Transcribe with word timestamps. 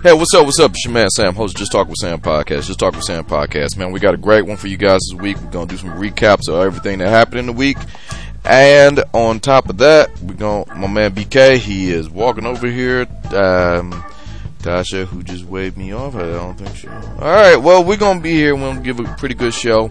Hey, 0.00 0.12
what's 0.12 0.32
up? 0.32 0.44
What's 0.44 0.60
up? 0.60 0.70
It's 0.70 0.84
your 0.84 0.94
man 0.94 1.10
Sam, 1.10 1.34
host 1.34 1.56
Just 1.56 1.72
Talk 1.72 1.88
with 1.88 1.96
Sam 2.00 2.20
podcast. 2.20 2.66
Just 2.66 2.78
Talk 2.78 2.94
with 2.94 3.02
Sam 3.02 3.24
podcast, 3.24 3.76
man. 3.76 3.90
We 3.90 3.98
got 3.98 4.14
a 4.14 4.18
great 4.18 4.46
one 4.46 4.56
for 4.56 4.68
you 4.68 4.76
guys 4.76 5.00
this 5.10 5.20
week. 5.20 5.36
We're 5.40 5.50
gonna 5.50 5.66
do 5.66 5.76
some 5.76 5.90
recaps 5.90 6.48
of 6.48 6.54
everything 6.64 7.00
that 7.00 7.08
happened 7.08 7.40
in 7.40 7.46
the 7.46 7.52
week, 7.52 7.78
and 8.44 9.02
on 9.12 9.40
top 9.40 9.68
of 9.68 9.78
that, 9.78 10.16
we're 10.20 10.34
gonna 10.34 10.72
my 10.76 10.86
man 10.86 11.12
BK. 11.12 11.56
He 11.58 11.90
is 11.90 12.08
walking 12.08 12.46
over 12.46 12.68
here. 12.68 13.08
Um, 13.34 14.04
Tasha, 14.60 15.04
who 15.04 15.24
just 15.24 15.44
waved 15.44 15.76
me 15.76 15.92
off. 15.92 16.14
I 16.14 16.30
don't 16.30 16.56
think 16.56 16.76
she. 16.76 16.86
All 16.86 17.18
right. 17.18 17.56
Well, 17.56 17.82
we're 17.82 17.96
gonna 17.96 18.20
be 18.20 18.32
here. 18.32 18.54
We'll 18.54 18.80
give 18.80 19.00
a 19.00 19.04
pretty 19.16 19.34
good 19.34 19.52
show. 19.54 19.90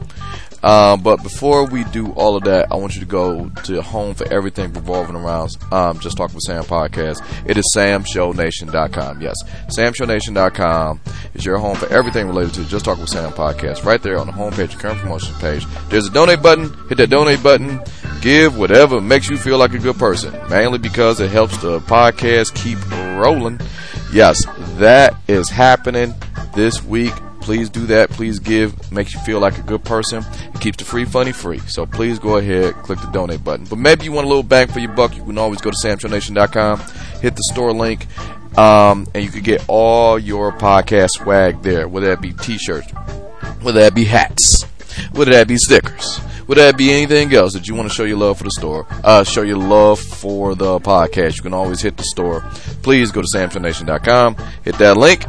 Um, 0.63 1.01
but 1.01 1.21
before 1.23 1.65
we 1.65 1.83
do 1.85 2.11
all 2.13 2.35
of 2.35 2.43
that, 2.45 2.71
I 2.71 2.75
want 2.75 2.95
you 2.95 3.01
to 3.01 3.05
go 3.07 3.49
to 3.65 3.81
home 3.81 4.15
for 4.15 4.31
everything 4.31 4.73
revolving 4.73 5.15
around 5.15 5.55
um, 5.71 5.99
Just 5.99 6.17
Talk 6.17 6.33
with 6.33 6.43
Sam 6.43 6.63
podcast. 6.63 7.23
It 7.45 7.57
is 7.57 7.71
samshownation.com. 7.75 9.21
Yes, 9.21 9.35
samshownation.com 9.77 11.01
is 11.35 11.45
your 11.45 11.57
home 11.57 11.75
for 11.75 11.87
everything 11.87 12.27
related 12.27 12.53
to 12.55 12.65
Just 12.65 12.85
Talk 12.85 12.97
with 12.97 13.09
Sam 13.09 13.31
podcast. 13.31 13.83
Right 13.83 14.01
there 14.01 14.17
on 14.17 14.27
the 14.27 14.33
homepage, 14.33 14.77
current 14.79 14.99
promotion 14.99 15.33
page. 15.35 15.65
There's 15.89 16.07
a 16.07 16.11
donate 16.11 16.41
button. 16.41 16.73
Hit 16.89 16.97
that 16.97 17.09
donate 17.09 17.43
button. 17.43 17.79
Give 18.21 18.57
whatever 18.57 18.99
makes 18.99 19.29
you 19.29 19.37
feel 19.37 19.57
like 19.57 19.73
a 19.73 19.79
good 19.79 19.97
person. 19.97 20.33
Mainly 20.49 20.79
because 20.79 21.19
it 21.19 21.31
helps 21.31 21.57
the 21.57 21.79
podcast 21.81 22.55
keep 22.55 22.79
rolling. 23.19 23.59
Yes, 24.11 24.43
that 24.77 25.15
is 25.27 25.49
happening 25.49 26.13
this 26.55 26.83
week 26.83 27.13
please 27.47 27.69
do 27.69 27.85
that. 27.85 28.09
Please 28.09 28.39
give. 28.39 28.91
Makes 28.91 29.13
you 29.13 29.21
feel 29.21 29.39
like 29.39 29.57
a 29.57 29.61
good 29.61 29.85
person. 29.85 30.21
It 30.53 30.59
keeps 30.59 30.79
the 30.79 30.83
free 30.83 31.05
funny 31.05 31.31
free. 31.31 31.59
So 31.59 31.85
please 31.85 32.19
go 32.19 32.35
ahead, 32.35 32.73
click 32.83 32.99
the 32.99 33.07
donate 33.07 33.41
button. 33.41 33.65
But 33.65 33.79
maybe 33.79 34.03
you 34.03 34.11
want 34.11 34.25
a 34.25 34.27
little 34.27 34.43
bang 34.43 34.67
for 34.67 34.79
your 34.79 34.91
buck. 34.91 35.15
You 35.15 35.23
can 35.23 35.37
always 35.37 35.61
go 35.61 35.71
to 35.71 35.77
samshownation.com, 35.81 36.79
hit 37.21 37.37
the 37.37 37.43
store 37.53 37.71
link, 37.71 38.05
um, 38.57 39.07
and 39.15 39.23
you 39.23 39.31
can 39.31 39.43
get 39.43 39.63
all 39.69 40.19
your 40.19 40.51
podcast 40.51 41.11
swag 41.11 41.61
there. 41.61 41.87
Whether 41.87 42.07
that 42.07 42.19
be 42.19 42.33
t-shirts, 42.33 42.91
whether 43.61 43.79
that 43.79 43.95
be 43.95 44.03
hats, 44.03 44.63
whether 45.13 45.31
that 45.31 45.47
be 45.47 45.55
stickers, 45.55 46.17
whether 46.47 46.63
that 46.63 46.77
be 46.77 46.91
anything 46.91 47.33
else 47.33 47.53
that 47.53 47.69
you 47.69 47.75
want 47.75 47.87
to 47.87 47.95
show 47.95 48.03
your 48.03 48.17
love 48.17 48.39
for 48.39 48.43
the 48.43 48.51
store, 48.51 48.85
uh, 49.05 49.23
show 49.23 49.43
your 49.43 49.57
love 49.57 50.01
for 50.01 50.53
the 50.53 50.79
podcast, 50.79 51.37
you 51.37 51.43
can 51.43 51.53
always 51.53 51.79
hit 51.79 51.95
the 51.95 52.03
store. 52.03 52.41
Please 52.83 53.09
go 53.09 53.21
to 53.21 53.27
samshownation.com, 53.33 54.35
hit 54.65 54.77
that 54.79 54.97
link, 54.97 55.23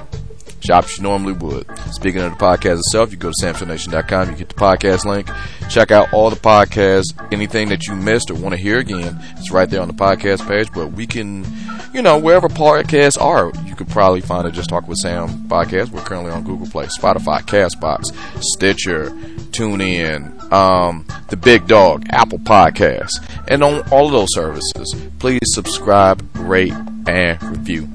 shop 0.65 0.85
as 0.85 0.97
you 0.97 1.03
normally 1.03 1.33
would. 1.33 1.67
Speaking 1.93 2.21
of 2.23 2.37
the 2.37 2.45
podcast 2.45 2.79
itself, 2.79 3.11
you 3.11 3.17
go 3.17 3.31
to 3.31 3.47
samshownation.com, 3.47 4.31
you 4.31 4.37
get 4.37 4.49
the 4.49 4.55
podcast 4.55 5.05
link, 5.05 5.29
check 5.69 5.91
out 5.91 6.13
all 6.13 6.31
the 6.31 6.37
podcasts, 6.37 7.15
anything 7.33 7.69
that 7.69 7.87
you 7.87 7.95
missed 7.95 8.31
or 8.31 8.35
want 8.35 8.55
to 8.55 8.61
hear 8.61 8.79
again, 8.79 9.19
it's 9.37 9.51
right 9.51 9.69
there 9.69 9.83
on 9.83 9.89
the 9.89 9.95
podcast 9.95 10.47
page, 10.47 10.69
but 10.73 10.93
we 10.93 11.07
can, 11.07 11.47
you 11.93 12.03
know, 12.03 12.19
wherever 12.19 12.49
podcasts 12.49 13.21
are, 13.21 13.53
you 13.67 13.75
could 13.75 13.89
probably 13.89 14.21
find 14.21 14.47
it 14.47 14.53
Just 14.53 14.69
Talk 14.69 14.89
with 14.89 14.99
Sam 14.99 15.29
podcast. 15.49 15.91
We're 15.91 16.03
currently 16.03 16.31
on 16.31 16.45
Google 16.45 16.67
Play, 16.67 16.87
Spotify, 16.87 17.41
Castbox, 17.43 18.15
Stitcher, 18.43 19.11
TuneIn, 19.51 20.53
um, 20.53 21.07
the 21.29 21.37
Big 21.37 21.67
Dog, 21.67 22.07
Apple 22.11 22.39
Podcasts, 22.39 23.23
and 23.49 23.63
on 23.63 23.81
all 23.91 24.07
of 24.07 24.13
those 24.13 24.29
services. 24.33 24.95
Please 25.19 25.41
subscribe, 25.45 26.23
rate, 26.37 26.75
and 27.07 27.43
review 27.43 27.89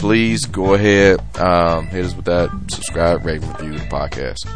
please 0.00 0.46
go 0.46 0.72
ahead, 0.72 1.20
um, 1.38 1.86
hit 1.88 2.06
us 2.06 2.14
with 2.16 2.24
that 2.24 2.50
subscribe, 2.68 3.22
rate, 3.22 3.42
review 3.42 3.72
the 3.72 3.84
podcast. 3.84 4.46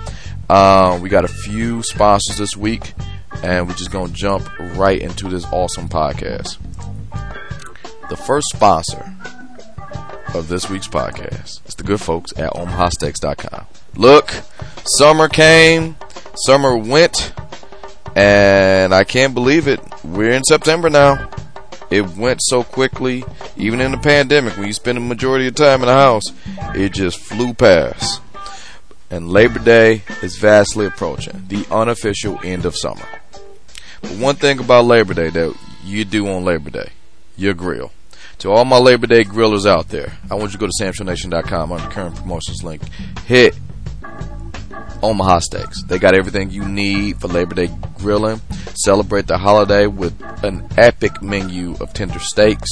Um, 0.51 1.03
we 1.03 1.11
got 1.11 1.27
a 1.27 1.29
few 1.29 1.83
sponsors 1.83 2.39
this 2.39 2.57
week, 2.57 2.95
and 3.43 3.69
we're 3.69 3.75
just 3.75 3.93
to 3.93 4.09
jump 4.09 4.49
right 4.59 4.99
into 4.99 5.29
this 5.29 5.45
awesome 5.53 5.87
podcast. 5.87 6.57
The 8.09 8.17
first 8.17 8.47
sponsor 8.55 9.15
of 10.33 10.49
this 10.49 10.71
week's 10.71 10.89
podcast 10.89 11.69
is 11.69 11.75
the 11.75 11.85
good 11.85 12.01
folks 12.01 12.33
at 12.39 12.51
OmahaSteaks.com. 12.55 13.67
Look, 13.97 14.33
summer 14.97 15.29
came, 15.29 15.97
summer 16.47 16.75
went, 16.75 17.35
and 18.17 18.95
I 18.95 19.05
can't 19.05 19.35
believe 19.35 19.69
it. 19.69 19.81
We're 20.03 20.33
in 20.33 20.45
September 20.45 20.89
now. 20.89 21.34
It 21.95 22.17
went 22.17 22.41
so 22.43 22.65
quickly, 22.65 23.23
even 23.57 23.81
in 23.81 23.93
the 23.93 23.99
pandemic, 23.99 24.57
when 24.57 24.67
you 24.67 24.73
spend 24.73 24.97
the 24.97 25.01
majority 25.01 25.47
of 25.47 25.55
time 25.55 25.79
in 25.81 25.87
the 25.87 25.95
house, 25.95 26.25
it 26.75 26.93
just 26.93 27.21
flew 27.21 27.55
past. 27.55 28.21
And 29.13 29.31
Labor 29.31 29.61
Day 29.61 30.03
is 30.21 30.37
vastly 30.37 30.87
approaching, 30.87 31.45
the 31.47 31.65
unofficial 31.71 32.41
end 32.43 32.67
of 32.67 32.75
summer. 32.77 33.07
But 34.03 34.11
one 34.19 34.35
thing 34.35 34.59
about 34.59 34.87
Labor 34.87 35.15
Day 35.15 35.31
that 35.31 35.57
you 35.85 36.05
do 36.05 36.27
on 36.27 36.45
Labor 36.45 36.71
Day, 36.71 36.91
your 37.37 37.55
grill. 37.55 37.93
To 38.39 38.51
all 38.51 38.65
my 38.65 38.79
Labor 38.79 39.07
Day 39.07 39.23
grillers 39.23 39.65
out 39.65 39.91
there, 39.91 40.19
I 40.29 40.35
want 40.35 40.47
you 40.47 40.59
to 40.59 40.67
go 40.67 40.67
to 40.67 40.85
samshownation.com 40.85 41.71
on 41.71 41.81
the 41.81 41.95
current 41.95 42.17
promotions 42.17 42.65
link. 42.65 42.83
Hit 43.27 43.55
Omaha 45.05 45.41
Steaks. 45.41 45.83
They 45.85 45.99
got 45.99 46.15
everything 46.15 46.51
you 46.51 46.67
need 46.67 47.21
for 47.21 47.29
Labor 47.29 47.55
Day 47.55 47.71
grilling. 47.99 48.41
Celebrate 48.75 49.27
the 49.27 49.37
holiday 49.37 49.87
with 49.87 50.19
an 50.43 50.67
epic 50.79 51.21
menu 51.23 51.77
of 51.81 51.93
tender 51.93 52.19
steaks, 52.19 52.71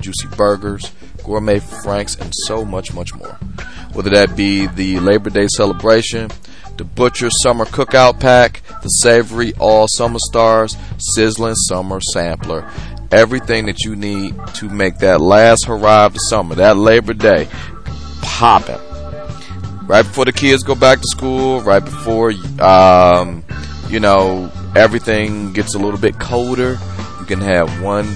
juicy 0.00 0.28
burgers, 0.36 0.92
gourmet 1.24 1.58
franks, 1.58 2.14
and 2.14 2.32
so 2.46 2.64
much, 2.64 2.94
much 2.94 3.12
more. 3.16 3.36
Whether 3.92 4.10
that 4.10 4.36
be 4.36 4.68
the 4.68 5.00
Labor 5.00 5.30
Day 5.30 5.48
celebration, 5.48 6.30
the 6.76 6.84
Butcher 6.84 7.30
Summer 7.42 7.64
Cookout 7.64 8.20
Pack, 8.20 8.62
the 8.82 8.88
Savory 8.88 9.52
All 9.58 9.88
Summer 9.88 10.20
Stars, 10.20 10.76
Sizzling 10.98 11.56
Summer 11.56 12.00
Sampler, 12.12 12.70
everything 13.10 13.66
that 13.66 13.80
you 13.80 13.96
need 13.96 14.36
to 14.54 14.68
make 14.68 14.98
that 14.98 15.20
last 15.20 15.66
hurrah 15.66 16.06
of 16.06 16.14
the 16.14 16.20
summer, 16.20 16.54
that 16.54 16.76
Labor 16.76 17.14
Day, 17.14 17.48
popping 18.22 18.93
right 19.86 20.02
before 20.02 20.24
the 20.24 20.32
kids 20.32 20.62
go 20.62 20.74
back 20.74 20.98
to 20.98 21.06
school, 21.06 21.60
right 21.62 21.84
before 21.84 22.32
um, 22.60 23.44
you 23.88 24.00
know 24.00 24.50
everything 24.76 25.52
gets 25.52 25.74
a 25.74 25.78
little 25.78 26.00
bit 26.00 26.18
colder, 26.18 26.78
you 27.20 27.26
can 27.26 27.40
have 27.40 27.82
one 27.82 28.06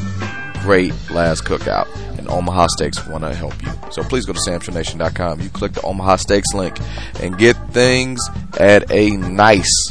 great 0.63 0.93
last 1.11 1.45
cookout. 1.45 1.89
And 2.19 2.29
Omaha 2.29 2.67
Steaks 2.69 3.07
want 3.07 3.25
to 3.25 3.35
help 3.35 3.55
you. 3.63 3.71
So 3.93 4.03
please 4.03 4.27
go 4.27 4.33
to 4.33 4.41
samshownation.com. 4.41 5.41
You 5.41 5.49
click 5.51 5.73
the 5.73 5.83
Omaha 5.83 6.17
Steaks 6.17 6.53
link 6.53 6.77
and 7.21 7.39
get 7.39 7.55
things 7.71 8.21
at 8.59 8.91
a 8.91 9.11
nice, 9.11 9.91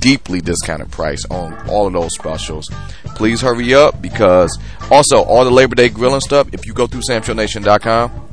deeply 0.00 0.40
discounted 0.40 0.90
price 0.90 1.24
on 1.30 1.52
all 1.68 1.86
of 1.86 1.92
those 1.92 2.14
specials. 2.14 2.70
Please 3.14 3.40
hurry 3.40 3.74
up 3.74 4.00
because 4.00 4.58
also 4.90 5.22
all 5.22 5.44
the 5.44 5.50
Labor 5.50 5.74
Day 5.74 5.88
grilling 5.90 6.20
stuff, 6.20 6.48
if 6.52 6.66
you 6.66 6.72
go 6.72 6.86
through 6.86 7.02
samshownation.com, 7.08 8.28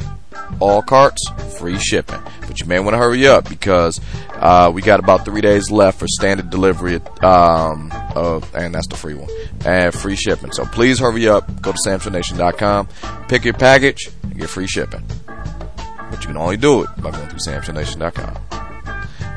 all 0.60 0.82
carts, 0.82 1.30
free 1.58 1.78
shipping. 1.78 2.20
But 2.48 2.60
you 2.60 2.66
may 2.66 2.80
want 2.80 2.94
to 2.94 2.98
hurry 2.98 3.28
up 3.28 3.48
because 3.50 4.00
uh, 4.34 4.72
we 4.74 4.82
got 4.82 5.00
about 5.00 5.26
three 5.26 5.42
days 5.42 5.70
left 5.70 6.00
for 6.00 6.08
standard 6.08 6.50
delivery, 6.50 6.96
um, 7.22 7.92
of, 8.16 8.54
and 8.56 8.74
that's 8.74 8.88
the 8.88 8.96
free 8.96 9.14
one, 9.14 9.30
and 9.66 9.94
free 9.94 10.16
shipping. 10.16 10.52
So 10.52 10.66
please 10.66 11.00
hurry 11.00 11.28
up. 11.28 11.62
Go 11.62 11.72
to 11.72 11.78
SamShowNation.com, 11.86 12.88
pick 13.28 13.46
your 13.46 13.54
package, 13.54 14.10
and 14.24 14.38
get 14.38 14.50
free 14.50 14.68
shipping. 14.68 15.04
But 15.26 16.22
you 16.22 16.28
can 16.28 16.38
only 16.38 16.58
do 16.58 16.84
it 16.84 16.90
by 17.02 17.12
going 17.12 17.30
through 17.30 17.40
SamShowNation.com. 17.40 18.38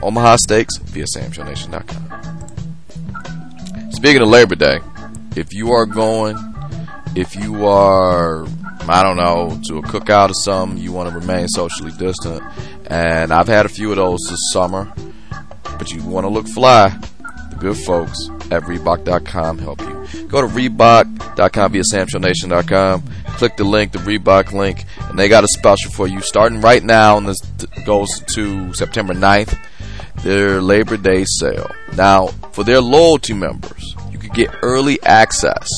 Omaha 0.03 0.37
Steaks 0.37 0.79
via 0.79 1.05
SamShowNation.com. 1.17 3.93
Speaking 3.93 4.23
of 4.23 4.29
Labor 4.29 4.57
Day, 4.57 4.81
if 5.37 5.53
you 5.53 5.73
are 5.73 5.87
going, 5.87 6.37
if 7.15 7.37
you 7.37 7.67
are 7.67 8.47
I 8.89 9.03
don't 9.03 9.17
know, 9.17 9.61
to 9.69 9.79
a 9.79 9.83
cookout 9.83 10.31
or 10.31 10.35
something, 10.35 10.79
you 10.79 10.93
want 10.93 11.09
to 11.09 11.15
remain 11.19 11.49
socially 11.49 11.93
distant. 11.93 12.43
And 12.87 13.33
I've 13.33 13.49
had 13.49 13.67
a 13.67 13.69
few 13.69 13.91
of 13.91 13.97
those 13.97 14.21
this 14.29 14.51
summer, 14.53 14.93
but 15.65 15.93
you 15.93 16.03
want 16.03 16.25
to 16.25 16.29
look 16.29 16.49
fly. 16.49 16.89
The 17.51 17.57
good 17.59 17.77
folks 17.77 18.29
at 18.51 18.63
Reebok.com 18.63 19.59
help 19.59 19.81
you. 19.81 20.27
Go 20.27 20.41
to 20.41 20.47
Reebok.com 20.47 21.73
via 21.73 21.83
SamShowNation.com. 21.83 23.03
Click 23.37 23.57
the 23.57 23.65
link, 23.65 23.93
the 23.93 23.99
Reebok 23.99 24.53
link, 24.53 24.85
and 25.09 25.19
they 25.19 25.29
got 25.29 25.45
a 25.45 25.49
special 25.49 25.91
for 25.93 26.07
you 26.07 26.21
starting 26.21 26.61
right 26.61 26.83
now, 26.83 27.17
and 27.19 27.27
this 27.27 27.41
goes 27.85 28.21
to 28.35 28.75
September 28.75 29.15
9th. 29.15 29.57
Their 30.23 30.61
Labor 30.61 30.97
Day 30.97 31.25
sale. 31.25 31.71
Now, 31.97 32.29
for 32.53 32.63
their 32.63 32.81
loyalty 32.81 33.33
members, 33.33 33.97
you 34.11 34.19
can 34.19 34.31
get 34.31 34.55
early 34.63 35.03
access 35.03 35.69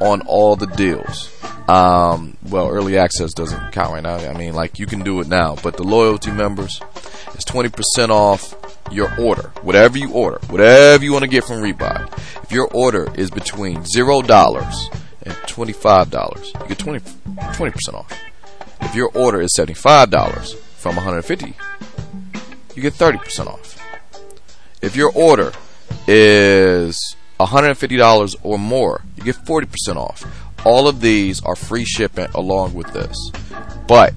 on 0.00 0.22
all 0.22 0.56
the 0.56 0.66
deals. 0.68 1.30
Um, 1.68 2.36
well, 2.48 2.68
early 2.68 2.98
access 2.98 3.32
doesn't 3.32 3.72
count 3.72 3.92
right 3.94 4.02
now. 4.02 4.16
I 4.16 4.36
mean, 4.36 4.54
like 4.54 4.78
you 4.78 4.86
can 4.86 5.00
do 5.00 5.20
it 5.20 5.28
now, 5.28 5.56
but 5.62 5.76
the 5.76 5.82
loyalty 5.82 6.30
members 6.30 6.80
is 7.34 7.44
20% 7.44 8.10
off 8.10 8.54
your 8.90 9.08
order, 9.18 9.50
whatever 9.62 9.96
you 9.96 10.12
order, 10.12 10.38
whatever 10.48 11.02
you 11.02 11.12
want 11.12 11.22
to 11.22 11.30
get 11.30 11.44
from 11.44 11.62
Reebok. 11.62 12.12
If 12.42 12.52
your 12.52 12.68
order 12.74 13.08
is 13.14 13.30
between 13.30 13.84
zero 13.86 14.20
dollars 14.20 14.90
and 15.22 15.34
twenty-five 15.46 16.10
dollars, 16.10 16.52
you 16.60 16.68
get 16.68 16.78
20 16.78 17.00
percent 17.70 17.96
off. 17.96 18.12
If 18.82 18.94
your 18.94 19.10
order 19.14 19.40
is 19.40 19.54
seventy-five 19.54 20.10
dollars 20.10 20.52
from 20.76 20.96
150, 20.96 21.56
you 22.74 22.82
get 22.82 22.92
30% 22.92 23.46
off. 23.46 23.80
If 24.82 24.96
your 24.96 25.10
order 25.14 25.52
is 26.06 27.16
$150 27.40 28.36
or 28.42 28.58
more, 28.58 29.00
you 29.16 29.22
get 29.22 29.36
40% 29.36 29.96
off. 29.96 30.26
All 30.64 30.88
of 30.88 31.00
these 31.00 31.42
are 31.44 31.56
free 31.56 31.84
shipping 31.84 32.28
along 32.34 32.74
with 32.74 32.92
this. 32.92 33.16
But 33.86 34.14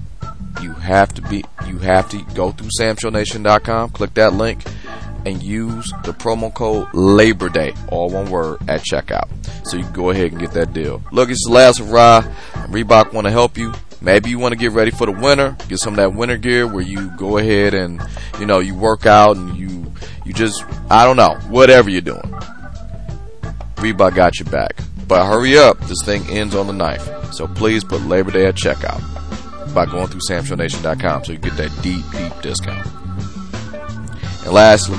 you 0.62 0.72
have 0.72 1.12
to 1.14 1.22
be 1.22 1.44
you 1.66 1.78
have 1.78 2.08
to 2.10 2.22
go 2.34 2.52
through 2.52 2.70
samshownation.com, 2.80 3.90
click 3.90 4.14
that 4.14 4.32
link, 4.32 4.64
and 5.26 5.42
use 5.42 5.92
the 6.04 6.12
promo 6.12 6.52
code 6.52 6.88
Labor 6.94 7.48
Day, 7.48 7.74
all 7.88 8.08
one 8.10 8.30
word, 8.30 8.58
at 8.68 8.82
checkout. 8.82 9.28
So 9.66 9.76
you 9.76 9.84
can 9.84 9.92
go 9.92 10.10
ahead 10.10 10.32
and 10.32 10.40
get 10.40 10.52
that 10.52 10.72
deal. 10.72 11.02
Look, 11.12 11.28
it's 11.30 11.44
the 11.46 11.52
last 11.52 11.78
hurrah. 11.78 12.22
Reebok 12.68 13.12
want 13.12 13.26
to 13.26 13.30
help 13.30 13.58
you. 13.58 13.72
Maybe 14.00 14.30
you 14.30 14.38
want 14.38 14.52
to 14.52 14.58
get 14.58 14.72
ready 14.72 14.90
for 14.90 15.06
the 15.06 15.12
winter, 15.12 15.56
get 15.68 15.78
some 15.78 15.94
of 15.94 15.96
that 15.96 16.14
winter 16.14 16.36
gear 16.36 16.66
where 16.66 16.84
you 16.84 17.10
go 17.16 17.38
ahead 17.38 17.74
and 17.74 18.00
you 18.38 18.46
know 18.46 18.60
you 18.60 18.74
work 18.74 19.06
out 19.06 19.36
and 19.36 19.56
you 19.56 19.92
you 20.24 20.32
just 20.32 20.64
I 20.88 21.04
don't 21.04 21.16
know 21.16 21.34
whatever 21.48 21.90
you're 21.90 22.00
doing. 22.00 22.22
Reebok 23.76 24.14
got 24.14 24.38
your 24.38 24.48
back. 24.50 24.80
But 25.08 25.26
hurry 25.26 25.56
up, 25.56 25.80
this 25.86 26.02
thing 26.04 26.28
ends 26.28 26.54
on 26.54 26.66
the 26.66 26.74
9th. 26.74 27.32
So 27.32 27.46
please 27.46 27.82
put 27.82 28.02
Labor 28.02 28.30
Day 28.30 28.46
at 28.46 28.56
checkout 28.56 29.02
by 29.74 29.86
going 29.86 30.08
through 30.08 30.20
samshownation.com 30.28 31.24
so 31.24 31.32
you 31.32 31.38
get 31.38 31.56
that 31.56 31.70
deep, 31.82 32.04
deep 32.12 32.42
discount. 32.42 32.86
And 34.44 34.52
lastly, 34.52 34.98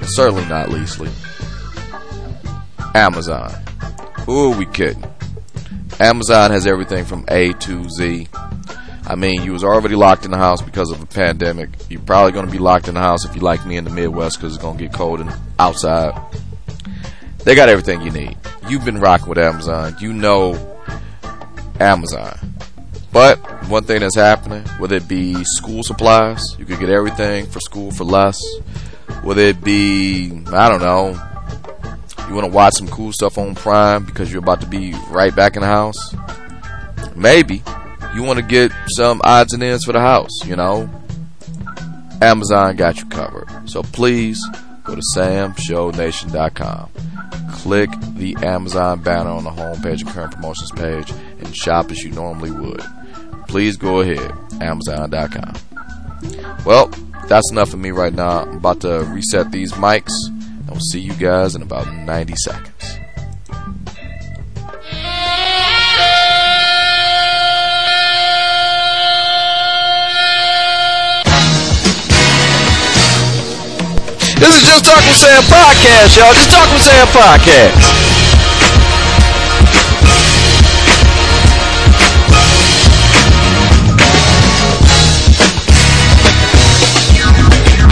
and 0.00 0.10
certainly 0.10 0.44
not 0.46 0.68
leastly, 0.70 1.10
Amazon. 2.94 3.50
Who 4.26 4.52
are 4.52 4.58
we 4.58 4.66
kidding? 4.66 5.04
Amazon 6.00 6.50
has 6.50 6.66
everything 6.66 7.04
from 7.04 7.24
A 7.28 7.52
to 7.52 7.88
Z. 7.88 8.26
I 9.06 9.14
mean, 9.14 9.42
you 9.42 9.52
was 9.52 9.62
already 9.62 9.94
locked 9.94 10.24
in 10.24 10.32
the 10.32 10.38
house 10.38 10.60
because 10.60 10.90
of 10.90 11.00
a 11.00 11.06
pandemic. 11.06 11.70
You're 11.88 12.00
probably 12.00 12.32
going 12.32 12.46
to 12.46 12.52
be 12.52 12.58
locked 12.58 12.88
in 12.88 12.94
the 12.94 13.00
house 13.00 13.24
if 13.24 13.36
you 13.36 13.42
like 13.42 13.64
me 13.64 13.76
in 13.76 13.84
the 13.84 13.90
Midwest 13.90 14.38
because 14.38 14.54
it's 14.54 14.62
going 14.62 14.78
to 14.78 14.84
get 14.84 14.92
cold 14.92 15.20
and 15.20 15.32
outside. 15.58 16.20
They 17.44 17.54
got 17.54 17.68
everything 17.68 18.00
you 18.00 18.10
need. 18.10 18.38
You've 18.68 18.86
been 18.86 19.00
rocking 19.00 19.28
with 19.28 19.36
Amazon. 19.36 19.96
You 20.00 20.14
know 20.14 20.54
Amazon. 21.78 22.38
But 23.12 23.38
one 23.68 23.84
thing 23.84 24.00
that's 24.00 24.16
happening, 24.16 24.64
whether 24.78 24.96
it 24.96 25.06
be 25.06 25.44
school 25.44 25.82
supplies, 25.82 26.42
you 26.58 26.64
could 26.64 26.80
get 26.80 26.88
everything 26.88 27.44
for 27.46 27.60
school 27.60 27.90
for 27.90 28.04
less. 28.04 28.40
Whether 29.22 29.42
it 29.42 29.62
be, 29.62 30.42
I 30.52 30.70
don't 30.70 30.80
know, 30.80 31.10
you 32.28 32.34
want 32.34 32.46
to 32.46 32.50
watch 32.50 32.74
some 32.74 32.88
cool 32.88 33.12
stuff 33.12 33.36
on 33.36 33.54
Prime 33.54 34.06
because 34.06 34.32
you're 34.32 34.42
about 34.42 34.62
to 34.62 34.66
be 34.66 34.94
right 35.10 35.36
back 35.36 35.56
in 35.56 35.60
the 35.60 35.68
house. 35.68 36.16
Maybe 37.14 37.62
you 38.14 38.22
want 38.22 38.38
to 38.38 38.44
get 38.44 38.72
some 38.96 39.20
odds 39.22 39.52
and 39.52 39.62
ends 39.62 39.84
for 39.84 39.92
the 39.92 40.00
house, 40.00 40.44
you 40.46 40.56
know. 40.56 40.88
Amazon 42.22 42.76
got 42.76 42.96
you 42.98 43.06
covered. 43.06 43.48
So 43.68 43.82
please 43.82 44.40
go 44.82 44.94
to 44.94 45.02
samshownation.com 45.14 46.90
click 47.52 47.90
the 48.14 48.36
Amazon 48.42 49.02
banner 49.02 49.30
on 49.30 49.44
the 49.44 49.50
homepage 49.50 50.00
and 50.00 50.08
current 50.08 50.34
promotions 50.34 50.70
page 50.72 51.10
and 51.38 51.56
shop 51.56 51.90
as 51.90 52.02
you 52.02 52.10
normally 52.10 52.50
would. 52.50 52.82
Please 53.48 53.76
go 53.76 54.00
ahead, 54.00 54.32
Amazon.com. 54.60 55.54
Well, 56.64 56.88
that's 57.28 57.50
enough 57.50 57.70
for 57.70 57.76
me 57.76 57.90
right 57.90 58.12
now. 58.12 58.42
I'm 58.42 58.56
about 58.56 58.80
to 58.80 59.04
reset 59.08 59.50
these 59.52 59.72
mics, 59.72 60.12
we'll 60.74 60.80
see 60.80 61.00
you 61.00 61.14
guys 61.14 61.54
in 61.54 61.62
about 61.62 61.92
90 61.92 62.34
seconds. 62.36 63.03
This 74.44 74.60
is 74.60 74.68
Just 74.68 74.84
Talk 74.84 75.00
with 75.08 75.16
Sam 75.16 75.40
podcast, 75.44 76.20
y'all. 76.20 76.34
Just 76.34 76.50
Talk 76.50 76.68
with 76.68 76.82
Sam 76.82 77.06
podcast. 77.16 77.80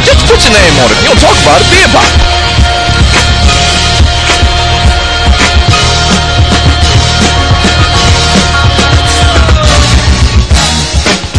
Just 0.04 0.28
put 0.28 0.44
your 0.44 0.52
name 0.52 0.76
on 0.76 0.92
it. 0.92 1.00
If 1.00 1.00
you 1.00 1.08
don't 1.08 1.20
talk 1.24 1.40
about 1.40 1.56
it, 1.56 1.72
be 1.72 1.80
about 1.88 2.04
it. 2.04 2.20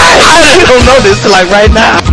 I 0.02 0.66
don't 0.66 0.86
know 0.88 1.00
this 1.06 1.22
till 1.22 1.30
like 1.30 1.52
right 1.52 1.72
now. 1.72 2.13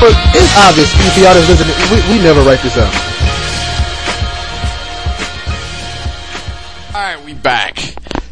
But 0.00 0.16
it's 0.34 0.56
obvious 0.56 0.88
if 0.94 1.16
y'all 1.18 1.34
that's 1.34 1.46
listening, 1.46 1.76
we, 1.92 2.16
we 2.16 2.24
never 2.24 2.40
write 2.40 2.62
this 2.62 2.76
out. 2.78 2.88
All 6.94 7.02
right, 7.02 7.22
we 7.26 7.34
back. 7.34 7.78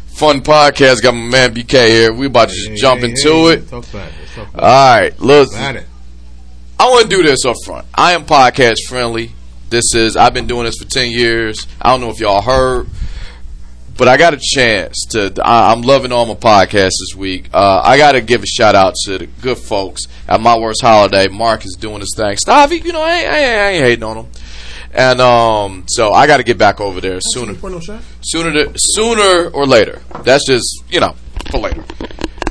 Fun 0.07 0.41
podcast. 0.41 1.03
Got 1.03 1.13
my 1.13 1.29
man 1.29 1.53
BK 1.53 1.87
here. 1.87 2.11
We 2.11 2.25
about 2.25 2.49
to 2.49 2.55
just 2.55 2.81
jump 2.81 3.03
into 3.03 3.49
it. 3.49 3.69
Talk 3.69 3.87
about 3.87 4.07
it. 4.07 4.13
Talk 4.33 4.49
about 4.49 4.63
All 4.63 4.99
right, 4.99 5.19
look. 5.19 5.49
About 5.53 5.75
it. 5.75 5.85
I 6.79 6.89
want 6.89 7.03
to 7.03 7.15
do 7.15 7.21
this 7.21 7.45
up 7.45 7.55
front. 7.63 7.85
I 7.93 8.13
am 8.13 8.25
podcast 8.25 8.77
friendly. 8.87 9.33
This 9.69 9.93
is 9.93 10.17
I've 10.17 10.33
been 10.33 10.47
doing 10.47 10.65
this 10.65 10.77
for 10.77 10.89
ten 10.89 11.11
years. 11.11 11.67
I 11.79 11.91
don't 11.91 12.01
know 12.01 12.09
if 12.09 12.19
y'all 12.19 12.41
heard, 12.41 12.87
but 13.99 14.07
I 14.07 14.17
got 14.17 14.33
a 14.33 14.39
chance 14.41 15.05
to. 15.11 15.31
I, 15.43 15.71
I'm 15.71 15.81
loving 15.81 16.11
all 16.11 16.25
my 16.25 16.33
podcasts 16.33 16.97
this 16.99 17.13
week. 17.15 17.49
Uh, 17.53 17.81
I 17.83 17.97
got 17.97 18.13
to 18.13 18.21
give 18.21 18.41
a 18.41 18.47
shout 18.47 18.73
out 18.73 18.95
to 19.05 19.19
the 19.19 19.27
good 19.27 19.57
folks 19.59 20.03
at 20.27 20.41
my 20.41 20.57
worst 20.57 20.81
holiday. 20.81 21.27
Mark 21.27 21.65
is 21.65 21.77
doing 21.79 21.99
his 21.99 22.13
thing. 22.15 22.35
Stavi, 22.37 22.83
you 22.83 22.93
know, 22.93 23.01
I, 23.03 23.11
ain't- 23.17 23.27
I, 23.29 23.37
I 23.37 23.69
ain't 23.73 23.83
hating 23.83 24.03
on 24.03 24.17
him. 24.17 24.27
And 24.91 25.21
um, 25.21 25.83
so 25.87 26.11
I 26.13 26.25
got 26.25 26.37
to 26.37 26.43
get 26.43 26.57
back 26.57 26.81
over 26.81 26.99
there 26.99 27.19
sooner 27.21 27.53
no 27.61 27.79
shot. 27.79 28.01
sooner 28.21 28.51
to, 28.51 28.73
sooner 28.75 29.49
or 29.51 29.67
later. 29.67 30.01
That's 30.23 30.47
just 30.47 30.83
you 30.89 30.99
know 30.99 31.13
for 31.51 31.59
later. 31.59 31.83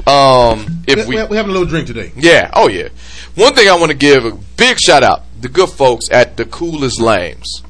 Um, 0.07 0.85
if 0.87 1.07
We, 1.09 1.17
we 1.26 1.37
having 1.37 1.50
a 1.50 1.52
little 1.52 1.67
drink 1.67 1.87
today. 1.88 2.12
yeah, 2.17 2.50
oh 2.55 2.69
yeah. 2.69 2.88
One 3.35 3.55
thing 3.55 3.69
I 3.69 3.76
want 3.76 3.90
to 3.90 3.97
give 3.97 4.25
a 4.25 4.31
big 4.57 4.78
shout 4.78 5.02
out 5.02 5.25
the 5.40 5.49
good 5.49 5.69
folks 5.69 6.07
at 6.12 6.37
the 6.37 6.45
Coolest 6.45 7.00
Lames. 7.00 7.62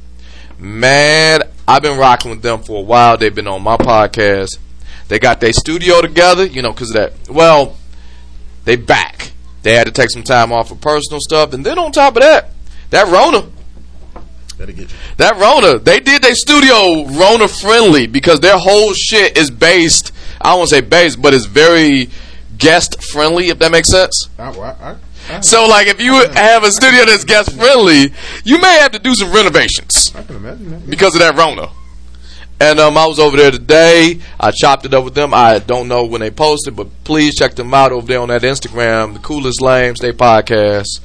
Man, 0.58 1.42
I've 1.68 1.82
been 1.82 1.98
rocking 1.98 2.30
with 2.30 2.40
them 2.40 2.62
for 2.62 2.78
a 2.78 2.82
while. 2.82 3.18
They've 3.18 3.34
been 3.34 3.46
on 3.46 3.62
my 3.62 3.76
podcast. 3.76 4.56
They 5.08 5.18
got 5.18 5.40
their 5.40 5.52
studio 5.52 6.00
together, 6.00 6.46
you 6.46 6.62
know, 6.62 6.72
because 6.72 6.90
of 6.90 6.94
that. 6.96 7.28
Well, 7.28 7.76
they 8.64 8.76
back. 8.76 9.32
They 9.62 9.74
had 9.74 9.86
to 9.86 9.92
take 9.92 10.10
some 10.10 10.22
time 10.22 10.50
off 10.50 10.68
for 10.70 10.76
personal 10.76 11.20
stuff, 11.20 11.52
and 11.52 11.66
then 11.66 11.78
on 11.78 11.92
top 11.92 12.16
of 12.16 12.22
that, 12.22 12.52
that 12.88 13.06
Rona, 13.08 13.46
That'll 14.56 14.74
get 14.74 14.90
you. 14.90 14.96
that 15.18 15.36
Rona, 15.36 15.78
they 15.78 16.00
did 16.00 16.22
their 16.22 16.34
studio 16.34 17.04
Rona 17.04 17.48
friendly 17.48 18.06
because 18.06 18.40
their 18.40 18.56
whole 18.56 18.94
shit 18.94 19.36
is 19.36 19.50
based. 19.50 20.10
I 20.40 20.50
don't 20.50 20.60
want 20.60 20.70
to 20.70 20.76
say 20.76 20.80
based, 20.80 21.20
but 21.20 21.34
it's 21.34 21.44
very 21.44 22.08
guest 22.56 23.02
friendly. 23.12 23.48
If 23.48 23.58
that 23.58 23.70
makes 23.70 23.90
sense. 23.90 24.30
I, 24.38 24.50
I, 24.50 24.70
I, 24.90 24.96
So, 25.42 25.66
like, 25.66 25.86
if 25.86 26.00
you 26.00 26.14
have 26.30 26.64
a 26.64 26.70
studio 26.72 27.04
that's 27.04 27.24
guest 27.24 27.56
friendly, 27.56 28.12
you 28.44 28.58
may 28.60 28.78
have 28.78 28.92
to 28.92 28.98
do 28.98 29.14
some 29.14 29.32
renovations 29.32 30.14
I 30.14 30.22
can 30.22 30.36
imagine 30.36 30.70
that. 30.70 30.90
because 30.90 31.14
of 31.14 31.20
that 31.20 31.36
Rona. 31.36 31.70
And 32.60 32.80
um, 32.80 32.96
I 32.96 33.06
was 33.06 33.20
over 33.20 33.36
there 33.36 33.52
today. 33.52 34.20
I 34.40 34.50
chopped 34.50 34.84
it 34.84 34.92
up 34.92 35.04
with 35.04 35.14
them. 35.14 35.32
I 35.32 35.60
don't 35.60 35.86
know 35.86 36.04
when 36.06 36.20
they 36.20 36.30
posted, 36.32 36.74
but 36.74 36.88
please 37.04 37.36
check 37.36 37.54
them 37.54 37.72
out 37.72 37.92
over 37.92 38.06
there 38.06 38.20
on 38.20 38.28
that 38.28 38.42
Instagram, 38.42 39.12
the 39.12 39.20
coolest 39.20 39.60
lames 39.60 40.00
they 40.00 40.12
podcast. 40.12 41.00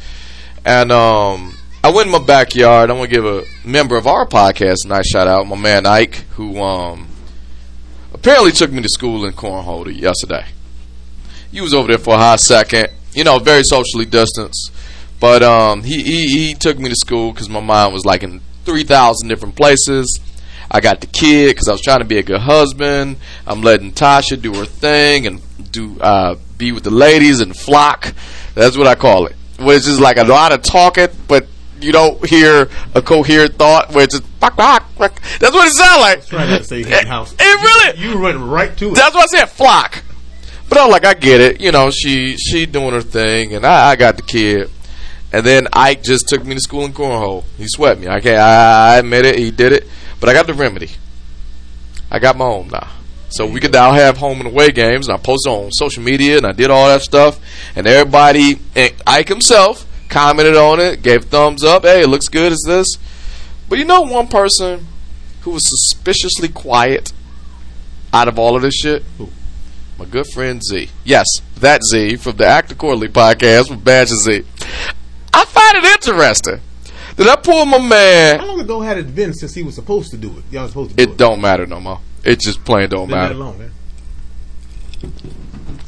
And 0.66 0.92
um, 0.92 1.56
I 1.84 1.92
went 1.92 2.08
in 2.08 2.12
my 2.12 2.24
backyard. 2.26 2.90
I 2.90 2.94
want 2.94 3.12
to 3.12 3.16
give 3.16 3.26
a 3.26 3.44
member 3.64 3.98
of 3.98 4.08
our 4.08 4.26
podcast 4.26 4.86
a 4.86 4.88
nice 4.88 5.08
shout 5.08 5.28
out, 5.28 5.46
my 5.46 5.56
man 5.58 5.86
Ike, 5.86 6.16
who 6.32 6.60
um, 6.60 7.08
apparently 8.14 8.52
took 8.52 8.72
me 8.72 8.82
to 8.82 8.90
school 8.90 9.24
in 9.26 9.34
Cornhole 9.34 9.94
yesterday. 9.96 10.46
He 11.52 11.62
was 11.62 11.74
over 11.76 11.90
there 11.90 12.00
for 12.00 12.16
a 12.16 12.18
hot 12.18 12.40
second. 12.40 12.88
You 13.16 13.24
know, 13.24 13.40
very 13.40 13.64
socially 13.64 14.06
distanced. 14.06 14.72
But 15.20 15.42
um, 15.44 15.84
he, 15.84 16.02
he 16.04 16.28
he 16.28 16.54
took 16.54 16.78
me 16.80 16.90
to 16.90 16.96
school 16.96 17.32
because 17.32 17.48
my 17.50 17.60
mind 17.62 17.94
was 17.94 18.06
like 18.06 18.24
in 18.24 18.42
three 18.66 18.84
thousand 18.84 19.30
different 19.30 19.56
places. 19.56 20.20
I 20.72 20.80
got 20.82 21.02
the 21.02 21.08
kid 21.08 21.50
because 21.52 21.68
I 21.68 21.72
was 21.72 21.82
trying 21.82 22.00
to 22.00 22.06
be 22.06 22.18
a 22.18 22.24
good 22.24 22.42
husband. 22.42 23.18
I'm 23.46 23.62
letting 23.62 23.92
Tasha 23.92 24.42
do 24.42 24.54
her 24.56 24.66
thing 24.66 25.28
and 25.28 25.42
do 25.72 26.00
uh, 26.02 26.36
be 26.58 26.72
with 26.72 26.84
the 26.84 26.92
ladies 26.92 27.42
and 27.42 27.56
flock. 27.56 28.14
That's 28.56 28.78
what 28.78 28.88
I 28.88 28.96
call 28.96 29.28
it. 29.28 29.36
Which 29.60 29.88
is 29.88 30.00
like 30.00 30.18
a 30.18 30.24
lot 30.24 30.52
of 30.52 30.62
talking, 30.64 31.10
but 31.28 31.46
you 31.80 31.92
don't 31.92 32.26
hear 32.26 32.70
a 32.96 33.02
coherent 33.02 33.56
thought. 33.56 33.94
Where 33.94 34.04
it's 34.04 34.18
just 34.18 34.28
fuck, 34.40 34.56
fuck, 34.56 34.90
fuck. 34.94 35.22
That's 35.40 35.54
what 35.54 35.68
it 35.68 35.74
sounds 35.76 36.02
like. 36.02 36.32
Not 36.50 36.58
to 36.58 36.64
say 36.64 36.82
It, 36.82 37.08
house. 37.08 37.34
it 37.38 37.40
really. 37.40 38.00
You 38.00 38.20
went 38.20 38.40
right 38.40 38.76
to 38.78 38.90
it. 38.92 38.96
That's 38.96 39.14
what 39.14 39.24
I 39.34 39.38
said 39.38 39.46
flock. 39.46 40.04
But 40.74 40.82
I 40.82 40.86
was 40.88 40.92
like, 40.94 41.06
I 41.06 41.14
get 41.14 41.40
it. 41.40 41.62
You 41.62 41.72
know, 41.72 41.92
she 41.92 42.36
she 42.36 42.66
doing 42.66 42.94
her 42.96 43.02
thing, 43.04 43.54
and 43.54 43.64
I, 43.64 43.92
I 43.92 43.96
got 43.96 44.16
the 44.18 44.24
kid. 44.24 44.72
And 45.32 45.46
then 45.46 45.68
Ike 45.72 46.02
just 46.02 46.28
took 46.28 46.44
me 46.44 46.56
to 46.56 46.60
school 46.60 46.84
in 46.84 46.94
cornhole. 46.94 47.44
He 47.60 47.68
swept 47.68 48.02
me. 48.02 48.08
I 48.08 48.20
can't. 48.20 48.40
I, 48.40 48.96
admit 48.96 49.28
it. 49.28 49.38
He 49.38 49.52
did 49.52 49.72
it. 49.72 49.88
But 50.20 50.30
I 50.30 50.34
got 50.34 50.48
the 50.48 50.56
remedy. 50.56 50.90
I 52.10 52.18
got 52.18 52.36
my 52.38 52.46
own 52.46 52.70
now. 52.70 52.88
So 53.30 53.46
we 53.46 53.60
could 53.60 53.72
now 53.72 53.92
have 53.92 54.18
home 54.18 54.40
and 54.40 54.48
away 54.48 54.72
games, 54.72 55.08
and 55.08 55.16
I 55.16 55.20
posted 55.20 55.54
on 55.54 55.72
social 55.74 56.02
media, 56.02 56.38
and 56.38 56.46
I 56.48 56.54
did 56.54 56.72
all 56.72 56.88
that 56.88 57.04
stuff, 57.04 57.40
and 57.76 57.86
everybody, 57.86 58.58
and 58.76 58.96
Ike 59.06 59.30
himself, 59.30 59.86
commented 60.10 60.56
on 60.56 60.80
it, 60.80 61.04
gave 61.04 61.26
thumbs 61.26 61.64
up. 61.64 61.84
Hey, 61.84 62.02
it 62.02 62.08
looks 62.08 62.30
good. 62.30 62.52
Is 62.52 62.64
this? 62.66 62.88
But 63.70 63.78
you 63.78 63.86
know, 63.86 64.02
one 64.02 64.28
person 64.28 64.88
who 65.42 65.52
was 65.52 65.70
suspiciously 65.70 66.48
quiet 66.48 67.14
out 68.12 68.28
of 68.28 68.40
all 68.40 68.56
of 68.56 68.64
this 68.64 68.74
shit, 68.74 69.04
my 69.98 70.06
good 70.06 70.28
friend 70.28 70.62
Z. 70.64 70.90
Yes, 71.04 71.26
that 71.60 71.82
Z 71.84 72.18
from 72.18 72.38
the 72.38 72.46
Act 72.46 72.72
Accordingly 72.72 73.10
podcast 73.10 73.70
with 73.70 73.84
Bash 73.84 74.12
and 74.12 74.20
Z. 74.20 74.44
I 75.34 75.46
find 75.46 75.78
it 75.78 75.86
interesting 75.86 76.60
that 77.16 77.28
I 77.28 77.36
pulled 77.36 77.68
my 77.68 77.80
man. 77.80 78.40
How 78.40 78.48
long 78.48 78.60
ago 78.62 78.82
had 78.82 78.98
it 78.98 79.14
been 79.14 79.34
since 79.34 79.54
he 79.54 79.64
was 79.64 79.76
supposed 79.76 80.12
to 80.12 80.18
do 80.18 80.38
it? 80.38 80.44
Y'all 80.52 80.68
supposed 80.68 80.92
to 80.92 80.96
do 80.96 81.04
it. 81.04 81.10
It 81.10 81.18
don't 81.18 81.42
matter 81.42 81.66
no 81.66 81.80
more. 81.80 82.00
It 82.24 82.40
just 82.40 82.64
plain 82.64 82.90
don't 82.90 83.10
matter. 83.10 83.34
long, 83.34 83.58
man. 83.58 83.72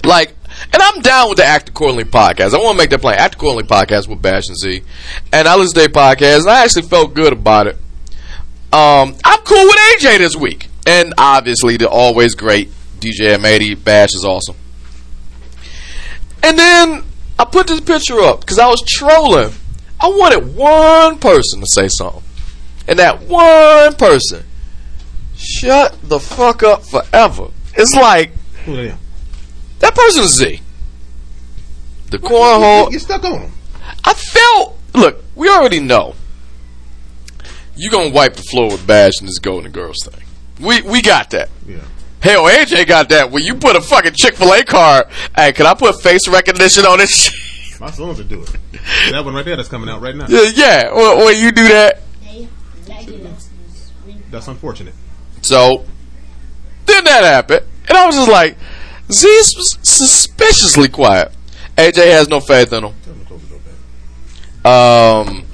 Like, 0.03 0.35
and 0.71 0.81
I'm 0.81 1.01
down 1.01 1.29
with 1.29 1.37
the 1.37 1.45
Act 1.45 1.69
Accordingly 1.69 2.03
podcast. 2.03 2.53
I 2.53 2.57
want 2.57 2.77
to 2.77 2.83
make 2.83 2.89
that 2.91 3.01
plain. 3.01 3.15
Act 3.17 3.35
Accordingly 3.35 3.63
podcast 3.63 4.07
with 4.07 4.21
Bash 4.21 4.47
and 4.47 4.57
Z. 4.57 4.83
And 5.33 5.47
I 5.47 5.55
listened 5.55 5.75
to 5.75 5.79
their 5.81 5.89
podcast, 5.89 6.41
and 6.41 6.49
I 6.49 6.63
actually 6.63 6.83
felt 6.83 7.13
good 7.13 7.33
about 7.33 7.67
it. 7.67 7.75
Um, 8.71 9.15
I'm 9.23 9.39
cool 9.39 9.65
with 9.65 9.75
AJ 10.01 10.19
this 10.19 10.35
week. 10.35 10.69
And 10.85 11.13
obviously, 11.17 11.77
the 11.77 11.89
always 11.89 12.35
great 12.35 12.69
DJ 13.05 13.37
M80. 13.37 13.83
Bash 13.83 14.13
is 14.15 14.25
awesome. 14.25 14.55
And 16.41 16.57
then 16.57 17.03
I 17.39 17.45
put 17.45 17.67
this 17.67 17.81
picture 17.81 18.19
up 18.19 18.41
because 18.41 18.59
I 18.59 18.67
was 18.67 18.83
trolling. 18.87 19.51
I 19.99 20.07
wanted 20.07 20.55
one 20.55 21.19
person 21.19 21.59
to 21.61 21.65
say 21.67 21.87
something. 21.87 22.23
And 22.87 22.99
that 22.99 23.21
one 23.23 23.95
person, 23.95 24.43
shut 25.35 25.97
the 26.03 26.19
fuck 26.19 26.63
up 26.63 26.83
forever. 26.83 27.47
It's 27.75 27.95
like, 27.95 28.31
Who 28.65 28.75
that? 28.75 28.97
that 29.79 29.95
person 29.95 30.23
is 30.23 30.35
Z. 30.35 30.61
The 32.11 32.19
cornhole. 32.19 32.91
you 32.91 32.99
stuck 32.99 33.23
on 33.23 33.41
him. 33.41 33.51
I 34.03 34.13
felt. 34.13 34.77
Look, 34.93 35.23
we 35.35 35.49
already 35.49 35.79
know. 35.79 36.13
You're 37.75 37.91
gonna 37.91 38.11
wipe 38.11 38.35
the 38.35 38.43
floor 38.43 38.69
with 38.69 38.85
Bash 38.87 39.13
and 39.19 39.27
this 39.27 39.39
Golden 39.39 39.71
Girls 39.71 39.97
thing. 40.03 40.23
We 40.59 40.81
we 40.83 41.01
got 41.01 41.31
that. 41.31 41.49
Yeah. 41.67 41.79
Hell, 42.25 42.45
AJ 42.45 42.87
got 42.87 43.09
that. 43.09 43.29
When 43.29 43.43
you 43.43 43.53
put 43.53 43.75
a 43.75 43.81
fucking 43.81 44.13
Chick 44.13 44.33
Fil 44.35 44.51
A 44.51 44.63
card, 44.63 45.05
hey, 45.35 45.53
can 45.53 45.67
I 45.67 45.75
put 45.75 46.01
face 46.01 46.27
recognition 46.27 46.83
on 46.83 46.97
this? 46.97 47.11
shit? 47.29 47.79
My 47.79 47.91
sons 47.91 48.17
would 48.17 48.27
do 48.27 48.41
it. 48.41 48.49
that 49.11 49.23
one 49.23 49.35
right 49.35 49.45
there 49.45 49.55
that's 49.55 49.69
coming 49.69 49.87
out 49.89 50.01
right 50.01 50.15
now. 50.15 50.25
yeah, 50.27 50.49
yeah. 50.55 50.91
When, 50.91 51.23
when 51.23 51.39
you 51.39 51.51
do 51.51 51.67
that, 51.67 52.01
That's 54.31 54.47
unfortunate. 54.47 54.95
so 55.43 55.85
then 56.87 57.03
that 57.03 57.23
happened, 57.23 57.63
and 57.87 57.95
I 57.95 58.07
was 58.07 58.15
just 58.15 58.27
like, 58.29 58.57
Z's 59.11 59.55
was 59.55 59.77
suspiciously 59.83 60.87
quiet. 60.87 61.31
AJ 61.77 62.07
has 62.11 62.27
no 62.27 62.39
faith 62.39 62.73
in 62.73 62.85
him. 62.85 62.93
Tell 63.03 63.13
him 63.13 63.19
to 63.19 63.25
close 63.27 63.41
the 63.43 63.49
door 63.49 63.59
back. 64.63 65.27
Um, 65.27 65.45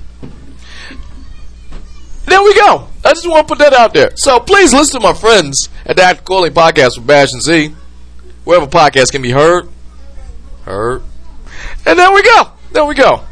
there 2.27 2.41
we 2.41 2.55
go. 2.55 2.87
I 3.03 3.09
just 3.13 3.27
want 3.27 3.47
to 3.47 3.55
put 3.55 3.59
that 3.59 3.73
out 3.73 3.93
there. 3.93 4.11
So 4.15 4.39
please 4.39 4.73
listen 4.73 4.99
to 4.99 5.07
my 5.07 5.13
friends 5.13 5.69
at 5.85 5.99
Act 5.99 6.21
Accordingly 6.21 6.51
Podcast 6.51 6.97
with 6.97 7.07
Bash 7.07 7.33
and 7.33 7.41
Z. 7.41 7.73
Wherever 8.43 8.67
podcasts 8.67 9.11
can 9.11 9.21
be 9.21 9.31
heard. 9.31 9.67
Heard. 10.63 11.03
And 11.85 11.97
there 11.97 12.11
we 12.11 12.21
go. 12.21 12.51
There 12.71 12.85
we 12.85 12.95
go. 12.95 13.23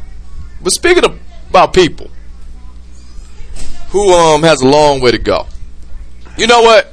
But 0.62 0.72
speaking 0.72 1.04
of, 1.04 1.18
about 1.50 1.72
people 1.74 2.08
who 3.90 4.12
um 4.12 4.42
has 4.42 4.62
a 4.62 4.68
long 4.68 5.00
way 5.00 5.10
to 5.10 5.18
go. 5.18 5.46
You 6.38 6.46
know 6.46 6.62
what? 6.62 6.92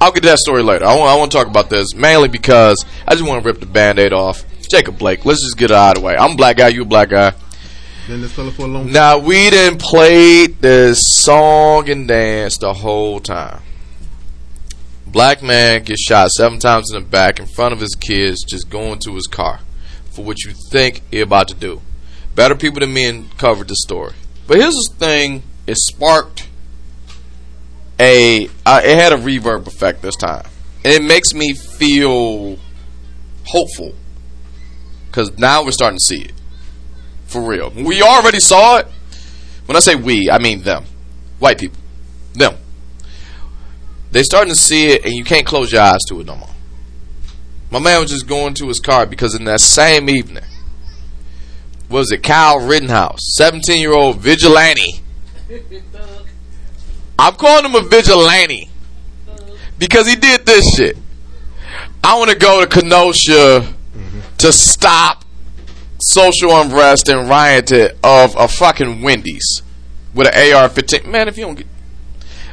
I'll 0.00 0.12
get 0.12 0.22
that 0.22 0.38
story 0.38 0.62
later. 0.62 0.86
I 0.86 0.96
want, 0.96 1.10
I 1.10 1.16
want 1.16 1.30
to 1.30 1.36
talk 1.36 1.46
about 1.46 1.68
this 1.68 1.94
mainly 1.94 2.28
because 2.28 2.84
I 3.06 3.14
just 3.14 3.26
want 3.26 3.42
to 3.42 3.46
rip 3.46 3.60
the 3.60 3.66
band-aid 3.66 4.12
off. 4.14 4.44
Jacob 4.70 4.98
Blake, 4.98 5.26
let's 5.26 5.42
just 5.42 5.58
get 5.58 5.70
it 5.70 5.76
out 5.76 5.96
of 5.96 6.02
the 6.02 6.06
way. 6.06 6.16
I'm 6.16 6.32
a 6.32 6.36
black 6.36 6.56
guy, 6.56 6.68
you 6.68 6.82
a 6.82 6.84
black 6.86 7.10
guy. 7.10 7.34
For 8.10 8.64
a 8.64 8.66
long. 8.66 8.90
Now 8.90 9.18
we 9.18 9.50
didn't 9.50 9.80
play 9.80 10.48
this 10.48 11.00
song 11.00 11.88
and 11.88 12.08
dance 12.08 12.58
the 12.58 12.72
whole 12.72 13.20
time. 13.20 13.62
Black 15.06 15.44
man 15.44 15.84
gets 15.84 16.02
shot 16.02 16.32
seven 16.32 16.58
times 16.58 16.90
in 16.92 17.00
the 17.00 17.08
back 17.08 17.38
in 17.38 17.46
front 17.46 17.72
of 17.72 17.78
his 17.78 17.94
kids 17.94 18.42
just 18.42 18.68
going 18.68 18.98
to 19.04 19.14
his 19.14 19.28
car 19.28 19.60
for 20.10 20.24
what 20.24 20.42
you 20.42 20.52
think 20.72 21.02
he 21.12 21.20
about 21.20 21.46
to 21.48 21.54
do. 21.54 21.82
Better 22.34 22.56
people 22.56 22.80
than 22.80 22.92
me 22.92 23.26
covered 23.38 23.68
the 23.68 23.76
story. 23.76 24.14
But 24.48 24.56
here's 24.56 24.74
the 24.74 24.94
thing: 24.98 25.44
it 25.68 25.76
sparked 25.76 26.48
a. 28.00 28.48
Uh, 28.66 28.80
it 28.82 28.98
had 28.98 29.12
a 29.12 29.18
reverb 29.18 29.68
effect 29.68 30.02
this 30.02 30.16
time, 30.16 30.46
and 30.84 30.92
it 30.92 31.04
makes 31.04 31.32
me 31.32 31.54
feel 31.54 32.58
hopeful 33.44 33.94
because 35.06 35.38
now 35.38 35.64
we're 35.64 35.70
starting 35.70 35.98
to 35.98 36.04
see 36.04 36.22
it 36.22 36.32
for 37.30 37.40
real. 37.40 37.70
We 37.70 38.02
already 38.02 38.40
saw 38.40 38.78
it. 38.78 38.86
When 39.66 39.76
I 39.76 39.80
say 39.80 39.94
we, 39.94 40.28
I 40.30 40.38
mean 40.38 40.62
them, 40.62 40.84
white 41.38 41.58
people, 41.58 41.78
them. 42.34 42.56
They 44.10 44.24
starting 44.24 44.52
to 44.52 44.58
see 44.58 44.88
it, 44.88 45.04
and 45.04 45.14
you 45.14 45.22
can't 45.22 45.46
close 45.46 45.70
your 45.70 45.82
eyes 45.82 46.00
to 46.08 46.20
it 46.20 46.26
no 46.26 46.34
more. 46.34 46.48
My 47.70 47.78
man 47.78 48.00
was 48.00 48.10
just 48.10 48.26
going 48.26 48.54
to 48.54 48.66
his 48.66 48.80
car 48.80 49.06
because 49.06 49.36
in 49.36 49.44
that 49.44 49.60
same 49.60 50.10
evening, 50.10 50.42
was 51.88 52.10
it 52.10 52.24
Kyle 52.24 52.58
Rittenhouse, 52.58 53.20
seventeen 53.36 53.80
year 53.80 53.92
old 53.92 54.18
vigilante? 54.18 55.02
I'm 57.16 57.34
calling 57.34 57.70
him 57.70 57.76
a 57.76 57.86
vigilante 57.86 58.70
because 59.78 60.08
he 60.08 60.16
did 60.16 60.46
this 60.46 60.74
shit. 60.74 60.96
I 62.02 62.18
want 62.18 62.30
to 62.30 62.36
go 62.36 62.64
to 62.64 62.66
Kenosha 62.66 63.72
to 64.38 64.52
stop 64.52 65.19
social 66.00 66.50
unrest 66.60 67.08
and 67.08 67.28
rioting 67.28 67.88
of 68.02 68.34
a 68.36 68.48
fucking 68.48 69.02
Wendy's 69.02 69.62
with 70.14 70.26
an 70.28 70.34
AR-15. 70.54 71.06
Man, 71.06 71.28
if 71.28 71.36
you 71.38 71.44
don't 71.44 71.54
get, 71.56 71.66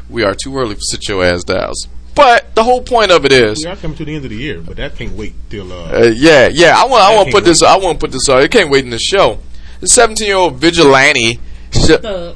we 0.10 0.24
are 0.24 0.36
too 0.36 0.56
early 0.58 0.76
for 0.76 0.82
sit 0.82 1.08
your 1.08 1.24
ass 1.24 1.44
down. 1.44 1.74
But 2.16 2.56
the 2.56 2.64
whole 2.64 2.82
point 2.82 3.12
of 3.12 3.26
it 3.26 3.32
is, 3.32 3.64
We 3.64 3.70
are 3.70 3.76
coming 3.76 3.96
to 3.98 4.06
the 4.06 4.16
end 4.16 4.26
of 4.26 4.32
the 4.32 4.38
year, 4.38 4.60
but 4.62 4.78
that 4.78 4.96
can't 4.96 5.12
wait 5.14 5.34
till. 5.50 5.72
Uh, 5.72 5.92
uh, 5.92 6.14
yeah, 6.16 6.48
yeah. 6.52 6.74
I 6.76 6.86
want, 6.86 7.04
I 7.04 7.12
That 7.12 7.16
want 7.18 7.28
to 7.28 7.32
put 7.32 7.38
can't 7.44 7.46
this, 7.46 7.62
I 7.64 7.78
want 7.78 8.00
to 8.00 8.06
put 8.06 8.12
this. 8.12 8.28
on. 8.30 8.42
It 8.42 8.50
can't 8.52 8.70
wait 8.72 8.84
in 8.84 8.90
the 8.90 8.98
show. 9.00 9.40
The 9.82 9.88
17 9.88 10.26
year 10.28 10.36
old 10.36 10.56
vigilante 10.56 11.40
sh- 11.72 11.88
Thug. 12.02 12.36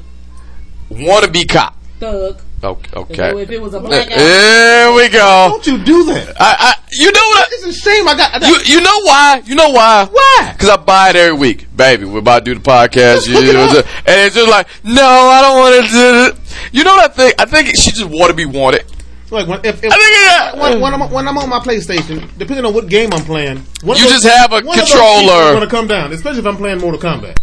want 0.90 1.24
to 1.24 1.30
be 1.30 1.44
cop. 1.44 1.76
Thug. 1.98 2.40
Okay, 2.64 2.90
If 2.92 2.96
okay. 2.96 3.30
it- 3.30 3.36
If 3.38 3.50
it 3.50 3.60
was 3.60 3.74
a 3.74 3.80
black 3.80 4.08
guy, 4.08 4.16
There 4.16 4.92
we 4.94 5.08
go. 5.08 5.48
don't 5.50 5.66
you 5.66 5.78
do 5.78 6.04
that? 6.12 6.36
I, 6.40 6.54
I, 6.58 6.74
you 6.92 7.10
know 7.10 7.26
what? 7.34 7.48
It's 7.50 7.64
a 7.64 7.72
shame. 7.72 8.06
I 8.06 8.14
got. 8.16 8.42
I 8.42 8.46
You 8.48 8.56
you 8.64 8.80
know 8.80 9.00
why? 9.02 9.42
You 9.44 9.54
know 9.56 9.70
why? 9.70 10.06
Why? 10.10 10.52
Because 10.52 10.68
I 10.68 10.76
buy 10.76 11.10
it 11.10 11.16
every 11.16 11.36
week, 11.36 11.66
baby. 11.76 12.04
We're 12.04 12.20
about 12.20 12.44
to 12.44 12.54
do 12.54 12.60
the 12.60 12.60
podcast, 12.60 13.26
you 13.26 13.34
hook 13.34 13.44
it 13.44 13.52
know, 13.54 13.66
and 14.06 14.20
it's 14.26 14.36
just 14.36 14.48
like, 14.48 14.68
no, 14.84 15.02
I 15.04 15.42
don't 15.42 15.58
want 15.58 15.86
to 15.86 15.90
do 15.90 16.24
it. 16.26 16.36
You 16.72 16.84
know 16.84 16.94
what 16.94 17.10
I 17.10 17.12
think? 17.12 17.34
I 17.40 17.44
think 17.46 17.68
she 17.76 17.90
just 17.90 18.04
want 18.04 18.30
to 18.30 18.34
be 18.36 18.46
wanted. 18.46 18.84
like 19.30 19.48
when, 19.48 19.58
if, 19.64 19.82
if, 19.82 19.90
I 19.92 19.96
think 19.96 20.12
yeah. 20.20 20.60
when, 20.60 20.80
when, 20.80 20.94
I'm, 20.94 21.10
when 21.10 21.26
I'm 21.26 21.38
on 21.38 21.48
my 21.48 21.58
PlayStation, 21.58 22.28
depending 22.38 22.64
on 22.66 22.74
what 22.74 22.86
game 22.88 23.10
I'm 23.12 23.24
playing, 23.24 23.58
one 23.82 23.96
of 23.96 24.02
You 24.02 24.08
those- 24.10 24.22
just 24.22 24.26
have 24.26 24.52
a 24.52 24.60
one 24.64 24.78
of 24.78 24.84
those 24.84 24.92
controller. 24.92 25.52
Going 25.54 25.60
to 25.62 25.66
come 25.66 25.88
down, 25.88 26.12
especially 26.12 26.40
if 26.40 26.46
I'm 26.46 26.56
playing 26.58 26.78
Mortal 26.78 27.00
Kombat. 27.00 27.36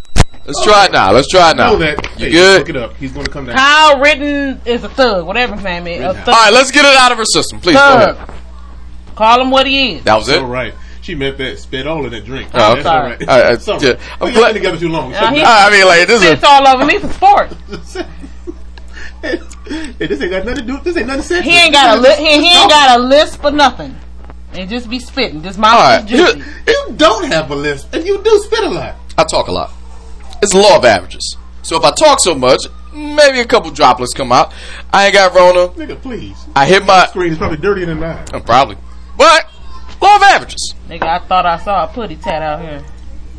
Let's 0.50 0.64
try 0.66 0.86
it 0.86 0.92
now. 0.92 1.12
Let's 1.12 1.28
try 1.30 1.52
it 1.52 1.58
now. 1.58 1.72
Know 1.74 1.78
that. 1.80 2.20
You 2.20 2.26
Hey, 2.26 2.32
good? 2.32 2.60
Look 2.62 2.70
it 2.70 2.76
up. 2.76 2.96
He's 2.98 3.12
going 3.12 3.26
to 3.26 3.32
come 3.32 3.46
down. 3.46 3.56
Kyle 3.56 4.00
Ritten 4.00 4.62
is 4.66 4.84
a 4.84 4.90
thug, 4.90 5.26
whatever 5.28 5.56
his 5.56 5.64
name 5.64 5.86
is. 5.88 6.02
A 6.02 6.14
thug. 6.14 6.28
right, 6.28 6.52
let's 6.52 6.72
get 6.72 6.86
it 6.86 6.96
out 6.98 7.12
of 7.12 7.18
her 7.20 7.26
system, 7.26 7.60
please. 7.60 7.74
Go 7.76 7.80
thug. 7.80 8.16
ahead. 8.18 8.36
Call 9.16 9.42
him 9.42 9.52
what 9.52 9.68
he 9.68 9.94
is. 9.96 10.04
That 10.06 10.16
was 10.16 10.28
it. 10.30 10.42
All 10.42 10.48
right. 10.48 10.74
She 11.02 11.14
meant 11.16 11.38
that. 11.38 11.60
Spit 11.60 11.88
all 11.88 12.04
in 12.06 12.12
that 12.12 12.26
drink. 12.26 12.50
Oh, 12.54 12.58
That's 12.76 12.84
sorry. 12.84 13.12
all 13.14 13.18
right. 13.18 13.30
I- 13.30 13.52
I- 13.52 13.58
Sorry. 13.58 13.88
yeah. 13.88 13.94
I'm 14.20 14.28
We 14.28 14.34
glad- 14.34 14.48
got 14.50 14.54
together 14.54 14.78
too 14.78 14.90
long. 14.90 15.14
Uh, 15.14 15.32
he- 15.34 15.42
I 15.44 15.70
mean, 15.72 15.86
like 15.86 16.08
this 16.08 16.22
is. 16.22 16.30
It's 16.32 16.44
all 16.44 16.68
over 16.68 16.86
me 16.86 16.98
for 17.00 17.10
sports. 17.14 17.56
hey, 19.22 19.40
this 19.98 20.22
ain't 20.22 20.32
got 20.32 20.46
nothing 20.46 20.66
to 20.68 20.74
do. 20.74 20.80
This 20.82 20.98
ain't 20.98 21.08
nothing 21.08 21.24
sexual. 21.24 21.52
He 21.52 21.58
ain't 21.60 21.74
got 21.74 21.98
a 21.98 22.02
li- 22.02 22.16
he, 22.18 22.42
he 22.42 22.54
ain't 22.58 22.70
got 22.70 23.00
a 23.00 23.04
list 23.04 23.42
for 23.42 23.52
nothing. 23.52 23.96
And 24.54 24.70
just 24.70 24.90
be 24.90 25.00
spitting. 25.00 25.42
This 25.42 25.58
mouth 25.58 25.76
All 25.76 25.80
right, 25.80 26.04
is 26.04 26.10
juicy. 26.10 26.40
here- 26.40 26.46
You 26.68 26.94
don't 26.98 27.26
have 27.32 27.52
a 27.52 27.56
list, 27.56 27.88
and 27.94 28.06
you 28.06 28.22
do 28.24 28.40
spit 28.46 28.64
a 28.64 28.70
lot. 28.70 28.96
I 29.18 29.24
talk 29.24 29.48
a 29.48 29.52
lot. 29.52 29.72
It's 30.42 30.54
the 30.54 30.60
law 30.60 30.78
of 30.78 30.86
averages. 30.86 31.38
So 31.62 31.78
if 31.78 31.84
I 31.84 31.92
talk 31.92 32.20
so 32.20 32.34
much, 32.36 32.62
maybe 32.94 33.40
a 33.40 33.46
couple 33.46 33.72
droplets 33.72 34.14
come 34.14 34.32
out. 34.32 34.54
I 34.94 35.06
ain't 35.06 35.14
got 35.14 35.34
Rona. 35.36 35.68
Nigga, 35.74 36.02
please. 36.02 36.38
I 36.56 36.66
hit 36.66 36.86
my 36.86 37.06
Screen 37.08 37.34
is 37.34 37.38
probably 37.38 37.58
dirtier 37.58 37.86
than 37.86 38.00
mine. 38.00 38.26
uh, 38.34 38.40
probably, 38.40 38.78
but 39.18 39.50
law 40.02 40.16
of 40.16 40.22
averages. 40.24 40.74
Nigga, 40.88 41.04
I 41.04 41.20
thought 41.20 41.46
I 41.46 41.58
saw 41.60 41.84
a 41.84 41.88
putty 41.88 42.16
tat 42.16 42.42
out 42.42 42.62
here. 42.62 42.84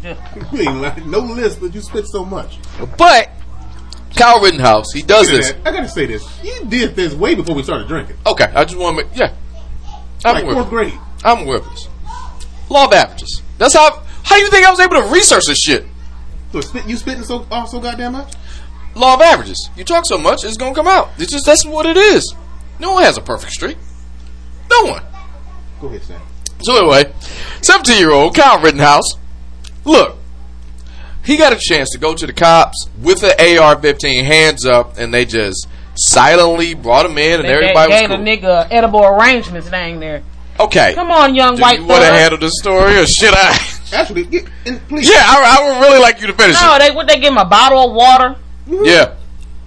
Just, 0.03 0.21
You 0.53 0.61
ain't 0.69 0.81
lying. 0.81 1.11
No 1.11 1.19
list, 1.21 1.61
but 1.61 1.75
you 1.75 1.81
spit 1.81 2.07
so 2.07 2.25
much. 2.25 2.59
But 2.99 3.31
Kyle 4.17 4.41
Rittenhouse, 4.43 4.93
he 4.93 5.03
does 5.03 5.29
this. 5.29 5.53
that. 5.53 5.67
I 5.67 5.73
gotta 5.73 5.89
say 5.89 6.07
this. 6.07 6.25
You 6.45 6.65
did 6.67 6.95
this 6.97 7.15
way 7.15 7.35
before 7.35 7.55
we 7.55 7.63
started 7.63 7.89
drinking. 7.89 8.17
Okay, 8.27 8.45
I 8.55 8.65
just 8.65 8.79
want 8.79 8.99
to 8.99 9.05
make 9.05 9.17
yeah. 9.17 9.35
I'm 10.25 10.35
Like 10.35 10.45
aware. 10.45 10.55
fourth 10.55 10.67
it. 10.67 10.71
grade. 10.71 10.99
I'm 11.25 11.45
aware 11.47 11.59
of 11.59 11.65
this. 11.71 11.89
Law 12.69 12.85
of 12.87 12.93
averages. 12.93 13.43
That's 13.59 13.75
how. 13.75 14.03
How 14.23 14.37
you 14.37 14.49
think 14.51 14.67
I 14.67 14.71
was 14.71 14.79
able 14.81 14.97
to 15.03 15.09
research 15.13 15.45
this 15.47 15.59
shit? 15.59 15.87
So 16.53 16.61
spit, 16.61 16.87
you 16.87 16.97
spitting 16.97 17.23
so 17.25 17.47
off 17.51 17.69
so 17.69 17.81
goddamn 17.81 18.13
much? 18.13 18.33
Law 18.95 19.15
of 19.15 19.21
averages. 19.21 19.71
You 19.77 19.85
talk 19.85 20.05
so 20.07 20.19
much, 20.19 20.45
it's 20.45 20.57
gonna 20.57 20.75
come 20.75 20.89
out. 20.89 21.11
It's 21.19 21.31
just 21.33 21.47
that's 21.47 21.65
what 21.65 21.87
it 21.87 21.97
is. 21.97 22.35
No 22.81 22.95
one 22.95 23.03
has 23.05 23.17
a 23.17 23.21
perfect 23.21 23.53
streak. 23.53 23.77
No 24.71 24.91
one. 24.91 25.03
Go 25.81 25.87
ahead, 25.89 26.03
Sam. 26.03 26.21
So 26.63 26.77
anyway, 26.77 27.13
17 27.63 27.99
year 27.99 28.11
old 28.11 28.35
Kyle 28.35 28.61
Rittenhouse, 28.61 29.05
look, 29.85 30.17
he 31.25 31.37
got 31.37 31.53
a 31.53 31.59
chance 31.59 31.91
to 31.91 31.99
go 31.99 32.15
to 32.15 32.27
the 32.27 32.33
cops 32.33 32.89
with 33.01 33.23
an 33.23 33.33
AR-15, 33.39 34.25
hands 34.25 34.67
up, 34.67 34.99
and 34.99 35.13
they 35.15 35.25
just 35.25 35.67
silently 35.95 36.75
brought 36.75 37.07
him 37.07 37.17
in, 37.19 37.41
and 37.41 37.49
they 37.49 37.53
everybody 37.53 37.93
was 37.93 38.01
gave 38.01 38.09
cool. 38.11 38.19
a 38.21 38.23
nigga 38.23 38.69
edible 38.71 39.05
arrangements 39.05 39.69
thing 39.69 40.01
there. 40.01 40.23
Okay, 40.59 40.95
Come 40.95 41.11
on, 41.11 41.35
young 41.35 41.57
do 41.57 41.63
white 41.63 41.79
you 41.81 41.87
want 41.87 42.03
to 42.03 42.09
thug. 42.09 42.17
handle 42.19 42.39
the 42.39 42.51
story, 42.51 42.97
or 42.99 43.07
should 43.07 43.33
I? 43.35 43.57
Actually, 43.93 44.25
get 44.25 44.47
in, 44.65 44.79
please. 44.89 45.09
yeah, 45.09 45.23
I, 45.25 45.59
I 45.59 45.69
would 45.69 45.81
really 45.87 45.99
like 46.01 46.21
you 46.21 46.27
to 46.29 46.33
finish 46.33 46.61
No, 46.61 46.79
they 46.79 46.91
would 46.91 47.07
they 47.09 47.19
give 47.19 47.33
him 47.33 47.39
a 47.39 47.45
bottle 47.45 47.89
of 47.91 47.95
water? 47.95 48.37
it. 48.69 48.87
Yeah, 48.87 49.15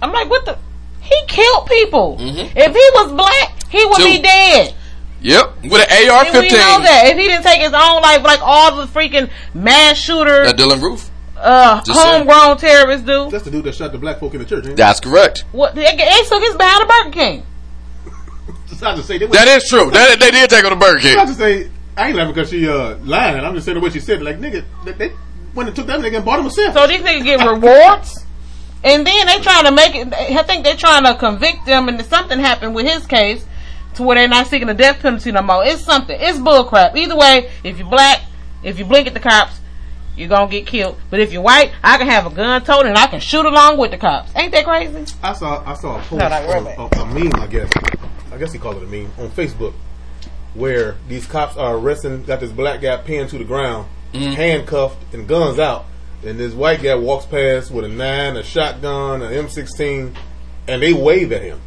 I'm 0.02 0.12
like, 0.12 0.28
what 0.30 0.44
the? 0.46 0.58
He 1.00 1.14
killed 1.28 1.66
people. 1.66 2.16
Mhm. 2.18 2.50
If 2.56 2.72
he 2.72 2.90
was 2.94 3.12
black, 3.12 3.62
he 3.68 3.84
would 3.84 3.96
Two. 3.98 4.04
be 4.04 4.22
dead. 4.22 4.74
yep, 5.20 5.52
with 5.62 5.72
an 5.74 5.86
And 5.90 6.00
we 6.00 6.06
know 6.06 6.14
AR-15. 6.14 6.50
that. 6.84 7.02
If 7.06 7.18
he 7.18 7.24
didn't 7.24 7.42
take 7.44 7.60
his 7.60 7.72
own 7.74 8.00
life, 8.02 8.22
like 8.24 8.40
all 8.42 8.76
the 8.76 8.86
freaking 8.86 9.28
mass 9.52 9.98
shooters, 9.98 10.50
That 10.50 10.56
Dylann 10.58 10.80
Roof. 10.80 11.10
uh, 11.38 11.82
Just 11.82 12.00
saying. 12.00 12.26
homegrown 12.26 12.56
terrorists 12.56 13.04
do. 13.06 13.28
That's 13.30 13.44
the 13.44 13.50
dude 13.50 13.64
that 13.64 13.74
shot 13.74 13.92
the 13.92 13.98
black 13.98 14.18
folk 14.20 14.32
in 14.32 14.40
the 14.40 14.46
church. 14.46 14.66
Ain't 14.66 14.76
That's 14.76 15.00
correct. 15.00 15.44
What 15.52 15.74
they, 15.74 15.82
they 15.84 16.22
took 16.28 16.42
his 16.42 16.56
behind 16.56 16.82
a 16.84 16.86
Burger 16.86 17.10
King. 17.10 17.42
Just 18.68 18.80
not 18.80 18.96
to 18.96 19.02
say 19.02 19.18
they 19.18 19.26
That 19.26 19.48
is 19.48 19.68
true. 19.68 19.90
That 19.90 20.18
they 20.18 20.30
did 20.30 20.48
take 20.48 20.64
on 20.64 20.70
the 20.70 20.76
Burger 20.76 21.00
King. 21.00 21.16
Not 21.16 21.28
to 21.28 21.34
say 21.34 21.68
I 21.96 22.08
ain't 22.08 22.16
laughing 22.16 22.34
because 22.34 22.50
she 22.50 22.68
uh 22.68 22.96
lying. 22.98 23.42
I'm 23.44 23.54
just 23.54 23.66
saying 23.66 23.80
what 23.80 23.92
she 23.92 24.00
said. 24.00 24.22
Like 24.22 24.38
nigga, 24.38 24.64
they, 24.84 24.92
they 24.92 25.12
went 25.54 25.68
and 25.68 25.76
took 25.76 25.86
that 25.86 26.00
nigga 26.00 26.16
and 26.16 26.24
bought 26.24 26.40
him 26.40 26.46
a 26.46 26.50
cell. 26.50 26.72
So 26.72 26.86
these 26.86 27.00
niggas 27.00 27.22
get 27.24 27.46
rewards, 27.46 28.24
and 28.82 29.06
then 29.06 29.26
they 29.26 29.38
trying 29.40 29.64
to 29.64 29.72
make 29.72 29.94
it. 29.94 30.12
I 30.12 30.42
think 30.42 30.64
they're 30.64 30.76
trying 30.76 31.04
to 31.04 31.14
convict 31.14 31.66
them, 31.66 31.88
and 31.88 32.04
something 32.04 32.38
happened 32.38 32.74
with 32.74 32.86
his 32.86 33.06
case 33.06 33.44
to 33.94 34.02
where 34.02 34.16
they're 34.16 34.26
not 34.28 34.48
seeking 34.48 34.66
the 34.66 34.74
death 34.74 34.98
penalty 35.00 35.30
no 35.30 35.42
more. 35.42 35.64
It's 35.64 35.82
something. 35.84 36.16
It's 36.20 36.38
bullcrap. 36.38 36.96
Either 36.96 37.16
way, 37.16 37.50
if 37.62 37.78
you're 37.78 37.88
black, 37.88 38.22
if 38.64 38.78
you 38.78 38.84
blink 38.84 39.06
at 39.06 39.14
the 39.14 39.20
cops, 39.20 39.60
you're 40.16 40.28
gonna 40.28 40.50
get 40.50 40.66
killed. 40.66 40.96
But 41.10 41.20
if 41.20 41.32
you're 41.32 41.42
white, 41.42 41.70
I 41.82 41.96
can 41.98 42.08
have 42.08 42.26
a 42.26 42.30
gun 42.30 42.64
toted 42.64 42.88
and 42.88 42.98
I 42.98 43.06
can 43.06 43.20
shoot 43.20 43.46
along 43.46 43.78
with 43.78 43.92
the 43.92 43.98
cops. 43.98 44.32
Ain't 44.34 44.50
that 44.52 44.64
crazy? 44.64 45.12
I 45.22 45.32
saw 45.32 45.62
I 45.64 45.74
saw 45.74 45.96
a 45.96 46.00
post, 46.00 46.12
No, 46.12 46.28
not 46.28 46.42
or 46.44 46.54
really. 46.54 46.72
a, 46.72 46.82
a 47.02 47.06
meme, 47.06 47.32
I 47.40 47.46
guess. 47.46 47.70
I 48.32 48.36
guess 48.36 48.52
he 48.52 48.58
called 48.58 48.78
it 48.78 48.82
a 48.82 48.86
meme 48.86 49.12
on 49.18 49.28
Facebook, 49.30 49.74
where 50.54 50.96
these 51.08 51.26
cops 51.26 51.56
are 51.56 51.76
arresting, 51.76 52.24
got 52.24 52.40
this 52.40 52.52
black 52.52 52.80
guy 52.80 52.96
pinned 52.96 53.30
to 53.30 53.38
the 53.38 53.44
ground, 53.44 53.88
mm-hmm. 54.12 54.32
handcuffed 54.32 55.12
and 55.12 55.28
guns 55.28 55.58
out, 55.58 55.84
and 56.24 56.38
this 56.38 56.54
white 56.54 56.82
guy 56.82 56.94
walks 56.94 57.26
past 57.26 57.70
with 57.70 57.84
a 57.84 57.88
nine, 57.88 58.36
a 58.36 58.42
shotgun, 58.42 59.22
an 59.22 59.32
M16, 59.32 60.14
and 60.68 60.82
they 60.82 60.92
wave 60.92 61.32
at 61.32 61.42
him. 61.42 61.60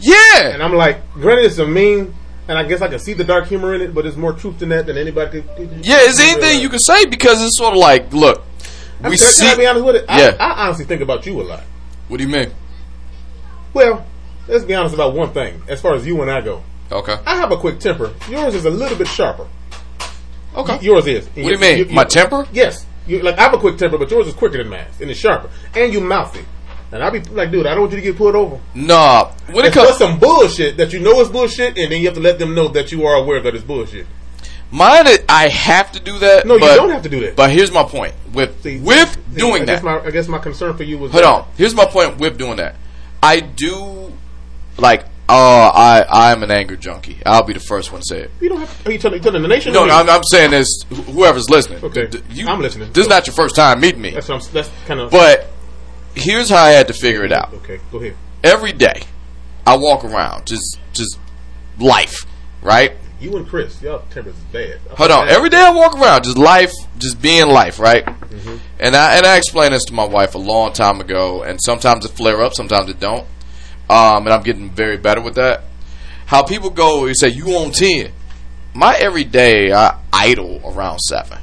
Yeah. 0.00 0.48
And 0.48 0.62
I'm 0.62 0.74
like, 0.74 1.10
granted, 1.12 1.46
it's 1.46 1.58
a 1.58 1.66
meme, 1.66 2.12
and 2.48 2.58
I 2.58 2.64
guess 2.64 2.82
I 2.82 2.88
can 2.88 2.98
see 2.98 3.12
the 3.12 3.24
dark 3.24 3.46
humor 3.46 3.74
in 3.74 3.80
it, 3.80 3.94
but 3.94 4.04
it's 4.04 4.16
more 4.16 4.32
truth 4.32 4.58
than 4.58 4.70
that 4.70 4.86
than 4.86 4.98
anybody 4.98 5.42
could. 5.42 5.86
Yeah, 5.86 6.00
is 6.00 6.18
there 6.18 6.28
anything 6.28 6.60
you 6.60 6.68
can 6.68 6.80
say? 6.80 7.06
Because 7.06 7.42
it's 7.42 7.56
sort 7.56 7.74
of 7.74 7.78
like, 7.78 8.12
look, 8.12 8.42
I 9.02 9.08
we 9.08 9.16
see. 9.16 9.44
can 9.44 9.54
I 9.54 9.58
be 9.58 9.66
honest 9.66 9.84
with 9.84 9.96
it? 9.96 10.04
Yeah. 10.08 10.36
I, 10.38 10.44
I 10.44 10.66
honestly 10.66 10.84
think 10.84 11.02
about 11.02 11.24
you 11.26 11.40
a 11.40 11.44
lot. 11.44 11.62
What 12.08 12.18
do 12.18 12.24
you 12.24 12.30
mean? 12.30 12.52
Well, 13.72 14.04
let's 14.48 14.64
be 14.64 14.74
honest 14.74 14.94
about 14.94 15.14
one 15.14 15.32
thing. 15.32 15.62
As 15.68 15.80
far 15.80 15.94
as 15.94 16.06
you 16.06 16.20
and 16.20 16.30
I 16.30 16.40
go, 16.40 16.62
Okay. 16.92 17.16
I 17.26 17.36
have 17.36 17.50
a 17.52 17.56
quick 17.56 17.80
temper. 17.80 18.12
Yours 18.28 18.54
is 18.54 18.64
a 18.64 18.70
little 18.70 18.96
bit 18.98 19.08
sharper. 19.08 19.46
Okay. 20.54 20.78
Yours 20.82 21.06
is. 21.06 21.26
What 21.26 21.34
do 21.34 21.42
you 21.42 21.58
mean? 21.58 21.94
My 21.94 22.04
temper? 22.04 22.46
Yes. 22.52 22.86
You, 23.06 23.20
like 23.22 23.38
I 23.38 23.42
have 23.42 23.54
a 23.54 23.58
quick 23.58 23.78
temper, 23.78 23.98
but 23.98 24.10
yours 24.10 24.26
is 24.28 24.34
quicker 24.34 24.58
than 24.58 24.68
mine, 24.68 24.86
and 25.00 25.10
it's 25.10 25.18
sharper. 25.18 25.50
And 25.74 25.92
you 25.92 26.00
mouthy. 26.00 26.44
And 26.92 27.02
I 27.02 27.08
be 27.10 27.20
like, 27.20 27.50
dude, 27.50 27.66
I 27.66 27.70
don't 27.70 27.80
want 27.80 27.92
you 27.92 27.96
to 27.96 28.02
get 28.02 28.16
pulled 28.16 28.36
over. 28.36 28.60
Nah. 28.74 29.32
When 29.50 29.64
it 29.64 29.72
comes, 29.72 29.96
some 29.96 30.18
bullshit 30.20 30.76
that 30.76 30.92
you 30.92 31.00
know 31.00 31.20
is 31.20 31.28
bullshit, 31.30 31.78
and 31.78 31.90
then 31.90 32.00
you 32.00 32.06
have 32.06 32.14
to 32.14 32.20
let 32.20 32.38
them 32.38 32.54
know 32.54 32.68
that 32.68 32.92
you 32.92 33.06
are 33.06 33.14
aware 33.16 33.40
that 33.40 33.54
it's 33.54 33.64
bullshit. 33.64 34.06
mine, 34.70 35.06
is- 35.06 35.20
I 35.28 35.48
have 35.48 35.90
to 35.92 36.00
do 36.00 36.18
that. 36.18 36.46
No, 36.46 36.58
but, 36.58 36.70
you 36.72 36.76
don't 36.76 36.90
have 36.90 37.02
to 37.04 37.08
do 37.08 37.20
that. 37.20 37.34
But 37.34 37.50
here's 37.50 37.72
my 37.72 37.82
point 37.82 38.14
with 38.34 38.62
See, 38.62 38.78
with 38.78 39.08
see, 39.32 39.38
doing 39.38 39.62
I 39.62 39.64
that. 39.66 39.82
My, 39.82 40.00
I 40.00 40.10
guess 40.10 40.28
my 40.28 40.38
concern 40.38 40.76
for 40.76 40.82
you 40.82 40.98
was 40.98 41.12
Hold 41.12 41.24
that- 41.24 41.32
on. 41.32 41.48
Here's 41.56 41.74
my 41.74 41.86
point 41.86 42.18
with 42.18 42.36
doing 42.36 42.56
that. 42.58 42.76
I 43.22 43.40
do 43.40 44.12
like. 44.76 45.06
Uh, 45.28 45.70
I 45.72 46.04
I'm 46.30 46.42
an 46.42 46.50
anger 46.50 46.76
junkie. 46.76 47.18
I'll 47.24 47.44
be 47.44 47.52
the 47.54 47.60
first 47.60 47.90
one 47.92 48.00
to 48.02 48.06
say 48.06 48.20
it. 48.22 48.30
You 48.40 48.50
don't 48.50 48.58
have. 48.60 48.82
To, 48.82 48.88
are 48.88 48.92
you 48.92 48.98
telling, 48.98 49.18
you 49.18 49.22
telling 49.22 49.42
the 49.42 49.48
nation? 49.48 49.72
No, 49.72 49.86
no. 49.86 49.94
I'm, 49.94 50.10
I'm 50.10 50.24
saying 50.24 50.50
this. 50.50 50.68
Whoever's 50.90 51.48
listening, 51.48 51.82
Okay. 51.84 52.06
D- 52.08 52.20
you- 52.30 52.48
I'm 52.48 52.60
listening. 52.60 52.92
This 52.92 53.04
is 53.04 53.08
not 53.08 53.26
your 53.26 53.34
first 53.34 53.54
time 53.56 53.80
meeting 53.80 54.02
me, 54.02 54.10
That's 54.10 54.28
what 54.28 54.44
I'm. 54.46 54.52
That's 54.52 54.70
kind 54.86 55.00
of. 55.00 55.10
but 55.10 55.48
here's 56.14 56.50
how 56.50 56.62
I 56.62 56.70
had 56.70 56.88
to 56.88 56.92
figure 56.94 57.24
it 57.24 57.32
out. 57.32 57.54
Okay, 57.54 57.80
go 57.90 57.98
ahead. 57.98 58.16
Every 58.44 58.72
day, 58.72 59.02
I 59.66 59.76
walk 59.76 60.04
around, 60.04 60.46
just 60.46 60.78
just 60.92 61.18
life, 61.78 62.26
right? 62.60 62.92
You 63.20 63.36
and 63.36 63.46
Chris, 63.48 63.80
y'all 63.80 64.02
tempers 64.10 64.34
is 64.36 64.42
bad. 64.52 64.80
Hold 64.98 65.12
on. 65.12 65.28
Every 65.28 65.48
day 65.48 65.60
I 65.60 65.70
walk 65.70 65.94
around, 65.96 66.24
just 66.24 66.36
life, 66.36 66.72
just 66.98 67.22
being 67.22 67.48
life, 67.48 67.78
right? 67.78 68.04
And 68.80 68.96
I 68.96 69.16
and 69.16 69.24
I 69.24 69.36
explained 69.36 69.72
this 69.72 69.84
to 69.86 69.94
my 69.94 70.04
wife 70.04 70.34
a 70.34 70.38
long 70.38 70.72
time 70.72 71.00
ago, 71.00 71.42
and 71.44 71.60
sometimes 71.62 72.04
it 72.04 72.08
flare 72.10 72.42
up, 72.42 72.52
sometimes 72.54 72.90
it 72.90 72.98
don't. 72.98 73.24
Um, 73.92 74.26
and 74.26 74.32
I'm 74.32 74.42
getting 74.42 74.70
very 74.70 74.96
better 74.96 75.20
with 75.20 75.34
that. 75.34 75.64
How 76.24 76.42
people 76.42 76.70
go, 76.70 77.04
you 77.04 77.14
say 77.14 77.28
you 77.28 77.56
on 77.56 77.72
ten. 77.72 78.12
My 78.72 78.96
every 78.96 79.24
day 79.24 79.70
I 79.70 79.98
idle 80.10 80.62
around 80.64 80.98
seven. 81.00 81.38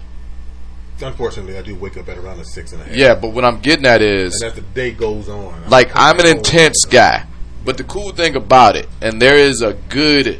Unfortunately, 0.99 1.57
I 1.57 1.61
do 1.61 1.75
wake 1.75 1.95
up 1.95 2.09
at 2.09 2.17
around 2.17 2.39
the 2.39 2.45
six 2.45 2.73
and 2.73 2.81
a 2.81 2.85
half. 2.85 2.95
Yeah, 2.95 3.13
but 3.13 3.33
what 3.33 3.45
I'm 3.45 3.59
getting 3.59 3.85
at 3.85 4.01
is 4.01 4.41
And 4.41 4.49
as 4.49 4.55
the 4.55 4.61
day 4.61 4.91
goes 4.91 5.29
on, 5.29 5.69
like 5.69 5.91
I'm 5.93 6.19
an 6.19 6.25
intense 6.25 6.85
guy. 6.85 7.25
But 7.63 7.77
the 7.77 7.83
cool 7.83 8.11
thing 8.13 8.35
about 8.35 8.75
it, 8.75 8.89
and 8.99 9.21
there 9.21 9.37
is 9.37 9.61
a 9.61 9.73
good 9.73 10.39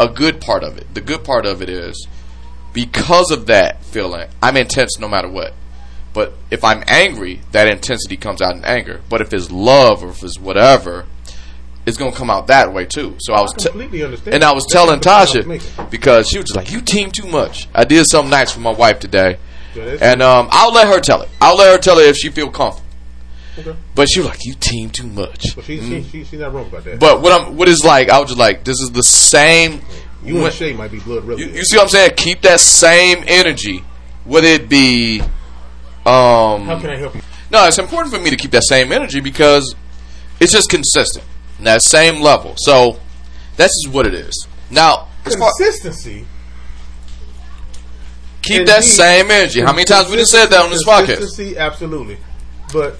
a 0.00 0.08
good 0.08 0.40
part 0.40 0.64
of 0.64 0.78
it. 0.78 0.92
The 0.94 1.00
good 1.00 1.22
part 1.22 1.46
of 1.46 1.62
it 1.62 1.68
is 1.68 2.08
because 2.72 3.30
of 3.30 3.46
that 3.46 3.84
feeling, 3.84 4.28
I'm 4.42 4.56
intense 4.56 4.98
no 4.98 5.06
matter 5.06 5.28
what. 5.28 5.54
But 6.12 6.32
if 6.50 6.64
I'm 6.64 6.82
angry, 6.88 7.40
that 7.52 7.68
intensity 7.68 8.16
comes 8.16 8.42
out 8.42 8.56
in 8.56 8.64
anger. 8.64 9.00
But 9.08 9.20
if 9.20 9.32
it's 9.32 9.50
love 9.50 10.02
or 10.02 10.08
if 10.08 10.24
it's 10.24 10.40
whatever, 10.40 11.06
it's 11.86 11.96
gonna 11.96 12.12
come 12.12 12.30
out 12.30 12.46
that 12.48 12.72
way 12.72 12.84
too. 12.84 13.16
So 13.20 13.32
I 13.34 13.40
was 13.40 13.52
I 13.54 13.62
completely 13.70 14.02
understand. 14.04 14.34
and 14.34 14.44
I 14.44 14.52
was 14.52 14.66
telling 14.66 15.00
the 15.00 15.04
point 15.04 15.06
I 15.06 15.20
was 15.20 15.32
Tasha 15.32 15.90
because 15.90 16.28
she 16.28 16.38
was 16.38 16.46
just 16.46 16.56
like, 16.56 16.70
"You 16.70 16.80
team 16.80 17.10
too 17.10 17.26
much." 17.26 17.68
I 17.74 17.84
did 17.84 18.04
something 18.06 18.30
nice 18.30 18.52
for 18.52 18.60
my 18.60 18.72
wife 18.72 18.98
today, 19.00 19.38
Yeah, 19.74 19.96
and 20.00 20.22
um, 20.22 20.48
I'll 20.50 20.72
let 20.72 20.88
her 20.88 21.00
tell 21.00 21.22
it. 21.22 21.28
I'll 21.40 21.56
let 21.56 21.72
her 21.72 21.78
tell 21.78 21.98
it 21.98 22.08
if 22.08 22.16
she 22.16 22.28
feel 22.30 22.50
comfortable. 22.50 22.86
Okay. 23.58 23.74
But 23.94 24.08
she 24.08 24.20
was 24.20 24.28
like, 24.28 24.44
"You 24.44 24.54
team 24.54 24.90
too 24.90 25.06
much." 25.06 25.54
But 25.56 25.64
she, 25.64 25.80
she, 25.80 26.02
she, 26.04 26.24
she's 26.24 26.38
not 26.40 26.52
wrong 26.52 26.66
about 26.68 26.84
that. 26.84 26.96
Mm. 26.96 27.00
But 27.00 27.20
what 27.22 27.32
I'm, 27.40 27.56
what 27.56 27.68
is 27.68 27.84
like, 27.84 28.08
I 28.10 28.18
was 28.20 28.28
just 28.28 28.38
like, 28.38 28.62
this 28.64 28.80
is 28.80 28.90
the 28.92 29.02
same. 29.02 29.80
you 30.22 30.44
and 30.44 30.52
Shay 30.54 30.72
might 30.72 30.90
be 30.92 31.00
blood 31.00 31.26
you, 31.38 31.46
you 31.46 31.64
see 31.64 31.76
what 31.76 31.84
I'm 31.84 31.88
saying? 31.88 32.12
Keep 32.16 32.42
that 32.42 32.60
same 32.60 33.24
energy, 33.26 33.82
whether 34.24 34.46
it 34.46 34.68
be. 34.68 35.20
Um, 36.06 36.64
How 36.64 36.78
can 36.80 36.90
I 36.90 36.96
help 36.96 37.14
you? 37.14 37.20
no, 37.50 37.66
it's 37.66 37.78
important 37.78 38.14
for 38.14 38.20
me 38.20 38.30
to 38.30 38.36
keep 38.36 38.50
that 38.52 38.64
same 38.64 38.92
energy 38.92 39.20
because 39.20 39.74
it's 40.40 40.52
just 40.52 40.70
consistent, 40.70 41.24
that 41.64 41.82
same 41.82 42.20
level. 42.22 42.54
So 42.58 42.98
that's 43.56 43.72
just 43.84 43.94
what 43.94 44.06
it 44.06 44.14
is. 44.14 44.46
Now, 44.70 45.08
Consistency. 45.24 46.26
keep 48.42 48.66
that 48.66 48.84
same 48.84 49.30
energy. 49.30 49.60
How 49.60 49.72
many 49.72 49.84
times 49.84 50.08
we 50.10 50.16
just 50.16 50.30
said 50.30 50.46
that 50.46 50.64
on 50.64 50.70
this 50.70 50.84
podcast? 50.84 51.18
Consistency, 51.18 51.58
absolutely. 51.58 52.18
But 52.72 52.96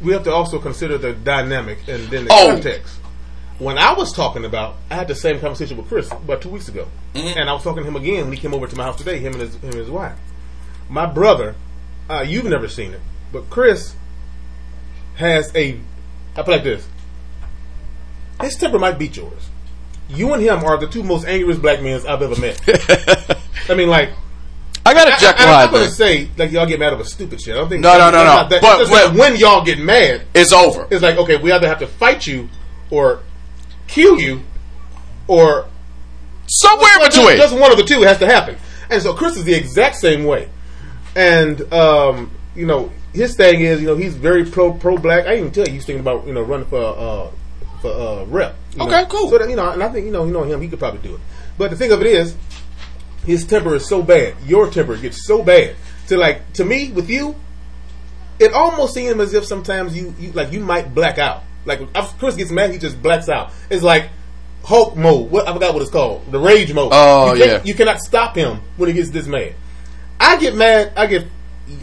we 0.00 0.12
have 0.12 0.24
to 0.24 0.32
also 0.32 0.58
consider 0.58 0.98
the 0.98 1.12
dynamic 1.12 1.78
and 1.88 2.08
then 2.08 2.24
the 2.24 2.32
Oh. 2.32 2.50
context. 2.52 2.96
When 3.58 3.78
I 3.78 3.92
was 3.92 4.12
talking 4.12 4.44
about, 4.44 4.76
I 4.90 4.96
had 4.96 5.06
the 5.08 5.14
same 5.14 5.38
conversation 5.38 5.76
with 5.76 5.86
Chris 5.88 6.10
about 6.10 6.42
two 6.42 6.48
weeks 6.48 6.68
ago, 6.68 6.88
Mm-hmm. 7.14 7.38
and 7.38 7.48
I 7.48 7.52
was 7.52 7.62
talking 7.62 7.82
to 7.84 7.88
him 7.88 7.94
again 7.96 8.24
when 8.24 8.32
he 8.32 8.38
came 8.38 8.54
over 8.54 8.66
to 8.66 8.76
my 8.76 8.84
house 8.84 8.96
today. 8.96 9.18
Him 9.18 9.34
and 9.34 9.42
his 9.42 9.54
him 9.56 9.64
and 9.70 9.74
his 9.74 9.90
wife. 9.90 10.16
My 10.88 11.06
brother, 11.06 11.54
uh, 12.10 12.24
you've 12.26 12.46
never 12.46 12.66
seen 12.66 12.92
it, 12.94 13.00
but 13.32 13.48
Chris 13.50 13.94
has 15.16 15.54
a. 15.54 15.78
I 16.36 16.42
put 16.42 16.48
like 16.48 16.64
this. 16.64 16.86
His 18.42 18.56
temper 18.56 18.78
might 18.78 18.98
beat 18.98 19.16
yours. 19.16 19.48
You 20.08 20.32
and 20.34 20.42
him 20.42 20.64
are 20.64 20.76
the 20.78 20.86
two 20.88 21.02
most 21.02 21.26
angriest 21.26 21.62
black 21.62 21.80
men 21.82 22.00
I've 22.06 22.20
ever 22.22 22.38
met. 22.40 22.60
I 23.68 23.74
mean, 23.74 23.88
like 23.88 24.10
I 24.84 24.92
got 24.94 25.08
a 25.08 25.20
Jekyll 25.20 25.46
I, 25.46 25.62
I, 25.62 25.64
I'm 25.64 25.70
gonna 25.72 25.88
say 25.88 26.28
like 26.36 26.50
y'all 26.50 26.66
get 26.66 26.78
mad 26.80 26.92
over 26.92 27.04
stupid 27.04 27.40
shit. 27.40 27.54
I 27.54 27.58
don't 27.58 27.68
think 27.68 27.82
No, 27.82 27.96
no, 27.98 28.10
no, 28.10 28.24
no. 28.24 28.48
that- 28.48 28.60
But 28.60 28.78
just 28.78 28.90
when- 28.92 29.16
when 29.16 29.36
y'all 29.36 29.64
get 29.64 29.78
mad, 29.78 30.22
It's 30.34 30.52
over. 30.52 30.86
it's 30.90 31.02
like 31.02 31.16
okay, 31.16 31.36
we 31.36 31.50
either 31.52 31.68
have 31.68 31.78
to 31.78 31.86
fight 31.86 32.26
you 32.26 32.48
or 32.90 33.20
kill 33.86 34.18
you, 34.20 34.42
or 35.28 35.66
Somewhere 36.48 36.90
Well, 36.98 37.06
just- 37.06 37.16
between. 37.18 37.36
Just 37.38 37.56
one 37.58 37.70
of 37.70 37.78
the 37.78 37.84
two 37.84 38.02
has 38.02 38.18
to 38.18 38.26
happen. 38.26 38.56
And 38.90 39.00
so 39.00 39.14
Chris 39.14 39.36
is 39.36 39.44
the 39.44 39.54
exact 39.54 39.96
same 39.96 40.24
way. 40.24 40.48
And 41.16 41.72
um, 41.72 42.30
you 42.54 42.66
know, 42.66 42.90
his 43.14 43.34
thing 43.36 43.60
is, 43.60 43.80
you 43.80 43.86
know, 43.86 43.96
he's 43.96 44.14
very 44.14 44.44
pro 44.44 44.72
pro 44.74 44.98
black. 44.98 45.26
I 45.26 45.36
even 45.36 45.50
tell 45.52 45.66
you 45.66 45.72
he's 45.72 45.86
thinking 45.86 46.00
about, 46.00 46.26
you 46.26 46.34
know, 46.34 46.42
running 46.42 46.66
for 46.66 46.82
uh 46.82 47.30
for 47.82 47.92
uh 47.92 48.24
rep. 48.24 48.54
Okay, 48.78 49.02
know. 49.02 49.06
cool. 49.06 49.28
So 49.28 49.38
that, 49.38 49.50
you 49.50 49.56
know, 49.56 49.70
and 49.70 49.82
I 49.82 49.88
think 49.90 50.06
you 50.06 50.12
know, 50.12 50.24
you 50.24 50.32
know 50.32 50.44
him, 50.44 50.62
he 50.62 50.68
could 50.68 50.78
probably 50.78 51.00
do 51.00 51.16
it. 51.16 51.20
But 51.58 51.70
the 51.70 51.76
thing 51.76 51.92
of 51.92 52.00
it 52.00 52.06
is, 52.06 52.34
his 53.26 53.44
temper 53.44 53.74
is 53.74 53.86
so 53.86 54.02
bad. 54.02 54.34
Your 54.46 54.70
temper 54.70 54.96
gets 54.96 55.26
so 55.26 55.42
bad. 55.42 55.76
To 56.08 56.16
like 56.16 56.52
to 56.54 56.64
me, 56.64 56.90
with 56.92 57.10
you, 57.10 57.34
it 58.38 58.52
almost 58.54 58.94
seems 58.94 59.20
as 59.20 59.34
if 59.34 59.44
sometimes 59.44 59.96
you, 59.96 60.14
you 60.18 60.32
like 60.32 60.52
you 60.52 60.60
might 60.60 60.94
black 60.94 61.18
out. 61.18 61.42
Like 61.64 61.80
if 61.94 62.18
Chris 62.18 62.36
gets 62.36 62.50
mad, 62.50 62.70
he 62.70 62.78
just 62.78 63.02
blacks 63.02 63.28
out. 63.28 63.52
It's 63.68 63.82
like 63.82 64.10
Hulk 64.64 64.96
mode. 64.96 65.30
What 65.30 65.48
I 65.48 65.52
forgot 65.52 65.74
what 65.74 65.82
it's 65.82 65.90
called. 65.90 66.30
The 66.30 66.38
rage 66.38 66.72
mode. 66.72 66.90
Oh, 66.92 67.34
you 67.34 67.44
yeah. 67.44 67.62
You 67.64 67.74
cannot 67.74 68.00
stop 68.00 68.36
him 68.36 68.60
when 68.76 68.88
he 68.88 68.94
gets 68.94 69.10
this 69.10 69.26
mad. 69.26 69.54
I 70.20 70.36
get 70.38 70.54
mad. 70.54 70.92
I 70.96 71.06
get 71.06 71.26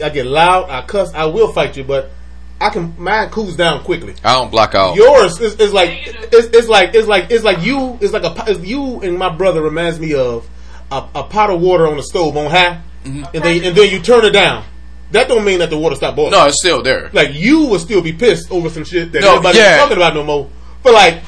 I 0.03 0.09
get 0.09 0.25
loud. 0.25 0.69
I 0.69 0.81
cuss. 0.81 1.13
I 1.13 1.25
will 1.25 1.51
fight 1.51 1.75
you, 1.77 1.83
but 1.83 2.11
I 2.61 2.69
can. 2.69 2.93
Mine 2.97 3.29
cools 3.29 3.55
down 3.55 3.83
quickly. 3.83 4.15
I 4.23 4.33
don't 4.33 4.51
block 4.51 4.75
out. 4.75 4.95
Yours 4.95 5.39
is, 5.39 5.55
is 5.59 5.71
like 5.73 5.91
it's, 6.05 6.47
it's 6.55 6.67
like 6.67 6.93
it's 6.93 7.07
like 7.07 7.31
it's 7.31 7.43
like 7.43 7.61
you. 7.65 7.97
It's 8.01 8.13
like 8.13 8.23
a 8.23 8.31
po- 8.31 8.51
it's 8.51 8.59
you 8.61 9.01
and 9.01 9.17
my 9.17 9.29
brother 9.29 9.61
reminds 9.61 9.99
me 9.99 10.13
of 10.13 10.47
a, 10.91 11.05
a 11.15 11.23
pot 11.23 11.49
of 11.49 11.61
water 11.61 11.87
on 11.87 11.97
the 11.97 12.03
stove 12.03 12.35
on 12.35 12.49
high, 12.51 12.81
mm-hmm. 13.05 13.23
and 13.33 13.43
then 13.43 13.63
and 13.63 13.75
then 13.77 13.89
you 13.91 13.99
turn 14.01 14.25
it 14.25 14.31
down. 14.31 14.65
That 15.11 15.27
don't 15.27 15.43
mean 15.45 15.59
that 15.59 15.69
the 15.71 15.77
water 15.77 15.95
stop 15.95 16.15
boiling. 16.15 16.31
no, 16.31 16.45
it's 16.47 16.59
still 16.59 16.83
there. 16.83 17.09
Like 17.13 17.33
you 17.33 17.65
will 17.65 17.79
still 17.79 18.01
be 18.01 18.13
pissed 18.13 18.51
over 18.51 18.69
some 18.69 18.83
shit 18.83 19.11
that 19.13 19.21
No, 19.21 19.35
nobody's 19.37 19.59
yeah. 19.61 19.77
talking 19.77 19.97
about 19.97 20.13
no 20.13 20.23
more. 20.23 20.49
For 20.83 20.91
like 20.91 21.23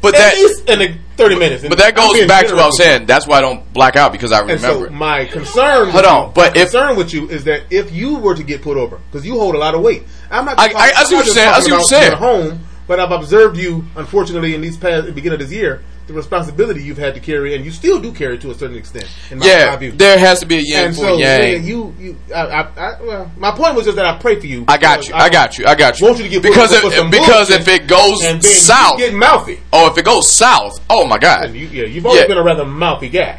But 0.00 0.14
at 0.14 0.18
that 0.18 0.34
least 0.34 0.68
in 0.68 0.78
the 0.80 0.98
thirty 1.16 1.38
minutes. 1.38 1.62
but 1.68 1.78
that 1.78 1.94
goes 1.94 2.26
back 2.26 2.46
to 2.46 2.54
what 2.54 2.62
I 2.62 2.66
was 2.66 2.76
generous 2.76 2.78
with 2.78 2.78
you. 2.78 2.84
saying. 2.96 3.06
That's 3.06 3.26
why 3.28 3.38
I 3.38 3.40
don't 3.42 3.72
black 3.72 3.94
out 3.96 4.10
because 4.12 4.32
I 4.32 4.40
And 4.40 4.48
remember 4.50 4.86
so 4.88 4.92
my 4.94 5.26
concern, 5.26 5.90
Hold 5.90 6.04
on, 6.06 6.26
you, 6.28 6.32
but 6.34 6.54
my 6.56 6.60
if- 6.62 6.70
concern 6.72 6.96
with 6.96 7.12
you 7.14 7.28
is 7.28 7.44
that 7.44 7.64
if 7.70 7.92
you 7.92 8.16
were 8.18 8.34
to 8.34 8.42
get 8.42 8.62
put 8.62 8.76
over, 8.76 8.98
because 9.12 9.24
you 9.24 9.38
hold 9.38 9.54
a 9.54 9.58
lot 9.58 9.76
of 9.76 9.82
weight, 9.82 10.02
I'm 10.30 10.44
not. 10.44 10.58
I- 10.58 10.64
I- 10.66 10.66
I 10.72 10.92
I'm 10.96 11.06
see 11.06 11.14
what 11.16 11.26
you're 11.26 11.34
saying. 11.34 11.48
I 11.48 11.60
see 11.60 11.70
what 11.72 11.78
you're 11.78 11.84
saying. 11.84 12.08
your 12.10 12.16
home, 12.16 12.60
but 12.86 13.00
I've 13.00 13.12
observed 13.12 13.56
you, 13.56 13.84
unfortunately, 13.96 14.54
in 14.54 14.60
these 14.60 14.76
past 14.76 15.06
the 15.06 15.12
beginning 15.12 15.40
of 15.40 15.48
this 15.48 15.52
year, 15.56 15.82
the 16.06 16.12
responsibility 16.12 16.82
you've 16.82 16.98
had 16.98 17.14
to 17.14 17.20
carry, 17.20 17.54
and 17.54 17.64
you 17.64 17.70
still 17.70 18.00
do 18.00 18.10
carry 18.12 18.36
to 18.38 18.50
a 18.50 18.54
certain 18.54 18.76
extent. 18.76 19.06
In 19.30 19.38
my, 19.38 19.46
my 19.46 19.50
Yeah, 19.52 19.76
view. 19.76 19.92
there 19.92 20.18
has 20.18 20.40
to 20.40 20.46
be 20.46 20.56
a 20.56 20.60
yin 20.60 20.84
and 20.86 20.94
for 20.96 21.02
so 21.02 21.18
yang. 21.18 21.62
you, 21.64 21.94
you, 22.00 22.16
I, 22.34 22.40
I, 22.40 22.60
I, 22.62 23.02
well, 23.02 23.30
my 23.36 23.52
point 23.52 23.74
was 23.76 23.84
just 23.84 23.96
that 23.96 24.06
I 24.06 24.18
pray 24.18 24.40
for 24.40 24.46
you. 24.46 24.64
I 24.66 24.76
got 24.76 25.06
you. 25.08 25.14
I 25.14 25.28
got 25.28 25.56
you. 25.58 25.66
I 25.66 25.74
got 25.76 26.00
you. 26.00 26.06
Want 26.06 26.18
you 26.18 26.24
to 26.24 26.30
get 26.30 26.42
because 26.42 26.72
if, 26.72 27.10
because 27.12 27.50
if 27.50 27.68
it 27.68 27.86
goes 27.86 28.24
and 28.24 28.44
south, 28.44 28.98
get 28.98 29.14
mouthy. 29.14 29.60
oh, 29.72 29.88
if 29.88 29.98
it 29.98 30.04
goes 30.04 30.28
south, 30.32 30.80
oh 30.90 31.06
my 31.06 31.18
god, 31.18 31.52
you, 31.54 31.66
yeah, 31.68 31.84
you've 31.84 32.04
always 32.06 32.22
Yeah. 32.22 32.26
been 32.26 32.38
a 32.38 32.42
rather 32.42 32.64
mouthy 32.64 33.08
guy. 33.08 33.38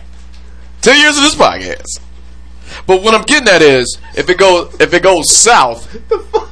ten 0.81 0.97
years 0.99 1.17
of 1.17 1.23
this 1.23 1.35
podcast. 1.35 1.99
But 2.87 3.01
what 3.03 3.13
I'm 3.13 3.23
getting 3.23 3.49
at 3.49 3.61
is, 3.61 3.97
if 4.15 4.29
it 4.29 4.37
goes 4.37 4.73
if 4.79 4.93
it 4.93 5.03
goes 5.03 5.35
south, 5.35 5.93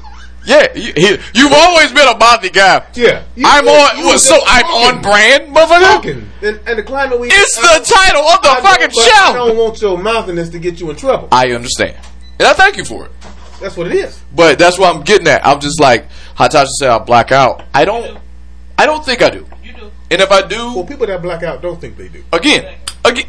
yeah, 0.50 0.68
you, 0.76 0.92
he- 0.96 1.18
you've 1.36 1.54
always 1.54 1.92
been 1.94 2.08
a 2.08 2.18
mouthy 2.18 2.50
guy. 2.50 2.84
Yeah, 2.96 3.24
you- 3.36 3.46
I'm 3.48 3.66
you- 3.66 3.72
on. 3.72 3.98
you 4.00 4.18
so 4.18 4.38
I'm 4.46 4.66
on 4.66 5.02
brand, 5.02 5.56
motherfucker. 5.56 5.82
Talking. 5.94 6.30
And, 6.42 6.60
and 6.66 6.80
the 6.80 6.84
climate 6.84 7.20
we 7.20 7.28
It's 7.30 7.56
the 7.56 7.96
title 7.96 8.24
of 8.24 8.42
the 8.42 8.50
I 8.50 8.62
fucking 8.62 8.90
show. 8.90 9.32
I 9.32 9.34
don't 9.34 9.58
want 9.58 9.82
your 9.82 9.98
mouthiness 9.98 10.50
to 10.50 10.60
get 10.60 10.80
you 10.80 10.90
in 10.90 10.96
trouble. 10.96 11.28
I 11.32 11.52
understand, 11.52 11.98
and 12.40 12.48
I 12.48 12.54
thank 12.54 12.78
you 12.78 12.86
for 12.86 13.06
it. 13.06 13.12
That's 13.62 13.76
what 13.78 13.88
it 13.88 13.94
is. 13.94 14.22
But 14.34 14.58
that's 14.58 14.80
what 14.80 14.96
I'm 14.96 15.02
getting 15.04 15.28
at. 15.28 15.46
I'm 15.46 15.60
just 15.60 15.80
like 15.82 16.08
Hot 16.36 16.50
Tasha 16.52 16.68
said, 16.80 16.90
I'll 16.90 17.02
black 17.02 17.32
out. 17.34 17.64
I 17.74 17.84
don't. 17.86 18.18
I 18.78 18.86
don't 18.86 19.04
think 19.06 19.22
I 19.22 19.30
do. 19.30 19.46
You 19.62 19.74
do. 19.74 19.92
And 20.10 20.22
if 20.22 20.32
I 20.32 20.42
do, 20.48 20.74
Well, 20.74 20.86
people 20.86 21.06
that 21.08 21.22
black 21.22 21.44
out 21.44 21.62
don't 21.62 21.80
think 21.80 21.98
they 21.98 22.08
do. 22.08 22.24
again, 22.32 22.74
again, 23.04 23.26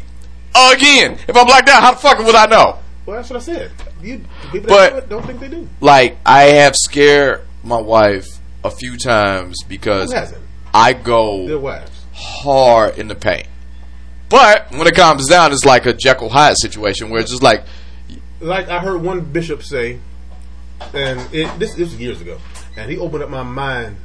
again, 0.55 1.17
if 1.27 1.35
I'm 1.35 1.45
blacked 1.45 1.67
out, 1.69 1.81
how 1.83 1.91
the 1.91 1.97
fuck 1.97 2.17
would 2.19 2.33
I 2.35 2.45
know? 2.45 2.79
Well, 3.05 3.17
that's 3.17 3.29
what 3.29 3.37
I 3.37 3.43
said. 3.43 3.71
You 4.03 4.25
people 4.51 4.67
But- 4.69 4.93
that 4.93 4.93
do 4.93 4.97
it 4.97 5.09
don't 5.09 5.25
think 5.25 5.39
they 5.39 5.47
do. 5.49 5.67
Like 5.79 6.17
I 6.25 6.43
have 6.43 6.75
scared 6.75 7.41
my 7.63 7.79
wife 7.79 8.27
a 8.63 8.71
few 8.71 8.97
times 8.97 9.63
because 9.67 10.13
I 10.73 10.93
go 10.93 11.79
hard 12.13 12.97
in 12.97 13.07
the 13.07 13.15
paint. 13.15 13.47
But 14.29 14.71
when 14.71 14.87
it 14.87 14.95
calms 14.95 15.27
down, 15.27 15.51
it's 15.51 15.65
like 15.65 15.85
a 15.85 15.93
Jekyll 15.93 16.29
Hyde 16.29 16.55
situation 16.57 17.09
where 17.09 17.19
it's 17.19 17.29
just 17.31 17.43
like, 17.43 17.65
Like 18.39 18.69
I 18.69 18.79
heard 18.79 19.01
one 19.01 19.21
bishop 19.21 19.61
say, 19.63 19.99
and 20.93 21.19
it, 21.33 21.59
this, 21.59 21.73
this 21.75 21.91
was 21.91 21.99
years 21.99 22.21
ago, 22.21 22.37
and 22.77 22.89
he 22.89 22.97
opened 22.97 23.23
up 23.23 23.29
my 23.29 23.43
mind 23.43 23.97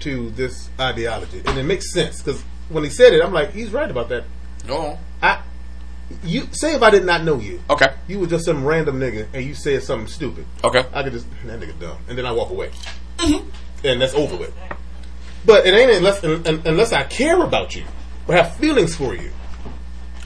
to 0.00 0.30
this 0.30 0.70
ideology, 0.78 1.42
and 1.44 1.58
it 1.58 1.64
makes 1.64 1.92
sense 1.92 2.22
because 2.22 2.40
when 2.68 2.84
he 2.84 2.90
said 2.90 3.12
it, 3.12 3.22
I'm 3.22 3.32
like, 3.32 3.52
he's 3.52 3.70
right 3.70 3.90
about 3.90 4.08
that. 4.10 4.24
no, 4.66 4.98
I, 5.22 5.42
you 6.24 6.48
say 6.52 6.74
if 6.74 6.82
I 6.82 6.90
did 6.90 7.04
not 7.04 7.24
know 7.24 7.38
you, 7.38 7.60
okay, 7.70 7.94
you 8.06 8.18
were 8.20 8.26
just 8.26 8.44
some 8.44 8.64
random 8.64 8.98
nigga, 9.00 9.26
and 9.32 9.44
you 9.44 9.54
said 9.54 9.82
something 9.82 10.08
stupid. 10.08 10.46
okay, 10.64 10.84
I 10.92 11.02
could 11.02 11.12
just 11.12 11.26
that 11.44 11.60
nigga 11.60 11.78
dumb, 11.78 11.98
and 12.08 12.16
then 12.16 12.26
I 12.26 12.32
walk 12.32 12.50
away, 12.50 12.70
Mm-hmm. 13.18 13.48
and 13.84 14.00
that's 14.00 14.14
over 14.14 14.36
with. 14.36 14.54
But 15.44 15.66
it 15.66 15.74
ain't 15.74 15.92
unless 15.92 16.22
un, 16.24 16.46
un- 16.46 16.62
unless 16.64 16.92
I 16.92 17.04
care 17.04 17.42
about 17.42 17.74
you 17.76 17.84
or 18.26 18.34
have 18.34 18.56
feelings 18.56 18.94
for 18.96 19.14
you. 19.14 19.30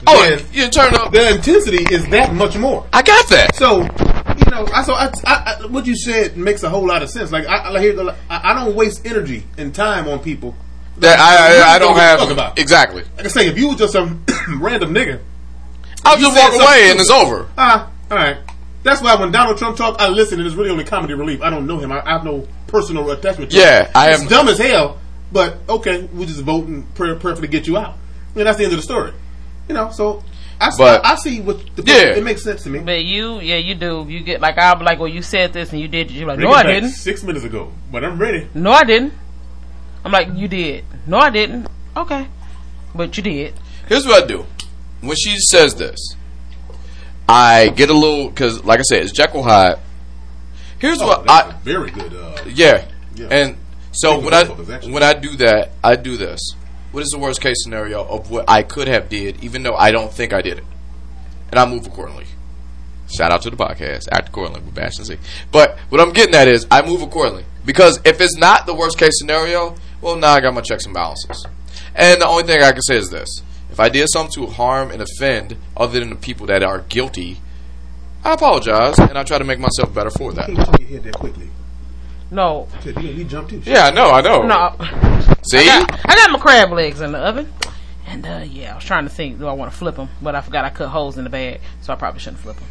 oh, 0.07 0.29
then 0.29 0.45
you 0.51 0.69
turn 0.69 0.93
up. 0.95 1.11
the 1.11 1.35
intensity 1.35 1.83
is 1.93 2.05
that 2.07 2.33
much 2.33 2.57
more. 2.57 2.85
I 2.91 3.01
got 3.01 3.29
that. 3.29 3.55
So 3.55 3.81
you 3.81 4.51
know, 4.51 4.67
I 4.73 4.83
so 4.83 4.93
I, 4.93 5.11
I, 5.25 5.57
I, 5.61 5.65
what 5.67 5.85
you 5.85 5.95
said 5.95 6.35
makes 6.37 6.63
a 6.63 6.69
whole 6.69 6.85
lot 6.87 7.03
of 7.03 7.09
sense. 7.09 7.31
Like 7.31 7.45
I, 7.45 7.57
I, 7.69 8.51
I, 8.51 8.53
don't 8.53 8.75
waste 8.75 9.05
energy 9.05 9.45
and 9.57 9.73
time 9.73 10.07
on 10.07 10.19
people. 10.19 10.55
That 10.97 11.19
I, 11.19 11.71
I, 11.71 11.75
I 11.75 11.79
don't 11.79 11.95
you 11.95 12.01
have 12.01 12.31
about? 12.31 12.59
exactly. 12.59 13.03
Like 13.17 13.25
I 13.25 13.29
say, 13.29 13.47
if 13.47 13.57
you 13.57 13.69
were 13.69 13.75
just 13.75 13.93
some 13.93 14.23
random 14.57 14.93
nigga, 14.93 15.19
I'll 16.05 16.17
just 16.17 16.35
walk 16.35 16.53
away 16.53 16.91
and 16.91 16.99
it's 16.99 17.09
over. 17.09 17.47
ah, 17.57 17.89
all 18.11 18.17
right. 18.17 18.37
That's 18.83 19.01
why 19.01 19.15
when 19.15 19.31
Donald 19.31 19.57
Trump 19.57 19.77
talk, 19.77 19.95
I 20.01 20.09
listen, 20.09 20.39
and 20.39 20.45
it's 20.47 20.55
really 20.57 20.69
only 20.69 20.83
comedy 20.83 21.13
relief. 21.13 21.41
I 21.41 21.49
don't 21.49 21.65
know 21.65 21.77
him. 21.79 21.91
I, 21.91 22.05
I 22.05 22.11
have 22.11 22.25
no 22.25 22.45
personal 22.67 23.09
attachment 23.11 23.51
to 23.51 23.57
Yeah, 23.57 23.85
him. 23.85 23.91
I 23.95 24.11
It's 24.11 24.21
have- 24.21 24.29
dumb 24.29 24.47
as 24.49 24.57
hell, 24.57 24.99
but 25.31 25.57
okay, 25.69 26.03
we 26.13 26.25
just 26.25 26.41
vote 26.41 26.67
and 26.67 26.93
pray, 26.95 27.15
prayerfully 27.15 27.47
get 27.47 27.65
you 27.67 27.77
out. 27.77 27.95
And 28.35 28.45
that's 28.45 28.57
the 28.57 28.65
end 28.65 28.73
of 28.73 28.79
the 28.79 28.83
story. 28.83 29.13
You 29.69 29.75
know, 29.75 29.89
so 29.91 30.21
I, 30.59 30.67
s- 30.67 30.77
But- 30.77 31.05
I, 31.05 31.13
I 31.13 31.15
see 31.15 31.39
what 31.39 31.59
the 31.77 31.83
Yeah. 31.83 32.15
it 32.17 32.23
makes 32.25 32.43
sense 32.43 32.63
to 32.63 32.69
me. 32.69 32.79
But 32.79 33.05
you, 33.05 33.39
yeah, 33.39 33.55
you 33.55 33.73
do. 33.75 34.05
You 34.09 34.19
get 34.19 34.41
like 34.41 34.57
I'll 34.57 34.75
be 34.75 34.83
like, 34.83 34.99
well, 34.99 35.07
you 35.07 35.21
said 35.21 35.53
this 35.53 35.71
and 35.71 35.79
you 35.79 35.87
did. 35.87 36.11
You're 36.11 36.27
like, 36.27 36.37
Bring 36.37 36.49
no, 36.49 36.53
I 36.55 36.63
didn't. 36.63 36.89
Six 36.89 37.23
minutes 37.23 37.45
ago, 37.45 37.71
but 37.89 38.03
I'm 38.03 38.19
ready. 38.19 38.49
No, 38.53 38.71
I 38.71 38.83
didn't. 38.83 39.13
I'm 40.03 40.11
like, 40.11 40.27
you 40.35 40.49
did. 40.49 40.83
No, 41.07 41.17
I 41.19 41.29
didn't. 41.29 41.67
Okay, 41.95 42.27
but 42.93 43.15
you 43.15 43.23
did. 43.23 43.53
Here's 43.87 44.05
what 44.05 44.21
I 44.23 44.27
do. 44.27 44.45
When 45.03 45.15
she 45.15 45.37
says 45.39 45.75
this, 45.75 46.15
I 47.27 47.69
get 47.69 47.89
a 47.89 47.93
little 47.93 48.29
because, 48.29 48.63
like 48.63 48.79
I 48.79 48.83
said, 48.83 49.03
it's 49.03 49.11
Jekyll 49.11 49.43
Hyde. 49.43 49.79
Here's 50.79 51.01
Oh, 51.01 51.07
what 51.07 51.29
I 51.29 51.51
very 51.63 51.91
good. 51.91 52.13
Uh, 52.13 52.37
yeah. 52.47 52.85
Yeah. 53.15 53.27
and 53.29 53.57
so 53.91 54.19
when 54.19 54.33
I 54.33 54.43
vote 54.43 54.53
of 54.53 54.57
his 54.59 54.69
action. 54.71 54.91
when 54.91 55.03
I 55.03 55.13
do 55.13 55.35
that, 55.37 55.71
I 55.83 55.95
do 55.95 56.17
this. 56.17 56.39
What 56.91 57.01
is 57.03 57.09
the 57.09 57.19
worst 57.19 57.41
case 57.41 57.57
scenario 57.63 58.03
of 58.03 58.29
what 58.31 58.45
I 58.49 58.63
could 58.63 58.87
have 58.87 59.07
did, 59.09 59.43
even 59.43 59.63
though 59.63 59.75
I 59.75 59.91
don't 59.91 60.11
think 60.11 60.33
I 60.33 60.41
did 60.41 60.57
it, 60.59 60.63
and 61.51 61.59
I 61.59 61.65
move 61.65 61.85
accordingly. 61.87 62.25
Shout 63.15 63.31
out 63.31 63.43
to 63.43 63.49
the 63.49 63.55
podcast, 63.57 64.07
act 64.11 64.29
accordingly 64.29 64.61
with 64.61 64.73
Bash 64.73 64.97
and 64.97 65.05
Z. 65.05 65.17
But 65.51 65.77
what 65.89 66.01
I'm 66.01 66.11
getting 66.11 66.33
at 66.35 66.47
is 66.47 66.65
I 66.71 66.81
move 66.85 67.01
accordingly 67.01 67.45
because 67.65 67.99
if 68.03 68.19
it's 68.19 68.35
not 68.37 68.65
the 68.65 68.73
worst 68.73 68.97
case 68.97 69.11
scenario, 69.19 69.75
well, 70.01 70.15
now 70.15 70.31
I 70.33 70.41
got 70.41 70.53
my 70.53 70.61
checks 70.61 70.85
and 70.85 70.93
balances. 70.93 71.45
And 71.95 72.21
the 72.21 72.27
only 72.27 72.43
thing 72.43 72.61
I 72.61 72.71
can 72.71 72.81
say 72.81 72.97
is 72.97 73.09
this: 73.09 73.43
if 73.73 73.79
I 73.79 73.89
did 73.89 74.07
something 74.13 74.45
to 74.45 74.51
harm 74.51 74.91
and 74.91 75.01
offend 75.01 75.57
other 75.75 75.99
than 75.99 76.11
the 76.11 76.15
people 76.15 76.45
that 76.45 76.61
are 76.61 76.81
guilty, 76.89 77.41
I 78.23 78.33
apologize 78.33 78.99
and 78.99 79.17
I 79.17 79.23
try 79.23 79.39
to 79.39 79.43
make 79.43 79.57
myself 79.57 79.91
better 79.93 80.11
for 80.11 80.31
that. 80.33 80.45
can't 80.45 80.77
turn 80.77 81.01
that 81.01 81.15
quickly. 81.15 81.49
No, 82.29 82.67
Shit, 82.83 83.01
You, 83.01 83.09
you 83.09 83.23
jump. 83.25 83.51
Yeah, 83.65 83.87
I 83.87 83.91
know, 83.91 84.11
I 84.11 84.21
know. 84.21 84.43
no. 84.43 84.75
See, 85.41 85.57
I 85.57 85.65
got, 85.65 85.99
I 86.05 86.15
got 86.15 86.31
my 86.31 86.37
crab 86.37 86.71
legs 86.71 87.01
in 87.01 87.13
the 87.13 87.17
oven. 87.17 87.51
And 88.05 88.23
uh, 88.27 88.43
yeah, 88.47 88.73
I 88.73 88.75
was 88.75 88.83
trying 88.83 89.05
to 89.05 89.09
think, 89.09 89.39
do 89.39 89.47
I 89.47 89.53
want 89.53 89.71
to 89.71 89.77
flip 89.77 89.95
them? 89.95 90.09
But 90.21 90.35
I 90.35 90.41
forgot 90.41 90.65
I 90.65 90.69
cut 90.69 90.89
holes 90.89 91.17
in 91.17 91.23
the 91.23 91.31
bag, 91.31 91.59
so 91.81 91.93
I 91.93 91.95
probably 91.95 92.19
shouldn't 92.19 92.41
flip 92.43 92.57
them. 92.57 92.67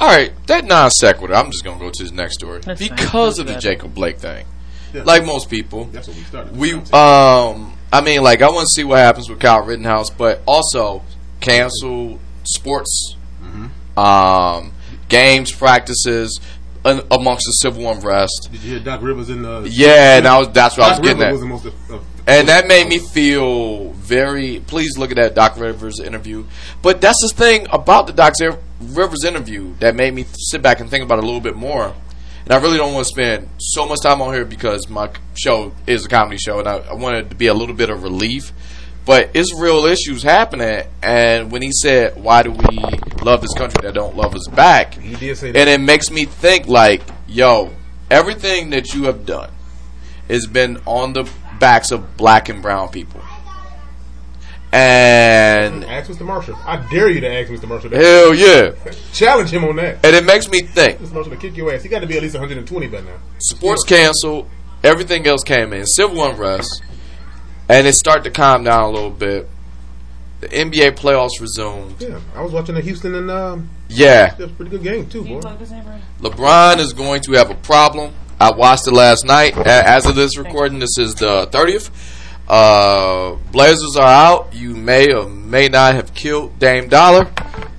all 0.00 0.08
right, 0.08 0.32
that 0.48 0.64
non 0.64 0.90
sequitur. 0.90 1.34
I'm 1.36 1.52
just 1.52 1.62
gonna 1.62 1.78
go 1.78 1.90
to 1.90 2.04
the 2.04 2.12
next 2.12 2.34
story 2.34 2.60
That's 2.62 2.80
because 2.80 3.38
of 3.38 3.46
the 3.46 3.56
Jacob 3.58 3.94
Blake 3.94 4.18
thing. 4.18 4.44
Yeah. 4.92 5.04
Like 5.04 5.24
most 5.24 5.48
people, 5.48 5.84
That's 5.84 6.08
what 6.08 6.16
we 6.16 6.22
started. 6.24 6.56
we 6.56 6.72
um, 6.92 7.77
I 7.92 8.00
mean, 8.02 8.22
like 8.22 8.42
I 8.42 8.48
want 8.48 8.62
to 8.66 8.70
see 8.74 8.84
what 8.84 8.98
happens 8.98 9.28
with 9.30 9.40
Kyle 9.40 9.64
Rittenhouse, 9.64 10.10
but 10.10 10.42
also 10.46 11.02
cancel 11.40 12.18
sports, 12.44 13.16
um, 13.96 14.72
games 15.08 15.52
practices 15.52 16.38
un- 16.84 17.02
amongst 17.10 17.46
the 17.46 17.52
civil 17.52 17.90
unrest. 17.90 18.48
Did 18.52 18.62
you 18.62 18.70
hear 18.72 18.80
Doc 18.80 19.02
Rivers 19.02 19.30
in 19.30 19.42
the? 19.42 19.66
Yeah, 19.70 20.18
and 20.18 20.26
I 20.28 20.38
was, 20.38 20.50
that's 20.50 20.76
what 20.76 20.84
I 20.86 20.88
was 20.90 20.98
Doc 20.98 21.04
getting 21.04 21.22
Rivers 21.22 21.42
at. 21.42 21.52
was 21.52 21.62
the 21.64 21.90
most. 21.92 22.00
Uh, 22.02 22.04
And 22.26 22.48
that 22.48 22.68
made 22.68 22.86
me 22.88 22.98
feel 22.98 23.90
very. 23.92 24.60
Please 24.66 24.98
look 24.98 25.10
at 25.10 25.16
that 25.16 25.34
Doc 25.34 25.58
Rivers 25.58 25.98
interview. 25.98 26.44
But 26.82 27.00
that's 27.00 27.18
the 27.22 27.34
thing 27.34 27.66
about 27.72 28.06
the 28.06 28.12
Doc 28.12 28.34
Rivers 28.80 29.24
interview 29.24 29.74
that 29.80 29.94
made 29.96 30.12
me 30.14 30.26
sit 30.36 30.60
back 30.60 30.80
and 30.80 30.90
think 30.90 31.04
about 31.04 31.18
it 31.18 31.24
a 31.24 31.26
little 31.26 31.40
bit 31.40 31.56
more. 31.56 31.94
And 32.48 32.54
I 32.54 32.62
really 32.62 32.78
don't 32.78 32.94
want 32.94 33.06
to 33.06 33.12
spend 33.12 33.50
so 33.58 33.84
much 33.84 33.98
time 34.02 34.22
on 34.22 34.32
here 34.32 34.46
because 34.46 34.88
my 34.88 35.10
show 35.34 35.74
is 35.86 36.06
a 36.06 36.08
comedy 36.08 36.38
show, 36.38 36.58
and 36.60 36.66
I, 36.66 36.78
I 36.78 36.94
wanted 36.94 37.28
to 37.28 37.36
be 37.36 37.48
a 37.48 37.52
little 37.52 37.74
bit 37.74 37.90
of 37.90 38.02
relief. 38.02 38.52
But 39.04 39.32
it's 39.34 39.54
real 39.54 39.84
issues 39.84 40.22
happening, 40.22 40.86
and 41.02 41.52
when 41.52 41.60
he 41.60 41.72
said, 41.72 42.16
"Why 42.16 42.42
do 42.42 42.52
we 42.52 42.78
love 43.22 43.42
this 43.42 43.52
country 43.52 43.80
that 43.82 43.92
don't 43.92 44.16
love 44.16 44.34
us 44.34 44.48
back?" 44.48 44.94
He 44.94 45.14
did 45.14 45.36
say 45.36 45.52
that. 45.52 45.60
and 45.60 45.68
it 45.68 45.84
makes 45.84 46.10
me 46.10 46.24
think 46.24 46.68
like, 46.68 47.02
yo, 47.26 47.70
everything 48.10 48.70
that 48.70 48.94
you 48.94 49.04
have 49.04 49.26
done 49.26 49.50
has 50.28 50.46
been 50.46 50.78
on 50.86 51.12
the 51.12 51.30
backs 51.60 51.90
of 51.90 52.16
black 52.16 52.48
and 52.48 52.62
brown 52.62 52.88
people. 52.88 53.20
And 54.72 55.84
Ask 55.84 56.10
Mr. 56.10 56.26
Marshall. 56.26 56.56
I 56.66 56.76
dare 56.90 57.08
you 57.08 57.20
to 57.20 57.28
ask 57.28 57.50
Mr. 57.50 57.66
Marshall 57.68 57.90
that. 57.90 58.02
hell 58.02 58.34
yeah. 58.34 58.92
Challenge 59.12 59.50
him 59.50 59.64
on 59.64 59.76
that. 59.76 60.04
And 60.04 60.14
it 60.14 60.24
makes 60.24 60.48
me 60.50 60.60
think 60.60 61.00
Mr. 61.00 61.12
Marshall 61.12 61.32
to 61.32 61.36
kick 61.38 61.56
your 61.56 61.72
ass. 61.72 61.82
He 61.82 61.88
got 61.88 62.00
to 62.00 62.06
be 62.06 62.16
at 62.16 62.22
least 62.22 62.34
120 62.34 62.86
by 62.88 63.00
now. 63.00 63.16
sports 63.38 63.84
canceled, 63.84 64.48
everything 64.84 65.26
else 65.26 65.42
came 65.42 65.72
in, 65.72 65.86
civil 65.86 66.22
unrest, 66.24 66.82
and 67.68 67.86
it 67.86 67.94
started 67.94 68.24
to 68.24 68.30
calm 68.30 68.64
down 68.64 68.82
a 68.84 68.90
little 68.90 69.10
bit. 69.10 69.48
The 70.40 70.48
NBA 70.48 70.92
playoffs 70.92 71.40
resumed. 71.40 72.00
Yeah, 72.00 72.20
I 72.34 72.42
was 72.42 72.52
watching 72.52 72.76
the 72.76 72.80
Houston 72.80 73.14
and 73.16 73.28
um, 73.30 73.70
Yeah, 73.88 74.34
it 74.34 74.38
was 74.38 74.50
a 74.50 74.54
pretty 74.54 74.70
good 74.70 74.82
game 74.84 75.08
too, 75.08 75.24
boy. 75.24 75.40
LeBron 76.20 76.78
is 76.78 76.92
going 76.92 77.22
to 77.22 77.32
have 77.32 77.50
a 77.50 77.54
problem. 77.56 78.14
I 78.40 78.52
watched 78.52 78.86
it 78.86 78.92
last 78.92 79.24
night. 79.24 79.56
As 79.56 80.06
of 80.06 80.14
this 80.14 80.36
recording, 80.36 80.78
this 80.78 80.96
is 80.96 81.16
the 81.16 81.48
30th. 81.50 81.90
Uh, 82.48 83.34
Blazers 83.52 83.96
are 83.96 84.06
out. 84.08 84.54
You 84.54 84.74
may 84.74 85.12
or 85.12 85.28
may 85.28 85.68
not 85.68 85.94
have 85.94 86.14
killed 86.14 86.58
Dame 86.58 86.88
Dolla 86.88 87.30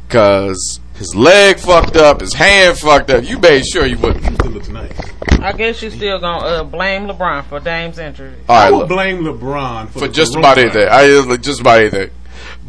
because 0.07 0.79
his 0.95 1.15
leg 1.15 1.57
fucked 1.59 1.95
up, 1.97 2.21
his 2.21 2.33
hand 2.33 2.77
fucked 2.77 3.09
up. 3.09 3.23
You 3.23 3.39
made 3.39 3.65
sure 3.65 3.85
you 3.85 3.97
wouldn't. 3.97 4.25
Houston 4.25 4.53
looks 4.53 4.67
nice. 4.69 4.91
I 5.39 5.53
guess 5.53 5.81
you 5.81 5.89
still 5.89 6.19
gonna 6.19 6.45
uh, 6.45 6.63
blame 6.63 7.07
LeBron 7.07 7.45
for 7.45 7.59
Dame's 7.59 7.97
injury. 7.97 8.33
All 8.47 8.55
I 8.55 8.63
right, 8.65 8.71
would 8.71 8.79
look, 8.79 8.89
blame 8.89 9.23
LeBron 9.23 9.89
for, 9.89 9.99
for 9.99 10.07
just 10.07 10.35
about 10.35 10.57
coronavirus. 10.57 10.75
anything. 10.75 11.31
I 11.31 11.37
just 11.37 11.61
about 11.61 11.79
anything. 11.79 12.09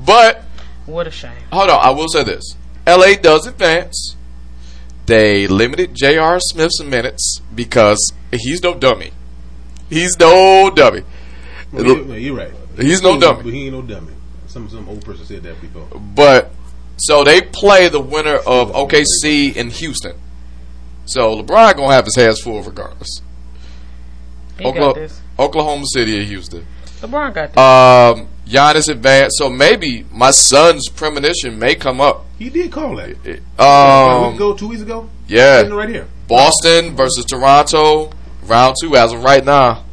But 0.06 0.44
What 0.86 1.06
a 1.06 1.10
shame. 1.10 1.32
hold 1.52 1.68
on, 1.68 1.80
I 1.84 1.90
will 1.90 2.08
say 2.08 2.22
this: 2.24 2.54
LA 2.86 3.14
does 3.20 3.46
advance. 3.46 4.16
They 5.06 5.48
limited 5.48 5.94
J.R. 5.94 6.38
Smith's 6.38 6.80
minutes 6.82 7.40
because 7.52 8.12
he's 8.32 8.62
no 8.62 8.74
dummy. 8.74 9.10
He's 9.88 10.16
no 10.20 10.70
dummy. 10.70 11.02
Well, 11.72 11.84
you- 11.86 12.04
well, 12.08 12.18
you're 12.18 12.36
right. 12.36 12.50
He's 12.78 13.02
no 13.02 13.14
He- 13.14 13.20
dummy. 13.20 13.42
But 13.44 13.52
he 13.52 13.64
ain't 13.66 13.74
no 13.74 13.82
dummy. 13.82 14.12
Some 14.46 14.68
some 14.68 14.88
old 14.88 15.04
person 15.04 15.24
said 15.26 15.42
that 15.44 15.60
before. 15.60 15.86
But 16.14 16.50
so 16.96 17.22
they 17.24 17.40
play 17.40 17.88
the 17.88 18.00
winner 18.00 18.36
of 18.36 18.72
OKC 18.74 19.54
in 19.56 19.70
Houston. 19.70 20.14
So 21.06 21.40
LeBron 21.42 21.76
gonna 21.76 21.92
have 21.94 22.04
his 22.04 22.16
hands 22.16 22.40
full 22.40 22.62
regardless. 22.62 23.20
He 24.58 24.64
Oklahoma. 24.64 25.08
Oklahoma 25.38 25.84
City 25.94 26.20
or 26.20 26.24
Houston. 26.24 26.66
LeBron 27.00 27.32
got 27.34 27.52
this. 27.54 28.20
Um, 28.20 28.28
Giannis 28.46 28.88
advanced, 28.90 29.38
so 29.38 29.48
maybe 29.48 30.04
my 30.12 30.32
son's 30.32 30.88
premonition 30.88 31.58
may 31.58 31.74
come 31.74 32.00
up. 32.00 32.26
He 32.38 32.48
did 32.50 32.70
call 32.72 32.96
that. 32.96 33.16
a 33.58 33.62
Um, 33.62 34.34
ago, 34.34 34.54
two 34.54 34.68
weeks 34.68 34.82
ago. 34.82 35.08
yeah, 35.28 35.62
right 35.68 35.88
here. 35.88 36.06
Boston 36.28 36.94
versus 36.96 37.24
Toronto, 37.24 38.10
round 38.46 38.76
two 38.80 38.96
as 38.96 39.12
of 39.12 39.22
right 39.24 39.44
now. 39.44 39.84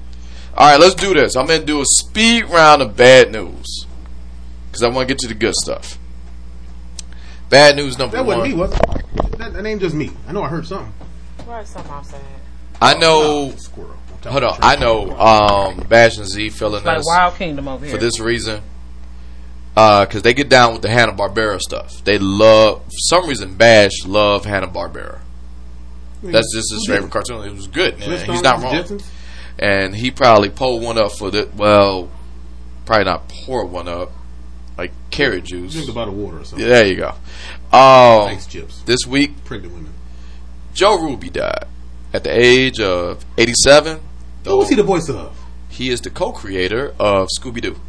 All 0.57 0.71
right, 0.71 0.79
let's 0.79 0.95
do 0.95 1.13
this. 1.13 1.35
I'm 1.35 1.45
gonna 1.45 1.63
do 1.63 1.81
a 1.81 1.85
speed 1.85 2.45
round 2.45 2.81
of 2.81 2.97
bad 2.97 3.31
news 3.31 3.85
because 4.67 4.81
I 4.81 4.87
want 4.87 5.07
to 5.07 5.13
get 5.13 5.19
to 5.19 5.27
the 5.27 5.35
good 5.35 5.53
stuff. 5.53 5.99
Bad 7.49 7.75
news 7.75 7.99
number 7.99 8.17
one. 8.17 8.25
That 8.25 8.37
wasn't 8.37 8.55
me, 8.55 8.59
was 8.59 8.73
it? 8.73 9.37
That, 9.37 9.53
that 9.53 9.65
ain't 9.65 9.79
just 9.79 9.93
me. 9.93 10.09
I 10.27 10.31
know 10.31 10.41
I 10.41 10.49
heard 10.49 10.65
something. 10.65 10.91
Right, 11.45 11.65
something 11.65 11.91
I'm 11.91 12.03
saying. 12.03 12.23
I 12.81 12.95
know. 12.95 13.53
Squirrel. 13.57 13.95
I'm 14.25 14.31
Hold 14.31 14.43
on. 14.43 14.57
I 14.61 14.75
know. 14.77 15.11
Um, 15.17 15.85
Bash 15.87 16.17
and 16.17 16.27
Z 16.27 16.49
feeling 16.49 16.83
Like 16.83 16.99
us 16.99 17.05
Wild 17.05 17.35
Kingdom 17.35 17.67
over 17.67 17.85
here. 17.85 17.95
for 17.95 18.01
this 18.01 18.19
reason. 18.19 18.61
Because 19.75 20.23
they 20.23 20.33
get 20.33 20.49
down 20.49 20.73
with 20.73 20.81
the 20.81 20.89
Hanna 20.89 21.13
Barbera 21.13 21.59
stuff. 21.59 22.03
They 22.03 22.17
love, 22.17 22.83
for 22.83 22.89
some 22.91 23.27
reason, 23.29 23.53
Bash 23.55 24.05
love 24.07 24.43
Hanna 24.43 24.67
Barbera. 24.67 25.19
That's 26.23 26.51
just 26.51 26.73
his 26.73 26.87
favorite 26.87 27.11
cartoon. 27.11 27.47
It 27.47 27.53
was 27.53 27.67
good. 27.67 27.99
Man. 27.99 28.25
He's 28.25 28.41
not 28.41 28.63
wrong. 28.63 28.99
And 29.59 29.95
he 29.95 30.11
probably 30.11 30.49
pulled 30.49 30.83
one 30.83 30.97
up 30.97 31.11
for 31.13 31.31
the 31.31 31.49
well, 31.55 32.09
probably 32.85 33.05
not 33.05 33.27
pour 33.29 33.65
one 33.65 33.87
up, 33.87 34.11
like 34.77 34.91
carrot 35.09 35.45
juice. 35.45 35.73
Drink 35.73 35.89
a 35.89 35.93
bottle 35.93 36.13
of 36.13 36.19
water 36.19 36.39
or 36.39 36.43
something. 36.45 36.59
Yeah, 36.67 36.73
there 36.73 36.87
you 36.87 36.95
go. 36.95 37.09
Um, 37.75 38.29
Ice 38.29 38.45
chips. 38.47 38.81
this 38.83 39.05
week, 39.07 39.43
Pregnant 39.45 39.73
women. 39.73 39.93
Joe 40.73 41.01
Ruby 41.01 41.29
died 41.31 41.65
at 42.13 42.23
the 42.23 42.29
age 42.31 42.79
of 42.79 43.25
87. 43.37 43.99
Who 44.45 44.57
was 44.57 44.69
he 44.69 44.75
the 44.75 44.83
voice 44.83 45.09
of? 45.09 45.35
He 45.69 45.89
is 45.89 46.01
the 46.01 46.09
co-creator 46.11 46.93
of 46.99 47.27
Scooby 47.37 47.61
Doo, 47.61 47.79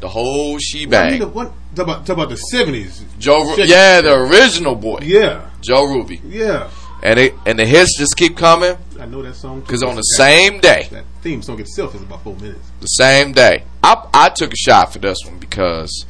the 0.00 0.08
whole 0.08 0.50
I 0.50 0.52
mean, 0.52 0.58
shebang. 0.60 1.18
the, 1.18 1.26
what, 1.28 1.52
talk 1.74 1.84
about, 1.86 2.06
talk 2.06 2.16
about 2.16 2.28
the 2.30 2.40
70s. 2.52 3.02
Joe, 3.18 3.42
Ru- 3.44 3.62
yeah, 3.64 4.00
the 4.00 4.14
original 4.14 4.74
boy, 4.76 5.00
Yeah. 5.02 5.50
Joe 5.60 5.84
Ruby, 5.84 6.22
Yeah. 6.24 6.70
And 7.06 7.18
it 7.20 7.34
and 7.46 7.58
the 7.58 7.64
hits 7.64 7.96
just 7.98 8.16
keep 8.16 8.36
coming 8.36 8.76
I 9.00 9.06
know 9.06 9.22
that 9.22 9.34
song. 9.34 9.60
because 9.60 9.82
on 9.82 9.94
the 9.94 10.02
same 10.02 10.60
day, 10.60 10.88
That 10.90 11.04
theme 11.22 11.40
song 11.42 11.60
itself 11.60 11.94
is 11.94 12.02
about 12.02 12.22
four 12.24 12.34
minutes. 12.36 12.68
the 12.80 12.86
same 12.86 13.32
day, 13.32 13.64
I 13.82 14.06
I 14.12 14.28
took 14.30 14.52
a 14.52 14.56
shot 14.56 14.92
for 14.92 14.98
this 14.98 15.18
one 15.24 15.38
because 15.38 16.04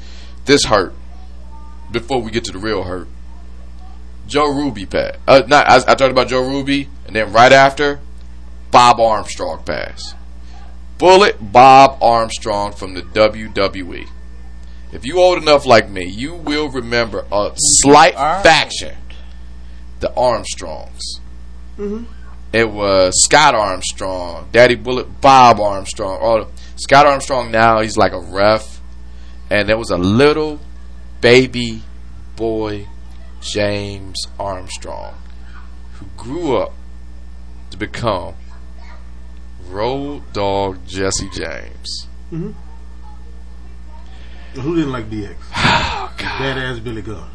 this 0.46 0.64
hurt. 0.64 0.94
Before 1.92 2.20
we 2.20 2.30
get 2.32 2.44
to 2.44 2.52
the 2.52 2.58
real 2.58 2.82
hurt, 2.82 3.06
Joe 4.26 4.52
Ruby 4.52 4.86
passed. 4.86 5.18
Uh, 5.28 5.42
not 5.46 5.68
I, 5.68 5.76
I 5.76 5.94
talked 5.94 6.10
about 6.10 6.28
Joe 6.28 6.42
Ruby, 6.42 6.88
and 7.06 7.14
then 7.14 7.32
right 7.32 7.52
after, 7.52 8.00
Bob 8.72 8.98
Armstrong 9.00 9.62
passed. 9.64 10.14
Bullet 10.98 11.36
Bob 11.52 11.98
Armstrong 12.02 12.72
from 12.72 12.94
the 12.94 13.02
WWE. 13.02 14.08
If 14.92 15.04
you 15.04 15.18
old 15.18 15.38
enough 15.42 15.66
like 15.66 15.88
me, 15.90 16.06
you 16.06 16.34
will 16.34 16.68
remember 16.70 17.24
a 17.30 17.52
slight 17.56 18.14
faction, 18.42 18.96
the 20.00 20.12
Armstrongs. 20.16 21.20
Mm-hmm. 21.78 22.04
It 22.52 22.70
was 22.70 23.22
Scott 23.24 23.54
Armstrong, 23.54 24.48
Daddy 24.52 24.76
Bullet, 24.76 25.20
Bob 25.20 25.60
Armstrong. 25.60 26.18
All 26.20 26.50
Scott 26.76 27.06
Armstrong 27.06 27.50
now 27.50 27.80
he's 27.80 27.96
like 27.96 28.12
a 28.12 28.20
ref, 28.20 28.80
and 29.50 29.68
there 29.68 29.78
was 29.78 29.90
a 29.90 29.98
little 29.98 30.60
baby 31.20 31.82
boy, 32.36 32.86
James 33.40 34.26
Armstrong, 34.38 35.14
who 35.94 36.06
grew 36.16 36.56
up 36.56 36.72
to 37.70 37.76
become 37.76 38.34
Road 39.66 40.22
Dog 40.32 40.86
Jesse 40.86 41.30
James. 41.30 42.08
Mm-hmm. 42.32 42.52
Who 44.60 44.76
didn't 44.76 44.92
like 44.92 45.10
DX? 45.10 45.36
Oh, 45.98 46.12
Badass 46.18 46.82
Billy 46.82 47.02
Gunn. 47.02 47.30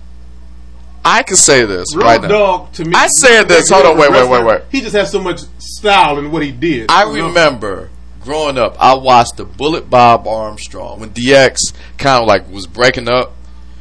I 1.03 1.23
can 1.23 1.35
say 1.37 1.65
this 1.65 1.95
Road 1.95 2.03
right 2.03 2.21
now. 2.21 2.27
Dog 2.27 2.71
to 2.73 2.85
me. 2.85 2.93
I 2.95 3.07
said 3.07 3.43
this. 3.47 3.69
Hold 3.69 3.85
on, 3.85 3.97
wait, 3.97 4.11
wait, 4.11 4.29
wait, 4.29 4.45
wait. 4.45 4.61
He 4.71 4.81
just 4.81 4.95
has 4.95 5.11
so 5.11 5.19
much 5.19 5.41
style 5.57 6.19
in 6.19 6.31
what 6.31 6.43
he 6.43 6.51
did. 6.51 6.91
I 6.91 7.03
remember 7.03 7.89
growing 8.21 8.57
up, 8.57 8.75
I 8.79 8.93
watched 8.93 9.37
the 9.37 9.45
Bullet 9.45 9.89
Bob 9.89 10.27
Armstrong 10.27 10.99
when 10.99 11.09
DX 11.09 11.73
kind 11.97 12.21
of 12.21 12.27
like 12.27 12.49
was 12.49 12.67
breaking 12.67 13.09
up. 13.09 13.33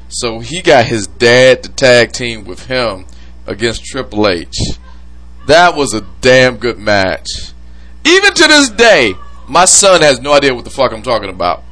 So 0.08 0.40
he 0.40 0.60
got 0.60 0.86
his 0.86 1.06
dad 1.06 1.62
to 1.62 1.70
tag 1.70 2.12
team 2.12 2.44
with 2.44 2.66
him 2.66 3.06
against 3.46 3.84
Triple 3.84 4.28
H. 4.28 4.56
That 5.46 5.76
was 5.76 5.94
a 5.94 6.00
damn 6.20 6.56
good 6.56 6.78
match. 6.78 7.28
Even 8.04 8.34
to 8.34 8.48
this 8.48 8.70
day, 8.70 9.14
my 9.46 9.66
son 9.66 10.00
has 10.00 10.20
no 10.20 10.32
idea 10.32 10.54
what 10.54 10.64
the 10.64 10.70
fuck 10.70 10.92
I'm 10.92 11.02
talking 11.02 11.28
about. 11.28 11.62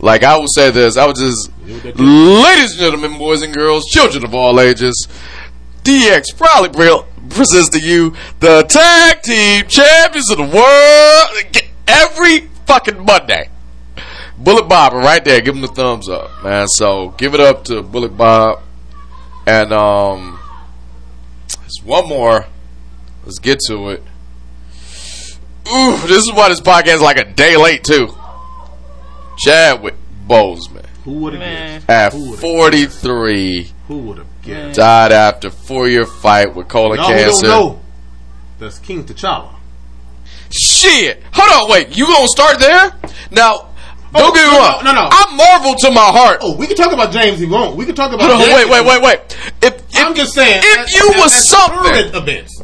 Like 0.00 0.22
I 0.22 0.38
would 0.38 0.50
say 0.54 0.70
this, 0.70 0.96
I 0.96 1.06
would 1.06 1.16
just, 1.16 1.50
ladies 1.68 2.72
and 2.72 2.80
gentlemen, 2.80 3.18
boys 3.18 3.42
and 3.42 3.52
girls, 3.52 3.84
children 3.86 4.24
of 4.24 4.34
all 4.34 4.58
ages, 4.58 5.06
DX 5.82 6.36
proudly 6.36 6.70
pre- 6.70 7.02
presents 7.28 7.68
to 7.70 7.78
you 7.78 8.14
the 8.40 8.62
tag 8.62 9.22
team 9.22 9.66
champions 9.66 10.30
of 10.30 10.38
the 10.38 10.44
world 10.44 11.64
every 11.86 12.48
fucking 12.66 13.04
Monday. 13.04 13.50
Bullet 14.38 14.68
Bob, 14.68 14.92
right 14.94 15.22
there, 15.24 15.40
give 15.40 15.56
him 15.56 15.60
the 15.60 15.68
thumbs 15.68 16.08
up, 16.08 16.30
man. 16.42 16.68
So 16.68 17.10
give 17.18 17.34
it 17.34 17.40
up 17.40 17.64
to 17.64 17.82
Bullet 17.82 18.16
Bob, 18.16 18.62
and 19.46 19.72
um, 19.72 20.38
there's 21.60 21.82
one 21.84 22.08
more. 22.08 22.46
Let's 23.24 23.40
get 23.40 23.58
to 23.66 23.90
it. 23.90 24.02
Ooh, 25.70 25.98
this 26.06 26.24
is 26.24 26.32
why 26.32 26.48
this 26.48 26.62
podcast 26.62 26.94
is 26.94 27.02
like 27.02 27.18
a 27.18 27.24
day 27.24 27.56
late 27.56 27.84
too. 27.84 28.08
Chadwick 29.36 29.96
Boseman 30.26 30.77
Who 31.08 31.14
would 31.20 31.32
have 31.34 31.40
Man. 31.40 31.80
guessed? 31.86 31.90
at 31.90 32.12
Who 32.12 32.36
43 32.36 33.72
Who 33.88 33.98
would 33.98 34.18
have 34.18 34.26
guessed? 34.42 34.76
died 34.76 35.10
after 35.12 35.48
four-year 35.50 36.04
fight 36.04 36.54
with 36.54 36.68
colon 36.68 36.98
Y'all 36.98 37.06
who 37.08 37.14
cancer. 37.14 37.46
don't 37.46 37.72
know. 37.72 37.80
That's 38.58 38.78
King 38.78 39.04
T'Challa. 39.04 39.54
Shit! 40.50 41.22
Hold 41.32 41.64
on, 41.64 41.70
wait. 41.70 41.96
You 41.96 42.06
gonna 42.06 42.28
start 42.28 42.58
there? 42.58 42.92
Now, 43.30 43.68
Don't 44.12 44.30
oh, 44.30 44.32
get 44.32 44.44
me 44.46 44.50
no, 44.52 44.58
wrong. 44.58 44.84
no, 44.84 44.92
no, 44.92 45.02
no. 45.02 45.08
I'm 45.12 45.36
Marvel 45.36 45.74
to 45.76 45.90
my 45.90 46.00
heart. 46.00 46.38
Oh, 46.42 46.56
we 46.56 46.66
can 46.66 46.76
talk 46.76 46.92
about 46.92 47.12
James. 47.12 47.38
He 47.38 47.46
won't. 47.46 47.76
We 47.76 47.84
can 47.86 47.94
talk 47.94 48.12
about. 48.12 48.30
Hold 48.30 48.42
on, 48.42 48.54
wait, 48.54 48.68
wait, 48.68 48.84
wait, 48.86 49.02
wait. 49.02 49.20
If, 49.62 49.74
if 49.94 49.96
I'm 49.96 50.14
just 50.14 50.32
saying. 50.34 50.60
if 50.64 50.78
as- 50.78 50.92
you 50.94 51.10
as- 51.10 51.16
was 51.16 51.34
as 51.34 51.48
something, 51.48 52.14
events, 52.14 52.62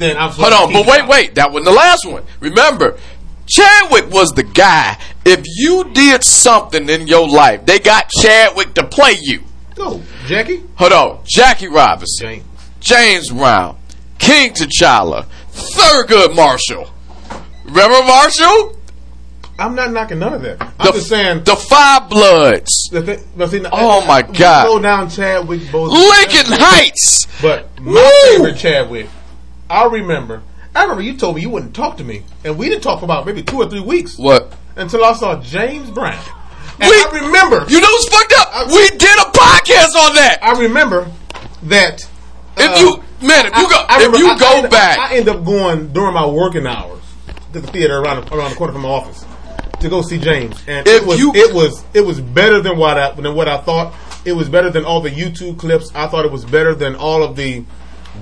then 0.00 0.16
I'm. 0.16 0.30
hold 0.30 0.52
on, 0.52 0.72
but 0.72 0.86
wait, 0.86 1.08
wait. 1.08 1.34
That 1.36 1.50
wasn't 1.52 1.66
the 1.66 1.72
last 1.72 2.04
one. 2.06 2.22
Remember, 2.40 2.98
Chadwick 3.46 4.10
was 4.10 4.30
the 4.32 4.42
guy. 4.42 4.98
If 5.24 5.42
you 5.56 5.84
did 5.92 6.24
something 6.24 6.88
in 6.88 7.06
your 7.06 7.28
life, 7.28 7.64
they 7.66 7.78
got 7.78 8.08
Chadwick 8.10 8.74
to 8.74 8.84
play 8.86 9.16
you. 9.20 9.42
Go, 9.74 10.02
Jackie. 10.26 10.62
Hold 10.76 10.92
on, 10.92 11.20
Jackie 11.24 11.68
Robinson, 11.68 12.26
James. 12.28 12.44
James 12.80 13.30
Brown, 13.30 13.76
King 14.18 14.52
T'Challa, 14.52 15.26
Thurgood 15.52 16.34
Marshall. 16.34 16.90
Remember 17.64 18.02
Marshall? 18.06 18.72
I'm 19.58 19.74
not 19.74 19.90
knocking 19.90 20.18
none 20.18 20.34
of 20.34 20.42
that. 20.42 20.60
I'm 20.60 20.86
The, 20.86 20.92
just 20.92 21.08
saying. 21.08 21.44
the 21.44 21.56
Five 21.56 22.10
Bloods, 22.10 22.88
the 22.92 23.02
thing, 23.02 23.48
see, 23.48 23.64
Oh, 23.72 24.06
my 24.06 24.22
we 24.28 24.36
God. 24.36 24.66
Go 24.66 24.78
down 24.80 25.08
Chadwick. 25.08 25.60
Both 25.72 25.92
Lincoln 25.92 26.52
Heights. 26.58 27.26
But 27.40 27.80
my 27.80 27.92
Woo! 27.92 28.36
favorite 28.36 28.58
Chadwick, 28.58 29.08
I 29.70 29.84
remember. 29.86 30.42
I 30.76 30.82
remember 30.82 31.02
you 31.02 31.16
told 31.16 31.36
me 31.36 31.42
you 31.42 31.50
wouldn't 31.50 31.74
talk 31.74 31.96
to 31.98 32.04
me, 32.04 32.22
and 32.44 32.58
we 32.58 32.68
didn't 32.68 32.82
talk 32.82 32.98
for 33.00 33.04
about 33.06 33.24
maybe 33.26 33.42
two 33.42 33.56
or 33.56 33.68
three 33.68 33.80
weeks 33.80 34.18
What? 34.18 34.52
until 34.76 35.04
I 35.04 35.14
saw 35.14 35.40
James 35.40 35.90
Brown. 35.90 36.22
And 36.80 36.90
We- 36.90 36.96
I 36.96 37.24
remember. 37.24 37.64
You 37.68 37.80
know 37.80 37.88
what's 37.88 38.08
fucked 38.08 38.34
up? 38.38 38.66
We 38.68 38.88
did 38.90 39.18
a 39.18 39.30
podcast 39.30 39.96
on 39.96 40.14
that. 40.16 40.38
I 40.42 40.60
remember 40.60 41.10
that. 41.64 42.02
If 42.58 42.70
uh, 42.70 42.78
you 43.20 43.26
man, 43.26 43.46
if 43.46 43.56
you 43.56 43.68
go, 43.68 43.76
I 43.88 43.96
if 43.96 44.06
remember- 44.06 44.18
you 44.18 44.28
I- 44.28 44.38
go 44.38 44.58
I, 44.64 44.66
back, 44.68 44.98
I, 44.98 45.16
end 45.16 45.28
up 45.28 45.44
going 45.44 45.88
during 45.92 46.12
my 46.14 46.26
working 46.26 46.66
hours 46.66 47.02
to 47.52 47.60
the 47.60 47.66
theater 47.68 47.98
around 47.98 48.24
the, 48.26 48.34
around 48.34 48.50
the 48.50 48.56
corner 48.56 48.72
from 48.74 48.82
my 48.82 48.88
office 48.88 49.24
to 49.80 49.88
go 49.88 50.00
see 50.02 50.18
James, 50.18 50.62
and 50.66 50.86
If 50.86 51.02
it 51.02 51.06
was 51.06 51.18
you- 51.18 51.32
it 51.34 51.54
was 51.54 51.84
it 51.94 52.00
was 52.02 52.20
better 52.20 52.60
than 52.60 52.76
what 52.78 52.98
I 52.98 53.12
than 53.12 53.34
what 53.34 53.48
I 53.48 53.58
thought. 53.58 53.94
It 54.26 54.32
was 54.32 54.48
better 54.48 54.70
than 54.70 54.84
all 54.84 55.00
the 55.00 55.10
YouTube 55.10 55.58
clips. 55.58 55.90
I 55.94 56.06
thought 56.08 56.24
it 56.24 56.32
was 56.32 56.44
better 56.44 56.74
than 56.74 56.96
all 56.96 57.22
of 57.22 57.36
the 57.36 57.64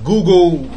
Google, 0.05 0.69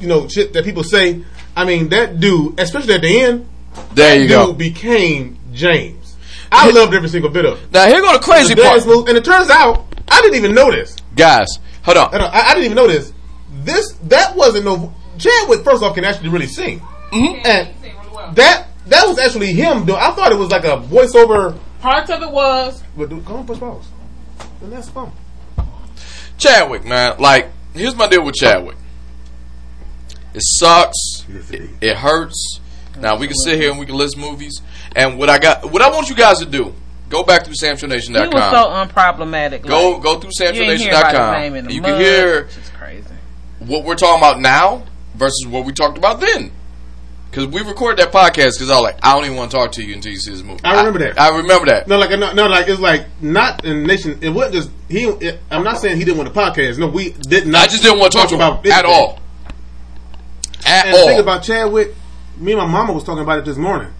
you 0.00 0.06
know, 0.08 0.28
shit 0.28 0.52
that 0.52 0.64
people 0.64 0.82
say. 0.84 1.22
I 1.56 1.64
mean, 1.64 1.88
that 1.90 2.18
dude, 2.20 2.58
especially 2.58 2.94
at 2.94 3.02
the 3.02 3.20
end, 3.20 3.48
there 3.94 4.14
you 4.16 4.22
dude 4.22 4.30
go. 4.30 4.52
became 4.52 5.38
James. 5.52 6.16
I 6.50 6.70
loved 6.70 6.94
every 6.94 7.08
single 7.08 7.30
bit 7.30 7.44
of 7.44 7.62
it. 7.62 7.72
Now 7.72 7.86
here 7.86 8.00
go 8.00 8.12
the 8.12 8.18
crazy 8.18 8.54
The 8.54 8.62
part, 8.62 8.74
dance 8.74 8.86
moves, 8.86 9.08
and 9.08 9.16
it 9.18 9.24
turns 9.24 9.50
out 9.50 9.84
I 10.08 10.20
didn't 10.20 10.36
even 10.36 10.54
know 10.54 10.70
this. 10.70 10.96
guys. 11.16 11.48
Hold 11.84 11.98
on. 11.98 12.14
I, 12.14 12.18
don't- 12.18 12.34
I, 12.34 12.40
I 12.40 12.54
didn't 12.54 12.64
even 12.64 12.76
know 12.76 12.86
this. 12.88 13.12
This 13.62 13.92
that 14.04 14.34
wasn't 14.36 14.64
no 14.64 14.92
Chadwick. 15.18 15.62
First 15.64 15.82
off, 15.82 15.94
can 15.94 16.04
actually 16.04 16.28
really 16.30 16.46
sing, 16.46 16.80
Mm-hmm. 17.12 17.46
and 17.46 18.36
that 18.36 18.66
that 18.86 19.06
was 19.06 19.18
actually 19.18 19.52
him. 19.52 19.86
Doing, 19.86 19.98
I 19.98 20.10
thought 20.12 20.32
it 20.32 20.38
was 20.38 20.50
like 20.50 20.64
a 20.64 20.76
voiceover. 20.78 21.58
Parts 21.80 22.10
of 22.10 22.22
it 22.22 22.30
was 22.30 22.82
But 22.96 23.10
dude, 23.10 23.24
come 23.24 23.36
on, 23.36 23.46
push 23.46 23.58
pause. 23.58 23.84
And 24.62 24.72
that's 24.72 24.88
fun. 24.88 25.12
Chadwick, 26.38 26.84
man. 26.84 27.18
Like, 27.18 27.50
here's 27.74 27.94
my 27.94 28.08
deal 28.08 28.24
with 28.24 28.34
Chadwick. 28.34 28.76
It 30.34 30.42
sucks. 30.42 31.24
It, 31.50 31.70
it 31.80 31.96
hurts. 31.96 32.60
Now 32.98 33.16
we 33.16 33.26
can 33.26 33.36
sit 33.36 33.58
here 33.60 33.70
and 33.70 33.78
we 33.80 33.86
can 33.86 33.96
list 33.96 34.16
movies. 34.16 34.60
And 34.94 35.18
what 35.18 35.28
I 35.30 35.38
got, 35.38 35.70
what 35.70 35.82
I 35.82 35.90
want 35.90 36.08
you 36.08 36.14
guys 36.14 36.38
to 36.38 36.46
do, 36.46 36.74
go 37.08 37.22
back 37.22 37.44
to 37.44 37.50
through 37.50 37.54
he 37.54 38.34
was 38.34 38.50
so 38.50 38.68
unproblematic. 38.68 39.62
Go 39.62 39.92
like, 39.92 40.02
go 40.02 40.20
through 40.20 40.30
you 40.38 40.46
ain't 40.62 40.80
hear 40.80 40.90
about 40.90 41.10
his 41.10 41.18
SamShowNation.com. 41.18 41.32
name 41.40 41.54
in 41.56 41.64
the 41.66 41.72
You 41.74 41.82
mud. 41.82 41.90
can 41.90 42.00
hear 42.00 42.48
crazy. 42.76 43.04
what 43.60 43.84
we're 43.84 43.96
talking 43.96 44.20
about 44.20 44.40
now 44.40 44.84
versus 45.14 45.46
what 45.46 45.64
we 45.64 45.72
talked 45.72 45.98
about 45.98 46.20
then. 46.20 46.50
Because 47.30 47.48
we 47.48 47.62
recorded 47.62 47.98
that 47.98 48.12
podcast 48.12 48.52
because 48.54 48.70
I 48.70 48.74
was 48.74 48.82
like, 48.84 48.98
I 49.02 49.12
don't 49.14 49.24
even 49.24 49.36
want 49.36 49.50
to 49.50 49.56
talk 49.56 49.72
to 49.72 49.82
you 49.84 49.92
until 49.94 50.12
you 50.12 50.18
see 50.18 50.30
this 50.30 50.42
movie. 50.44 50.60
I 50.62 50.76
remember 50.76 51.00
that. 51.00 51.20
I 51.20 51.36
remember 51.36 51.66
that. 51.66 51.88
No, 51.88 51.98
like 51.98 52.10
no, 52.10 52.32
no, 52.32 52.46
like 52.46 52.68
it's 52.68 52.78
like 52.80 53.06
not 53.20 53.64
in 53.64 53.82
nation. 53.82 54.20
It 54.22 54.28
wasn't 54.28 54.54
just 54.54 54.70
he. 54.88 55.02
It, 55.06 55.40
I'm 55.50 55.64
not 55.64 55.78
saying 55.78 55.96
he 55.98 56.04
didn't 56.04 56.18
want 56.18 56.32
the 56.32 56.40
podcast. 56.40 56.78
No, 56.78 56.86
we 56.86 57.10
did 57.10 57.48
not. 57.48 57.64
I 57.64 57.66
just 57.66 57.82
didn't 57.82 57.98
want 57.98 58.12
to 58.12 58.18
talk 58.18 58.28
to 58.28 58.36
him 58.36 58.40
at 58.40 58.64
anything. 58.64 58.84
all. 58.86 59.18
At 60.64 60.86
And 60.86 60.94
the 60.94 60.98
thing 61.00 61.18
about 61.20 61.42
Chadwick, 61.42 61.94
me 62.36 62.52
and 62.52 62.60
my 62.60 62.66
mama 62.66 62.92
was 62.92 63.04
talking 63.04 63.22
about 63.22 63.38
it 63.38 63.44
this 63.44 63.56
morning. 63.56 63.90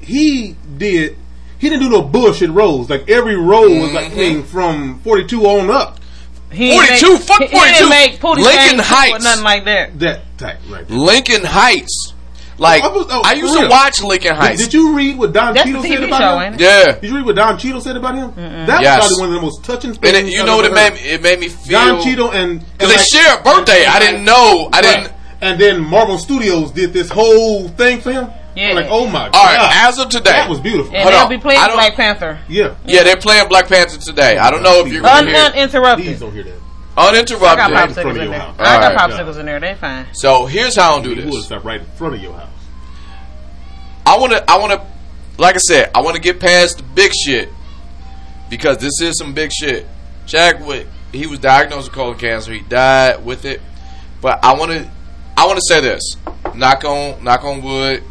He 0.00 0.56
did. 0.76 1.16
He 1.58 1.68
didn't 1.68 1.82
do 1.82 1.90
no 1.90 2.02
bullshit 2.02 2.50
roles. 2.50 2.88
Like 2.88 3.08
every 3.10 3.36
role 3.36 3.68
was 3.80 3.92
like 3.92 4.06
I 4.06 4.10
Mm-hmm. 4.10 4.18
mean, 4.18 4.42
from 4.44 5.00
42 5.00 5.42
on 5.46 5.70
up. 5.70 5.98
He 6.50 6.72
42, 6.72 7.12
make- 7.12 7.22
fuck 7.22 7.40
he- 7.40 7.46
He 7.48 7.52
42. 7.52 7.74
didn't 7.74 7.90
make 7.90 8.20
Pootie 8.20 8.36
Lincoln 8.42 8.78
Heights. 8.78 9.24
nothing 9.24 9.44
like 9.44 9.64
that. 9.66 9.98
That 9.98 10.38
type 10.38 10.58
right. 10.70 10.86
there. 10.88 10.96
Lincoln 10.98 11.44
Heights. 11.44 12.14
Like, 12.60 12.82
I 12.82 12.88
was- 12.88 13.06
oh, 13.10 13.22
I 13.24 13.34
used 13.34 13.54
for 13.54 13.62
to 13.64 13.68
watch 13.68 14.02
Lincoln 14.02 14.34
Heights. 14.34 14.60
did 14.60 14.72
you 14.74 14.94
read 14.96 15.16
what 15.18 15.32
Don 15.32 15.54
That's 15.54 15.66
Cheadle 15.66 15.82
said 15.82 16.02
about 16.04 16.20
show, 16.20 16.38
him? 16.38 16.52
ain't 16.52 16.60
it? 16.60 16.64
yeah. 16.64 16.92
Did 16.92 17.10
you 17.10 17.16
read 17.16 17.26
what 17.26 17.36
Don 17.36 17.58
Cheadle 17.58 17.80
said 17.80 17.96
about 17.96 18.14
him? 18.16 18.32
That 18.66 18.80
Yes. 18.82 19.02
was 19.02 19.08
probably 19.08 19.20
one 19.20 19.28
of 19.28 19.34
the 19.34 19.40
most 19.42 19.64
touching 19.64 19.90
And 19.90 20.00
things. 20.00 20.16
it, 20.16 20.32
you 20.32 20.40
I've 20.40 20.46
know 20.46 20.56
what 20.56 20.64
it 20.64 20.72
made 20.72 20.94
me? 20.94 21.00
It 21.00 21.22
made 21.22 21.38
me 21.38 21.48
feel. 21.48 21.78
Don 21.78 22.02
Cheadle 22.02 22.30
and 22.32 22.64
Because 22.78 22.96
they 22.96 23.18
share 23.18 23.38
a 23.38 23.42
birthday. 23.42 23.84
I 23.84 23.98
didn't 24.00 24.24
know. 24.24 24.70
I 24.72 24.80
didn't. 24.80 25.04
Right. 25.04 25.12
And 25.40 25.60
then 25.60 25.80
Marvel 25.80 26.18
Studios 26.18 26.72
did 26.72 26.92
this 26.92 27.08
whole 27.10 27.68
thing 27.68 28.00
for 28.00 28.10
him. 28.12 28.28
Yeah. 28.56 28.70
I'm 28.70 28.76
like, 28.76 28.86
oh 28.90 29.06
my 29.06 29.28
god. 29.30 29.34
All 29.36 29.44
right, 29.44 29.86
as 29.86 29.98
of 30.00 30.08
today. 30.08 30.32
that 30.32 30.50
was 30.50 30.58
beautiful. 30.58 30.92
And 30.92 31.02
Hold 31.04 31.12
they'll 31.14 31.22
on. 31.22 31.28
be 31.28 31.38
playing 31.38 31.60
I 31.60 31.68
don't- 31.68 31.76
Black 31.76 31.94
Panther. 31.94 32.40
yeah, 32.48 32.74
Yeah, 32.84 33.04
they're 33.04 33.16
playing 33.16 33.48
Black 33.48 33.68
Panther 33.68 33.98
today. 33.98 34.36
I 34.36 34.50
don't 34.50 34.62
know 34.64 34.84
if 34.84 34.92
you're 34.92 35.02
going 35.02 35.26
to 35.26 35.30
hear 35.30 35.38
uninterrupted. 35.44 36.06
please 36.06 36.18
don't 36.20 36.32
hear 36.32 36.42
that. 36.42 36.54
Uninterrupted. 36.96 37.48
I 37.48 37.56
got 37.56 37.72
uninterrupted. 37.72 37.98
in 37.98 38.02
front 38.02 38.08
popsicles 38.08 38.10
of 38.10 38.16
in 38.16 38.22
your 38.22 38.30
there. 38.30 38.40
house. 38.40 38.56
I 38.58 38.64
got 38.80 38.92
Alright. 38.96 39.10
popsicles 39.26 39.38
in 39.40 39.46
there. 39.46 39.60
They 39.60 39.74
fine. 39.76 40.06
So 40.12 40.46
here's 40.46 40.74
how 40.74 40.96
I'll 40.96 41.02
do 41.02 41.10
You 41.10 41.24
would 41.26 41.32
this. 41.34 41.44
stop 41.44 41.64
right 41.64 41.80
in 41.80 41.86
front 41.86 42.14
of 42.16 42.20
your 42.22 42.32
house. 42.34 42.48
I 44.04 44.18
want 44.18 44.32
to. 44.32 44.50
I 44.50 44.58
want 44.58 44.72
to. 44.72 44.86
Like 45.40 45.54
I 45.54 45.58
said, 45.58 45.92
I 45.94 46.00
want 46.02 46.16
to 46.16 46.20
get 46.22 46.40
past 46.40 46.78
the 46.78 46.82
big 46.82 47.12
shit 47.14 47.50
because 48.50 48.78
this 48.78 49.00
is 49.00 49.16
some 49.18 49.34
big 49.34 49.52
shit. 49.52 49.86
Chadwick, 50.26 50.88
he 51.12 51.26
was 51.28 51.38
diagnosed 51.38 51.88
with 51.88 51.94
colon 51.94 52.18
cancer. 52.18 52.52
He 52.52 52.60
died 52.60 53.24
with 53.24 53.44
it. 53.44 53.60
But 54.20 54.44
I 54.44 54.54
want 54.54 54.72
to. 54.72 54.90
I 55.38 55.46
want 55.46 55.56
to 55.60 55.64
say 55.64 55.80
this. 55.80 56.16
Knock 56.56 56.84
on. 56.84 57.22
Knock 57.22 57.44
on 57.44 57.62
wood. 57.62 58.02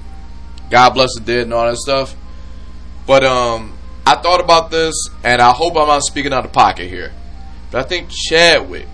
God 0.69 0.91
bless 0.91 1.09
the 1.15 1.19
dead 1.19 1.41
and 1.41 1.53
all 1.53 1.67
that 1.67 1.75
stuff. 1.75 2.15
But 3.05 3.25
um, 3.25 3.77
I 4.05 4.15
thought 4.15 4.39
about 4.39 4.71
this, 4.71 4.95
and 5.25 5.41
I 5.41 5.51
hope 5.51 5.75
I'm 5.75 5.89
not 5.89 6.03
speaking 6.03 6.31
out 6.31 6.45
of 6.45 6.53
pocket 6.53 6.87
here. 6.87 7.11
But 7.69 7.85
I 7.85 7.89
think 7.89 8.09
Chadwick 8.09 8.87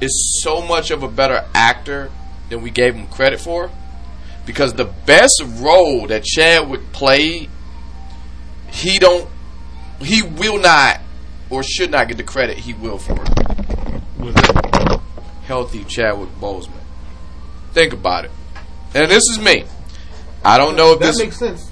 is 0.00 0.38
so 0.44 0.62
much 0.62 0.92
of 0.92 1.02
a 1.02 1.08
better 1.08 1.44
actor 1.56 2.12
than 2.50 2.62
we 2.62 2.70
gave 2.70 2.94
him 2.94 3.08
credit 3.08 3.40
for 3.40 3.68
because 4.46 4.74
the 4.74 4.84
best 4.84 5.42
role 5.56 6.06
that 6.06 6.22
Chadwick 6.22 6.92
played, 6.92 7.50
he 8.70 9.00
don't, 9.00 9.28
he 10.00 10.22
will 10.22 10.60
not, 10.60 11.00
or 11.50 11.64
should 11.64 11.90
not 11.90 12.06
get 12.06 12.16
the 12.16 12.22
credit 12.22 12.58
he 12.58 12.74
will 12.74 12.98
for 12.98 13.20
it. 13.20 14.00
Was 14.20 14.34
that- 14.36 15.00
Healthy 15.46 15.82
Chadwick 15.84 16.28
Boseman. 16.40 16.77
Think 17.72 17.92
about 17.92 18.24
it, 18.24 18.30
and 18.94 19.10
this 19.10 19.22
is 19.30 19.38
me. 19.38 19.64
I 20.44 20.58
don't 20.58 20.76
know 20.76 20.92
if 20.92 21.00
that 21.00 21.06
this. 21.06 21.18
makes 21.18 21.36
sense. 21.36 21.70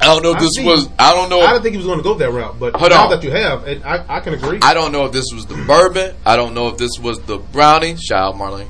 I 0.00 0.04
don't 0.06 0.22
know 0.22 0.30
if 0.30 0.36
I 0.36 0.40
this 0.40 0.50
see. 0.54 0.64
was. 0.64 0.88
I 0.98 1.12
don't 1.12 1.28
know. 1.28 1.40
I 1.40 1.44
If, 1.44 1.50
didn't 1.50 1.62
think 1.62 1.72
he 1.72 1.76
was 1.78 1.86
going 1.86 1.98
to 1.98 2.02
go 2.04 2.14
that 2.14 2.30
route, 2.30 2.58
but 2.60 2.74
Hold 2.76 2.90
now 2.92 3.04
on. 3.04 3.10
that 3.10 3.22
you 3.24 3.30
have, 3.32 3.66
it, 3.66 3.84
I, 3.84 4.16
I 4.16 4.20
can 4.20 4.34
agree. 4.34 4.58
I 4.62 4.72
don't 4.74 4.92
know 4.92 5.06
if 5.06 5.12
this 5.12 5.26
was 5.34 5.46
the 5.46 5.56
bourbon. 5.66 6.14
I 6.24 6.36
don't 6.36 6.54
know 6.54 6.68
if 6.68 6.78
this 6.78 6.98
was 7.00 7.18
the 7.20 7.38
brownie. 7.38 7.96
Shout 7.96 8.34
out 8.34 8.40
Marlene. 8.40 8.66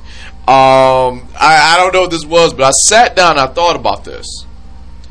Um, 0.47 1.27
I, 1.39 1.75
I 1.75 1.77
don't 1.77 1.93
know 1.93 2.01
what 2.01 2.11
this 2.11 2.25
was, 2.25 2.53
but 2.53 2.63
I 2.63 2.71
sat 2.71 3.15
down 3.15 3.31
and 3.31 3.41
I 3.41 3.47
thought 3.47 3.75
about 3.75 4.03
this, 4.05 4.25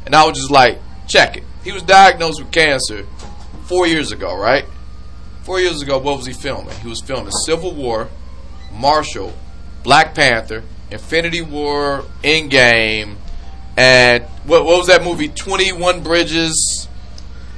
and 0.06 0.14
I 0.14 0.24
was 0.26 0.36
just 0.36 0.50
like, 0.50 0.78
check 1.06 1.36
it. 1.36 1.44
He 1.62 1.70
was 1.72 1.82
diagnosed 1.84 2.40
with 2.42 2.50
cancer 2.50 3.06
four 3.66 3.86
years 3.86 4.10
ago, 4.10 4.36
right? 4.36 4.64
Four 5.44 5.60
years 5.60 5.82
ago, 5.82 5.98
what 5.98 6.16
was 6.16 6.26
he 6.26 6.32
filming? 6.32 6.74
He 6.80 6.88
was 6.88 7.00
filming 7.00 7.30
Civil 7.46 7.74
War, 7.74 8.08
Marshall, 8.72 9.32
Black 9.84 10.14
Panther, 10.14 10.64
Infinity 10.90 11.42
War, 11.42 12.04
Endgame, 12.22 13.16
and 13.76 14.24
what, 14.44 14.64
what 14.64 14.78
was 14.78 14.86
that 14.88 15.04
movie? 15.04 15.28
Twenty 15.28 15.72
One 15.72 16.02
Bridges. 16.02 16.88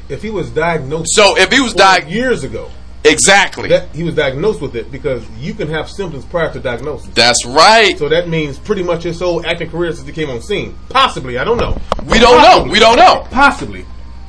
if 0.08 0.22
he 0.22 0.30
was 0.30 0.50
diagnosed 0.50 1.14
So 1.14 1.36
if 1.38 1.52
he 1.52 1.60
was 1.60 1.72
diagnosed, 1.72 2.12
years 2.14 2.44
ago, 2.44 2.70
exactly. 3.04 3.68
that 3.68 3.94
he 3.94 4.02
was 4.02 4.14
diagnosed 4.16 4.60
with 4.60 4.74
it 4.74 4.90
because 4.90 5.22
you 5.38 5.54
can 5.54 5.68
have 5.68 5.88
symptoms 5.88 6.24
prior 6.24 6.52
to 6.52 6.60
diagnosis. 6.60 7.14
That's 7.14 7.44
right. 7.46 7.96
So 7.96 8.08
that 8.08 8.28
means 8.28 8.58
pretty 8.58 8.82
much 8.82 9.04
his 9.04 9.18
whole 9.20 9.46
acting 9.46 9.70
career 9.70 9.92
since 9.92 10.06
he 10.06 10.12
came 10.12 10.28
on 10.30 10.42
scene. 10.42 10.76
Possibly, 10.88 11.38
I 11.38 11.44
don't 11.44 11.58
know. 11.58 11.80
We 12.06 12.18
don't 12.18 12.42
know. 12.42 12.70
We 12.70 12.78
don't 12.80 12.96
know. 12.96 13.26
Possibly. 13.30 13.86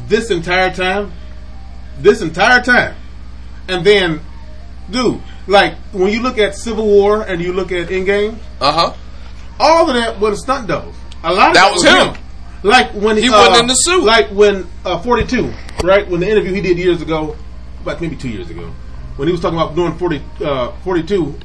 This 0.07 0.29
entire 0.31 0.73
time. 0.73 1.11
This 1.99 2.21
entire 2.21 2.61
time. 2.61 2.95
And 3.67 3.85
then, 3.85 4.21
dude, 4.89 5.21
like 5.51 5.75
when 5.91 6.11
you 6.11 6.21
look 6.21 6.37
at 6.37 6.55
Civil 6.55 6.85
War 6.85 7.21
and 7.23 7.41
you 7.41 7.53
look 7.53 7.71
at 7.71 7.89
Endgame, 7.89 8.37
Uh 8.59 8.71
huh. 8.71 8.93
all 9.59 9.89
of 9.89 9.95
that 9.95 10.19
was 10.19 10.41
stunt 10.41 10.67
doubles. 10.67 10.95
A 11.23 11.31
lot 11.33 11.49
of 11.49 11.53
That 11.53 11.65
that, 11.65 11.71
was 11.73 11.83
him. 11.83 12.15
him. 12.15 12.23
Like 12.63 12.91
when 12.93 13.17
He 13.17 13.29
uh, 13.29 13.31
wasn't 13.33 13.61
in 13.61 13.67
the 13.67 13.73
suit. 13.75 14.03
Like 14.03 14.29
when 14.29 14.67
uh, 14.85 14.99
Forty 15.01 15.25
Two, 15.25 15.53
right? 15.83 16.07
When 16.07 16.19
the 16.21 16.29
interview 16.29 16.53
he 16.53 16.61
did 16.61 16.77
years 16.77 17.01
ago, 17.01 17.35
about 17.81 18.01
maybe 18.01 18.15
two 18.15 18.29
years 18.29 18.49
ago, 18.49 18.71
when 19.17 19.27
he 19.27 19.31
was 19.31 19.41
talking 19.41 19.57
about 19.59 19.75
doing 19.75 19.97
40, 19.97 20.21
uh, 20.41 20.71
42 20.83 21.35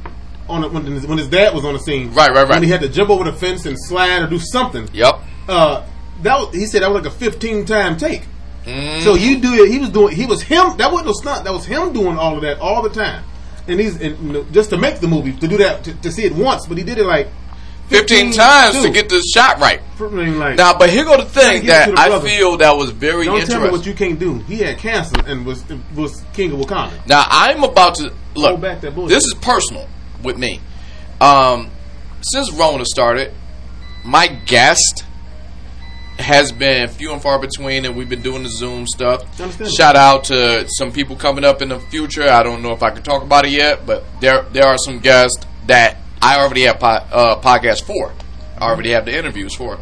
on 0.48 0.61
the, 0.62 0.68
when, 0.68 0.84
his, 0.86 1.07
when 1.07 1.18
his 1.18 1.28
dad 1.28 1.52
was 1.54 1.64
on 1.64 1.72
the 1.72 1.78
scene. 1.80 2.12
Right, 2.12 2.28
right, 2.30 2.42
right. 2.42 2.50
When 2.50 2.62
he 2.62 2.68
had 2.70 2.80
to 2.82 2.88
jump 2.88 3.11
over 3.11 3.24
the 3.24 3.32
fence 3.32 3.66
and 3.66 3.76
slide 3.78 4.22
or 4.22 4.26
do 4.28 4.38
something. 4.38 4.88
Yep. 4.92 5.14
Uh, 5.48 5.84
that 6.22 6.38
was, 6.38 6.54
he 6.54 6.66
said 6.66 6.82
that 6.82 6.90
was 6.90 7.02
like 7.04 7.12
a 7.12 7.16
15 7.16 7.64
time 7.66 7.96
take. 7.96 8.22
Mm. 8.64 9.02
So 9.02 9.14
you 9.14 9.40
do 9.40 9.52
it. 9.64 9.70
He 9.70 9.78
was 9.78 9.90
doing. 9.90 10.14
He 10.14 10.26
was 10.26 10.42
him. 10.42 10.76
That 10.76 10.90
wasn't 10.92 11.11
a 11.11 11.14
stunt. 11.14 11.44
That 11.44 11.52
was 11.52 11.64
him 11.66 11.92
doing 11.92 12.16
all 12.18 12.36
of 12.36 12.42
that 12.42 12.59
all 12.61 12.82
the 12.82 12.90
time. 12.90 13.24
And 13.68 13.80
he's 13.80 14.00
and, 14.00 14.18
you 14.26 14.32
know, 14.32 14.44
just 14.52 14.70
to 14.70 14.76
make 14.78 15.00
the 15.00 15.08
movie 15.08 15.32
to 15.32 15.48
do 15.48 15.56
that 15.58 15.84
to, 15.84 15.94
to 15.94 16.12
see 16.12 16.24
it 16.24 16.32
once, 16.34 16.66
but 16.66 16.78
he 16.78 16.84
did 16.84 16.98
it 16.98 17.04
like 17.04 17.28
15 17.88 18.32
times 18.32 18.82
to 18.82 18.90
get 18.90 19.08
the 19.08 19.20
shot 19.34 19.58
right. 19.60 19.80
Like, 19.98 20.56
Now, 20.56 20.76
but 20.76 20.90
here 20.90 21.04
go 21.04 21.16
the 21.16 21.24
thing 21.24 21.66
that 21.66 21.90
the 21.94 21.98
I 22.00 22.08
brother. 22.08 22.28
feel 22.28 22.56
that 22.58 22.76
was 22.76 22.90
very 22.90 23.26
don't 23.26 23.44
tell 23.46 23.60
me 23.62 23.70
what 23.70 23.86
you 23.86 23.94
can't 23.94 24.18
do. 24.18 24.34
He 24.40 24.58
had 24.58 24.78
cancer 24.78 25.16
and 25.26 25.46
was 25.46 25.64
was 25.94 26.24
king 26.32 26.52
of 26.52 26.58
Wakanda. 26.60 27.06
Now, 27.06 27.24
I'm 27.28 27.62
about 27.64 27.94
to 27.96 28.12
look. 28.34 28.60
Back 28.60 28.80
that. 28.80 28.94
This 29.08 29.24
is 29.24 29.34
personal 29.40 29.88
with 30.22 30.36
me. 30.36 30.60
Um, 31.20 31.70
since 32.22 32.52
Rona 32.52 32.84
started, 32.84 33.32
my 34.04 34.26
guest 34.26 35.04
has 36.18 36.50
been 36.52 36.88
few 36.88 37.12
and 37.12 37.20
far 37.22 37.38
between, 37.38 37.84
and 37.84 37.94
we've 37.96 38.08
been 38.08 38.22
doing 38.22 38.42
the 38.42 38.48
Zoom 38.48 38.86
stuff. 38.86 39.22
Shout 39.70 39.96
out 39.96 40.24
to 40.24 40.66
some 40.68 40.90
people 40.92 41.16
coming 41.16 41.44
up 41.44 41.60
in 41.62 41.68
the 41.68 41.78
future. 41.80 42.28
I 42.28 42.42
don't 42.42 42.62
know 42.62 42.72
if 42.72 42.82
I 42.82 42.90
can 42.90 43.02
talk 43.02 43.22
about 43.22 43.44
it 43.46 43.52
yet, 43.52 43.86
but 43.86 44.04
there 44.20 44.42
there 44.52 44.64
are 44.66 44.78
some 44.78 44.98
guests 45.00 45.44
that 45.66 45.98
I 46.22 46.40
already 46.40 46.62
have 46.62 46.78
po- 46.80 46.86
uh, 46.86 47.40
podcast 47.40 47.82
for. 47.84 48.12
I 48.58 48.70
already 48.70 48.90
have 48.92 49.04
the 49.04 49.16
interviews 49.16 49.54
for. 49.54 49.78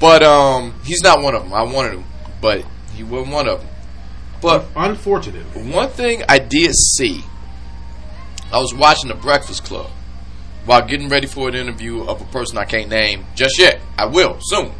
But 0.00 0.22
um, 0.24 0.74
he's 0.84 1.02
not 1.02 1.22
one 1.22 1.34
of 1.36 1.44
them. 1.44 1.54
I 1.54 1.62
wanted 1.62 1.94
him, 1.94 2.04
but 2.40 2.64
he 2.94 3.04
wasn't 3.04 3.32
one 3.32 3.46
of 3.48 3.60
them. 3.60 3.68
But 4.40 4.66
Unfortunate. 4.74 5.44
one 5.54 5.88
thing 5.90 6.24
I 6.28 6.40
did 6.40 6.74
see, 6.74 7.22
I 8.52 8.58
was 8.58 8.74
watching 8.74 9.08
the 9.08 9.14
Breakfast 9.14 9.64
Club 9.64 9.88
while 10.64 10.84
getting 10.84 11.08
ready 11.08 11.28
for 11.28 11.48
an 11.48 11.54
interview 11.54 12.02
of 12.02 12.20
a 12.20 12.24
person 12.26 12.58
I 12.58 12.64
can't 12.64 12.88
name 12.88 13.26
just 13.36 13.56
yet. 13.60 13.80
I 13.96 14.06
will 14.06 14.38
soon. 14.40 14.72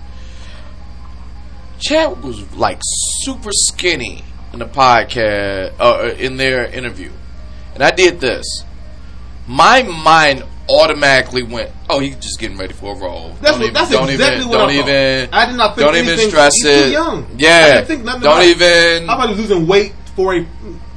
Chad 1.82 2.22
was 2.22 2.40
like 2.54 2.78
super 3.22 3.50
skinny 3.52 4.22
in 4.52 4.60
the 4.60 4.66
podcast, 4.66 5.72
uh, 5.80 6.14
in 6.16 6.36
their 6.36 6.66
interview, 6.66 7.10
and 7.74 7.82
I 7.82 7.90
did 7.90 8.20
this. 8.20 8.44
My 9.48 9.82
mind 9.82 10.44
automatically 10.68 11.42
went, 11.42 11.70
"Oh, 11.90 11.98
he's 11.98 12.14
just 12.16 12.38
getting 12.38 12.56
ready 12.56 12.72
for 12.72 12.94
a 12.94 12.98
role." 12.98 13.36
That's 13.40 13.52
don't 13.52 13.60
what- 13.60 13.62
even, 13.62 13.74
that's 13.74 13.90
don't 13.90 14.08
exactly 14.10 14.36
even, 14.38 14.48
what 14.48 14.58
don't 14.58 14.70
I 14.70 14.76
thought. 14.76 14.88
even, 14.88 15.28
I 15.34 15.46
did 15.46 15.56
not 15.56 15.74
think 15.76 15.86
don't 15.86 15.96
even 15.96 16.18
stress 16.30 16.54
he's 16.54 16.62
too 16.62 16.68
it. 16.70 16.92
young. 16.92 17.24
I 17.24 17.26
Yeah, 17.36 17.72
didn't 17.74 17.86
think 17.88 18.04
nothing 18.04 18.22
don't 18.22 18.32
about 18.32 18.44
even. 18.44 19.06
How 19.08 19.14
about 19.16 19.36
losing 19.36 19.66
weight 19.66 19.92
for 20.14 20.36
a 20.36 20.46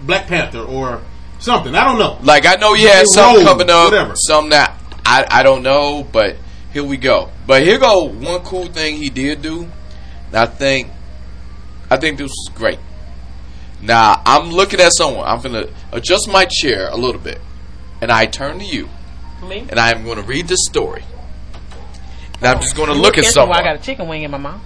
Black 0.03 0.27
Panther 0.27 0.59
or 0.59 1.01
something? 1.39 1.73
I 1.73 1.83
don't 1.83 1.97
know. 1.97 2.19
Like 2.21 2.45
I 2.45 2.55
know 2.55 2.75
he 2.75 2.83
had 2.83 3.07
something 3.07 3.43
coming 3.43 3.69
up, 3.71 3.85
whatever. 3.85 4.13
some 4.15 4.49
that 4.49 4.79
I 5.03 5.25
I 5.29 5.41
don't 5.41 5.63
know, 5.63 6.03
but 6.11 6.35
here 6.73 6.83
we 6.83 6.97
go. 6.97 7.31
But 7.47 7.63
here 7.63 7.79
go 7.79 8.03
one 8.03 8.41
cool 8.41 8.67
thing 8.67 8.97
he 8.97 9.09
did 9.09 9.41
do. 9.41 9.67
And 10.35 10.43
I 10.43 10.47
think 10.47 10.91
I 11.89 11.95
think 11.95 12.17
this 12.17 12.29
is 12.29 12.49
great. 12.53 12.79
Now 13.81 14.21
I'm 14.25 14.51
looking 14.51 14.81
at 14.81 14.91
someone. 14.93 15.25
I'm 15.25 15.41
gonna 15.41 15.67
adjust 15.93 16.27
my 16.27 16.43
chair 16.43 16.89
a 16.89 16.97
little 16.97 17.21
bit, 17.21 17.39
and 18.01 18.11
I 18.11 18.25
turn 18.25 18.59
to 18.59 18.65
you, 18.65 18.89
Me? 19.41 19.65
and 19.69 19.79
I'm 19.79 20.03
going 20.03 20.17
to 20.17 20.23
read 20.23 20.49
this 20.49 20.65
story. 20.65 21.05
And 22.39 22.47
I'm 22.47 22.59
just 22.59 22.75
going 22.75 22.89
to 22.89 22.95
look 22.95 23.17
at 23.17 23.23
Guess 23.23 23.33
someone. 23.33 23.55
why 23.55 23.61
I 23.61 23.63
got 23.63 23.79
a 23.79 23.81
chicken 23.81 24.09
wing 24.09 24.23
in 24.23 24.31
my 24.31 24.37
mouth. 24.37 24.61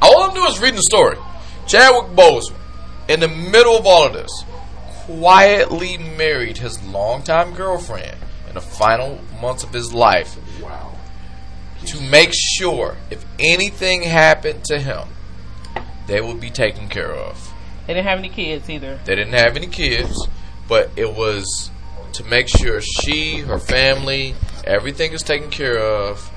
All 0.00 0.22
I'm 0.22 0.32
doing 0.34 0.50
is 0.50 0.58
reading 0.60 0.76
the 0.76 0.82
story. 0.82 1.18
Chadwick 1.66 2.16
Boseman, 2.16 2.56
in 3.06 3.20
the 3.20 3.28
middle 3.28 3.76
of 3.76 3.84
all 3.86 4.06
of 4.06 4.14
this, 4.14 4.44
quietly 5.04 5.98
married 5.98 6.56
his 6.56 6.82
longtime 6.84 7.52
girlfriend 7.54 8.16
in 8.48 8.54
the 8.54 8.62
final 8.62 9.20
months 9.42 9.62
of 9.62 9.74
his 9.74 9.92
life 9.92 10.38
Wow. 10.62 10.89
To 11.86 12.00
make 12.00 12.32
sure 12.32 12.96
if 13.10 13.24
anything 13.38 14.02
happened 14.02 14.64
to 14.64 14.78
him, 14.78 15.08
they 16.06 16.20
would 16.20 16.40
be 16.40 16.50
taken 16.50 16.88
care 16.88 17.12
of. 17.12 17.52
They 17.86 17.94
didn't 17.94 18.08
have 18.08 18.18
any 18.18 18.28
kids 18.28 18.68
either. 18.68 19.00
They 19.04 19.14
didn't 19.14 19.32
have 19.32 19.56
any 19.56 19.66
kids, 19.66 20.28
but 20.68 20.90
it 20.96 21.14
was 21.14 21.70
to 22.12 22.24
make 22.24 22.48
sure 22.48 22.80
she, 22.80 23.40
her 23.40 23.58
family, 23.58 24.34
everything 24.64 25.12
is 25.12 25.22
taken 25.22 25.50
care 25.50 25.78
of 25.78 26.28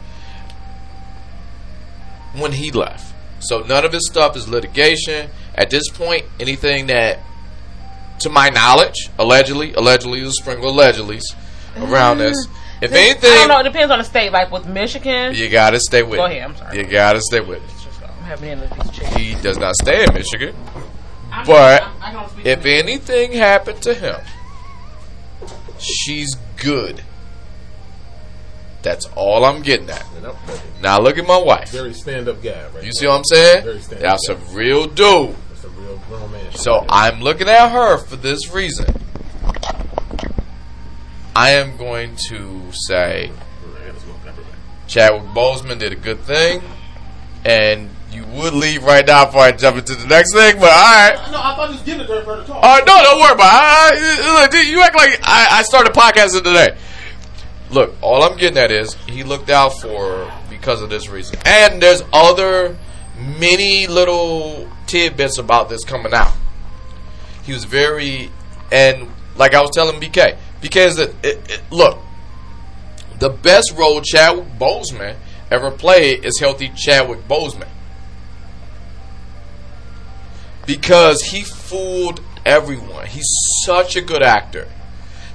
when 2.36 2.54
he 2.54 2.72
left. 2.72 3.14
So 3.40 3.62
none 3.62 3.86
of 3.86 3.92
his 3.92 4.08
stuff 4.08 4.36
is 4.38 4.48
litigation. 4.48 5.30
At 5.56 5.70
this 5.70 5.90
point, 5.90 6.26
anything 6.40 6.88
that, 6.88 7.20
to 8.20 8.30
my 8.30 8.50
knowledge, 8.50 9.10
allegedly, 9.20 9.74
allegedly, 9.74 10.22
the 10.22 10.28
a 10.28 10.32
sprinkle 10.32 10.70
of 10.70 10.76
allegedlys 10.76 11.36
around 11.78 12.18
mm-hmm. 12.18 12.30
this. 12.30 12.48
If 12.84 12.92
I 12.92 13.14
don't 13.14 13.48
know. 13.48 13.60
It 13.60 13.64
depends 13.64 13.92
on 13.92 14.00
the 14.00 14.04
state. 14.04 14.32
Like 14.32 14.52
with 14.52 14.68
Michigan, 14.68 15.34
you 15.36 15.50
gotta 15.50 15.80
stay 15.80 16.04
with 16.04 16.18
Go 16.18 16.26
ahead, 16.26 16.42
I'm 16.42 16.56
sorry. 16.56 16.78
You 16.78 16.84
gotta 16.84 17.22
stay 17.22 17.40
with 17.40 17.64
it. 17.64 18.08
I'm 18.08 18.24
having 18.26 18.50
any 18.50 18.62
of. 18.64 19.16
He 19.16 19.36
does 19.36 19.58
not 19.58 19.76
stay 19.76 20.04
in 20.04 20.14
Michigan. 20.14 20.56
I'm- 21.32 21.46
But 21.46 21.82
I'm- 21.84 21.92
I 22.02 22.12
can 22.12 22.24
if 22.46 22.60
for 22.62 22.68
me. 22.68 22.80
anything 22.80 23.32
happened 23.34 23.82
to 23.84 23.94
him, 23.94 24.18
she's 25.80 26.36
good. 26.58 27.04
That's 28.82 29.08
all 29.16 29.46
I'm 29.46 29.62
getting 29.62 29.90
at. 29.90 30.04
And 30.16 30.26
that- 30.26 30.36
that's 30.46 30.60
a 30.60 30.82
Now 30.82 31.00
look 31.00 31.18
at 31.18 31.26
my 31.26 31.38
wife. 31.38 31.70
Very 31.70 31.94
stand 31.94 32.28
up 32.28 32.44
guy, 32.44 32.66
right? 32.76 32.84
You 32.84 32.92
see 32.92 33.08
what 33.08 33.16
I'm 33.16 33.24
saying? 33.24 33.64
Very 33.64 33.80
stand-up 33.80 34.02
That's 34.10 34.30
a 34.30 34.36
real 34.54 34.88
dude. 34.88 35.36
That's 35.50 35.64
a 35.64 35.70
real 35.70 36.02
grown 36.10 36.32
man. 36.34 36.54
So 36.54 36.86
I'm 36.90 37.22
looking 37.22 37.48
at 37.48 37.72
her 37.72 37.98
for 37.98 38.18
this 38.18 38.54
reason. 38.54 38.94
I 41.36 41.52
am 41.52 41.78
going 41.78 42.16
to 42.30 42.72
say 42.72 43.32
Right, 43.66 43.86
let's 43.88 44.04
go. 44.04 44.14
Pepper 44.24 44.42
back. 44.42 44.88
Chadwick 44.88 45.24
Boseman 45.34 45.80
did 45.80 45.92
a 45.92 45.96
good 45.96 46.20
thing, 46.22 46.62
and 47.44 47.90
you 48.12 48.26
would 48.26 48.54
leave 48.54 48.84
right 48.84 49.06
now 49.06 49.26
before 49.26 49.42
I 49.42 49.52
jump 49.52 49.78
into 49.78 49.96
the 49.96 50.08
next 50.08 50.34
thing. 50.34 50.60
But 50.60 50.72
all 50.72 50.72
right. 50.72 51.32
No, 51.32 51.40
I 51.40 51.56
thought 51.56 51.70
you 51.70 51.76
was 51.76 51.84
giving 51.84 52.02
it 52.02 52.08
to 52.08 52.22
her 52.22 52.42
to 52.42 52.48
talk. 52.48 52.64
Uh, 52.64 52.80
no, 52.86 53.02
don't 53.02 53.20
worry 53.20 53.34
about 53.34 53.94
it. 53.94 54.54
I, 54.54 54.62
you 54.62 54.82
act 54.82 54.96
like 54.96 55.20
I, 55.24 55.60
I 55.60 55.64
started 55.64 55.94
podcasting 55.94 56.44
today. 56.44 56.78
Look, 57.72 57.96
all 58.02 58.22
I'm 58.24 58.38
getting 58.38 58.58
at 58.60 58.70
is 58.72 58.94
he 59.08 59.24
looked 59.24 59.50
out 59.50 59.70
for 59.82 60.32
because 60.50 60.82
of 60.82 60.90
this 60.90 61.10
reason. 61.10 61.40
And 61.46 61.82
there's 61.82 62.04
other 62.14 62.78
many 63.18 63.88
little 63.88 64.70
tidbits 64.86 65.40
about 65.40 65.70
this 65.70 65.84
coming 65.84 66.14
out. 66.14 66.34
He 67.44 67.54
was 67.54 67.66
very, 67.66 68.32
and 68.72 69.10
like 69.36 69.54
I 69.56 69.62
was 69.62 69.72
telling 69.72 70.00
BK, 70.00 70.38
because 70.64 70.98
it, 70.98 71.14
it, 71.22 71.52
it, 71.52 71.62
look, 71.70 72.00
the 73.20 73.30
best 73.30 73.74
role 73.78 74.00
Chadwick 74.00 74.48
Boseman 74.58 75.18
ever 75.52 75.70
played 75.70 76.24
is 76.24 76.40
healthy 76.40 76.70
Chadwick 76.70 77.28
Boseman 77.28 77.68
because 80.66 81.22
he 81.22 81.44
fooled 81.44 82.22
everyone. 82.46 83.08
He's 83.08 83.28
such 83.66 83.98
a 83.98 84.02
good 84.02 84.24
actor 84.24 84.70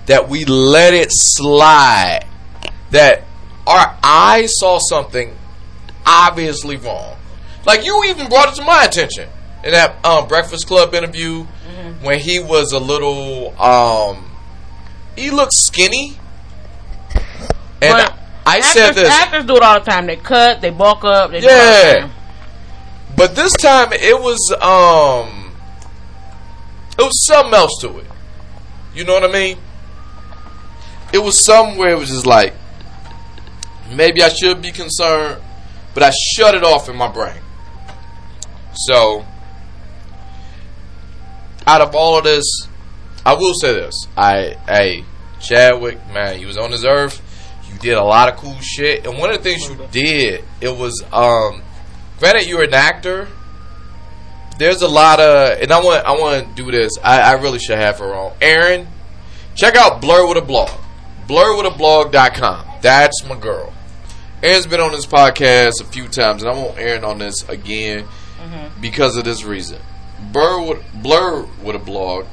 that 0.06 0.30
we 0.30 0.46
let 0.46 0.94
it 0.94 1.10
slide. 1.10 2.24
That 2.90 3.24
our 3.66 3.98
eyes 4.02 4.50
saw 4.58 4.78
something 4.78 5.36
obviously 6.06 6.78
wrong. 6.78 7.18
Like 7.66 7.84
you 7.84 8.02
even 8.06 8.30
brought 8.30 8.48
it 8.48 8.54
to 8.54 8.64
my 8.64 8.84
attention 8.84 9.28
in 9.62 9.72
that 9.72 10.02
um, 10.06 10.26
Breakfast 10.26 10.66
Club 10.66 10.94
interview 10.94 11.44
when 12.00 12.18
he 12.18 12.38
was 12.40 12.72
a 12.72 12.78
little. 12.78 13.54
Um, 13.60 14.24
he 15.18 15.30
looks 15.30 15.56
skinny, 15.58 16.18
and 17.82 17.92
But 17.92 18.18
I 18.46 18.58
actors, 18.58 18.72
said 18.72 18.94
this. 18.94 19.08
Actors 19.08 19.44
do 19.44 19.56
it 19.56 19.62
all 19.62 19.80
the 19.80 19.90
time. 19.90 20.06
They 20.06 20.16
cut, 20.16 20.60
they 20.60 20.70
bulk 20.70 21.04
up. 21.04 21.30
They 21.30 21.40
do 21.40 21.48
all 21.48 21.52
the 21.52 22.00
Yeah. 22.00 22.10
But 23.16 23.34
this 23.34 23.52
time 23.54 23.92
it 23.92 24.18
was 24.18 24.38
um 24.60 25.52
it 26.98 27.02
was 27.02 27.24
something 27.26 27.54
else 27.54 27.78
to 27.80 27.98
it. 27.98 28.06
You 28.94 29.04
know 29.04 29.14
what 29.14 29.24
I 29.24 29.32
mean? 29.32 29.58
It 31.12 31.18
was 31.18 31.44
somewhere 31.44 31.90
it 31.90 31.98
was 31.98 32.10
just 32.10 32.26
like 32.26 32.54
maybe 33.90 34.22
I 34.22 34.28
should 34.28 34.62
be 34.62 34.70
concerned, 34.72 35.42
but 35.94 36.02
I 36.02 36.10
shut 36.10 36.54
it 36.54 36.64
off 36.64 36.88
in 36.88 36.96
my 36.96 37.08
brain. 37.08 37.40
So 38.74 39.24
out 41.66 41.80
of 41.80 41.94
all 41.94 42.18
of 42.18 42.24
this, 42.24 42.68
I 43.28 43.34
will 43.34 43.52
say 43.52 43.74
this. 43.74 44.08
I 44.16 44.56
hey, 44.66 45.04
Chadwick, 45.38 45.98
man, 46.14 46.40
you 46.40 46.46
was 46.46 46.56
on 46.56 46.70
this 46.70 46.82
earth. 46.82 47.20
You 47.70 47.78
did 47.78 47.98
a 47.98 48.02
lot 48.02 48.32
of 48.32 48.36
cool 48.36 48.58
shit. 48.62 49.06
And 49.06 49.18
one 49.18 49.28
of 49.28 49.36
the 49.36 49.42
things 49.42 49.68
you 49.68 49.86
did, 49.90 50.44
it 50.62 50.74
was 50.74 51.04
um 51.12 51.60
granted 52.18 52.46
you're 52.48 52.62
an 52.62 52.72
actor. 52.72 53.28
There's 54.58 54.80
a 54.80 54.88
lot 54.88 55.20
of, 55.20 55.60
and 55.60 55.70
I 55.70 55.78
want 55.84 56.06
I 56.06 56.12
want 56.12 56.48
to 56.48 56.54
do 56.64 56.70
this. 56.70 56.92
I, 57.04 57.20
I 57.20 57.32
really 57.32 57.58
should 57.58 57.76
have 57.76 57.98
her 57.98 58.14
on. 58.14 58.32
Aaron, 58.40 58.88
check 59.54 59.76
out 59.76 60.00
Blur 60.00 60.26
with 60.26 60.38
a 60.38 60.40
Blog. 60.40 60.70
BlurWithAblog.com. 61.26 62.66
That's 62.80 63.24
my 63.28 63.38
girl. 63.38 63.74
Aaron's 64.42 64.66
been 64.66 64.80
on 64.80 64.92
this 64.92 65.04
podcast 65.04 65.82
a 65.82 65.84
few 65.84 66.08
times, 66.08 66.42
and 66.42 66.50
I 66.50 66.54
want 66.54 66.78
Aaron 66.78 67.04
on 67.04 67.18
this 67.18 67.46
again 67.46 68.06
because 68.80 69.18
of 69.18 69.24
this 69.24 69.44
reason. 69.44 69.78
Blur 70.32 70.62
with, 70.62 71.02
Blur 71.02 71.46
with 71.62 71.76
a 71.76 71.78
Blog. 71.78 72.24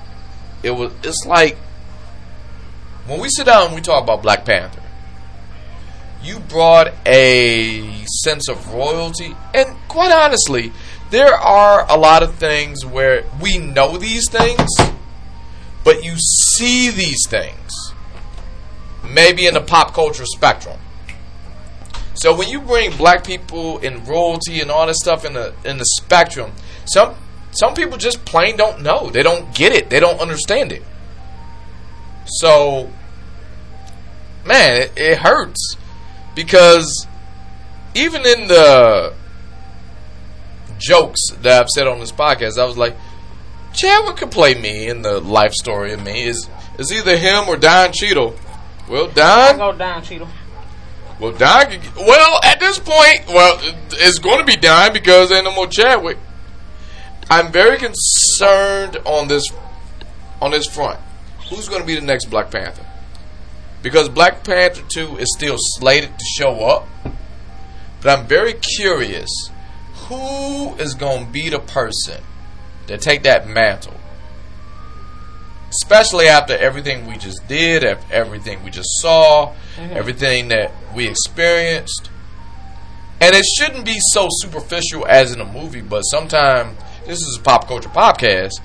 It 0.65 0.71
was. 0.71 0.91
It's 1.03 1.25
like 1.27 1.57
when 3.05 3.19
we 3.19 3.29
sit 3.29 3.45
down 3.45 3.67
and 3.67 3.75
we 3.75 3.81
talk 3.81 4.03
about 4.03 4.23
Black 4.23 4.45
Panther. 4.45 4.81
You 6.23 6.39
brought 6.39 6.91
a 7.05 8.03
sense 8.23 8.49
of 8.49 8.73
royalty. 8.73 9.35
And 9.53 9.77
quite 9.87 10.11
honestly, 10.11 10.73
there 11.11 11.35
are 11.35 11.85
a 11.87 11.95
lot 11.95 12.23
of 12.23 12.33
things 12.35 12.83
where 12.83 13.25
we 13.39 13.59
know 13.59 13.99
these 13.99 14.27
things, 14.27 14.67
but 15.83 16.03
you 16.03 16.15
see 16.17 16.89
these 16.89 17.27
things 17.29 17.71
maybe 19.03 19.45
in 19.45 19.53
the 19.53 19.61
pop 19.61 19.93
culture 19.93 20.25
spectrum. 20.25 20.79
So 22.15 22.35
when 22.35 22.49
you 22.49 22.59
bring 22.59 22.97
black 22.97 23.23
people 23.23 23.77
and 23.79 24.07
royalty 24.07 24.61
and 24.61 24.71
all 24.71 24.87
this 24.87 24.97
stuff 24.99 25.25
in 25.25 25.33
the 25.33 25.53
in 25.63 25.77
the 25.77 25.85
spectrum, 25.85 26.53
some 26.85 27.15
some 27.55 27.73
people 27.73 27.97
just 27.97 28.25
plain 28.25 28.57
don't 28.57 28.81
know. 28.81 29.09
They 29.09 29.23
don't 29.23 29.53
get 29.53 29.73
it. 29.73 29.89
They 29.89 29.99
don't 29.99 30.19
understand 30.19 30.71
it. 30.71 30.83
So 32.25 32.89
man, 34.45 34.81
it, 34.81 34.91
it 34.95 35.17
hurts 35.17 35.77
because 36.35 37.07
even 37.95 38.25
in 38.25 38.47
the 38.47 39.13
jokes 40.77 41.21
that 41.41 41.61
I've 41.63 41.69
said 41.69 41.87
on 41.87 41.99
this 41.99 42.11
podcast, 42.11 42.57
I 42.57 42.65
was 42.65 42.77
like, 42.77 42.95
Chadwick 43.73 44.17
could 44.17 44.31
play 44.31 44.55
me 44.55 44.87
in 44.87 45.01
the 45.01 45.19
life 45.19 45.53
story 45.53 45.93
of 45.93 46.03
me. 46.03 46.23
Is 46.23 46.49
is 46.79 46.91
either 46.91 47.17
him 47.17 47.47
or 47.47 47.57
Don 47.57 47.91
Cheadle. 47.91 48.35
Well, 48.89 49.07
Don. 49.07 49.27
I 49.27 49.57
Don. 49.57 49.71
go 49.71 49.77
down, 49.77 50.01
Cheeto. 50.03 50.27
Well, 51.19 51.31
Don. 51.31 51.79
Well, 51.97 52.39
at 52.43 52.59
this 52.59 52.77
point, 52.79 53.27
well, 53.27 53.57
it's 53.93 54.19
going 54.19 54.39
to 54.39 54.45
be 54.45 54.55
Don 54.55 54.93
because 54.93 55.31
ain't 55.31 55.45
no 55.45 55.53
more 55.53 55.67
Chadwick. 55.67 56.17
I'm 57.29 57.51
very 57.51 57.77
concerned 57.77 58.97
on 59.05 59.27
this 59.27 59.47
on 60.41 60.51
this 60.51 60.67
front. 60.67 60.99
Who's 61.49 61.67
going 61.69 61.81
to 61.81 61.87
be 61.87 61.95
the 61.95 62.05
next 62.05 62.25
Black 62.25 62.51
Panther? 62.51 62.85
Because 63.81 64.09
Black 64.09 64.43
Panther 64.43 64.81
2 64.89 65.17
is 65.17 65.31
still 65.35 65.57
slated 65.59 66.17
to 66.17 66.25
show 66.37 66.65
up. 66.65 66.87
But 68.01 68.19
I'm 68.19 68.27
very 68.27 68.53
curious 68.53 69.29
who 70.07 70.75
is 70.75 70.93
going 70.93 71.25
to 71.25 71.31
be 71.31 71.49
the 71.49 71.59
person 71.59 72.21
to 72.87 72.97
take 72.97 73.23
that 73.23 73.47
mantle? 73.47 73.95
Especially 75.69 76.27
after 76.27 76.55
everything 76.55 77.07
we 77.07 77.17
just 77.17 77.47
did, 77.47 77.83
after 77.83 78.13
everything 78.13 78.63
we 78.63 78.69
just 78.69 78.89
saw, 79.01 79.53
mm-hmm. 79.75 79.97
everything 79.97 80.49
that 80.49 80.71
we 80.93 81.07
experienced. 81.07 82.09
And 83.19 83.35
it 83.35 83.45
shouldn't 83.57 83.85
be 83.85 83.97
so 84.11 84.27
superficial 84.29 85.05
as 85.07 85.31
in 85.33 85.41
a 85.41 85.45
movie, 85.45 85.81
but 85.81 86.01
sometimes 86.01 86.77
this 87.05 87.19
is 87.19 87.37
a 87.39 87.41
pop 87.43 87.67
culture 87.67 87.89
podcast. 87.89 88.59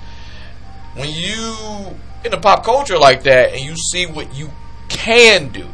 When 0.95 1.09
you 1.09 1.95
in 2.23 2.33
a 2.33 2.39
pop 2.39 2.63
culture 2.63 2.97
like 2.97 3.23
that 3.23 3.53
and 3.53 3.61
you 3.61 3.75
see 3.75 4.05
what 4.05 4.33
you 4.35 4.51
can 4.89 5.49
do 5.49 5.67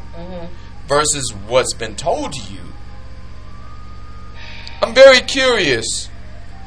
versus 0.88 1.34
what's 1.48 1.74
been 1.74 1.96
told 1.96 2.34
to 2.34 2.42
you, 2.52 2.60
I'm 4.82 4.94
very 4.94 5.22
curious 5.22 6.10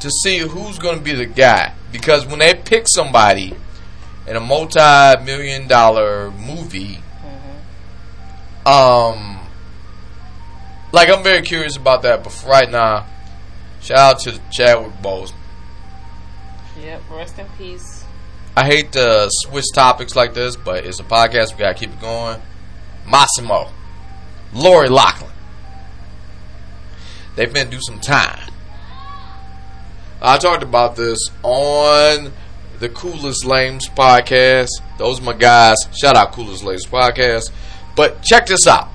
to 0.01 0.11
see 0.11 0.39
who's 0.39 0.79
going 0.79 0.99
to 0.99 1.05
be 1.05 1.15
the 1.15 1.27
guy 1.27 1.75
because 1.93 2.27
when 2.27 2.39
they 2.39 2.55
pick 2.55 2.89
somebody 2.89 3.55
in 4.27 4.37
a 4.37 4.41
multi-million 4.41 5.69
dollar 5.69 6.31
movie, 6.31 7.01
um, 8.67 9.39
like 10.93 11.09
I'm 11.09 11.23
very 11.23 11.43
curious 11.43 11.77
about 11.77 12.03
that. 12.03 12.23
But 12.25 12.33
for 12.33 12.49
right 12.49 12.71
now, 12.71 13.07
shout 13.81 13.99
out 13.99 14.19
to 14.21 14.41
Chadwick 14.51 14.93
Boseman. 15.03 15.35
Yep, 16.83 17.03
rest 17.11 17.39
in 17.39 17.47
peace. 17.59 18.05
I 18.57 18.65
hate 18.65 18.93
to 18.93 19.29
switch 19.31 19.67
topics 19.75 20.17
like 20.17 20.35
this, 20.35 20.57
but 20.57 20.85
it's 20.85 21.01
a 21.01 21.05
podcast. 21.05 21.53
We 21.53 21.61
gotta 21.61 21.75
keep 21.75 21.91
it 21.91 22.01
going. 22.01 22.41
Mossimo, 23.07 23.71
Lori 24.53 24.89
Loughlin, 24.89 25.31
they've 27.37 27.53
been 27.53 27.71
do 27.71 27.81
some 27.81 28.01
time. 28.01 28.51
I 30.23 30.37
talked 30.39 30.63
about 30.63 30.97
this 30.97 31.19
on 31.43 32.33
the 32.79 32.89
Coolest 32.89 33.45
Lames 33.45 33.89
podcast. 33.89 34.69
Those 34.99 35.21
are 35.21 35.25
my 35.25 35.33
guys. 35.33 35.77
Shout 35.99 36.17
out 36.17 36.33
Coolest 36.33 36.63
Lames 36.65 36.87
podcast. 36.87 37.51
But 37.97 38.23
check 38.23 38.47
this 38.47 38.67
out. 38.67 38.89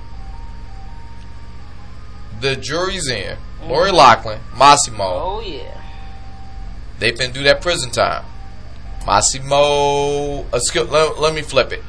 The 2.40 2.56
jury's 2.56 3.08
in. 3.08 3.36
Lori 3.62 3.88
mm-hmm. 3.88 3.96
Loughlin, 3.96 4.40
Mossimo, 4.52 5.00
Oh 5.00 5.40
yeah. 5.40 5.75
They've 6.98 7.16
been 7.16 7.32
do 7.32 7.42
that 7.44 7.60
prison 7.60 7.90
time. 7.90 8.24
Mossimo, 9.00 10.46
uh, 10.52 10.84
let, 10.84 11.18
let 11.20 11.34
me 11.34 11.42
flip 11.42 11.72
it. 11.72 11.82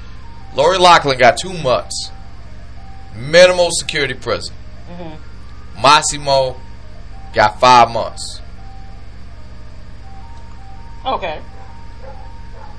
Lori 0.55 0.77
Loughlin 0.77 1.17
got 1.17 1.37
two 1.37 1.53
months, 1.53 2.11
minimal 3.15 3.69
security 3.71 4.13
prison. 4.13 4.55
Mossimo 5.75 6.59
got 7.33 7.59
five 7.59 7.91
months. 7.91 8.41
Okay. 11.05 11.41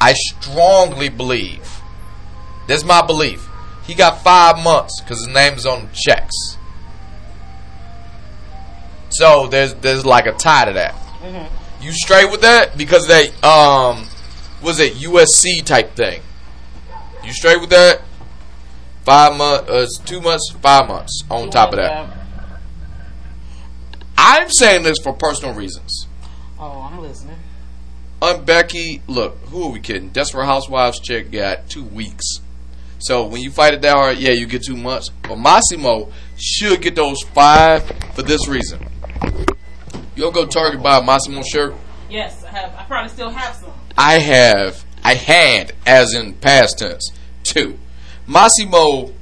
I 0.00 0.12
strongly 0.12 1.08
believe, 1.08 1.80
this 2.66 2.78
is 2.78 2.84
my 2.84 3.04
belief, 3.04 3.48
he 3.84 3.94
got 3.94 4.22
five 4.22 4.62
months 4.62 5.00
because 5.00 5.18
his 5.18 5.28
name 5.28 5.54
is 5.54 5.66
on 5.66 5.86
the 5.86 5.88
checks. 5.94 6.56
So 9.10 9.46
there's 9.46 9.74
there's 9.74 10.04
like 10.04 10.26
a 10.26 10.32
tie 10.32 10.66
to 10.66 10.72
that. 10.74 10.94
You 11.80 11.92
straight 11.92 12.30
with 12.30 12.40
that 12.42 12.76
because 12.76 13.06
they 13.06 13.28
um 13.42 14.06
was 14.62 14.80
it 14.80 14.94
USC 14.94 15.64
type 15.64 15.94
thing? 15.94 16.22
You 17.24 17.32
straight 17.32 17.60
with 17.60 17.70
that? 17.70 18.02
Five 19.04 19.36
months, 19.36 19.70
uh, 19.70 19.86
two 20.04 20.20
months, 20.20 20.50
five 20.60 20.88
months 20.88 21.22
on 21.30 21.50
top 21.50 21.70
of 21.70 21.76
that. 21.76 22.18
I'm 24.16 24.50
saying 24.50 24.82
this 24.82 24.98
for 25.02 25.12
personal 25.12 25.54
reasons. 25.54 26.06
Oh, 26.58 26.88
I'm 26.90 27.00
listening. 27.00 27.36
Um, 28.20 28.44
Becky, 28.44 29.00
look, 29.06 29.38
who 29.46 29.64
are 29.64 29.70
we 29.70 29.80
kidding? 29.80 30.08
Desperate 30.08 30.46
Housewives 30.46 30.98
chick 30.98 31.30
got 31.30 31.70
two 31.70 31.84
weeks. 31.84 32.24
So 32.98 33.26
when 33.26 33.40
you 33.40 33.50
fight 33.50 33.74
it 33.74 33.82
that 33.82 33.94
hard, 33.94 34.18
yeah, 34.18 34.32
you 34.32 34.46
get 34.46 34.64
two 34.64 34.76
months. 34.76 35.08
But 35.22 35.38
Mossimo 35.38 36.10
should 36.36 36.82
get 36.82 36.96
those 36.96 37.22
five 37.32 37.88
for 38.14 38.22
this 38.22 38.48
reason. 38.48 38.84
You'll 40.18 40.32
go 40.32 40.46
Target 40.46 40.82
buy 40.82 40.98
a 40.98 41.00
Mossimo 41.00 41.44
shirt. 41.46 41.74
Yes, 42.10 42.42
I 42.42 42.48
have. 42.48 42.74
I 42.74 42.82
probably 42.82 43.08
still 43.08 43.30
have 43.30 43.54
some. 43.54 43.70
I 43.96 44.14
have, 44.14 44.84
I 45.04 45.14
had, 45.14 45.74
as 45.86 46.12
in 46.12 46.34
past 46.34 46.80
tense, 46.80 47.12
two. 47.44 47.78
Mossimo, 48.26 49.12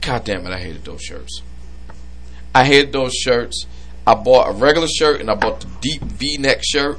god 0.00 0.24
damn 0.24 0.44
it, 0.44 0.50
I 0.50 0.58
hated 0.58 0.84
those 0.84 1.02
shirts. 1.02 1.42
I 2.52 2.64
hated 2.64 2.92
those 2.92 3.14
shirts. 3.14 3.66
I 4.04 4.14
bought 4.14 4.48
a 4.48 4.52
regular 4.52 4.88
shirt 4.88 5.20
and 5.20 5.30
I 5.30 5.36
bought 5.36 5.60
the 5.60 5.68
deep 5.80 6.02
V-neck 6.02 6.62
shirt. 6.64 6.98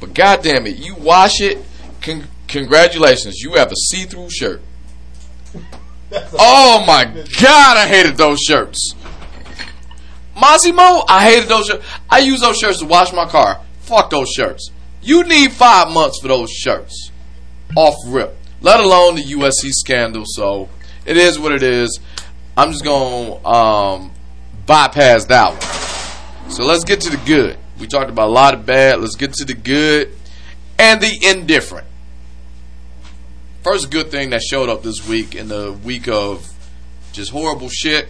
But 0.00 0.14
god 0.14 0.42
damn 0.42 0.66
it, 0.66 0.76
you 0.76 0.94
wash 0.94 1.42
it, 1.42 1.58
con- 2.00 2.28
congratulations, 2.48 3.40
you 3.40 3.56
have 3.56 3.70
a 3.70 3.76
see-through 3.76 4.30
shirt. 4.30 4.62
Oh 6.38 6.82
my 6.86 7.04
god, 7.40 7.76
I 7.76 7.86
hated 7.86 8.16
those 8.16 8.38
shirts. 8.40 8.94
Mossimo, 10.42 11.04
I 11.08 11.30
hated 11.30 11.48
those 11.48 11.66
shirts. 11.66 11.86
I 12.10 12.18
use 12.18 12.40
those 12.40 12.58
shirts 12.58 12.80
to 12.80 12.86
wash 12.86 13.12
my 13.12 13.26
car. 13.26 13.60
Fuck 13.82 14.10
those 14.10 14.28
shirts. 14.28 14.72
You 15.00 15.22
need 15.22 15.52
five 15.52 15.92
months 15.92 16.18
for 16.20 16.26
those 16.26 16.50
shirts. 16.50 17.12
Off 17.76 17.94
rip. 18.08 18.36
Let 18.60 18.80
alone 18.80 19.14
the 19.14 19.22
USC 19.22 19.70
scandal. 19.70 20.24
So 20.26 20.68
it 21.06 21.16
is 21.16 21.38
what 21.38 21.52
it 21.52 21.62
is. 21.62 22.00
I'm 22.56 22.72
just 22.72 22.82
gonna 22.82 23.46
um, 23.46 24.12
bypass 24.66 25.26
that 25.26 25.50
one. 25.52 26.50
So 26.50 26.64
let's 26.64 26.84
get 26.84 27.00
to 27.02 27.10
the 27.10 27.22
good. 27.24 27.56
We 27.78 27.86
talked 27.86 28.10
about 28.10 28.28
a 28.28 28.32
lot 28.32 28.54
of 28.54 28.66
bad. 28.66 29.00
Let's 29.00 29.16
get 29.16 29.34
to 29.34 29.44
the 29.44 29.54
good 29.54 30.12
and 30.76 31.00
the 31.00 31.18
indifferent. 31.30 31.86
First 33.62 33.92
good 33.92 34.10
thing 34.10 34.30
that 34.30 34.42
showed 34.42 34.68
up 34.68 34.82
this 34.82 35.06
week 35.06 35.36
in 35.36 35.46
the 35.46 35.72
week 35.72 36.08
of 36.08 36.52
just 37.12 37.30
horrible 37.30 37.68
shit. 37.68 38.08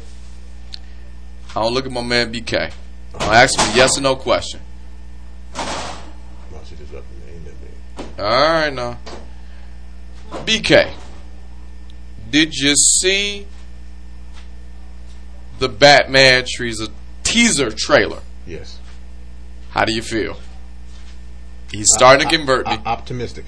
I 1.54 1.62
don't 1.62 1.74
look 1.74 1.86
at 1.86 1.92
my 1.92 2.02
man 2.02 2.32
BK. 2.32 2.72
I'll 3.18 3.32
ask 3.32 3.58
him 3.58 3.70
a 3.72 3.76
yes 3.76 3.98
or 3.98 4.00
no 4.00 4.16
question. 4.16 4.60
I 5.54 5.64
should 6.66 6.78
just 6.78 6.92
left 6.92 7.06
him 7.12 7.36
in 7.36 7.44
that 7.44 8.16
bed. 8.16 8.24
All 8.24 8.52
right, 8.52 8.72
now. 8.72 8.98
BK, 10.46 10.92
did 12.30 12.54
you 12.54 12.74
see 12.74 13.46
the 15.58 15.68
Batman 15.68 16.44
teaser, 16.46 16.86
teaser 17.22 17.70
trailer? 17.70 18.20
Yes. 18.46 18.78
How 19.70 19.84
do 19.84 19.92
you 19.94 20.02
feel? 20.02 20.38
He's 21.70 21.88
starting 21.92 22.26
to 22.28 22.34
convert 22.36 22.66
me. 22.66 22.74
O- 22.78 22.82
optimistic. 22.88 23.44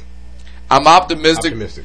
I'm 0.70 0.86
optimistic. 0.86 1.52
Optimistic. 1.52 1.84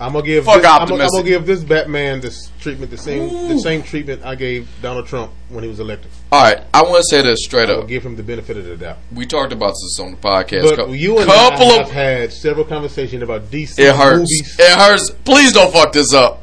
I'm 0.00 0.12
gonna 0.12 0.24
give. 0.24 0.44
Fuck 0.44 0.62
this, 0.62 0.66
I'm, 0.70 0.88
gonna, 0.88 1.04
I'm 1.04 1.10
gonna 1.10 1.24
give 1.24 1.46
this 1.46 1.62
Batman 1.62 2.20
this 2.20 2.50
treatment, 2.60 2.90
the 2.90 2.98
same, 2.98 3.48
the 3.48 3.58
same 3.58 3.82
treatment 3.82 4.24
I 4.24 4.34
gave 4.34 4.68
Donald 4.80 5.06
Trump 5.06 5.32
when 5.48 5.62
he 5.64 5.68
was 5.68 5.80
elected. 5.80 6.10
All 6.30 6.42
right, 6.42 6.62
I 6.72 6.82
want 6.82 6.96
to 6.96 7.04
say 7.04 7.22
this 7.22 7.44
straight 7.44 7.70
up. 7.70 7.86
give 7.88 8.04
him 8.04 8.16
the 8.16 8.22
benefit 8.22 8.56
of 8.56 8.64
the 8.64 8.76
doubt. 8.76 8.98
We 9.14 9.26
talked 9.26 9.52
about 9.52 9.70
this 9.72 9.98
on 10.00 10.12
the 10.12 10.16
podcast. 10.16 10.76
But 10.76 10.90
you 10.90 11.18
and 11.18 11.26
couple 11.26 11.66
I 11.66 11.72
have 11.76 11.86
of 11.86 11.92
had 11.92 12.32
several 12.32 12.64
conversations 12.64 13.22
about 13.22 13.50
DC 13.50 13.78
it 13.78 13.94
hurts. 13.94 14.18
movies. 14.18 14.56
It 14.58 14.78
hurts. 14.78 15.10
Please 15.24 15.52
don't 15.52 15.72
fuck 15.72 15.92
this 15.92 16.12
up. 16.14 16.42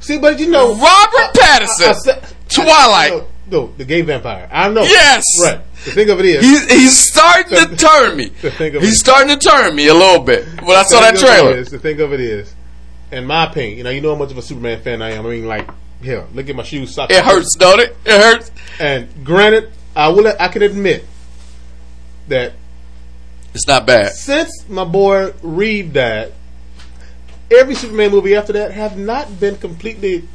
See, 0.00 0.18
but 0.18 0.38
you 0.38 0.48
know, 0.50 0.68
Robert 0.74 1.34
Pattinson, 1.34 2.22
I 2.22 2.34
Twilight. 2.48 3.12
I- 3.12 3.24
no, 3.50 3.68
the 3.76 3.84
gay 3.84 4.02
vampire. 4.02 4.48
I 4.52 4.68
know. 4.68 4.82
Yes! 4.82 5.22
Right. 5.40 5.60
The 5.84 5.90
thing 5.92 6.10
of 6.10 6.18
it 6.20 6.26
is, 6.26 6.42
He's, 6.44 6.72
he's 6.72 6.96
starting 6.98 7.56
to 7.58 7.76
turn 7.86 8.16
me. 8.16 8.26
The 8.42 8.50
thing 8.50 8.74
of 8.76 8.82
He's 8.82 8.94
it- 8.94 8.98
starting 8.98 9.38
to 9.38 9.48
turn 9.48 9.74
me 9.74 9.86
a 9.88 9.94
little 9.94 10.22
bit 10.24 10.44
when 10.62 10.76
I 10.76 10.82
saw 10.82 11.00
that 11.00 11.14
the 11.14 11.20
thing 11.20 11.28
of 11.28 11.34
it 11.34 11.40
trailer. 11.42 11.56
is- 11.58 11.70
the 11.70 11.78
thing 11.78 12.00
of 12.00 12.12
it 12.12 12.20
is, 12.20 12.54
in 13.12 13.24
my 13.26 13.46
opinion, 13.46 13.78
you 13.78 13.84
know, 13.84 13.90
you 13.90 14.00
know 14.00 14.14
how 14.14 14.18
much 14.18 14.32
of 14.32 14.38
a 14.38 14.42
Superman 14.42 14.80
fan 14.82 15.00
I 15.02 15.12
am. 15.12 15.24
I 15.26 15.30
mean, 15.30 15.46
like, 15.46 15.68
hell, 16.04 16.26
look 16.34 16.48
at 16.48 16.56
my 16.56 16.64
shoes. 16.64 16.92
Socks, 16.94 17.14
It 17.14 17.24
hurts, 17.24 17.54
don't 17.56 17.78
it? 17.80 17.96
It 18.04 18.20
hurts. 18.20 18.50
And 18.80 19.08
granted, 19.24 19.70
I 19.94 20.08
will. 20.08 20.26
I 20.40 20.48
can 20.48 20.62
admit 20.62 21.04
that 22.28 22.52
It's 23.54 23.66
not 23.68 23.86
bad. 23.86 24.12
since 24.12 24.68
my 24.68 24.84
boy 24.84 25.32
Reeve 25.42 25.92
died, 25.92 26.32
every 27.50 27.74
Superman 27.76 28.10
movie 28.10 28.34
after 28.34 28.52
that 28.54 28.72
have 28.72 28.98
not 28.98 29.38
been 29.38 29.56
completely. 29.56 30.28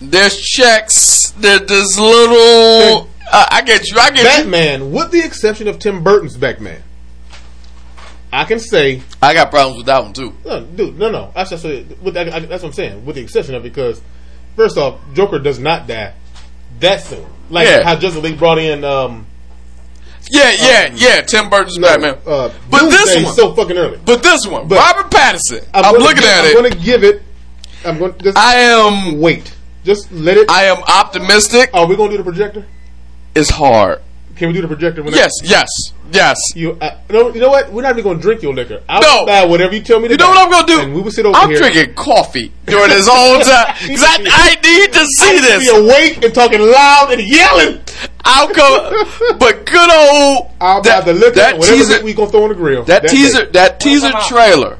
There's 0.00 0.38
checks. 0.40 1.30
There, 1.38 1.58
there's 1.58 1.98
little. 1.98 3.08
Uh, 3.30 3.46
I 3.50 3.62
get 3.62 3.88
you. 3.90 3.98
I 3.98 4.10
get 4.10 4.18
you. 4.18 4.24
Batman, 4.50 4.92
with 4.92 5.10
the 5.10 5.22
exception 5.24 5.68
of 5.68 5.78
Tim 5.78 6.02
Burton's 6.02 6.36
Batman, 6.36 6.82
I 8.32 8.44
can 8.44 8.58
say, 8.60 9.02
I 9.20 9.34
got 9.34 9.50
problems 9.50 9.78
with 9.78 9.86
that 9.86 10.02
one 10.02 10.12
too. 10.12 10.34
no, 10.44 10.62
dude, 10.64 10.98
no, 10.98 11.10
no. 11.10 11.32
That's, 11.34 11.50
that's, 11.50 11.64
what, 12.00 12.16
I, 12.16 12.20
I, 12.36 12.40
that's 12.40 12.62
what 12.62 12.68
I'm 12.68 12.72
saying. 12.72 13.04
With 13.04 13.16
the 13.16 13.22
exception 13.22 13.54
of 13.54 13.62
because, 13.62 14.00
first 14.56 14.76
off, 14.78 15.00
Joker 15.14 15.38
does 15.38 15.58
not 15.58 15.86
die 15.86 16.14
that 16.80 17.02
soon. 17.02 17.26
Like 17.50 17.66
Yeah. 17.66 17.82
how 17.82 17.96
Justice 17.96 18.22
League 18.22 18.38
brought 18.38 18.58
in, 18.58 18.84
um, 18.84 19.26
Yeah, 20.30 20.52
yeah, 20.58 20.92
yeah. 20.94 21.20
Tim 21.22 21.48
Burton's 21.50 21.78
Batman. 21.78 22.18
uh, 22.26 22.50
but 22.70 22.88
this 22.90 23.24
one, 23.24 23.34
so 23.34 23.54
fucking 23.54 23.76
early. 23.76 23.98
but 24.04 24.22
this 24.22 24.46
one, 24.46 24.68
But- 24.68 24.78
Robert 24.78 25.10
Pattinson. 25.10 25.66
I'm, 25.74 25.82
gonna 25.94 25.98
looking 25.98 26.16
give- 26.22 26.24
at 26.24 26.44
I'm 26.44 26.50
it. 26.50 26.54
going 26.54 26.70
to 26.72 26.78
give 26.78 27.04
it. 27.04 27.22
I'm 27.84 27.98
going 27.98 28.14
just 28.18 28.36
I 28.38 28.54
am. 28.56 29.20
wait. 29.20 29.54
Just 29.84 30.10
let 30.12 30.36
it. 30.36 30.50
I 30.50 30.64
am 30.64 30.82
optimistic. 30.84 31.70
are 31.72 31.86
we 31.86 31.96
going 31.96 32.10
to 32.10 32.16
do 32.16 32.22
the 32.22 32.28
projector? 32.30 32.66
It's 33.34 33.50
hard. 33.50 34.00
Can 34.36 34.48
we 34.48 34.54
do 34.54 34.62
the 34.62 34.68
projector? 34.68 35.02
When 35.02 35.12
Yes, 35.14 35.32
yes, 35.42 35.68
yes. 36.12 36.38
You, 36.54 36.78
uh, 36.80 36.96
no, 37.10 37.34
you 37.34 37.40
know 37.40 37.48
what? 37.48 37.72
We're 37.72 37.82
not 37.82 37.92
even 37.92 38.04
going 38.04 38.18
to 38.18 38.22
drink 38.22 38.40
your 38.42 38.54
liquor. 38.54 38.82
I'll 38.88 39.00
No. 39.02 39.26
buy 39.26 39.44
whatever 39.46 39.74
you 39.74 39.82
tell 39.82 39.98
me 39.98 40.06
to 40.08 40.14
You 40.14 40.18
know 40.18 40.28
what 40.28 40.38
I'm 40.38 40.50
gonna 40.50 40.66
do? 40.66 40.80
And 40.80 40.94
we 40.94 41.02
will 41.02 41.10
sit 41.10 41.26
over 41.26 41.36
I'm 41.36 41.50
here. 41.50 41.58
drinking 41.58 41.94
coffee 41.94 42.52
during 42.66 42.90
this 42.90 43.08
whole 43.08 43.40
time 43.40 43.74
because 43.80 44.04
I, 44.04 44.16
I 44.30 44.54
need 44.62 44.92
to 44.92 45.04
see 45.06 45.28
I 45.28 45.32
need 45.32 45.38
to 45.40 45.42
this. 45.42 45.70
Be 45.70 45.76
awake 45.76 46.24
and 46.24 46.32
talking 46.34 46.60
loud 46.60 47.08
and 47.12 47.20
yelling. 47.20 47.80
I'll 48.24 48.48
come, 48.48 49.06
but 49.40 49.66
good 49.66 49.90
old 49.90 50.50
I'll 50.60 50.82
that, 50.82 51.04
buy 51.04 51.12
the 51.12 51.18
liquor. 51.18 51.34
that 51.36 51.58
whatever 51.58 51.76
teaser. 51.78 52.04
we 52.04 52.14
gonna 52.14 52.30
throw 52.30 52.44
on 52.44 52.50
the 52.50 52.54
grill. 52.54 52.84
That, 52.84 53.08
teaser. 53.08 53.46
day. 53.46 53.50
That 53.52 53.80
teaser 53.80 54.10
come 54.10 54.16
out? 54.20 54.28
trailer. 54.28 54.78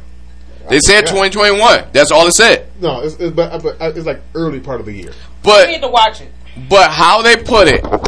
They 0.68 0.80
said 0.80 1.00
Yeah. 1.02 1.12
2021. 1.12 1.84
That's 1.92 2.10
all 2.10 2.26
it 2.26 2.32
said. 2.34 2.68
No, 2.80 3.00
it's, 3.02 3.14
it's, 3.16 3.34
but, 3.34 3.62
but 3.62 3.80
uh, 3.80 3.92
it's 3.94 4.06
like 4.06 4.20
early 4.34 4.60
part 4.60 4.80
of 4.80 4.86
the 4.86 4.92
year. 4.92 5.12
But 5.42 5.66
you 5.68 5.74
need 5.76 5.82
to 5.82 5.88
watch 5.88 6.20
it. 6.20 6.30
but 6.68 6.90
how 6.90 7.22
they 7.22 7.36
put 7.36 7.68
it, 7.68 7.82
put 7.82 8.02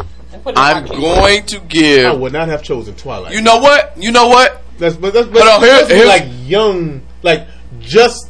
it 0.47 0.57
I'm 0.57 0.85
in 0.85 0.89
my 0.89 0.95
going 0.95 1.45
to 1.47 1.59
give. 1.61 2.05
I 2.05 2.13
would 2.13 2.33
not 2.33 2.47
have 2.49 2.61
chosen 2.63 2.95
Twilight. 2.95 3.33
You 3.33 3.41
know 3.41 3.57
what? 3.57 3.93
You 3.97 4.11
know 4.11 4.27
what? 4.27 4.61
That's 4.77 4.95
but 4.95 5.13
that's, 5.13 5.27
but 5.27 5.41
Hold 5.43 5.55
on, 5.55 5.61
here- 5.61 5.69
that's 5.77 5.89
here's- 5.91 6.07
like 6.07 6.27
young, 6.49 7.01
like 7.23 7.47
just 7.79 8.29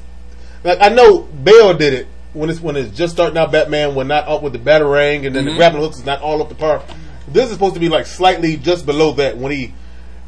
like 0.64 0.80
I 0.82 0.90
know 0.90 1.20
Bale 1.22 1.74
did 1.74 1.94
it 1.94 2.08
when 2.34 2.50
it's 2.50 2.60
when 2.62 2.76
it's 2.76 2.96
just 2.96 3.14
starting 3.14 3.38
out. 3.38 3.52
Batman 3.52 3.96
when 3.96 4.08
not 4.08 4.28
up 4.28 4.42
with 4.44 4.54
the 4.54 4.60
batarang 4.60 5.26
and 5.26 5.36
then 5.36 5.44
Mm-hmm. 5.46 5.54
the 5.54 5.56
grappling 5.58 5.82
hooks 5.82 5.98
is 5.98 6.06
not 6.06 6.22
all 6.22 6.42
up 6.42 6.50
the 6.50 6.56
par. 6.56 6.84
This 7.28 7.46
is 7.46 7.54
supposed 7.54 7.74
to 7.76 7.80
be 7.80 7.90
like 7.90 8.06
slightly 8.06 8.58
just 8.58 8.86
below 8.86 9.14
that 9.14 9.38
when 9.38 9.52
he 9.52 9.74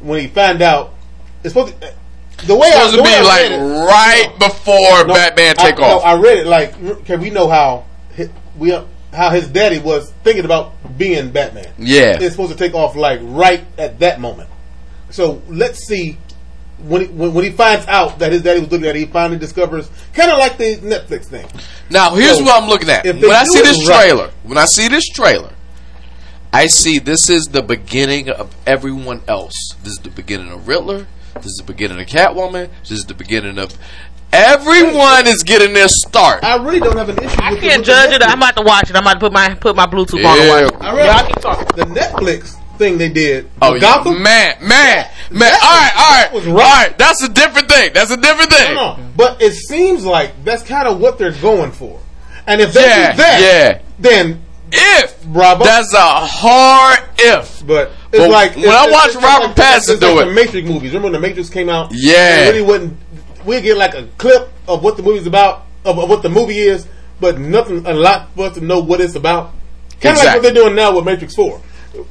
when 0.00 0.20
he 0.20 0.26
find 0.28 0.62
out 0.62 0.94
it's 1.42 1.52
supposed 1.54 1.78
to. 1.80 1.92
The 2.46 2.54
way 2.56 2.70
Supposed 2.70 2.88
I, 2.88 2.90
to 2.90 2.96
the 2.96 3.02
way 3.02 3.10
be 3.10 3.14
I 3.16 3.22
like 3.22 3.50
it- 3.50 3.86
right 3.86 4.28
no, 4.40 4.48
before 4.48 5.06
no, 5.06 5.14
Batman 5.14 5.54
I, 5.58 5.62
take 5.70 5.78
no, 5.78 5.84
off. 5.84 6.04
I 6.04 6.14
read 6.20 6.38
it 6.38 6.46
like 6.46 6.80
okay, 6.82 7.16
we 7.16 7.30
know 7.30 7.48
how 7.48 7.84
hi- 8.16 8.28
we 8.58 8.70
how 9.12 9.30
his 9.30 9.48
daddy 9.48 9.78
was 9.78 10.10
thinking 10.24 10.44
about 10.44 10.74
being 10.98 11.30
Batman. 11.30 11.72
Yeah. 11.78 12.18
it's 12.20 12.32
supposed 12.34 12.52
to 12.52 12.58
take 12.58 12.74
off 12.74 12.96
like 12.96 13.20
right 13.22 13.64
at 13.78 13.98
that 14.00 14.20
moment. 14.20 14.48
So 15.10 15.42
let's 15.48 15.86
see 15.86 16.18
when 16.78 17.02
he, 17.02 17.06
when, 17.06 17.32
when 17.32 17.44
he 17.44 17.50
finds 17.52 17.86
out 17.86 18.18
that 18.18 18.32
his 18.32 18.42
daddy 18.42 18.60
was 18.60 18.70
looking 18.70 18.86
at 18.88 18.96
it, 18.96 18.98
he 18.98 19.04
finally 19.06 19.38
discovers 19.38 19.88
kind 20.12 20.30
of 20.30 20.38
like 20.38 20.58
the 20.58 20.76
Netflix 20.78 21.26
thing. 21.26 21.46
Now 21.90 22.14
here's 22.16 22.38
So, 22.38 22.44
what 22.44 22.60
I'm 22.62 22.68
looking 22.68 22.90
at. 22.90 23.04
When 23.04 23.24
I 23.30 23.44
see 23.44 23.60
this 23.62 23.88
right- 23.88 24.02
trailer, 24.06 24.30
when 24.42 24.58
I 24.58 24.64
see 24.66 24.88
this 24.88 25.06
trailer, 25.08 25.50
I 26.52 26.66
see 26.66 26.98
this 26.98 27.28
is 27.30 27.46
the 27.46 27.62
beginning 27.62 28.28
of 28.30 28.54
everyone 28.66 29.22
else. 29.28 29.54
This 29.82 29.92
is 29.94 29.98
the 30.02 30.10
beginning 30.10 30.50
of 30.52 30.68
Riddler. 30.68 31.06
This 31.36 31.46
is 31.46 31.56
the 31.58 31.64
beginning 31.64 32.00
of 32.00 32.06
Catwoman. 32.06 32.70
This 32.82 32.92
is 32.92 33.04
the 33.04 33.14
beginning 33.14 33.58
of 33.58 33.76
everyone 34.32 35.26
is 35.26 35.42
getting 35.42 35.74
their 35.74 35.88
start. 35.88 36.42
I 36.44 36.56
really 36.62 36.80
don't 36.80 36.96
have 36.96 37.08
an 37.08 37.18
issue. 37.18 37.36
I 37.40 37.52
with 37.52 37.60
can't 37.60 37.82
the 37.84 37.86
judge 37.92 38.12
it. 38.12 38.22
I'm 38.22 38.38
about 38.38 38.56
to 38.56 38.62
watch 38.62 38.90
it. 38.90 38.96
I'm 38.96 39.02
about 39.02 39.14
to 39.14 39.20
put 39.20 39.32
my 39.32 39.54
put 39.54 39.76
my 39.76 39.86
Bluetooth 39.86 40.24
on 40.24 40.38
and 40.38 40.48
Yeah. 40.48 40.62
watch 40.62 40.72
it. 40.72 40.82
I 40.82 40.94
read 40.96 41.26
keep 41.26 41.40
talking. 41.40 41.66
the 41.76 42.00
Netflix 42.00 42.56
thing 42.78 42.98
they 42.98 43.08
did. 43.08 43.48
Oh 43.62 43.72
with 43.72 43.82
yeah, 43.82 43.94
Gotham. 43.96 44.22
man, 44.22 44.56
man, 44.60 45.08
man. 45.30 45.52
That 45.52 45.62
All 45.62 45.70
right, 45.70 45.92
all 45.96 46.22
right, 46.24 46.32
was 46.32 46.46
all 46.48 46.54
right. 46.54 46.88
right. 46.88 46.98
That's 46.98 47.22
a 47.22 47.28
different 47.28 47.68
thing. 47.68 47.90
That's 47.94 48.10
a 48.10 48.16
different 48.16 48.50
thing. 48.52 48.74
No, 48.74 48.96
no, 48.96 49.04
but 49.16 49.40
it 49.42 49.52
seems 49.52 50.04
like 50.04 50.44
that's 50.44 50.62
kind 50.62 50.88
of 50.88 51.00
what 51.00 51.18
they're 51.18 51.32
going 51.32 51.70
for. 51.72 52.00
And 52.46 52.60
if 52.60 52.72
they 52.72 52.82
Yeah, 52.82 53.12
do 53.12 53.16
that, 53.18 53.40
yeah. 53.40 53.78
then 53.98 54.42
If 54.72 55.24
Bravo. 55.26 55.64
that's 55.64 55.92
a 55.94 55.98
hard 56.00 56.98
if. 57.18 57.64
But 57.66 57.90
it's 58.12 58.18
But 58.18 58.30
like 58.30 58.56
when 58.56 58.68
I 58.70 58.88
watch 58.90 59.14
Robert 59.14 59.46
like, 59.48 59.56
Pattinson 59.56 60.00
do 60.00 60.06
like 60.14 60.26
it- 60.26 60.28
the 60.28 60.34
Matrix 60.34 60.68
movies. 60.68 60.90
Remember 60.92 61.06
when 61.06 61.12
the 61.12 61.20
Matrix 61.28 61.48
came 61.50 61.68
out? 61.68 61.90
Yeah. 61.92 62.48
really 62.48 62.62
wouldn't. 62.62 62.96
We 63.44 63.60
get 63.60 63.76
like 63.76 63.94
a 63.94 64.08
clip 64.18 64.50
of 64.66 64.82
what 64.82 64.96
the 64.96 65.02
movie's 65.02 65.26
about, 65.26 65.66
of, 65.84 65.98
of 65.98 66.08
what 66.08 66.22
the 66.22 66.30
movie 66.30 66.58
is, 66.58 66.86
but 67.20 67.38
nothing 67.38 67.86
a 67.86 67.92
lot 67.92 68.30
for 68.34 68.46
us 68.46 68.54
to 68.54 68.60
know 68.64 68.80
what 68.80 69.00
it's 69.00 69.14
about. 69.14 69.52
Kind 70.00 70.16
of 70.18 70.24
like 70.24 70.34
what 70.34 70.42
they're 70.42 70.52
doing 70.54 70.74
now 70.74 70.94
with 70.96 71.04
Matrix 71.04 71.34
Four. 71.34 71.60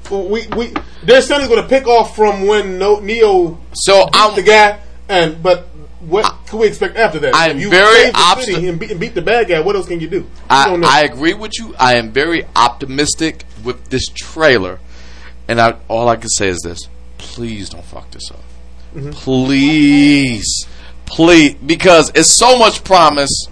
We 0.09 0.47
we 0.55 0.73
they're 1.03 1.21
certainly 1.21 1.49
going 1.49 1.61
to 1.61 1.67
pick 1.67 1.87
off 1.87 2.15
from 2.15 2.45
when 2.47 2.77
no, 2.79 2.99
Neo 2.99 3.59
So 3.73 4.07
I'm 4.13 4.33
the 4.35 4.41
guy, 4.43 4.79
and 5.09 5.41
but 5.43 5.67
what 6.07 6.33
can 6.47 6.59
we 6.59 6.67
expect 6.67 6.97
after 6.97 7.19
that? 7.19 7.33
I'm 7.35 7.59
you 7.59 7.69
very 7.69 8.11
city 8.41 8.67
and 8.67 8.79
beat, 8.79 8.91
and 8.91 8.99
beat 8.99 9.15
the 9.15 9.21
bad 9.21 9.47
guy. 9.47 9.59
What 9.59 9.75
else 9.75 9.87
can 9.87 9.99
you 9.99 10.07
do? 10.07 10.17
You 10.17 10.27
I. 10.49 10.77
I 10.83 11.01
agree 11.01 11.33
with 11.33 11.57
you. 11.57 11.75
I 11.79 11.95
am 11.95 12.11
very 12.11 12.45
optimistic 12.55 13.45
with 13.63 13.89
this 13.89 14.07
trailer, 14.07 14.79
and 15.47 15.59
I, 15.59 15.77
all 15.87 16.09
I 16.09 16.15
can 16.15 16.29
say 16.29 16.49
is 16.49 16.59
this: 16.61 16.87
please 17.17 17.69
don't 17.69 17.85
fuck 17.85 18.11
this 18.11 18.31
up. 18.31 18.39
Mm-hmm. 18.93 19.11
Please, 19.11 20.67
please, 21.05 21.55
because 21.55 22.11
it's 22.15 22.37
so 22.37 22.57
much 22.57 22.83
promise. 22.83 23.47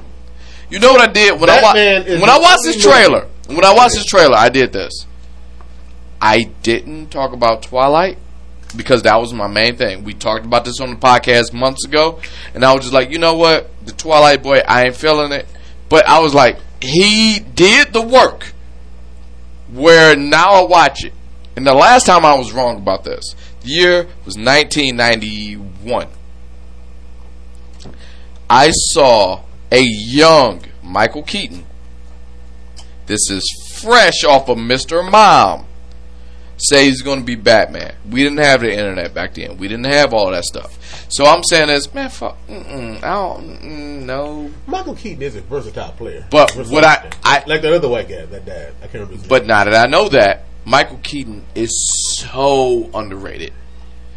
You 0.70 0.80
know 0.80 0.92
what 0.92 1.02
I 1.02 1.12
did 1.12 1.40
when 1.40 1.50
I 1.50 1.62
wa- 1.62 1.74
when 1.74 2.30
I 2.30 2.38
watched 2.40 2.64
this 2.64 2.82
trailer. 2.82 3.28
When 3.48 3.66
I 3.66 3.74
watched 3.74 3.96
this 3.96 4.06
trailer, 4.06 4.38
I 4.38 4.50
did 4.50 4.72
this. 4.72 5.06
I 6.22 6.44
didn't 6.62 7.08
talk 7.10 7.34
about 7.34 7.64
Twilight 7.64 8.18
because 8.76 9.04
that 9.04 9.16
was 9.16 9.34
my 9.34 9.48
main 9.48 9.76
thing. 9.76 10.04
We 10.04 10.14
talked 10.14 10.46
about 10.46 10.66
this 10.66 10.80
on 10.80 10.92
the 10.92 10.96
podcast 10.96 11.54
months 11.54 11.86
ago, 11.86 12.20
and 12.54 12.64
I 12.64 12.74
was 12.74 12.84
just 12.84 12.94
like, 12.94 13.12
you 13.12 13.20
know 13.20 13.36
what, 13.36 13.70
the 13.86 13.92
Twilight 13.92 14.44
boy, 14.44 14.60
I 14.68 14.86
ain't 14.86 14.96
feeling 14.96 15.32
it. 15.32 15.48
But 15.90 16.08
I 16.08 16.20
was 16.20 16.34
like, 16.34 16.58
he 16.82 17.40
did 17.40 17.94
the 17.94 18.02
work. 18.02 18.54
Where 19.72 20.16
now 20.16 20.52
I 20.52 20.66
watch 20.66 21.06
it, 21.06 21.14
and 21.56 21.66
the 21.66 21.74
last 21.74 22.06
time 22.06 22.26
I 22.26 22.36
was 22.36 22.52
wrong 22.52 22.78
about 22.78 23.06
this, 23.06 23.36
the 23.62 23.70
year 23.70 24.04
was 24.26 24.38
1991. 24.38 26.08
I 28.50 28.72
saw 28.72 29.44
a 29.72 29.82
young 29.82 30.66
Michael 30.84 31.24
Keaton. 31.24 31.66
This 33.06 33.30
is 33.30 33.80
fresh 33.82 34.26
off 34.26 34.50
of 34.50 34.58
Mr. 34.58 35.10
Mom 35.10 35.66
say 36.62 36.86
he's 36.86 37.02
going 37.02 37.20
to 37.20 37.26
be 37.26 37.36
Batman. 37.36 37.94
We 38.10 38.24
didn't 38.24 38.40
have 38.40 38.62
the 38.62 38.72
internet 38.72 39.14
back 39.14 39.34
then. 39.36 39.58
We 39.58 39.68
didn't 39.68 39.86
have 39.86 40.14
all 40.14 40.32
that 40.32 40.44
stuff. 40.46 40.78
So 41.12 41.26
I'm 41.26 41.44
saying 41.44 41.70
is, 41.70 41.94
man, 41.94 42.10
fuck, 42.10 42.38
mm-mm, 42.48 43.04
I 43.04 43.14
don't 43.14 43.60
mm, 43.62 44.02
no. 44.04 44.52
Michael 44.68 44.96
Keaton 44.96 45.22
is 45.24 45.36
a 45.36 45.42
versatile 45.42 45.92
player. 45.94 46.26
But 46.30 46.52
Versatile 46.52 46.74
what 46.74 46.84
I- 46.86 47.10
I- 47.24 47.44
like 47.48 47.62
that 47.64 47.74
other 47.74 47.90
white 47.90 48.08
guy 48.08 48.26
that 48.26 48.46
died. 48.46 48.74
I 48.80 48.82
can't 48.84 48.94
remember. 48.94 49.14
His 49.14 49.22
name. 49.24 49.30
But 49.30 49.46
now 49.46 49.64
that 49.64 49.74
I 49.76 49.88
know 49.90 50.08
that, 50.10 50.44
Michael 50.66 51.00
Keaton 51.04 51.44
is 51.56 51.72
so 52.20 52.90
underrated. 52.94 53.52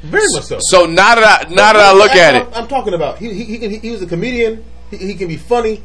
very 0.03 0.27
much 0.33 0.45
so. 0.45 0.59
So 0.61 0.85
now 0.87 1.15
that 1.15 1.47
I 1.49 1.49
now 1.49 1.73
that 1.73 1.77
I 1.77 1.93
look 1.95 2.11
at 2.11 2.35
I'm, 2.35 2.43
it, 2.43 2.57
I'm 2.57 2.69
talking 2.69 2.93
about 2.95 3.19
he 3.19 3.33
he, 3.33 3.45
he, 3.45 3.59
can, 3.59 3.71
he, 3.71 3.79
he 3.79 3.91
was 3.91 4.03
a 4.03 4.07
comedian. 4.07 4.63
He, 4.91 4.99
he 4.99 5.15
can 5.15 5.29
be 5.29 5.37
funny, 5.39 5.83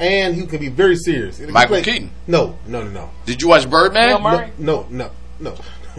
and 0.00 0.34
he 0.34 0.46
can 0.46 0.58
be 0.60 0.68
very 0.68 0.96
serious. 0.96 1.38
Michael 1.40 1.68
played- 1.68 1.84
Keaton? 1.84 2.10
No, 2.26 2.58
no, 2.66 2.82
no, 2.82 2.90
no, 2.90 3.10
did 3.26 3.42
you 3.42 3.48
watch 3.48 3.68
Birdman? 3.68 4.08
Bill 4.08 4.20
Murray? 4.20 4.50
no, 4.58 4.86
no, 4.88 5.10
no. 5.38 5.54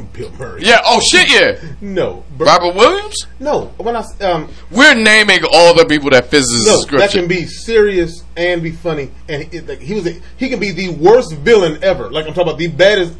Bill 0.08 0.32
Murray. 0.34 0.64
Yeah. 0.64 0.82
Oh 0.86 1.00
shit. 1.00 1.30
Yeah. 1.30 1.60
No. 1.82 2.24
Bir- 2.38 2.45
Robert 2.45 2.76
Williams. 2.76 3.16
No. 3.39 3.66
When 3.78 3.95
I 3.95 4.04
um 4.22 4.50
We're 4.72 4.95
naming 4.95 5.39
all 5.52 5.74
the 5.76 5.86
people 5.86 6.10
that 6.12 6.30
fits 6.30 6.47
this 6.52 6.66
no, 6.91 6.97
that 6.97 7.12
can 7.12 7.28
be 7.28 7.45
serious 7.45 8.24
and 8.38 8.62
be 8.64 8.72
funny, 8.72 9.12
and 9.28 9.43
he, 9.43 9.60
like, 9.62 9.80
he 9.80 9.93
was 9.95 10.08
a, 10.08 10.20
he 10.38 10.50
can 10.50 10.60
be 10.60 10.72
the 10.72 10.89
worst 10.89 11.34
villain 11.36 11.84
ever. 11.84 12.10
Like 12.12 12.26
I'm 12.28 12.34
talking 12.34 12.50
about 12.50 12.58
the 12.58 12.68
baddest. 12.68 13.14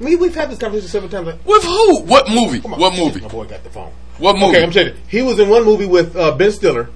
I 0.00 0.04
mean, 0.04 0.18
we've 0.18 0.34
had 0.34 0.50
this 0.50 0.58
conversation 0.58 0.88
several 0.88 1.10
times. 1.10 1.26
Like, 1.26 1.46
With 1.46 1.62
who? 1.62 2.00
What 2.02 2.28
movie? 2.28 2.60
on, 2.64 2.78
What 2.80 2.94
shit, 2.94 3.04
movie? 3.04 3.20
My 3.20 3.28
boy 3.28 3.44
got 3.46 3.62
the 3.62 3.70
phone. 3.70 3.92
What 4.18 4.34
movie? 4.36 4.56
Okay, 4.58 4.62
I'm 4.64 4.72
you, 4.72 4.96
he 5.08 5.22
was 5.22 5.38
in 5.38 5.48
one 5.48 5.64
movie 5.64 5.86
with 5.86 6.16
uh, 6.16 6.34
Ben 6.36 6.50
Stiller, 6.50 6.90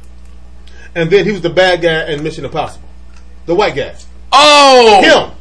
and 0.94 1.10
then 1.10 1.24
he 1.24 1.32
was 1.32 1.40
the 1.40 1.50
bad 1.50 1.82
guy 1.82 2.06
in 2.10 2.22
Mission 2.22 2.44
Impossible, 2.44 2.88
the 3.46 3.54
white 3.54 3.74
guy. 3.76 3.94
oh, 4.32 5.28
Him. 5.30 5.35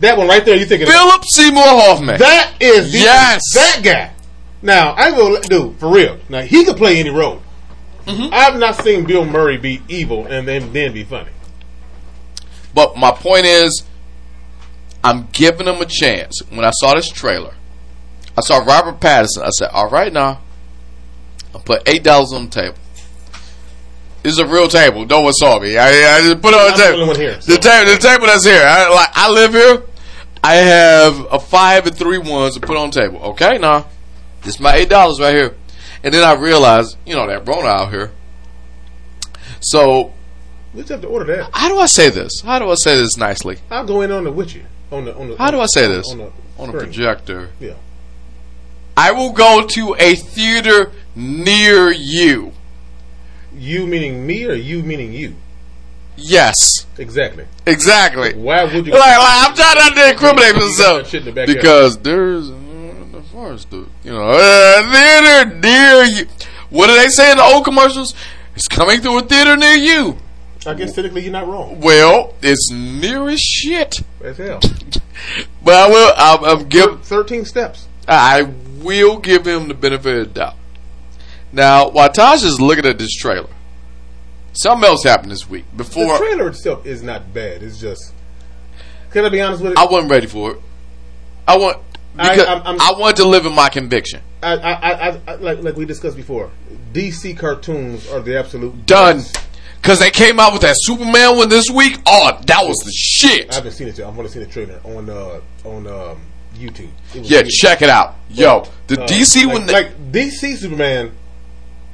That 0.00 0.16
one 0.18 0.28
right 0.28 0.44
there. 0.44 0.56
You 0.56 0.66
thinking? 0.66 0.88
about. 0.88 0.98
Philip 0.98 1.24
Seymour 1.24 1.62
Hoffman. 1.64 2.18
That 2.18 2.54
is 2.60 2.92
the, 2.92 2.98
Yes. 2.98 3.40
that 3.54 3.80
guy. 3.82 4.12
Now 4.62 4.92
I 4.96 5.10
will 5.12 5.40
do 5.42 5.74
for 5.78 5.90
real. 5.92 6.18
Now 6.28 6.42
he 6.42 6.64
could 6.64 6.76
play 6.76 6.98
any 6.98 7.10
role. 7.10 7.40
Mm-hmm. 8.06 8.34
I've 8.34 8.58
not 8.58 8.76
seen 8.82 9.04
Bill 9.06 9.24
Murray 9.24 9.56
be 9.56 9.82
evil 9.88 10.26
and 10.26 10.46
then 10.48 10.72
then 10.72 10.92
be 10.92 11.04
funny. 11.04 11.30
But 12.74 12.96
my 12.96 13.12
point 13.12 13.46
is, 13.46 13.84
I'm 15.02 15.28
giving 15.32 15.66
him 15.68 15.80
a 15.80 15.86
chance. 15.86 16.40
When 16.50 16.64
I 16.64 16.70
saw 16.72 16.94
this 16.94 17.08
trailer, 17.08 17.54
I 18.36 18.40
saw 18.40 18.58
Robert 18.58 19.00
Pattinson. 19.00 19.42
I 19.44 19.50
said, 19.50 19.68
"All 19.72 19.88
right, 19.88 20.12
now, 20.12 20.40
I 21.54 21.58
put 21.60 21.88
eight 21.88 22.02
dollars 22.02 22.32
on 22.32 22.46
the 22.46 22.50
table. 22.50 22.76
Is 24.24 24.38
a 24.38 24.46
real 24.46 24.68
table. 24.68 25.04
No 25.04 25.20
one 25.20 25.32
saw 25.34 25.58
me. 25.60 25.76
I, 25.76 26.16
I 26.16 26.20
just 26.22 26.40
put 26.40 26.54
it 26.54 26.60
on 26.60 26.70
the 26.70 26.76
the 26.76 26.82
table. 26.82 27.06
one 27.08 27.16
here, 27.16 27.34
The 27.34 27.40
so- 27.42 27.56
table, 27.58 27.90
the 27.92 27.98
table 27.98 28.26
that's 28.26 28.44
here. 28.44 28.62
I, 28.64 28.88
like 28.88 29.08
I 29.14 29.30
live 29.30 29.52
here. 29.52 29.82
I 30.42 30.54
have 30.56 31.26
a 31.30 31.38
five 31.38 31.86
and 31.86 31.94
three 31.96 32.18
ones 32.18 32.54
to 32.54 32.60
put 32.60 32.76
on 32.76 32.90
the 32.90 33.00
table. 33.00 33.18
Okay, 33.32 33.58
now, 33.58 33.86
this 34.42 34.54
is 34.54 34.60
my 34.60 34.74
eight 34.76 34.88
dollars 34.88 35.20
right 35.20 35.34
here. 35.34 35.54
And 36.02 36.12
then 36.14 36.24
I 36.24 36.34
realized, 36.40 36.96
you 37.06 37.14
know, 37.14 37.26
that 37.26 37.46
Rona 37.46 37.68
out 37.68 37.90
here. 37.90 38.12
So 39.60 40.12
We 40.72 40.80
just 40.80 40.90
have 40.90 41.00
to 41.02 41.08
order 41.08 41.36
that. 41.36 41.50
how 41.52 41.68
do 41.68 41.78
I 41.78 41.86
say 41.86 42.08
this? 42.10 42.40
How 42.42 42.58
do 42.58 42.70
I 42.70 42.74
say 42.76 42.96
this 42.96 43.16
nicely? 43.16 43.58
I'll 43.70 43.86
go 43.86 44.00
in 44.00 44.10
on 44.10 44.24
the 44.24 44.32
with 44.32 44.54
you 44.54 44.64
on 44.90 45.04
the 45.04 45.14
on 45.16 45.28
the. 45.30 45.36
How 45.36 45.50
do 45.50 45.60
I 45.60 45.66
say 45.66 45.86
this? 45.86 46.10
On 46.10 46.18
the, 46.18 46.32
On 46.58 46.68
a 46.70 46.72
projector. 46.72 47.50
Yeah. 47.60 47.74
I 48.96 49.12
will 49.12 49.32
go 49.32 49.66
to 49.66 49.96
a 49.98 50.14
theater 50.14 50.92
near 51.14 51.90
you. 51.90 52.52
You 53.56 53.86
meaning 53.86 54.26
me 54.26 54.44
or 54.46 54.54
you 54.54 54.82
meaning 54.82 55.12
you? 55.12 55.34
Yes, 56.16 56.54
Exactly. 56.96 57.44
exactly. 57.66 58.34
Why 58.34 58.62
would 58.64 58.86
you? 58.86 58.92
Like, 58.92 59.00
like 59.00 59.48
I'm 59.48 59.54
trying 59.54 59.74
not 59.76 59.94
to 59.96 60.10
incriminate 60.10 60.54
myself 60.54 61.02
that 61.02 61.06
shit 61.08 61.26
in 61.26 61.34
the 61.34 61.46
because 61.46 61.98
there's 61.98 62.50
uh, 62.50 62.54
the 63.10 63.22
forest, 63.32 63.68
dude. 63.70 63.88
You 64.04 64.12
know, 64.12 64.28
uh, 64.30 64.92
theater 64.92 65.58
near 65.58 66.04
you. 66.04 66.26
What 66.70 66.86
do 66.86 66.94
they 66.94 67.08
say 67.08 67.32
in 67.32 67.38
the 67.38 67.42
old 67.42 67.64
commercials? 67.64 68.14
It's 68.54 68.68
coming 68.68 69.00
through 69.00 69.18
a 69.18 69.22
theater 69.22 69.56
near 69.56 69.74
you. 69.74 70.16
I 70.66 70.74
guess 70.74 70.94
technically 70.94 71.22
you're 71.22 71.32
not 71.32 71.48
wrong. 71.48 71.80
Well, 71.80 72.34
it's 72.40 72.70
near 72.70 73.28
as 73.28 73.40
shit. 73.40 74.00
As 74.22 74.38
hell. 74.38 74.60
But 75.64 75.74
I 75.74 75.88
will. 75.88 76.12
I'm, 76.16 76.44
I'm 76.60 76.68
give. 76.68 77.02
Thirteen 77.04 77.44
steps. 77.44 77.86
I 78.06 78.42
will 78.82 79.18
give 79.18 79.46
him 79.46 79.68
the 79.68 79.74
benefit 79.74 80.16
of 80.18 80.28
the 80.28 80.34
doubt. 80.40 80.54
Now, 81.54 81.88
while 81.90 82.08
Tasha's 82.10 82.60
looking 82.60 82.84
at 82.84 82.98
this 82.98 83.14
trailer, 83.14 83.48
something 84.52 84.88
else 84.88 85.04
happened 85.04 85.30
this 85.30 85.48
week. 85.48 85.64
Before 85.76 86.18
The 86.18 86.18
trailer 86.18 86.48
itself 86.48 86.84
is 86.84 87.02
not 87.02 87.32
bad. 87.32 87.62
It's 87.62 87.78
just. 87.78 88.12
Can 89.12 89.24
I 89.24 89.28
be 89.28 89.40
honest 89.40 89.62
with 89.62 89.70
you? 89.72 89.82
I 89.82 89.86
wasn't 89.86 90.10
ready 90.10 90.26
for 90.26 90.52
it. 90.52 90.60
I 91.46 91.56
want 91.56 91.78
I- 92.18 92.30
because 92.34 92.48
I, 92.48 92.52
I'm- 92.54 92.80
I'm- 92.80 92.98
wanted 92.98 93.16
to 93.16 93.28
live 93.28 93.46
in 93.46 93.54
my 93.54 93.68
conviction. 93.68 94.20
I, 94.42 94.56
I, 94.56 94.72
I, 94.72 95.08
I, 95.10 95.20
I 95.28 95.34
like 95.36 95.62
like 95.62 95.76
we 95.76 95.84
discussed 95.86 96.16
before. 96.16 96.50
DC 96.92 97.38
cartoons 97.38 98.06
are 98.08 98.20
the 98.20 98.38
absolute 98.38 98.84
Done. 98.86 99.18
best. 99.18 99.38
Because 99.80 99.98
they 100.00 100.10
came 100.10 100.40
out 100.40 100.52
with 100.52 100.62
that 100.62 100.76
Superman 100.78 101.36
one 101.36 101.48
this 101.50 101.68
week. 101.70 101.98
Oh, 102.06 102.38
that 102.46 102.66
was 102.66 102.78
the 102.78 102.90
shit. 102.92 103.52
I 103.52 103.56
haven't 103.56 103.72
seen 103.72 103.86
it 103.88 103.98
yet. 103.98 104.08
I've 104.08 104.16
only 104.18 104.30
seen 104.30 104.42
the 104.42 104.48
trailer 104.48 104.80
on 104.84 105.08
uh, 105.08 105.40
on 105.64 105.86
um, 105.86 106.20
YouTube. 106.56 106.88
Yeah, 107.14 107.38
really- 107.38 107.50
check 107.50 107.80
it 107.82 107.90
out. 107.90 108.16
Yo, 108.30 108.66
the 108.88 109.00
uh, 109.02 109.06
DC 109.06 109.44
like, 109.44 109.52
one. 109.52 109.66
They, 109.66 109.72
like 109.72 110.12
DC 110.12 110.56
Superman, 110.56 111.12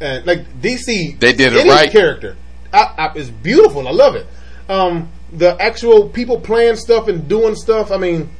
and 0.00 0.26
like 0.26 0.60
DC, 0.60 1.18
They 1.18 1.32
did 1.32 1.54
it 1.54 1.66
right. 1.66 1.90
Character, 1.90 2.36
I, 2.72 2.94
I, 2.98 3.12
it's 3.14 3.30
beautiful. 3.30 3.86
I 3.86 3.92
love 3.92 4.16
it. 4.16 4.26
Um, 4.68 5.10
the 5.32 5.60
actual 5.60 6.08
people 6.08 6.40
playing 6.40 6.76
stuff 6.76 7.08
and 7.08 7.28
doing 7.28 7.54
stuff. 7.54 7.90
I 7.90 7.96
mean, 7.96 8.30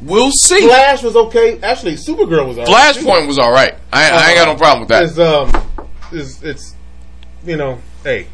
we'll 0.00 0.30
see. 0.32 0.66
Flash 0.66 1.02
was 1.02 1.16
okay. 1.16 1.60
Actually, 1.60 1.94
Supergirl 1.94 2.46
was 2.46 2.58
alright. 2.58 2.94
too. 2.94 3.04
Flashpoint 3.04 3.26
was 3.26 3.38
all 3.38 3.52
right. 3.52 3.74
I, 3.92 4.10
I 4.10 4.30
ain't 4.30 4.38
got 4.38 4.52
no 4.52 4.56
problem 4.56 4.80
with 4.80 4.88
that. 4.88 5.04
It's 5.04 5.18
um, 5.18 5.88
it's, 6.12 6.42
it's 6.42 6.74
you 7.44 7.56
know, 7.56 7.78
hey, 8.02 8.26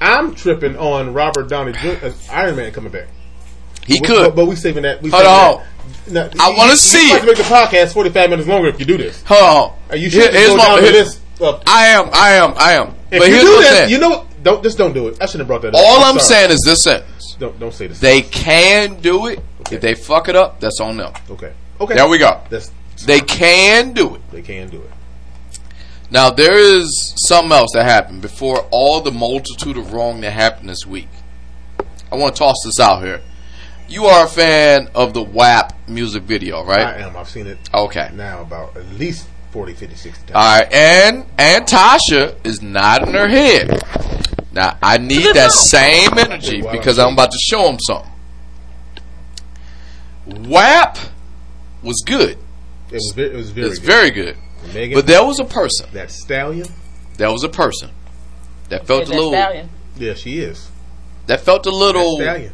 I'm 0.00 0.34
tripping 0.34 0.76
on 0.76 1.12
Robert 1.12 1.48
Downey 1.48 1.72
Jr. 1.72 2.06
uh, 2.06 2.12
Iron 2.30 2.56
Man 2.56 2.72
coming 2.72 2.92
back. 2.92 3.08
He 3.86 4.00
could. 4.00 4.26
but, 4.28 4.36
but 4.36 4.46
we 4.46 4.56
saving 4.56 4.82
that. 4.84 5.02
We 5.02 5.10
Hold 5.10 5.22
saving 5.24 5.34
on. 5.36 5.62
that. 6.14 6.34
Now, 6.34 6.44
I 6.44 6.50
wanna 6.56 6.76
see 6.76 7.08
You 7.10 7.16
it. 7.16 7.20
to 7.20 7.26
make 7.26 7.36
the 7.36 7.42
podcast 7.44 7.92
45 7.92 8.30
minutes 8.30 8.48
longer 8.48 8.68
if 8.68 8.78
you 8.80 8.86
do 8.86 8.96
this. 8.96 9.22
Hold 9.24 9.42
on. 9.42 9.72
Are 9.90 9.96
you 9.96 10.08
Here- 10.10 10.22
should 10.24 10.34
here's 10.34 10.54
my- 10.56 10.80
here- 10.80 10.92
list. 10.92 11.18
Of, 11.40 11.54
uh, 11.56 11.58
I 11.66 11.86
am. 11.88 12.08
I 12.12 12.30
am. 12.34 12.54
I 12.56 12.72
am. 12.74 12.94
if 13.10 13.18
but 13.18 13.28
you 13.28 13.34
here's 13.34 13.44
do 13.44 13.50
what 13.50 13.66
I'm 13.66 13.72
this, 13.74 13.90
you 13.90 13.98
know, 13.98 14.26
don't 14.44 14.62
just 14.62 14.78
don't 14.78 14.92
do 14.92 15.08
it. 15.08 15.16
I 15.20 15.26
shouldn't 15.26 15.40
have 15.40 15.46
brought 15.48 15.62
that 15.62 15.74
up. 15.74 15.80
All 15.84 16.04
I'm 16.04 16.18
sorry. 16.20 16.20
saying 16.20 16.50
is 16.52 16.60
this 16.64 16.82
sentence: 16.82 17.36
don't 17.40 17.58
don't 17.58 17.74
say 17.74 17.88
this. 17.88 17.98
they 17.98 18.22
can 18.22 19.00
do 19.00 19.26
it. 19.26 19.40
If 19.70 19.80
they 19.80 19.94
fuck 19.94 20.28
it 20.28 20.36
up, 20.36 20.60
that's 20.60 20.78
on 20.80 20.98
them. 20.98 21.12
okay, 21.30 21.52
okay. 21.80 21.94
There 21.94 22.06
we 22.08 22.18
go. 22.18 22.40
That's 22.50 22.70
They 23.06 23.20
can 23.20 23.92
do 23.92 24.14
it. 24.16 24.20
they 24.30 24.42
can 24.42 24.68
do 24.68 24.76
it. 24.78 24.90
Now 26.10 26.30
there 26.30 26.58
is 26.58 27.14
something 27.26 27.52
else 27.52 27.70
that 27.74 27.84
happened 27.84 28.20
before 28.22 28.66
all 28.70 29.00
the 29.00 29.10
multitude 29.12 29.76
of 29.78 29.92
wrong 29.92 30.20
that 30.20 30.30
happened 30.32 30.68
this 30.68 30.86
week. 30.86 31.08
I 32.12 32.16
want 32.16 32.36
to 32.36 32.38
toss 32.40 32.56
this 32.64 32.78
out 32.78 33.02
here. 33.02 33.20
You 33.92 34.06
are 34.06 34.24
a 34.24 34.28
fan 34.28 34.88
of 34.94 35.12
the 35.12 35.22
WAP 35.22 35.74
music 35.86 36.22
video, 36.22 36.64
right? 36.64 36.80
I 36.80 36.98
am. 37.00 37.14
I've 37.14 37.28
seen 37.28 37.46
it 37.46 37.58
Okay. 37.74 38.08
now 38.14 38.40
about 38.40 38.74
at 38.74 38.88
least 38.94 39.28
40, 39.50 39.74
50, 39.74 39.94
60 39.96 40.20
times. 40.28 40.30
All 40.34 40.58
right, 40.60 40.72
and 40.72 41.26
and 41.36 41.66
Tasha 41.66 42.34
is 42.42 42.62
nodding 42.62 43.12
her 43.12 43.28
head. 43.28 43.82
Now 44.50 44.78
I 44.82 44.96
need 44.96 45.34
that 45.36 45.52
same 45.52 46.18
energy 46.18 46.62
because 46.72 46.98
I'm 46.98 47.12
about 47.12 47.32
to 47.32 47.38
show 47.38 47.68
him 47.68 47.78
something. 47.80 48.10
WAP 50.48 50.96
was 51.82 52.02
good. 52.06 52.38
it 52.90 52.94
was 52.94 53.12
very, 53.14 53.30
it 53.30 53.36
was 53.36 53.50
very 53.50 53.66
It's 53.68 53.78
good. 53.78 53.86
very 53.86 54.10
good. 54.10 54.36
Megan, 54.72 54.96
But 54.96 55.06
there 55.06 55.22
was 55.22 55.38
a 55.38 55.44
person. 55.44 55.88
that 55.92 56.10
stallion. 56.10 56.66
There 57.18 57.30
was 57.30 57.44
a 57.44 57.48
person 57.50 57.90
that 58.70 58.86
felt 58.86 59.02
a 59.02 59.06
That 59.10 59.14
little. 59.16 59.32
stallion. 59.32 59.68
Yeah, 59.98 60.14
she 60.14 60.38
is. 60.38 60.70
That 61.26 61.42
felt 61.42 61.66
a 61.66 61.70
That 61.70 61.76
little. 61.76 62.16
stallion. 62.16 62.52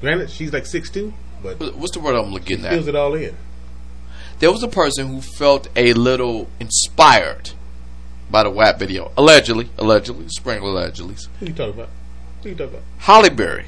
Granted, 0.00 0.30
she's 0.30 0.52
like 0.52 0.66
six 0.66 0.90
two, 0.90 1.12
but 1.42 1.58
What's 1.76 1.92
the 1.92 2.00
word 2.00 2.14
I'm 2.14 2.32
looking 2.32 2.64
at? 2.64 2.72
feels 2.72 2.86
it 2.88 2.94
all 2.94 3.14
in. 3.14 3.36
There 4.38 4.52
was 4.52 4.62
a 4.62 4.68
person 4.68 5.08
who 5.08 5.20
felt 5.20 5.68
a 5.74 5.92
little 5.94 6.48
inspired 6.60 7.50
by 8.30 8.44
the 8.44 8.50
WAP 8.50 8.78
video. 8.78 9.10
Allegedly, 9.16 9.70
allegedly, 9.78 10.28
sprinkle 10.28 10.70
allegedly. 10.70 11.16
Who 11.40 11.46
you 11.46 11.52
talking 11.52 11.74
about? 11.74 11.88
Who 12.42 12.50
you 12.50 12.54
talking 12.54 12.74
about? 12.74 12.84
Halle 12.98 13.30
Berry. 13.30 13.66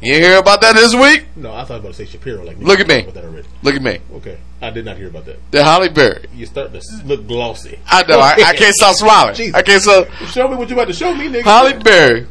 You 0.00 0.14
hear 0.14 0.38
about 0.38 0.60
that 0.60 0.74
this 0.74 0.94
week? 0.94 1.26
No, 1.36 1.54
I 1.54 1.64
thought 1.64 1.80
about 1.80 1.88
to 1.88 1.94
say 1.94 2.04
Shapiro. 2.04 2.44
Like 2.44 2.58
Look 2.58 2.78
at 2.80 2.86
me. 2.86 3.00
About 3.00 3.14
that 3.14 3.24
already. 3.24 3.48
Look 3.62 3.74
at 3.74 3.82
me. 3.82 4.00
Okay, 4.14 4.38
I 4.60 4.70
did 4.70 4.84
not 4.84 4.96
hear 4.98 5.08
about 5.08 5.24
that. 5.26 5.38
The 5.50 5.64
Halle 5.64 5.88
Berry. 5.88 6.26
You're 6.34 6.46
starting 6.46 6.78
to 6.78 7.06
look 7.06 7.26
glossy. 7.26 7.78
I 7.86 8.02
know. 8.06 8.18
I, 8.18 8.32
I 8.32 8.54
can't 8.54 8.74
stop 8.74 8.96
smiling. 8.96 9.34
Jesus. 9.36 9.54
I 9.54 9.62
can't 9.62 9.82
stop. 9.82 10.08
Show 10.28 10.48
me 10.48 10.56
what 10.56 10.68
you 10.68 10.74
about 10.74 10.88
to 10.88 10.92
show 10.94 11.14
me, 11.14 11.28
nigga. 11.28 11.42
Halle 11.42 11.78
Berry 11.82 12.26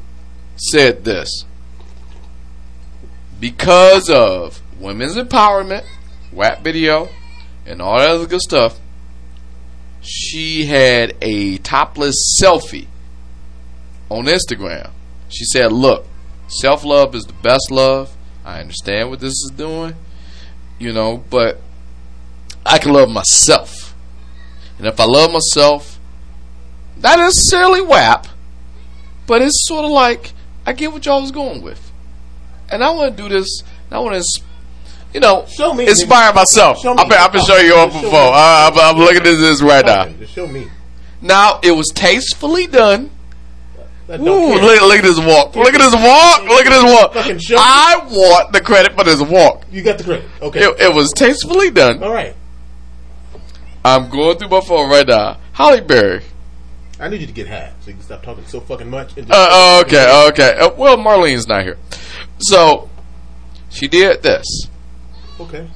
said 0.56 1.04
this 1.04 1.46
because 3.44 4.10
of 4.10 4.62
women's 4.80 5.18
empowerment, 5.18 5.84
WAP 6.32 6.64
video, 6.64 7.10
and 7.66 7.82
all 7.82 7.98
that 7.98 8.12
other 8.12 8.26
good 8.26 8.40
stuff. 8.40 8.80
She 10.00 10.64
had 10.64 11.18
a 11.22 11.58
topless 11.58 12.40
selfie 12.42 12.88
on 14.08 14.28
Instagram. 14.28 14.92
She 15.28 15.44
said, 15.44 15.74
"Look, 15.74 16.08
self 16.48 16.86
love 16.86 17.14
is 17.16 17.26
the 17.26 17.34
best 17.34 17.70
love. 17.70 18.16
I 18.46 18.62
understand 18.62 19.10
what 19.10 19.20
this 19.20 19.34
is 19.34 19.52
doing, 19.58 19.96
you 20.80 20.94
know, 20.94 21.22
but 21.30 21.60
I 22.66 22.78
can 22.78 22.94
love 22.94 23.10
myself, 23.10 23.94
and 24.78 24.88
if 24.88 24.98
I 25.02 25.04
love 25.04 25.34
myself, 25.34 26.00
not 26.96 27.20
necessarily 27.20 27.82
WAP." 27.82 28.26
But 29.28 29.42
it's 29.42 29.68
sort 29.68 29.84
of 29.84 29.92
like 29.92 30.32
I 30.66 30.72
get 30.72 30.94
what 30.94 31.06
y'all 31.06 31.20
was 31.20 31.32
going 31.32 31.62
with, 31.62 31.83
and 32.74 32.84
I 32.84 32.90
want 32.92 33.16
to 33.16 33.24
do 33.24 33.30
this. 33.30 33.62
I 33.92 34.00
want 34.00 34.22
to, 34.22 34.42
you 35.14 35.20
know, 35.20 35.46
Show 35.48 35.74
me, 35.74 35.88
inspire 35.88 36.32
nigga. 36.32 36.36
myself. 36.36 36.80
Show 36.82 36.94
me. 36.96 37.02
I've 37.02 37.10
been, 37.10 37.18
I've 37.20 37.32
been 37.32 37.46
showing 37.46 37.66
you 37.66 37.76
all 37.76 37.88
before. 37.88 38.34
Uh, 38.34 38.72
I'm, 38.72 38.78
I'm 38.80 38.98
looking 38.98 39.18
at 39.18 39.24
this 39.24 39.62
right 39.62 39.86
now. 39.86 40.08
Show 40.26 40.48
me. 40.48 40.68
Now 41.22 41.60
it 41.64 41.72
was 41.72 41.90
tastefully 41.94 42.68
done. 42.68 43.12
Ooh, 44.10 44.16
look, 44.16 44.82
look 44.82 44.98
at 44.98 45.04
this 45.04 45.18
walk. 45.20 45.56
Look 45.56 45.74
at 45.74 45.80
this 45.80 45.94
walk. 45.96 46.44
Look 46.44 46.66
at 46.66 46.70
this 46.72 46.84
walk. 46.84 47.14
Fucking 47.14 47.40
show 47.40 47.56
me. 47.56 47.62
I 47.64 48.02
want 48.12 48.52
the 48.52 48.60
credit 48.60 48.94
for 48.94 49.04
this 49.06 49.22
walk. 49.22 49.64
You 49.72 49.82
got 49.82 49.98
the 49.98 50.04
credit. 50.04 50.26
Okay. 50.42 50.60
It, 50.60 50.82
it 50.82 50.94
was 50.94 51.12
tastefully 51.14 51.70
done. 51.72 52.04
All 52.04 52.12
right. 52.14 52.36
I'm 53.86 54.10
going 54.10 54.38
through 54.38 54.50
my 54.50 54.62
phone 54.62 54.90
right 54.90 55.08
now. 55.08 55.38
Halle 55.54 55.82
Berry. 55.82 56.22
I 57.00 57.10
need 57.10 57.22
you 57.22 57.28
to 57.28 57.34
get 57.34 57.48
high 57.48 57.72
so 57.82 57.88
you 57.88 57.94
can 57.94 58.04
stop 58.04 58.24
talking 58.24 58.46
so 58.46 58.60
fucking 58.62 58.90
much. 58.90 59.18
And 59.18 59.28
just 59.28 59.32
Uh, 59.40 59.48
oh, 59.52 59.82
okay, 59.86 60.28
okay. 60.30 60.58
Uh, 60.60 60.70
well, 60.78 60.96
Marlene's 60.98 61.48
not 61.48 61.64
here, 61.64 61.78
so 62.40 62.90
she 63.70 63.88
did 63.88 64.22
this. 64.24 64.46
Okay. 65.40 65.68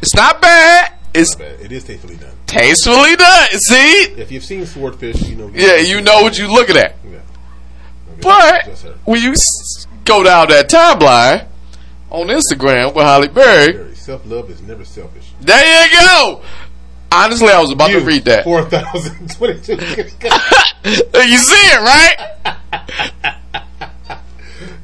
It's 0.00 0.14
not 0.14 0.40
bad. 0.42 0.94
It's 1.14 1.36
But 1.36 1.46
it 1.60 1.70
is 1.72 1.84
tastefully 1.84 2.16
done. 2.16 2.32
tastefully 2.46 3.14
done. 3.16 3.48
See? 3.52 4.02
If 4.16 4.32
you've 4.32 4.44
seen 4.44 4.66
Swordfish, 4.66 5.22
you 5.28 5.36
know. 5.36 5.50
Yeah, 5.54 5.76
you 5.76 6.00
know 6.00 6.22
what 6.22 6.36
you're 6.38 6.48
looking 6.48 6.76
at. 6.76 6.96
Yeah. 7.04 7.18
Okay, 8.18 8.20
But 8.22 8.96
when 9.04 9.22
you 9.22 9.32
s- 9.32 9.86
go 10.04 10.22
down 10.24 10.48
that 10.48 10.68
timeline 10.68 11.46
on 12.10 12.26
Instagram 12.26 12.94
with 12.94 13.04
Halle 13.04 13.28
Berry. 13.28 13.94
Self 13.94 14.26
love 14.26 14.50
is 14.50 14.60
never 14.62 14.84
selfish. 14.84 15.30
There 15.40 15.84
you 15.86 15.90
go. 16.00 16.42
Honestly, 17.12 17.48
I 17.48 17.60
was 17.60 17.70
about 17.70 17.88
to 17.90 18.00
read 18.00 18.24
that. 18.24 18.44
Four 18.44 18.64
thousand 18.64 19.30
twenty-two. 19.36 19.72
You 20.84 21.38
see 21.38 21.66
it, 21.70 21.80
right? 21.80 22.16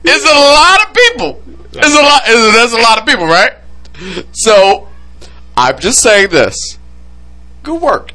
It's 0.05 0.25
a 0.25 0.35
lot 0.35 0.87
of 0.87 0.95
people. 0.95 1.43
It's 1.73 1.95
a 1.95 2.03
lot. 2.03 2.23
it's- 2.29 2.55
There's 2.55 2.73
a 2.73 2.81
lot 2.81 2.99
of 2.99 3.07
people, 3.07 3.27
right? 3.27 3.53
So, 4.33 4.89
I'm 5.57 5.79
just 5.79 6.01
saying 6.01 6.29
this. 6.31 6.79
Good 7.63 7.81
work, 7.83 8.13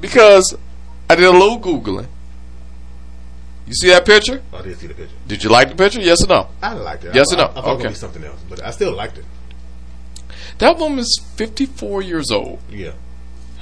because 0.00 0.56
I 1.10 1.16
did 1.16 1.24
a 1.24 1.30
little 1.32 1.58
googling. 1.58 2.06
You 3.66 3.74
see 3.74 3.88
that 3.88 4.04
picture? 4.06 4.42
I 4.52 4.62
did 4.62 4.78
see 4.78 4.86
the 4.86 4.94
picture. 4.94 5.14
Did 5.26 5.42
you 5.42 5.50
like 5.50 5.70
the 5.70 5.74
picture? 5.74 6.00
Yes 6.00 6.22
or 6.22 6.28
no? 6.28 6.48
I 6.62 6.72
liked 6.74 7.04
it. 7.04 7.14
Yes 7.14 7.32
I, 7.32 7.34
or 7.34 7.38
no? 7.38 7.44
I, 7.44 7.48
I 7.48 7.54
thought 7.54 7.58
it 7.58 7.66
was 7.66 7.74
Okay. 7.74 7.82
gonna 7.84 7.94
something 7.96 8.24
else, 8.24 8.40
but 8.48 8.62
I 8.64 8.70
still 8.70 8.92
liked 8.92 9.18
it. 9.18 9.24
That 10.58 10.78
woman's 10.78 11.16
54 11.36 12.02
years 12.02 12.30
old. 12.30 12.60
Yeah, 12.70 12.92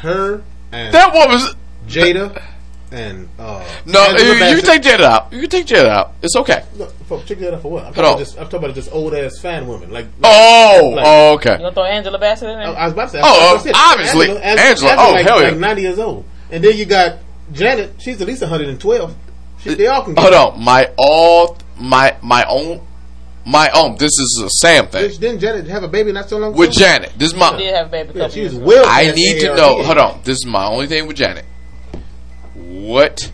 her 0.03 0.43
and 0.73 0.95
That 0.95 1.13
woman's 1.15 1.55
Jada 1.87 2.43
and 2.91 3.29
uh, 3.39 3.65
no. 3.87 4.01
Angela 4.03 4.35
You, 4.35 4.57
you 4.57 4.63
can 4.63 4.65
take 4.65 4.83
Jada 4.83 5.01
out. 5.05 5.33
You 5.33 5.41
can 5.41 5.51
take 5.51 5.67
Jada 5.67 5.89
out. 5.89 6.13
It's 6.23 6.37
okay. 6.37 6.65
No, 6.77 6.87
for, 7.09 7.23
check 7.25 7.39
that 7.39 7.55
out 7.55 7.63
for 7.63 7.71
what? 7.71 7.85
I'm 7.87 7.95
Hold 7.95 7.97
talking, 7.97 8.05
on. 8.05 8.13
about 8.13 8.19
just, 8.19 8.39
I'm 8.39 8.45
talking 8.45 8.59
about 8.65 8.75
just 8.75 8.93
old 8.93 9.15
ass 9.15 9.39
fan 9.39 9.67
women. 9.67 9.91
Like, 9.91 10.07
like 10.21 10.25
Oh, 10.25 10.93
Like- 10.95 11.05
oh, 11.09 11.33
okay. 11.35 11.53
You 11.53 11.59
gonna 11.59 11.73
throw 11.73 11.85
Angela 11.85 12.19
Bassett 12.19 12.51
in 12.51 12.59
I, 12.59 12.67
there? 12.67 12.79
I 12.79 12.85
was 12.85 12.93
about 12.93 13.05
to 13.05 13.11
say. 13.11 13.21
Oh, 13.23 13.27
uh, 13.27 13.55
about 13.55 13.63
to 13.63 13.69
say, 13.69 13.73
obviously. 13.75 14.29
Angela, 14.31 14.41
Angela's 14.45 14.83
oh, 14.99 15.13
like, 15.13 15.27
hell 15.27 15.41
yeah. 15.43 15.49
like 15.49 15.59
90 15.59 15.83
years 15.83 15.99
old, 15.99 16.25
and 16.51 16.63
then 16.63 16.77
you 16.77 16.85
got 16.85 17.19
Janet. 17.53 17.95
She's 17.99 18.21
at 18.21 18.27
least 18.27 18.43
112. 18.43 19.17
They 19.65 19.87
all 19.87 20.03
can. 20.03 20.15
Get 20.15 20.23
Hold 20.23 20.35
on. 20.35 20.63
My 20.63 20.91
all 20.99 21.57
my 21.79 22.17
my 22.23 22.45
own 22.49 22.81
my 23.45 23.69
own. 23.75 23.97
This 23.97 24.11
is 24.13 24.43
a 24.45 24.49
Sam 24.51 24.87
thing 24.87 25.11
Didn't 25.19 25.41
Janet 25.41 25.67
have 25.69 25.83
a 25.83 25.89
baby 25.89 26.13
not 26.13 26.29
so 26.29 26.39
long 26.39 26.51
ago? 26.51 26.59
with 26.59 26.73
Janet. 26.73 27.13
This 27.17 27.33
is 27.33 27.35
my. 27.39 27.57
Did 27.57 27.75
have 27.75 27.89
a 27.89 27.91
baby 27.91 28.11
a 28.11 28.13
Yeah, 28.13 28.19
couple 28.21 28.35
she 28.35 28.41
years 28.41 28.53
was 28.55 28.59
ago. 28.63 28.67
well. 28.67 28.85
I 28.89 29.11
need 29.13 29.41
to 29.41 29.55
know. 29.57 29.83
Hold 29.83 29.99
on. 29.99 30.21
This 30.25 30.39
is 30.39 30.47
my 30.47 30.65
only 30.67 30.87
thing 30.87 31.07
with 31.07 31.17
Janet. 31.17 31.45
What 32.55 33.33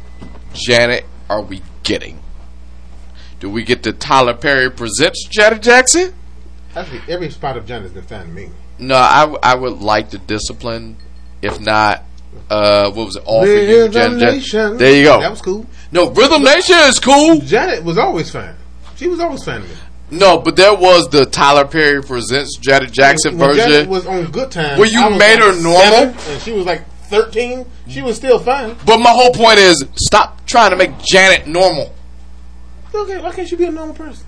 Janet 0.54 1.04
are 1.28 1.42
we 1.42 1.62
getting? 1.82 2.20
Do 3.40 3.50
we 3.50 3.62
get 3.64 3.82
the 3.82 3.92
Tyler 3.92 4.34
Perry 4.34 4.70
presents 4.70 5.26
Janet 5.28 5.62
Jackson? 5.62 6.12
Actually, 6.74 7.00
every 7.08 7.30
spot 7.30 7.56
of 7.56 7.66
Janet's 7.66 7.92
been 7.92 8.02
fine 8.02 8.26
to 8.26 8.32
me. 8.32 8.50
No, 8.78 8.96
I, 8.96 9.20
w- 9.20 9.38
I 9.42 9.54
would 9.54 9.78
like 9.80 10.10
the 10.10 10.18
discipline. 10.18 10.96
If 11.42 11.60
not, 11.60 12.04
uh, 12.50 12.90
what 12.90 13.06
was 13.06 13.16
it? 13.16 13.22
All 13.26 13.42
for 13.44 13.48
you, 13.48 13.88
Janet 13.88 14.20
Jackson. 14.20 14.20
Nation. 14.38 14.76
There 14.76 14.96
you 14.96 15.04
go. 15.04 15.20
That 15.20 15.30
was 15.30 15.40
cool. 15.42 15.66
No, 15.92 16.10
Rhythm 16.10 16.42
Nation 16.42 16.76
is 16.80 16.98
cool. 17.00 17.40
Janet 17.40 17.84
was 17.84 17.96
always 17.98 18.30
fine. 18.30 18.54
She 18.96 19.06
was 19.08 19.20
always 19.20 19.44
fine 19.44 19.62
to 19.62 19.68
me. 19.68 19.74
No, 20.10 20.38
but 20.38 20.56
there 20.56 20.74
was 20.74 21.08
the 21.10 21.26
Tyler 21.26 21.66
Perry 21.66 22.02
presents 22.02 22.56
Janet 22.56 22.92
Jackson 22.92 23.36
When 23.36 23.50
version. 23.50 23.70
Janet 23.70 23.88
was 23.88 24.06
on 24.06 24.30
Good 24.30 24.50
Time. 24.50 24.78
Where 24.78 24.88
you 24.88 25.10
made 25.10 25.40
like 25.40 25.54
her 25.54 25.62
normal? 25.62 26.14
and 26.30 26.42
she 26.42 26.52
was 26.52 26.64
like 26.64 26.88
13. 27.08 27.66
She 27.88 28.02
was 28.02 28.16
still 28.16 28.38
fine. 28.38 28.76
But 28.86 28.98
my 28.98 29.10
whole 29.10 29.32
point 29.32 29.58
is, 29.58 29.84
stop 29.96 30.46
trying 30.46 30.70
to 30.70 30.76
make 30.76 30.98
Janet 30.98 31.46
normal. 31.46 31.94
Okay, 32.94 33.20
why 33.20 33.32
can't 33.32 33.48
she 33.48 33.56
be 33.56 33.64
a 33.64 33.70
normal 33.70 33.94
person? 33.94 34.26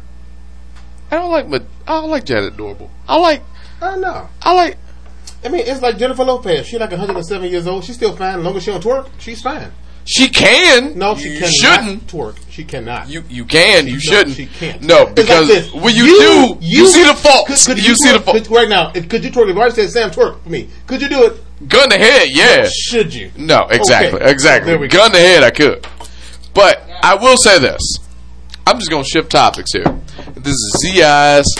I 1.10 1.16
don't 1.16 1.30
like, 1.30 1.50
but 1.50 1.64
I 1.86 2.00
don't 2.00 2.10
like 2.10 2.24
Janet 2.24 2.56
normal. 2.58 2.90
I 3.08 3.16
like, 3.16 3.42
I 3.80 3.92
don't 3.92 4.00
know. 4.00 4.28
I 4.42 4.54
like. 4.54 4.76
I 5.42 5.48
mean, 5.48 5.64
it's 5.66 5.80
like 5.80 5.96
Jennifer 5.96 6.24
Lopez. 6.24 6.66
She's 6.66 6.78
like 6.78 6.90
107 6.90 7.50
years 7.50 7.66
old. 7.66 7.84
She's 7.84 7.96
still 7.96 8.14
fine. 8.14 8.38
As 8.38 8.44
long 8.44 8.54
as 8.56 8.62
she 8.62 8.70
don't 8.70 8.84
twerk, 8.84 9.08
she's 9.18 9.40
fine. 9.40 9.72
She 10.12 10.28
can. 10.28 10.98
No, 10.98 11.14
she 11.14 11.28
you 11.28 11.46
shouldn't. 11.46 12.08
twerk. 12.08 12.36
She 12.50 12.64
cannot. 12.64 13.08
You 13.08 13.22
you 13.28 13.44
can. 13.44 13.86
You 13.86 14.00
shouldn't. 14.00 14.34
She 14.34 14.46
can't. 14.46 14.82
No, 14.82 15.06
because 15.06 15.48
like 15.48 15.84
when 15.84 15.94
you, 15.94 16.04
do, 16.06 16.58
you, 16.60 16.86
see 16.88 17.04
the 17.06 17.14
faults. 17.14 17.64
Could, 17.64 17.78
you, 17.78 17.94
see 17.94 18.10
the 18.12 18.18
could- 18.18 18.50
right 18.50 18.68
now. 18.68 18.90
if- 18.92 19.08
Could 19.08 19.22
you 19.24 19.30
twerk? 19.30 19.48
If 19.50 19.56
I 19.56 19.68
said 19.68 19.88
Sam 19.90 20.10
twerk 20.10 20.42
for 20.42 20.48
me, 20.48 20.68
could 20.88 21.00
you 21.00 21.08
do 21.08 21.26
it? 21.26 21.68
Gun 21.68 21.90
to 21.90 21.96
head, 21.96 22.28
yeah. 22.30 22.68
Should 22.72 23.14
you? 23.14 23.30
No, 23.36 23.66
exactly, 23.68 24.18
Okay. 24.20 24.30
exactly. 24.30 24.70
There 24.72 24.80
we 24.80 24.88
go. 24.88 24.98
Gun 24.98 25.12
to 25.12 25.18
head, 25.18 25.44
I 25.44 25.50
could. 25.50 25.86
But 26.54 26.82
I 27.02 27.14
will 27.14 27.36
say 27.36 27.60
this. 27.60 27.80
I'm 28.66 28.78
just 28.78 28.90
going 28.90 29.04
to 29.04 29.08
shift 29.08 29.30
topics 29.30 29.72
here. 29.72 29.84
This 30.34 30.54
is 30.54 30.76
Zi's 30.80 31.54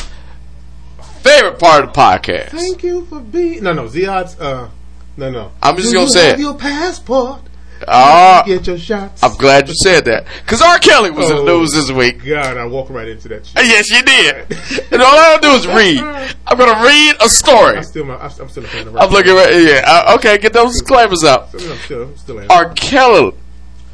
favorite 1.22 1.58
part 1.60 1.84
of 1.84 1.92
the 1.92 1.98
podcast. 2.00 2.48
Thank 2.48 2.82
you 2.82 3.04
for 3.06 3.20
being. 3.20 3.62
No, 3.62 3.72
no, 3.74 3.86
Ziad's. 3.86 4.38
Uh, 4.40 4.70
no, 5.16 5.30
no. 5.30 5.52
I'm 5.62 5.76
just 5.76 5.92
gonna 5.92 6.08
say 6.08 6.20
it. 6.20 6.22
you 6.22 6.22
say 6.22 6.30
have 6.30 6.38
it. 6.38 6.42
Your 6.42 6.54
passport. 6.54 7.42
Ah, 7.88 8.42
Get 8.46 8.66
your 8.66 8.78
shots. 8.78 9.22
I'm 9.22 9.34
glad 9.36 9.68
you 9.68 9.74
said 9.82 10.04
that. 10.06 10.26
Because 10.42 10.60
R. 10.62 10.78
Kelly 10.78 11.10
was 11.10 11.30
in 11.30 11.36
the 11.36 11.42
Oh. 11.42 11.58
news 11.60 11.70
this 11.72 11.90
week. 11.90 12.24
God, 12.24 12.56
I 12.56 12.66
walked 12.66 12.90
right 12.90 13.08
into 13.08 13.28
that 13.28 13.46
shit. 13.46 13.64
Yes, 13.64 13.90
you 13.90 14.02
did. 14.02 14.86
And 14.92 15.00
all 15.02 15.16
I 15.16 15.38
do 15.40 15.50
is 15.52 15.66
read. 15.68 16.00
I'm 16.46 16.58
to 16.58 16.84
read 16.84 17.14
a 17.20 17.28
story. 17.28 17.76
I'm 17.76 17.84
still, 17.84 18.10
I'm 18.10 18.30
still 18.48 18.64
a 18.64 18.68
fan 18.68 18.88
of 18.88 18.96
I'm 18.96 19.10
looking 19.10 19.34
right, 19.34 19.52
yeah. 19.54 19.84
Uh, 19.86 20.16
okay, 20.16 20.36
get 20.38 20.52
those 20.52 20.72
disclaimers 20.72 21.22
out. 21.24 21.54
I'm 21.54 21.60
still, 21.78 22.02
I'm 22.02 22.16
still 22.16 22.38
a 22.40 22.46
R. 22.48 22.72
Kelly. 22.74 23.32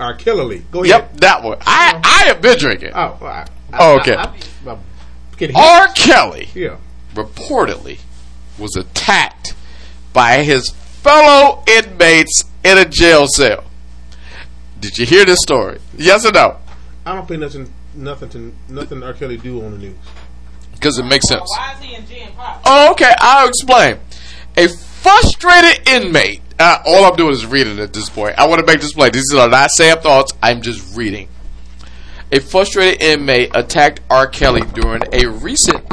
R. 0.01 0.14
Kelly. 0.14 0.64
Go 0.72 0.82
ahead. 0.82 1.01
Yep, 1.12 1.16
that 1.20 1.43
one. 1.43 1.59
I, 1.61 2.01
I 2.03 2.24
have 2.28 2.41
been 2.41 2.59
drinking. 2.59 2.93
Oh, 2.95 3.18
I, 3.22 3.26
I, 3.26 3.47
Oh, 3.78 3.99
okay. 4.01 4.14
I, 4.14 4.24
I, 4.24 4.70
I, 4.72 4.78
can 5.37 5.51
hear- 5.51 5.59
R. 5.62 5.89
Kelly 5.95 6.49
Yeah. 6.55 6.76
reportedly 7.14 7.99
was 8.59 8.74
attacked 8.74 9.55
by 10.14 10.43
his 10.43 10.70
fellow 10.70 11.62
inmates 11.66 12.43
in 12.64 12.78
a 12.78 12.84
jail 12.87 13.26
cell. 13.28 13.64
Did 14.81 14.99
you 14.99 15.07
hear 15.07 15.24
this 15.24 15.39
story? 15.41 15.79
Yes 15.97 16.24
or 16.24 16.33
no? 16.33 16.59
I 17.05 17.14
don't 17.14 17.27
pay 17.27 17.37
nothing, 17.37 17.72
nothing 17.95 18.29
to 18.31 18.55
nothing 18.68 19.03
R. 19.03 19.12
Kelly 19.12 19.37
do 19.37 19.64
on 19.64 19.72
the 19.72 19.79
news. 19.79 19.97
Because 20.72 20.99
it 20.99 21.05
makes 21.05 21.29
sense. 21.29 21.49
Why 21.57 21.72
is 21.72 21.83
he 21.83 21.95
in 21.95 22.07
G 22.07 22.27
Pop? 22.37 22.62
Oh, 22.64 22.93
okay, 22.93 23.12
I'll 23.18 23.49
explain. 23.49 23.99
A 24.57 24.68
frustrated 24.68 25.89
inmate. 25.89 26.43
Uh, 26.59 26.79
all 26.87 27.05
I'm 27.05 27.16
doing 27.16 27.33
is 27.33 27.47
reading 27.47 27.79
at 27.79 27.93
this 27.93 28.09
point. 28.09 28.39
I 28.39 28.47
want 28.47 28.61
to 28.61 28.66
make 28.66 28.81
this 28.81 28.93
plain. 28.93 29.12
These 29.12 29.35
are 29.35 29.49
not 29.49 29.70
Sam 29.70 29.99
thoughts. 29.99 30.33
I'm 30.43 30.62
just 30.62 30.97
reading. 30.97 31.29
A 32.33 32.41
frustrated 32.41 33.03
inmate 33.03 33.53
attacked 33.55 34.01
R. 34.11 34.27
Kelly 34.27 34.62
during 34.74 35.03
a 35.12 35.27
recent 35.29 35.85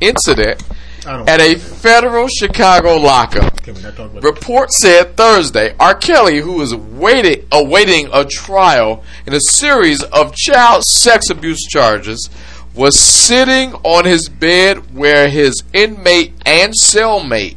incident 0.00 0.62
I 0.62 0.64
don't. 0.64 0.71
At 1.06 1.40
a 1.40 1.56
federal 1.56 2.28
Chicago 2.28 2.96
lockup. 2.96 3.62
Can 3.62 3.74
we 3.74 3.82
not 3.82 3.96
talk 3.96 4.10
about 4.10 4.22
Report 4.22 4.70
said 4.70 5.16
Thursday, 5.16 5.74
R. 5.78 5.94
Kelly, 5.94 6.40
who 6.40 6.60
is 6.60 6.74
waiting, 6.74 7.46
awaiting 7.50 8.08
a 8.12 8.24
trial 8.24 9.02
in 9.26 9.34
a 9.34 9.40
series 9.40 10.02
of 10.02 10.34
child 10.34 10.84
sex 10.84 11.30
abuse 11.30 11.62
charges, 11.62 12.30
was 12.74 12.98
sitting 12.98 13.74
on 13.84 14.04
his 14.04 14.28
bed 14.28 14.94
where 14.94 15.28
his 15.28 15.62
inmate 15.72 16.32
and 16.46 16.72
cellmate 16.80 17.56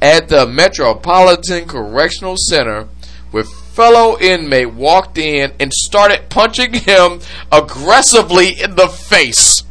at 0.00 0.28
the 0.28 0.46
Metropolitan 0.46 1.66
Correctional 1.66 2.36
Center 2.36 2.88
with 3.32 3.48
fellow 3.48 4.18
inmate 4.20 4.72
walked 4.72 5.18
in 5.18 5.52
and 5.58 5.72
started 5.72 6.28
punching 6.28 6.72
him 6.72 7.20
aggressively 7.50 8.60
in 8.60 8.76
the 8.76 8.88
face. 8.88 9.64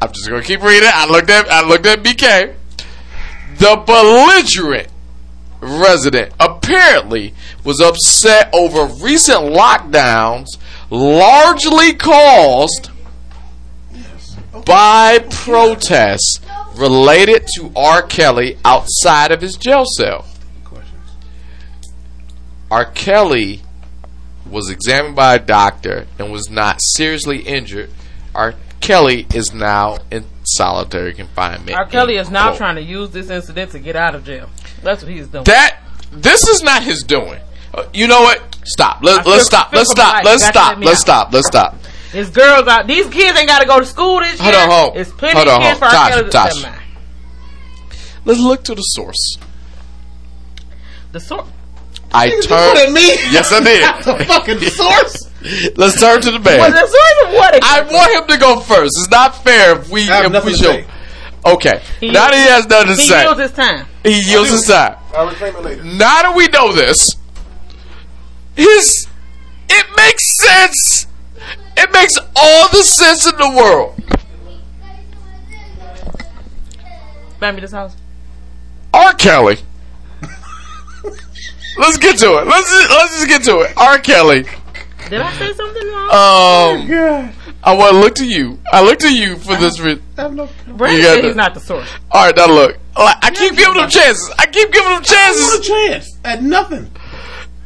I'm 0.00 0.12
just 0.12 0.28
gonna 0.28 0.42
keep 0.42 0.62
reading. 0.62 0.88
I 0.92 1.06
looked 1.06 1.30
at 1.30 1.48
I 1.50 1.66
looked 1.66 1.86
at 1.86 2.02
BK. 2.02 2.54
The 3.58 3.82
belligerent 3.84 4.88
resident 5.60 6.32
apparently 6.38 7.34
was 7.64 7.80
upset 7.80 8.48
over 8.52 8.84
recent 9.02 9.40
lockdowns, 9.40 10.46
largely 10.90 11.94
caused 11.94 12.90
by 14.64 15.18
protests 15.30 16.40
related 16.76 17.46
to 17.56 17.72
R. 17.74 18.02
Kelly 18.02 18.58
outside 18.64 19.32
of 19.32 19.40
his 19.40 19.56
jail 19.56 19.84
cell. 19.96 20.24
R. 22.70 22.84
Kelly 22.84 23.62
was 24.48 24.70
examined 24.70 25.16
by 25.16 25.34
a 25.34 25.38
doctor 25.38 26.06
and 26.18 26.30
was 26.30 26.50
not 26.50 26.80
seriously 26.80 27.40
injured. 27.40 27.90
R. 28.34 28.54
Kelly 28.88 29.26
is 29.34 29.52
now 29.52 29.98
in 30.10 30.24
solitary 30.44 31.12
confinement. 31.12 31.76
R. 31.76 31.84
Kelly 31.86 32.16
is 32.16 32.30
now 32.30 32.48
Quote. 32.48 32.56
trying 32.56 32.74
to 32.76 32.82
use 32.82 33.10
this 33.10 33.28
incident 33.28 33.72
to 33.72 33.78
get 33.78 33.96
out 33.96 34.14
of 34.14 34.24
jail. 34.24 34.48
That's 34.82 35.02
what 35.02 35.12
he's 35.12 35.28
doing. 35.28 35.44
That 35.44 35.78
this 36.10 36.48
is 36.48 36.62
not 36.62 36.82
his 36.82 37.02
doing. 37.02 37.38
Uh, 37.74 37.84
you 37.92 38.06
know 38.08 38.22
what? 38.22 38.56
Stop. 38.64 39.02
Let, 39.04 39.26
let's 39.26 39.42
feel- 39.42 39.44
stop. 39.44 39.72
Let's 39.74 39.90
stop. 39.90 40.24
Let's 40.24 40.42
You 40.46 40.52
got 40.52 40.52
to 40.52 40.58
stop. 40.58 40.68
let 40.70 40.78
me 40.78 40.86
Let's 40.86 41.00
stop. 41.00 41.32
Let's 41.34 41.46
stop. 41.48 41.74
His 42.12 42.30
girls 42.30 42.66
out. 42.66 42.86
These 42.86 43.08
kids 43.10 43.38
ain't 43.38 43.46
got 43.46 43.58
to 43.60 43.66
go 43.66 43.78
to 43.78 43.84
school 43.84 44.20
this 44.20 44.40
Hold 44.40 44.54
year. 44.54 44.62
on, 44.62 44.70
hold. 44.70 44.96
It's 44.96 45.12
plenty 45.12 45.36
Hold 45.36 45.48
on, 45.48 45.60
kids 45.60 45.78
hold. 45.78 45.78
for 45.78 45.84
R. 45.84 45.90
Tosh, 45.92 46.10
Kelly. 46.14 46.30
Tosh. 46.30 46.62
Never 46.62 46.76
mind. 46.76 46.82
Let's 48.24 48.40
look 48.40 48.64
to 48.64 48.74
the 48.74 48.80
source. 48.82 49.36
The 51.12 51.20
source. 51.20 51.46
I 52.12 52.28
What 52.28 52.44
turned. 52.48 52.78
at 52.78 52.90
me? 52.92 53.06
Yes, 53.32 53.52
I 53.52 53.60
did. 53.62 53.82
the 54.04 54.14
did. 54.16 54.26
fucking 54.26 54.60
source. 54.70 55.27
Let's 55.76 56.00
turn 56.00 56.20
to 56.22 56.30
the 56.30 56.38
man. 56.38 56.70
the 56.72 57.36
what? 57.36 57.58
I 57.62 57.80
want 57.90 58.12
him 58.12 58.26
to 58.34 58.38
go 58.40 58.60
first. 58.60 58.92
It's 58.98 59.10
not 59.10 59.42
fair 59.42 59.78
if 59.78 59.88
we 59.88 60.02
I 60.10 60.16
have 60.16 60.26
if 60.26 60.32
nothing 60.32 60.52
we 60.52 60.58
to 60.58 60.62
show. 60.62 60.72
say. 60.72 60.86
Okay. 61.46 61.80
He- 62.00 62.10
now 62.10 62.30
that 62.30 62.34
he 62.34 62.40
has 62.50 62.66
nothing 62.66 62.88
to 62.96 63.00
he 63.00 63.08
say, 63.08 63.22
yields 63.22 63.40
his 63.40 63.52
time. 63.52 63.86
he 64.02 64.20
yields 64.30 64.50
his 64.50 64.66
time. 64.66 64.96
I'll 65.14 65.28
reclaim 65.28 65.56
it 65.56 65.62
later. 65.62 65.84
Now 65.84 66.22
that 66.22 66.34
we 66.36 66.48
know 66.48 66.72
this, 66.72 67.10
his 68.56 69.06
it 69.70 69.86
makes 69.96 70.24
sense 70.42 71.06
It 71.76 71.92
makes 71.92 72.14
all 72.36 72.68
the 72.70 72.82
sense 72.82 73.26
in 73.26 73.36
the 73.36 73.50
world. 73.56 73.94
Buy 77.38 77.52
me 77.52 77.60
this 77.60 77.70
house. 77.72 77.96
R. 78.92 79.14
Kelly. 79.14 79.58
let's 81.78 81.98
get 81.98 82.18
to 82.18 82.38
it. 82.38 82.46
Let's 82.48 82.68
just, 82.70 82.90
let's 82.90 83.14
just 83.16 83.28
get 83.28 83.42
to 83.44 83.60
it. 83.60 83.76
R. 83.76 83.98
Kelly. 83.98 84.44
Did 85.10 85.20
I 85.20 85.32
say 85.38 85.52
something 85.54 85.86
wrong? 85.88 86.80
Um, 86.80 86.88
God. 86.88 87.34
I 87.64 87.74
want 87.74 87.92
to 87.92 87.98
look 87.98 88.14
to 88.16 88.26
you. 88.26 88.58
I 88.72 88.82
look 88.82 88.98
to 89.00 89.12
you 89.14 89.36
for 89.36 89.56
this. 89.56 89.80
Re- 89.80 90.00
I 90.16 90.22
have 90.22 90.34
no. 90.34 90.48
Brandon 90.66 90.98
you 91.00 91.04
got 91.06 91.14
said 91.16 91.24
he's 91.24 91.36
not 91.36 91.54
the 91.54 91.60
source. 91.60 91.88
All 92.10 92.24
right, 92.26 92.36
now 92.36 92.46
look. 92.46 92.76
Like, 92.96 93.16
I 93.22 93.30
keep 93.30 93.56
giving 93.56 93.74
him 93.82 93.88
chances. 93.88 94.30
I 94.38 94.46
keep 94.46 94.70
giving 94.72 94.88
him 94.90 94.98
What 94.98 95.10
a 95.10 95.12
chances. 95.12 95.66
chance 95.66 96.18
at 96.24 96.42
nothing. 96.42 96.90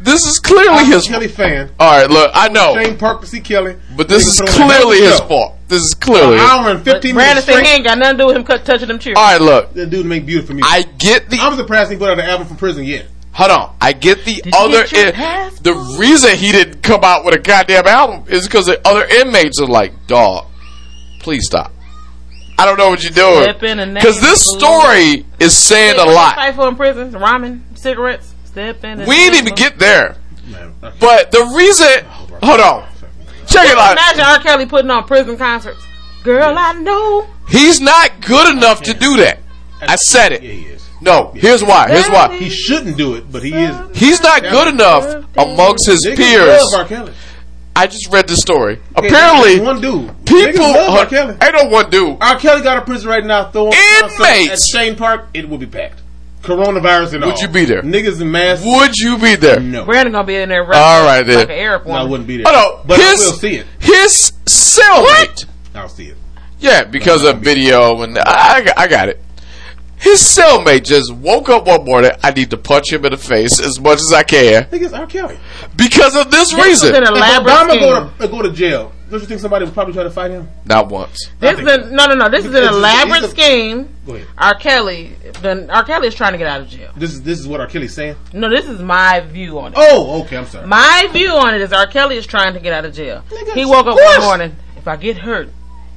This 0.00 0.26
is 0.26 0.40
clearly 0.40 0.68
I'm 0.80 0.86
his. 0.86 1.06
a 1.06 1.10
Kelly 1.10 1.28
fan. 1.28 1.70
All 1.78 1.90
right, 2.00 2.10
look. 2.10 2.30
I 2.34 2.48
know, 2.48 2.74
Shane 2.74 2.98
Park 2.98 3.20
to 3.20 3.26
see 3.26 3.40
Kelly. 3.40 3.76
but 3.96 4.08
this 4.08 4.26
is 4.26 4.38
They 4.38 4.46
can 4.46 4.54
put 4.54 4.62
on 4.62 4.70
a 4.70 4.72
hell 4.74 4.82
of 4.82 4.88
a 4.88 4.90
clearly 4.96 5.06
his 5.10 5.18
show. 5.18 5.26
fault. 5.28 5.56
This 5.68 5.82
is 5.82 5.94
clearly. 5.94 6.34
An 6.34 6.40
his- 6.40 6.42
hour 6.50 6.70
and 6.70 6.84
fifteen 6.84 7.14
Brandon 7.14 7.34
minutes 7.36 7.46
said 7.46 7.58
he 7.60 7.64
straight. 7.66 7.74
ain't 7.76 7.84
got 7.86 7.98
nothing 7.98 8.16
to 8.18 8.22
do 8.22 8.26
with 8.26 8.36
him 8.36 8.44
cut, 8.44 8.64
touching 8.64 8.88
them 8.88 8.98
cheers. 8.98 9.16
All 9.16 9.22
right, 9.24 9.40
look. 9.40 9.72
The 9.74 9.86
dude 9.86 10.04
make 10.06 10.26
beautiful 10.26 10.54
music. 10.56 10.72
I 10.72 10.82
get 10.98 11.30
the. 11.30 11.38
I'm 11.38 11.56
surprised 11.56 11.90
he 11.92 11.96
put 11.96 12.10
out 12.10 12.18
an 12.18 12.24
album 12.26 12.48
from 12.48 12.56
prison 12.56 12.84
yet. 12.84 13.06
Hold 13.32 13.50
on. 13.50 13.76
I 13.80 13.92
get 13.92 14.24
the 14.24 14.42
you 14.44 14.52
other. 14.54 14.84
get 14.84 14.92
your 14.92 15.08
in- 15.08 15.54
the 15.62 15.74
reason 15.98 16.36
he 16.36 16.52
didn't 16.52 16.82
come 16.82 17.02
out 17.02 17.24
with 17.24 17.34
a 17.34 17.38
goddamn 17.38 17.86
album 17.86 18.24
is 18.28 18.46
because 18.46 18.66
the 18.66 18.86
other 18.86 19.04
inmates 19.04 19.60
are 19.60 19.66
like, 19.66 20.06
dog, 20.06 20.46
please 21.20 21.46
stop. 21.46 21.72
I 22.58 22.66
don't 22.66 22.76
know 22.76 22.90
what 22.90 23.02
you're 23.02 23.10
doing. 23.10 23.44
Step 23.44 23.62
in 23.62 23.78
and 23.78 23.94
Because 23.94 24.20
this 24.20 24.46
name 24.52 24.60
story 24.60 25.26
is 25.40 25.56
saying 25.56 25.98
a 25.98 26.04
lot. 26.04 26.34
Fight 26.34 26.54
for 26.54 26.68
in 26.68 26.76
prison, 26.76 27.12
ramen, 27.12 27.60
cigarettes, 27.76 28.34
step 28.44 28.84
in. 28.84 29.00
We 29.00 29.16
didn't 29.16 29.38
even 29.38 29.54
get 29.54 29.78
there. 29.78 30.16
Man, 30.46 30.74
okay. 30.82 30.96
But 31.00 31.32
the 31.32 31.52
reason. 31.56 32.04
Hold 32.42 32.60
on. 32.60 32.88
Check 33.46 33.68
it 33.68 33.78
out. 33.78 33.92
Imagine 33.92 34.24
R. 34.24 34.38
Kelly 34.40 34.66
putting 34.66 34.90
on 34.90 35.04
prison 35.04 35.36
concerts. 35.36 35.82
Girl, 36.22 36.54
I 36.56 36.72
know. 36.72 37.26
He's 37.48 37.80
not 37.80 38.20
good 38.20 38.54
enough 38.54 38.82
to 38.82 38.94
do 38.94 39.16
that. 39.18 39.40
I 39.80 39.96
said 39.96 40.32
yeah, 40.32 40.38
it. 40.38 40.42
he 40.42 40.62
is. 40.62 40.81
No, 41.02 41.32
here's 41.34 41.62
why. 41.64 41.88
Here's 41.88 42.08
why. 42.08 42.36
He 42.36 42.48
shouldn't 42.48 42.96
do 42.96 43.14
it, 43.16 43.30
but 43.30 43.42
he 43.42 43.52
is. 43.52 43.76
He's 43.96 44.22
not 44.22 44.42
good 44.42 44.68
enough 44.68 45.26
amongst 45.36 45.86
his 45.86 46.06
Niggas 46.06 46.16
peers. 46.16 46.62
love 46.72 46.80
R. 46.82 46.86
Kelly. 46.86 47.12
I 47.74 47.86
just 47.88 48.12
read 48.12 48.28
this 48.28 48.40
story. 48.40 48.78
Okay, 48.96 49.08
Apparently, 49.08 49.60
one 49.60 49.80
dude. 49.80 50.08
people. 50.24 50.38
Niggas 50.42 50.58
love 50.58 50.98
R. 50.98 51.06
Kelly. 51.06 51.36
I 51.40 51.50
know 51.50 51.68
one 51.70 51.90
dude. 51.90 52.18
R. 52.20 52.38
Kelly 52.38 52.62
got 52.62 52.76
a 52.78 52.82
prison 52.82 53.08
right 53.08 53.24
now. 53.24 53.50
Throwing 53.50 53.72
Inmates. 53.72 54.50
at 54.52 54.60
Shane 54.62 54.94
Park. 54.94 55.26
It 55.34 55.48
will 55.48 55.58
be 55.58 55.66
packed. 55.66 56.00
Coronavirus 56.42 57.14
and 57.14 57.24
all. 57.24 57.30
Would 57.30 57.40
you 57.40 57.48
be 57.48 57.64
there? 57.64 57.82
Niggas 57.82 58.20
in 58.20 58.30
masks. 58.30 58.64
Would 58.64 58.96
you 58.96 59.16
be 59.18 59.36
there? 59.36 59.58
No, 59.60 59.84
Brandon 59.84 60.12
gonna 60.12 60.26
be 60.26 60.36
in 60.36 60.48
there. 60.48 60.64
All 60.64 61.04
right, 61.04 61.22
then. 61.22 61.36
like 61.36 61.48
an 61.50 61.54
Arab 61.54 61.86
No, 61.86 61.92
I 61.92 62.02
wouldn't 62.02 62.26
be 62.26 62.36
there. 62.38 62.46
Oh 62.48 62.52
no, 62.80 62.84
but 62.86 62.98
his 63.00 63.22
I 63.22 63.26
will 63.26 63.32
see 63.38 63.54
it. 63.56 63.66
his 63.80 64.32
cellmate. 64.44 65.46
I'll 65.74 65.88
see 65.88 66.06
it. 66.08 66.16
Yeah, 66.58 66.84
because 66.84 67.24
of 67.24 67.38
video 67.40 68.02
and 68.02 68.18
I, 68.18 68.22
I 68.66 68.72
I 68.76 68.88
got 68.88 69.08
it. 69.08 69.20
His 70.02 70.20
cellmate 70.20 70.84
just 70.84 71.12
woke 71.14 71.48
up 71.48 71.66
one 71.66 71.84
morning. 71.84 72.10
I 72.24 72.32
need 72.32 72.50
to 72.50 72.56
punch 72.56 72.92
him 72.92 73.04
in 73.04 73.12
the 73.12 73.16
face 73.16 73.60
as 73.60 73.78
much 73.80 73.98
as 74.00 74.12
I 74.12 74.24
can 74.24 74.64
Niggas 74.64 74.98
R. 74.98 75.06
Kelly. 75.06 75.38
because 75.76 76.16
of 76.16 76.30
this 76.30 76.50
This 76.50 76.56
was 76.58 76.66
reason. 76.66 76.96
an 76.96 77.02
If 77.04 77.08
elaborate 77.10 77.52
Obama 77.52 77.68
scheme. 77.70 77.80
go 77.80 78.10
to, 78.18 78.24
uh, 78.24 78.26
go 78.26 78.42
to 78.42 78.50
jail, 78.52 78.92
don't 79.10 79.20
you 79.20 79.26
think 79.26 79.40
somebody 79.40 79.64
would 79.64 79.74
probably 79.74 79.94
try 79.94 80.02
to 80.02 80.10
fight 80.10 80.30
him? 80.32 80.48
Not 80.64 80.88
once. 80.88 81.30
This 81.38 81.58
is 81.58 81.66
a, 81.66 81.90
no, 81.90 82.06
no, 82.06 82.14
no. 82.14 82.28
This 82.28 82.44
is 82.44 82.54
an 82.54 82.64
It's 82.64 82.72
elaborate 82.74 83.22
it's 83.22 83.26
a- 83.26 83.30
scheme. 83.30 83.88
Go 84.04 84.14
ahead. 84.14 84.26
R. 84.38 84.54
Kelly, 84.54 85.14
then 85.40 85.70
R. 85.70 85.84
Kelly 85.84 86.08
is 86.08 86.14
trying 86.16 86.32
to 86.32 86.38
get 86.38 86.48
out 86.48 86.62
of 86.62 86.68
jail. 86.68 86.90
This 86.96 87.12
is 87.12 87.22
this 87.22 87.38
is 87.38 87.46
what 87.46 87.60
R. 87.60 87.68
Kelly's 87.68 87.94
saying. 87.94 88.16
No, 88.32 88.50
this 88.50 88.66
is 88.66 88.80
my 88.80 89.20
view 89.20 89.60
on 89.60 89.72
it. 89.72 89.78
Oh, 89.78 90.22
okay. 90.22 90.36
I'm 90.36 90.46
sorry. 90.46 90.66
My 90.66 91.08
view 91.12 91.30
on 91.30 91.54
it 91.54 91.60
is 91.60 91.72
R. 91.72 91.86
Kelly 91.86 92.16
is 92.16 92.26
trying 92.26 92.54
to 92.54 92.60
get 92.60 92.72
out 92.72 92.84
of 92.84 92.92
jail. 92.94 93.22
Nigga, 93.30 93.52
he 93.54 93.64
woke 93.64 93.86
up 93.86 93.92
of 93.92 93.98
course. 94.00 94.18
one 94.18 94.26
morning. 94.26 94.56
If 94.76 94.88
I 94.88 94.96
get 94.96 95.18
hurt 95.18 95.50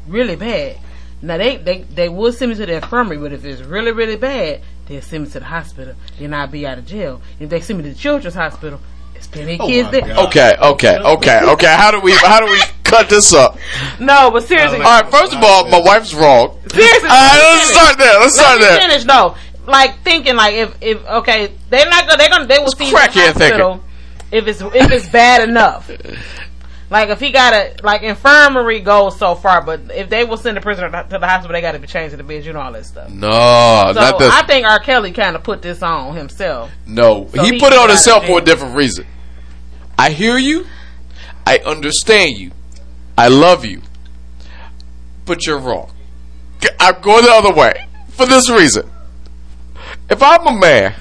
really 0.08 0.36
bad, 0.36 0.78
now 1.22 1.38
they 1.38 1.58
they 1.58 1.82
they 1.84 2.10
will 2.10 2.32
send 2.32 2.52
me 2.52 2.58
to 2.58 2.66
the 2.66 2.76
infirmary, 2.76 3.18
but 3.18 3.34
if 3.34 3.44
it's 3.46 3.62
really 3.62 3.92
really 3.92 4.16
bad, 4.18 4.62
they'll 4.88 5.02
send 5.02 5.24
me 5.26 5.30
to 5.32 5.40
the 5.40 5.46
hospital. 5.46 5.96
Then 6.20 6.34
I'll 6.34 6.48
be 6.48 6.66
out 6.68 6.78
of 6.78 6.86
jail. 6.86 7.22
If 7.40 7.50
they 7.50 7.62
send 7.62 7.80
me 7.80 7.84
to 7.84 7.90
the 7.90 7.96
children's 8.00 8.36
hospital, 8.36 8.80
it's 9.16 9.28
plenty 9.28 9.56
of 9.56 9.62
Oh 9.62 9.68
kids 9.68 9.86
my 9.86 9.92
there. 9.92 10.02
God. 10.02 10.28
Okay, 10.28 10.56
okay, 10.62 10.98
okay, 11.00 11.40
okay. 11.44 11.76
How 11.76 11.92
do 11.92 12.00
we 12.02 12.12
how 12.14 12.40
do 12.40 12.52
we 12.52 12.60
cut 12.84 13.10
this 13.10 13.34
up? 13.34 13.58
No, 14.00 14.30
but 14.32 14.44
seriously, 14.44 14.78
All 14.78 15.02
right. 15.02 15.10
First 15.12 15.34
of 15.34 15.44
all, 15.44 15.68
my 15.70 15.80
wife's 15.80 16.14
wrong. 16.14 16.60
seriously. 16.72 17.10
All 17.10 17.16
right, 17.16 17.40
let 17.40 17.54
me 17.54 17.60
let's 17.60 17.62
finish. 17.64 17.78
start 17.78 17.98
there. 17.98 18.20
Let's 18.20 18.38
Let 18.38 18.44
start 18.44 18.60
me 18.60 18.66
there. 18.66 18.80
finish 18.80 19.04
though. 19.06 19.36
Like 19.68 20.00
thinking 20.04 20.36
like 20.36 20.54
if 20.54 20.76
if 20.82 21.06
okay, 21.08 21.52
they're 21.72 21.90
not 21.90 22.06
gonna 22.08 22.18
they're 22.18 22.30
gonna 22.30 22.46
they 22.46 22.60
will 22.60 22.72
see 22.72 22.84
you 22.86 22.90
in 22.90 22.94
the 22.94 23.00
crackhead 23.00 23.34
hospital 23.34 23.84
if 24.32 24.48
it's 24.48 24.62
if 24.62 24.92
it's 24.92 25.10
bad 25.10 25.48
enough. 25.50 25.90
Like 26.90 27.10
if 27.10 27.20
he 27.20 27.32
got 27.32 27.54
a 27.54 27.76
like 27.84 28.04
infirmary 28.04 28.80
goes 28.80 29.18
so 29.18 29.34
far, 29.34 29.64
but 29.64 29.92
if 29.92 30.10
they 30.10 30.24
will 30.24 30.38
send 30.38 30.56
the 30.56 30.62
prisoner 30.62 30.90
to 30.90 31.18
the 31.18 31.28
hospital, 31.28 31.54
they 31.54 31.62
got 31.62 31.72
to 31.72 31.80
be 31.80 31.88
changed 31.88 32.12
to 32.12 32.18
the 32.18 32.24
bed, 32.24 32.46
you 32.46 32.54
know 32.54 32.60
all 32.62 32.72
that 32.74 32.86
stuff. 32.86 33.10
No, 33.10 33.92
So 33.94 34.00
not 34.00 34.20
this. 34.20 34.32
I 34.32 34.46
think 34.46 34.68
R. 34.68 34.80
Kelly 34.80 35.12
kind 35.12 35.36
of 35.36 35.44
put 35.44 35.62
this 35.64 35.82
on 35.82 36.16
himself. 36.16 36.72
No, 36.86 37.28
So 37.34 37.44
he, 37.44 37.52
he 37.54 37.60
put 37.60 37.74
it 37.74 37.80
on 37.80 37.90
himself 37.90 38.26
for 38.26 38.40
a 38.40 38.42
different 38.42 38.76
reason. 38.76 39.08
I 39.98 40.12
hear 40.12 40.38
you. 40.38 40.68
I 41.48 41.58
understand 41.60 42.38
you. 42.38 42.52
I 43.18 43.30
love 43.30 43.66
you. 43.66 43.82
But 45.26 45.48
you're 45.48 45.60
wrong. 45.60 45.92
I'm 46.80 47.02
going 47.02 47.26
the 47.26 47.32
other 47.32 47.54
way 47.54 47.88
for 48.10 48.26
this 48.26 48.50
reason. 48.50 48.90
If 50.10 50.22
I'm 50.22 50.46
a 50.48 50.52
man 50.54 50.94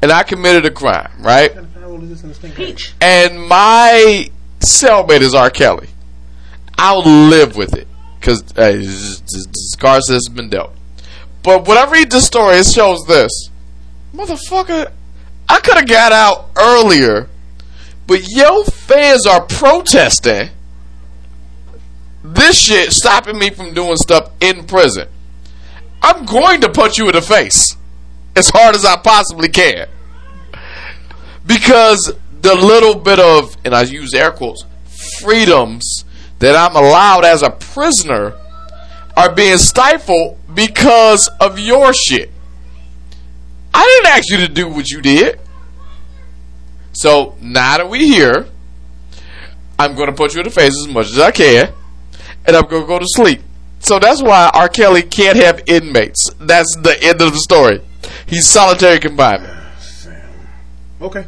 and 0.00 0.12
I 0.12 0.22
committed 0.22 0.64
a 0.66 0.70
crime, 0.70 1.10
right? 1.20 1.52
How 1.54 1.86
old 1.86 2.02
is 2.04 2.10
this 2.10 2.22
in 2.22 2.28
the 2.28 2.34
stink? 2.34 2.54
Peach. 2.54 2.94
And 3.00 3.46
my 3.48 4.30
cellmate 4.60 5.20
is 5.20 5.34
R. 5.34 5.50
Kelly, 5.50 5.88
I'll 6.76 7.02
live 7.02 7.56
with 7.56 7.74
it 7.74 7.86
because 8.18 8.42
the 8.42 9.50
scars 9.54 10.08
has 10.08 10.28
been 10.28 10.48
dealt. 10.48 10.74
But 11.42 11.66
when 11.66 11.78
I 11.78 11.90
read 11.90 12.10
this 12.10 12.26
story, 12.26 12.56
it 12.56 12.66
shows 12.66 13.04
this, 13.06 13.50
motherfucker. 14.14 14.90
I 15.48 15.60
could 15.60 15.76
have 15.76 15.88
got 15.88 16.12
out 16.12 16.50
earlier, 16.56 17.28
but 18.06 18.28
yo 18.28 18.64
fans 18.64 19.26
are 19.26 19.40
protesting 19.42 20.50
this 22.22 22.60
shit, 22.60 22.92
stopping 22.92 23.38
me 23.38 23.50
from 23.50 23.72
doing 23.72 23.96
stuff 23.96 24.30
in 24.40 24.64
prison. 24.64 25.08
I'm 26.02 26.26
going 26.26 26.60
to 26.60 26.68
punch 26.68 26.98
you 26.98 27.08
in 27.08 27.14
the 27.14 27.22
face 27.22 27.76
as 28.36 28.50
hard 28.50 28.74
as 28.74 28.84
I 28.84 28.96
possibly 28.96 29.48
can 29.48 29.88
because 31.46 32.12
the 32.48 32.54
little 32.54 32.94
bit 32.94 33.18
of, 33.18 33.56
and 33.64 33.74
I 33.74 33.82
use 33.82 34.14
air 34.14 34.32
quotes, 34.32 34.64
freedoms 35.20 36.04
that 36.38 36.56
I'm 36.56 36.76
allowed 36.76 37.24
as 37.24 37.42
a 37.42 37.50
prisoner 37.50 38.34
are 39.16 39.34
being 39.34 39.58
stifled 39.58 40.38
because 40.54 41.28
of 41.40 41.58
your 41.58 41.92
shit. 41.92 42.30
I 43.74 43.84
didn't 43.84 44.16
ask 44.16 44.30
you 44.30 44.38
to 44.38 44.48
do 44.48 44.68
what 44.68 44.88
you 44.90 45.02
did. 45.02 45.40
So 46.92 47.36
now 47.40 47.78
that 47.78 47.88
we're 47.88 48.00
here, 48.00 48.46
I'm 49.78 49.94
going 49.94 50.08
to 50.08 50.14
put 50.14 50.34
you 50.34 50.40
in 50.40 50.44
the 50.44 50.50
face 50.50 50.76
as 50.80 50.88
much 50.88 51.10
as 51.10 51.18
I 51.18 51.30
can, 51.30 51.72
and 52.46 52.56
I'm 52.56 52.66
going 52.66 52.82
to 52.82 52.88
go 52.88 52.98
to 52.98 53.06
sleep. 53.06 53.42
So 53.80 53.98
that's 53.98 54.22
why 54.22 54.50
R. 54.54 54.68
Kelly 54.68 55.02
can't 55.02 55.36
have 55.36 55.62
inmates. 55.66 56.30
That's 56.40 56.74
the 56.76 56.96
end 57.02 57.20
of 57.20 57.32
the 57.32 57.38
story. 57.38 57.82
He's 58.26 58.46
solitary 58.46 58.98
confinement. 58.98 59.54
Okay. 61.00 61.26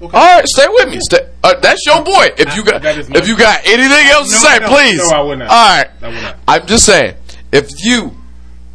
All 0.00 0.08
right, 0.08 0.46
stay 0.48 0.66
with 0.68 0.88
me. 0.88 0.98
Stay, 1.00 1.18
uh, 1.44 1.54
that's 1.60 1.84
your 1.86 2.02
boy. 2.02 2.28
If 2.38 2.56
you 2.56 2.64
got 2.64 2.82
That 2.82 2.98
is 2.98 3.08
my- 3.08 3.18
if 3.18 3.28
you 3.28 3.36
got 3.36 3.60
anything 3.66 4.06
else 4.08 4.28
to 4.30 4.34
say, 4.36 4.58
no, 4.60 4.68
please. 4.68 4.98
no, 4.98 5.16
I 5.16 5.20
would 5.20 5.38
not. 5.40 5.48
All 5.50 5.76
right. 5.76 5.88
I 6.02 6.08
would 6.08 6.22
not. 6.22 6.36
I'm 6.48 6.66
just 6.66 6.86
saying, 6.86 7.14
if 7.52 7.70
you, 7.84 8.16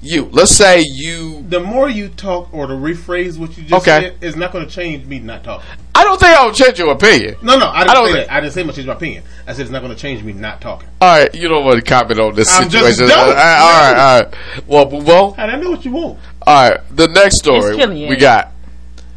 you, 0.02 0.30
let's 0.32 0.52
say 0.56 0.84
you, 0.86 1.44
The 1.50 1.60
more 1.60 1.90
you 1.90 2.10
talk 2.10 2.54
or 2.54 2.68
to 2.68 2.74
rephrase 2.74 3.38
what 3.40 3.58
you 3.58 3.64
just 3.64 3.74
Okay. 3.74 4.02
said, 4.10 4.16
it's 4.22 4.36
not 4.38 4.52
going 4.52 4.66
to 4.68 4.72
change 4.72 5.06
me 5.06 5.18
not 5.20 5.44
talking. 5.44 5.68
I 5.96 6.04
don't 6.04 6.20
think 6.20 6.36
I 6.38 6.46
will 6.46 6.52
change 6.54 6.78
your 6.78 6.92
opinion. 6.92 7.38
No, 7.42 7.58
no, 7.58 7.70
I 7.70 7.80
didn't 7.80 7.90
I 7.90 7.94
don't 7.96 8.08
say 8.08 8.14
think- 8.14 8.28
that. 8.28 8.36
I 8.36 8.40
didn't 8.42 8.54
say 8.54 8.64
much 8.64 8.76
change 8.76 8.88
my 8.88 8.94
opinion. 8.94 9.24
I 9.48 9.54
said 9.54 9.62
it's 9.62 9.72
not 9.72 9.82
going 9.82 9.96
to 9.96 10.00
change 10.00 10.22
me 10.24 10.34
not 10.34 10.62
talking. 10.62 10.90
All 11.02 11.18
right, 11.18 11.34
you 11.34 11.48
don't 11.48 11.64
want 11.66 11.78
to 11.78 11.82
comment 11.82 12.20
on 12.20 12.36
this 12.36 12.56
I'm 12.56 12.70
situation. 12.70 13.04
All 13.06 13.10
don't. 13.10 13.36
right, 13.36 13.58
all 13.60 13.94
right, 13.94 13.98
all 13.98 14.20
right. 14.22 14.34
Well, 14.68 15.02
well. 15.02 15.36
And 15.40 15.50
I 15.50 15.56
know 15.56 15.72
what 15.72 15.86
you 15.86 15.92
want. 15.92 16.20
All 16.46 16.70
right, 16.70 16.80
the 16.96 17.08
next 17.08 17.38
story 17.38 17.70
He's 17.72 17.76
killing 17.78 17.98
you, 17.98 18.08
we 18.10 18.16
got. 18.18 18.52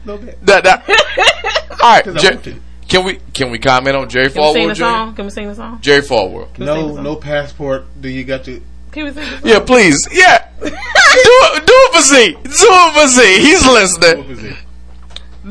A 0.08 0.12
little 0.12 0.26
bit. 0.26 0.46
That, 0.46 0.64
that. 0.64 0.88
all 1.82 1.90
right, 1.92 2.04
'Cause 2.04 2.16
I 2.16 2.18
Jer- 2.36 2.56
can 2.88 3.04
we 3.04 3.18
can 3.34 3.50
we 3.50 3.58
comment 3.58 3.94
on 3.94 4.08
Jerry 4.08 4.30
Can 4.30 4.40
we 4.42 4.52
sing 4.54 4.62
Falwell? 4.64 4.68
the 4.70 4.74
song? 4.76 5.14
Can 5.14 5.24
we 5.26 5.30
sing 5.30 5.48
the 5.48 5.54
song? 5.54 5.78
Jerry 5.82 6.00
Falwell. 6.02 6.58
No, 6.58 6.96
no 6.96 7.16
passport. 7.16 7.84
Do 8.00 8.08
you 8.08 8.24
got 8.24 8.44
to? 8.44 8.62
Can 8.92 9.04
we 9.04 9.12
sing 9.12 9.22
the 9.30 9.38
song? 9.38 9.40
Yeah, 9.44 9.60
please. 9.60 10.08
Yeah, 10.10 10.48
do 10.60 10.66
it. 10.70 11.66
Do 11.66 11.72
it 11.74 11.94
for 11.94 12.00
Z. 12.00 12.32
Do 12.42 12.48
it 12.48 12.94
for 12.94 13.06
Z. 13.08 13.40
He's 13.42 13.66
listening. 13.66 14.18
What 14.18 14.28
was 14.28 14.44
it? 14.44 14.56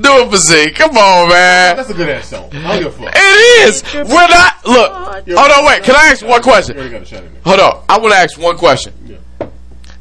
Do 0.01 0.09
it 0.23 0.29
for 0.31 0.37
Z. 0.37 0.71
Come 0.71 0.97
on, 0.97 1.29
man. 1.29 1.75
That's 1.77 1.89
a 1.91 1.93
good 1.93 2.09
ass 2.09 2.29
song. 2.29 2.49
I 2.53 2.79
don't 2.79 2.97
give. 2.97 3.09
It 3.13 3.67
is. 3.67 3.83
We're 3.93 4.03
not. 4.27 4.65
Look. 4.65 4.91
Hold 4.91 5.51
on. 5.51 5.65
Wait. 5.67 5.83
Can 5.83 5.95
I 5.95 6.07
ask 6.07 6.25
one 6.25 6.41
question? 6.41 6.75
got 6.75 7.01
a 7.01 7.05
shot 7.05 7.23
in 7.23 7.31
there. 7.33 7.41
Hold 7.45 7.59
on. 7.59 7.83
I 7.87 7.99
want 7.99 8.13
to 8.13 8.17
ask 8.17 8.39
one 8.39 8.57
question. 8.57 8.93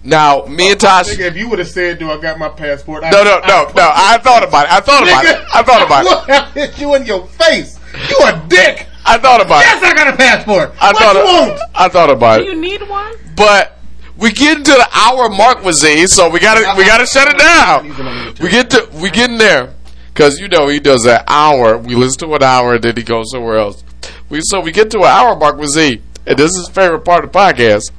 Yeah. 0.06 0.10
Now, 0.10 0.44
me 0.46 0.72
and 0.72 0.84
uh, 0.84 0.88
uh, 0.88 1.02
Tosh. 1.02 1.08
Nigga, 1.14 1.20
if 1.26 1.36
you 1.36 1.48
would 1.50 1.58
have 1.58 1.68
said, 1.68 1.98
"Do 1.98 2.10
I 2.10 2.20
got 2.20 2.38
my 2.38 2.48
passport?" 2.48 3.04
I, 3.04 3.10
No, 3.10 3.24
no, 3.24 3.38
no, 3.40 3.64
no. 3.74 3.90
I 3.94 4.18
thought 4.18 4.42
about 4.46 4.66
it. 4.66 4.72
I 4.72 4.80
thought 4.80 5.02
about 5.02 5.24
it. 5.24 5.44
I 5.54 5.62
thought 5.62 5.82
about 5.86 6.04
it. 6.04 6.10
Look, 6.10 6.28
I 6.30 6.50
hit 6.50 6.78
you 6.80 6.94
in 6.94 7.06
your 7.06 7.26
face. 7.26 7.78
You 8.08 8.18
a 8.24 8.44
dick. 8.48 8.86
I 9.04 9.18
thought 9.18 9.40
about 9.40 9.60
Yes, 9.60 9.82
it. 9.82 9.84
Yes, 9.86 9.92
I 9.92 9.94
got 10.04 10.14
a 10.14 10.16
passport. 10.16 10.72
I 10.80 10.92
what 10.92 10.98
thought 10.98 11.14
you 11.16 11.20
it, 11.22 11.24
want? 11.50 11.60
I 11.74 11.88
thought 11.88 12.10
about 12.10 12.40
it. 12.40 12.44
Do 12.44 12.50
it. 12.50 12.54
you 12.54 12.60
need 12.60 12.88
one? 12.88 13.14
But 13.36 13.78
we 14.18 14.32
get 14.32 14.58
into 14.58 14.72
the 14.72 14.88
hour 14.94 15.28
mark 15.28 15.64
with 15.64 15.76
Z, 15.76 16.06
so 16.08 16.28
we 16.30 16.40
gotta 16.40 16.74
we 16.76 16.84
gotta 16.84 17.06
shut 17.06 17.28
it 17.28 17.38
down. 17.38 18.34
We 18.40 18.50
get 18.50 18.70
to 18.70 18.88
we 18.94 19.10
get 19.10 19.30
in 19.30 19.38
there 19.38 19.74
because 20.08 20.38
you 20.40 20.48
know 20.48 20.68
he 20.68 20.80
does 20.80 21.04
an 21.06 21.20
hour. 21.28 21.78
We 21.78 21.94
listen 21.94 22.28
to 22.28 22.34
an 22.34 22.42
hour, 22.42 22.74
and 22.74 22.82
then 22.84 22.96
he 22.96 23.02
goes 23.02 23.30
somewhere 23.30 23.58
else. 23.58 23.84
We 24.28 24.40
so 24.42 24.60
we 24.60 24.72
get 24.72 24.90
to 24.92 24.98
an 24.98 25.04
hour 25.04 25.36
mark 25.36 25.56
with 25.58 25.70
Z, 25.70 26.00
and 26.26 26.38
this 26.38 26.50
is 26.52 26.66
his 26.66 26.68
favorite 26.68 27.04
part 27.04 27.24
of 27.24 27.32
the 27.32 27.38
podcast. 27.38 27.92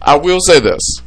I 0.00 0.16
will 0.16 0.40
say 0.40 0.60
this: 0.60 1.00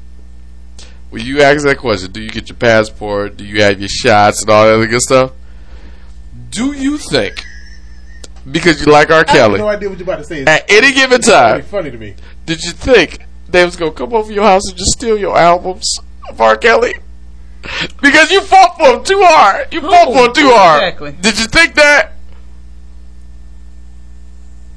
when 1.09 1.25
you 1.25 1.41
ask 1.41 1.63
that 1.65 1.77
question, 1.77 2.11
do 2.11 2.21
you 2.21 2.29
get 2.29 2.49
your 2.49 2.57
passport? 2.57 3.37
Do 3.37 3.45
you 3.45 3.63
have 3.63 3.79
your 3.79 3.89
shots 3.89 4.41
and 4.41 4.49
all 4.49 4.65
that 4.65 4.73
other 4.75 4.87
good 4.87 5.01
stuff? 5.01 5.31
Do 6.49 6.73
you 6.73 6.97
think 6.97 7.45
because 8.51 8.83
you 8.83 8.91
like 8.91 9.09
R. 9.09 9.15
I 9.15 9.17
have 9.17 9.27
Kelly 9.27 9.59
no 9.59 9.67
idea 9.67 9.89
what 9.89 9.97
you're 9.97 10.05
about 10.05 10.19
to 10.19 10.23
say. 10.23 10.41
It's 10.41 10.49
at 10.49 10.69
any 10.69 10.93
given 10.93 11.21
time? 11.21 11.55
pretty 11.55 11.67
funny 11.67 11.91
to 11.91 11.97
me. 11.97 12.15
Did 12.45 12.63
you 12.63 12.71
think 12.71 13.25
they 13.47 13.65
was 13.65 13.75
gonna 13.75 13.91
come 13.91 14.13
over 14.13 14.31
your 14.31 14.43
house 14.43 14.67
and 14.69 14.77
just 14.77 14.91
steal 14.91 15.17
your 15.17 15.37
albums 15.37 15.99
of 16.29 16.39
R. 16.39 16.57
Kelly? 16.57 16.95
Because 18.01 18.31
you 18.31 18.41
fought 18.41 18.77
for 18.77 18.97
him 18.97 19.03
too 19.03 19.21
hard. 19.21 19.73
You 19.73 19.81
fought 19.81 20.13
for 20.13 20.25
him 20.27 20.33
too 20.33 20.49
hard. 20.49 20.83
Exactly. 20.83 21.11
Did 21.19 21.39
you 21.39 21.45
think 21.45 21.75
that? 21.75 22.13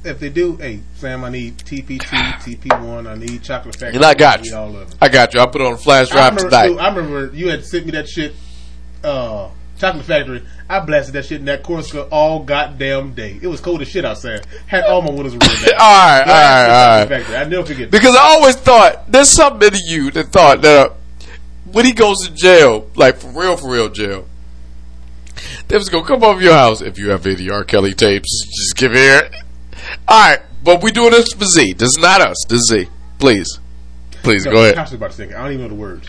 If 0.05 0.19
they 0.19 0.31
do, 0.31 0.57
hey 0.57 0.81
Sam, 0.97 1.23
I 1.25 1.31
need 1.31 1.59
TP2, 1.59 2.01
TP1. 2.01 3.07
I 3.09 3.15
need 3.17 3.43
Chocolate 3.43 3.77
Factory. 3.77 4.01
Know, 4.01 4.09
I 4.09 4.15
got 4.15 4.45
you. 4.45 4.55
all 4.57 4.77
of 4.77 4.91
them. 4.91 4.99
I 5.01 5.09
got 5.09 5.33
you. 5.35 5.41
I 5.41 5.47
put 5.47 5.61
it 5.61 5.67
on 5.67 5.75
a 5.75 5.77
flash 5.77 6.11
I 6.11 6.15
drive 6.15 6.31
remember, 6.37 6.51
tonight. 6.51 6.69
dude, 6.69 6.79
I 6.79 6.95
remember 6.95 7.37
you 7.37 7.49
had 7.51 7.65
sent 7.65 7.87
me 7.87 7.93
that 7.93 8.09
shit. 8.09 8.35
Uh, 9.05 9.51
Chocolate 9.79 10.05
Factory. 10.05 10.43
I 10.69 10.81
blasted 10.81 11.15
that 11.15 11.25
shit 11.27 11.41
in 11.41 11.47
that 11.47 11.63
Corsica 11.65 12.05
all 12.11 12.41
goddamn 12.45 13.15
day. 13.15 13.39
It 13.43 13.47
was 13.49 13.61
cold 13.61 13.83
as 13.83 13.89
shit 13.89 14.05
outside. 14.05 14.47
Had 14.67 14.85
all 14.85 15.03
my 15.03 15.11
windows 15.11 15.33
rolled 15.33 15.43
down. 15.43 15.75
all 15.79 16.09
right, 16.09 16.21
all 16.21 16.27
right, 16.27 16.67
all 16.67 16.99
right. 17.01 17.09
Factory. 17.09 17.37
I 17.37 17.45
never 17.45 17.67
forget. 17.67 17.91
Because 17.91 18.15
I 18.15 18.21
always 18.21 18.57
thought 18.57 19.11
there's 19.11 19.29
something 19.29 19.73
in 19.73 19.81
you 19.87 20.11
that 20.13 20.29
thought 20.29 20.63
that 20.63 20.91
uh, 20.91 20.95
when 21.71 21.85
he 21.85 21.93
goes 21.93 22.27
to 22.27 22.33
jail, 22.33 22.89
like 22.97 23.17
for 23.17 23.29
real, 23.29 23.57
for 23.57 23.71
real 23.71 23.89
jail, 23.89 24.27
they 25.69 25.77
was 25.77 25.89
gonna 25.89 26.07
come 26.07 26.23
over 26.23 26.41
your 26.41 26.55
house 26.55 26.81
if 26.81 26.99
you 26.99 27.11
have 27.11 27.27
any 27.27 27.51
R. 27.51 27.65
Kelly 27.65 27.95
tapes. 27.95 28.45
Just 28.47 28.77
give 28.77 28.93
here. 28.93 29.31
All 30.09 30.21
right, 30.31 30.41
but 30.65 30.83
we 30.83 30.91
doing 30.93 31.11
this 31.11 31.33
for 31.33 31.45
Z. 31.45 31.75
This 31.75 31.89
is 31.91 31.99
not 31.99 32.21
us. 32.21 32.37
This 32.49 32.61
is 32.61 32.69
Z. 32.71 32.89
Please, 33.19 33.59
please 34.23 34.45
No, 34.45 34.53
go 34.53 34.63
ahead. 34.65 34.79
I 34.79 34.83
was 34.83 34.93
about 34.93 35.11
to 35.11 35.17
sing 35.17 35.31
it. 35.31 35.37
I 35.37 35.43
don't 35.45 35.53
even 35.53 35.63
know 35.63 35.69
the 35.69 35.75
words. 35.75 36.09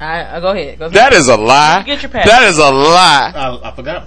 I, 0.00 0.36
I 0.36 0.40
go 0.40 0.48
ahead. 0.48 0.78
Go 0.78 0.86
ahead. 0.86 0.94
That 0.96 1.12
is 1.12 1.28
a 1.28 1.36
lie. 1.36 1.82
Get 1.84 2.02
your 2.02 2.10
pass. 2.10 2.26
That 2.26 2.42
is 2.44 2.58
a 2.58 2.70
lie. 2.70 3.32
I, 3.34 3.70
I 3.70 3.74
forgot. 3.74 4.06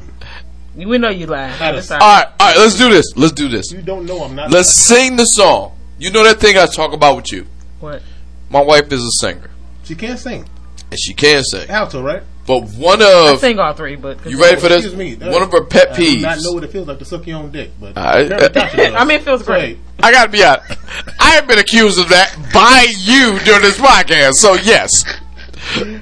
we 0.75 0.97
know 0.97 1.09
you 1.09 1.25
lying. 1.25 1.51
That 1.59 1.71
That's 1.73 1.85
is- 1.85 1.91
all 1.91 2.01
All 2.01 2.07
right. 2.07 2.23
right, 2.25 2.33
all 2.39 2.47
right. 2.49 2.57
Let's 2.57 2.77
do 2.77 2.89
this. 2.89 3.05
Let's 3.15 3.33
do 3.33 3.47
this. 3.49 3.71
You 3.71 3.81
don't 3.81 4.05
know 4.05 4.23
I'm 4.23 4.35
not. 4.35 4.51
Let's 4.51 4.71
sing 4.71 5.15
the 5.15 5.25
song. 5.25 5.75
You 5.97 6.11
know 6.11 6.23
that 6.23 6.39
thing 6.39 6.57
I 6.57 6.65
talk 6.67 6.93
about 6.93 7.15
with 7.15 7.31
you. 7.31 7.47
What? 7.79 8.01
My 8.49 8.61
wife 8.61 8.91
is 8.91 9.01
a 9.01 9.11
singer, 9.25 9.49
She 9.83 9.95
can't 9.95 10.19
sing. 10.19 10.47
and 10.91 10.99
she 10.99 11.13
can 11.13 11.43
sing. 11.43 11.69
Alto, 11.69 12.03
right? 12.03 12.21
But 12.45 12.63
one 12.71 13.01
of 13.01 13.07
I 13.07 13.31
of 13.33 13.39
sing 13.39 13.57
all 13.57 13.73
three, 13.73 13.95
but 13.95 14.25
you 14.25 14.39
ready 14.41 14.59
for 14.59 14.67
this? 14.67 14.83
Excuse 14.85 15.19
me. 15.21 15.31
One 15.31 15.41
of 15.43 15.51
her 15.51 15.63
pet 15.63 15.91
I 15.93 15.95
do 15.95 16.19
not 16.21 16.37
know 16.43 16.51
what 16.51 16.63
it 16.65 16.71
feels 16.71 16.87
like 16.89 16.99
to 16.99 17.05
suck 17.05 17.25
your 17.25 17.37
own 17.39 17.51
dick, 17.51 17.71
but 17.79 17.97
I- 17.97 18.19
apparently 18.19 18.85
I 18.95 19.05
mean, 19.05 19.17
it 19.19 19.23
feels 19.23 19.41
So, 19.45 19.45
great. 19.53 19.77
I 20.01 20.11
gotta 20.11 20.29
be 20.29 20.43
honest. 20.43 20.77
I 21.19 21.31
have 21.35 21.47
been 21.47 21.59
accused 21.59 21.97
of 21.99 22.09
that 22.09 22.35
by 22.53 22.87
you 22.99 23.39
during 23.45 23.61
this 23.61 23.77
podcast. 23.77 24.33
So 24.33 24.55
yes, 24.55 24.89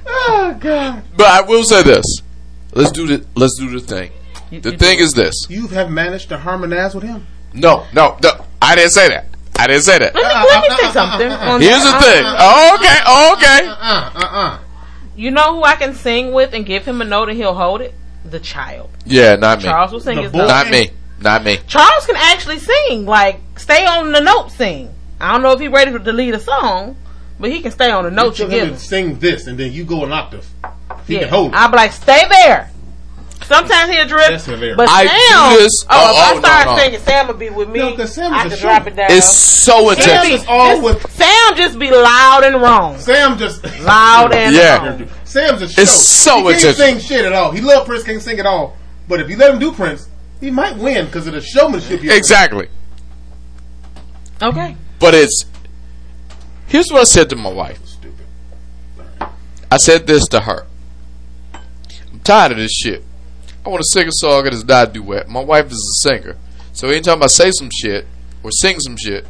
Oh 0.08 0.58
God! 0.60 1.04
but 1.16 1.28
I 1.28 1.42
will 1.42 1.64
say 1.64 1.84
this. 1.84 2.06
Let's 2.74 2.92
do 2.92 3.06
the 3.06 3.26
let's 3.36 3.58
do 3.60 3.70
the 3.70 3.80
thing. 3.80 4.12
You- 4.50 4.62
The 4.62 4.72
you 4.72 4.78
thing 4.78 4.98
do. 4.98 5.04
is 5.04 5.14
this. 5.14 5.36
You 5.50 5.68
have 5.68 5.92
managed 5.92 6.30
to 6.30 6.38
harmonize 6.38 6.96
with 6.96 7.04
him. 7.04 7.28
No, 7.54 7.86
no, 7.94 8.18
no. 8.24 8.32
I 8.62 8.76
didn't 8.76 8.92
say 8.92 9.10
that. 9.10 9.26
I 9.60 9.68
didn't 9.68 9.84
say 9.84 10.00
that. 10.00 10.16
Let 10.16 10.24
me, 10.24 10.50
let 10.50 10.62
me 10.72 10.78
say 10.88 10.92
something. 10.92 11.28
Uh, 11.32 11.36
uh, 11.36 11.56
uh, 11.56 11.60
Here's 11.60 11.84
the 11.84 11.92
thing. 12.02 12.24
Oh, 12.26 12.78
okay, 12.80 13.00
oh, 13.06 13.34
okay. 13.38 13.68
Uh, 13.68 14.12
uh, 14.16 14.28
uh. 14.32 14.60
You 15.16 15.32
know 15.32 15.56
who 15.56 15.64
I 15.64 15.76
can 15.76 15.94
sing 15.94 16.32
with 16.32 16.54
and 16.54 16.66
give 16.66 16.86
him 16.86 17.02
a 17.02 17.06
note 17.06 17.30
and 17.30 17.38
he'll 17.38 17.54
hold 17.54 17.82
it? 17.82 17.94
The 18.26 18.40
child. 18.40 18.90
Yeah, 19.06 19.36
not 19.36 19.58
me. 19.60 19.64
Charles 19.66 19.92
will 19.92 20.00
sing 20.00 20.16
The 20.18 20.24
his 20.24 20.32
boy. 20.32 20.40
note. 20.40 20.48
Not 20.48 20.70
me. 20.70 20.90
Not 21.20 21.44
me. 21.44 21.60
Charles 21.68 22.06
can 22.06 22.16
actually 22.16 22.60
sing, 22.60 23.06
like 23.06 23.40
stay 23.58 23.86
on 23.86 24.12
the 24.12 24.22
note, 24.22 24.52
sing. 24.52 24.90
I 25.20 25.34
don't 25.34 25.44
know 25.44 25.52
if 25.52 25.60
he's 25.60 25.70
ready 25.70 25.92
to 25.92 26.12
lead 26.12 26.34
a 26.34 26.40
song, 26.40 26.96
but 27.40 27.52
he 27.52 27.62
can 27.62 27.72
stay 27.72 27.92
on 27.92 28.06
the 28.06 28.12
note 28.12 28.40
You 28.40 28.46
you 28.46 28.50
tell 28.52 28.60
give 28.60 28.68
him 28.70 28.74
him. 28.74 28.80
sing 28.80 29.20
this, 29.20 29.46
and 29.48 29.58
then 29.58 29.72
you 29.72 29.84
go 29.84 30.04
an 30.04 30.12
octave. 30.12 30.48
He 31.06 31.16
Yeah, 31.16 31.20
can 31.22 31.30
hold 31.30 31.52
it. 31.54 31.56
I'll 31.58 31.70
be 31.70 31.76
like, 31.78 31.92
stay 31.92 32.24
there. 32.30 32.71
Sometimes 33.52 33.92
he'll 33.92 34.08
drip, 34.08 34.30
That's 34.30 34.46
hilarious. 34.46 34.78
but 34.78 34.88
I 34.90 35.06
Sam, 35.08 35.54
do 35.54 35.60
this- 35.64 35.86
oh, 35.90 35.90
oh, 35.90 36.12
if 36.12 36.18
I 36.18 36.32
oh, 36.36 36.40
start 36.40 36.66
no, 36.66 36.72
no. 36.72 36.78
singing, 36.82 37.00
Sam 37.02 37.28
will 37.28 37.34
be 37.34 37.50
with 37.50 37.70
me. 37.70 37.80
No, 37.80 37.96
'cause 37.98 38.14
Sam 38.14 38.32
is 38.34 38.38
I 38.38 38.46
a 38.46 38.50
can 38.50 38.58
show. 38.58 38.62
drop 38.62 38.88
it 38.88 38.96
down. 38.96 39.12
It's 39.12 39.28
so 39.30 39.90
Sam 39.90 39.98
intentional. 39.98 40.40
is 40.40 40.46
all 40.48 40.82
with 40.82 41.12
Sam 41.12 41.56
just 41.58 41.78
be 41.80 41.92
loud 41.92 42.44
and 42.46 42.62
wrong, 42.62 42.98
Sam. 43.00 43.38
Just 43.38 43.64
loud 43.82 44.34
and 44.34 44.56
Yeah. 44.56 44.78
wrong. 44.88 45.10
Sam's 45.26 45.62
a 45.62 45.68
show. 45.70 45.82
It's 45.82 45.92
so 45.92 46.38
he 46.48 46.54
can't 46.54 46.64
intentional. 46.66 47.00
sing 47.00 47.00
shit 47.00 47.26
at 47.26 47.34
all. 47.34 47.52
He 47.52 47.60
love 47.62 47.86
Prince, 47.86 48.04
can't 48.04 48.22
sing 48.22 48.40
at 48.40 48.46
all. 48.46 48.78
But 49.10 49.20
if 49.20 49.30
you 49.30 49.36
let 49.38 49.52
him 49.52 49.60
do 49.60 49.74
Prince, 49.74 50.08
he 50.40 50.50
might 50.50 50.78
win 50.78 51.06
because 51.08 51.28
of 51.28 51.34
the 51.34 51.42
showmanship. 51.42 52.00
he- 52.02 52.10
Exactly. 52.10 52.68
Okay, 54.42 54.76
But 55.00 55.14
it's 55.14 55.46
here's 56.68 56.90
what 56.92 57.02
I 57.02 57.04
said 57.04 57.30
to 57.32 57.36
my 57.36 57.50
wife. 57.52 57.80
Stupid. 57.86 59.28
I 59.70 59.78
said 59.78 60.08
this 60.08 60.26
to 60.30 60.40
her. 60.42 60.66
I'm 61.54 62.20
tired 62.24 62.52
of 62.54 62.58
this 62.58 62.72
shit. 62.72 63.04
I 63.66 63.70
want 63.70 63.82
to 63.82 63.90
sing 63.92 64.08
a 64.08 64.12
song 64.12 64.46
and 64.46 64.56
it's 64.56 64.64
not 64.64 64.90
a 64.90 64.92
duet. 64.92 65.30
My 65.30 65.44
wife 65.44 65.68
is 65.68 66.04
a 66.04 66.10
singer. 66.10 66.38
So 66.74 66.88
anytime 66.88 67.22
I 67.22 67.28
say 67.28 67.52
some 67.52 67.70
shit 67.72 68.08
or 68.44 68.52
sing 68.52 68.80
some 68.80 68.98
shit, 68.98 69.28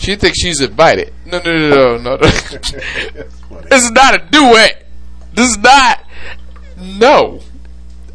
she 0.00 0.16
thinks 0.16 0.38
she's 0.38 0.60
invited. 0.60 1.12
No, 1.26 1.40
no, 1.40 1.58
no, 1.58 1.96
no, 1.96 1.96
no. 1.96 2.16
no. 2.16 2.30
This 3.68 3.84
is 3.84 3.90
not 3.90 4.14
a 4.14 4.18
duet. 4.30 4.86
This 5.34 5.50
is 5.50 5.58
not. 5.58 6.04
No. 6.78 7.40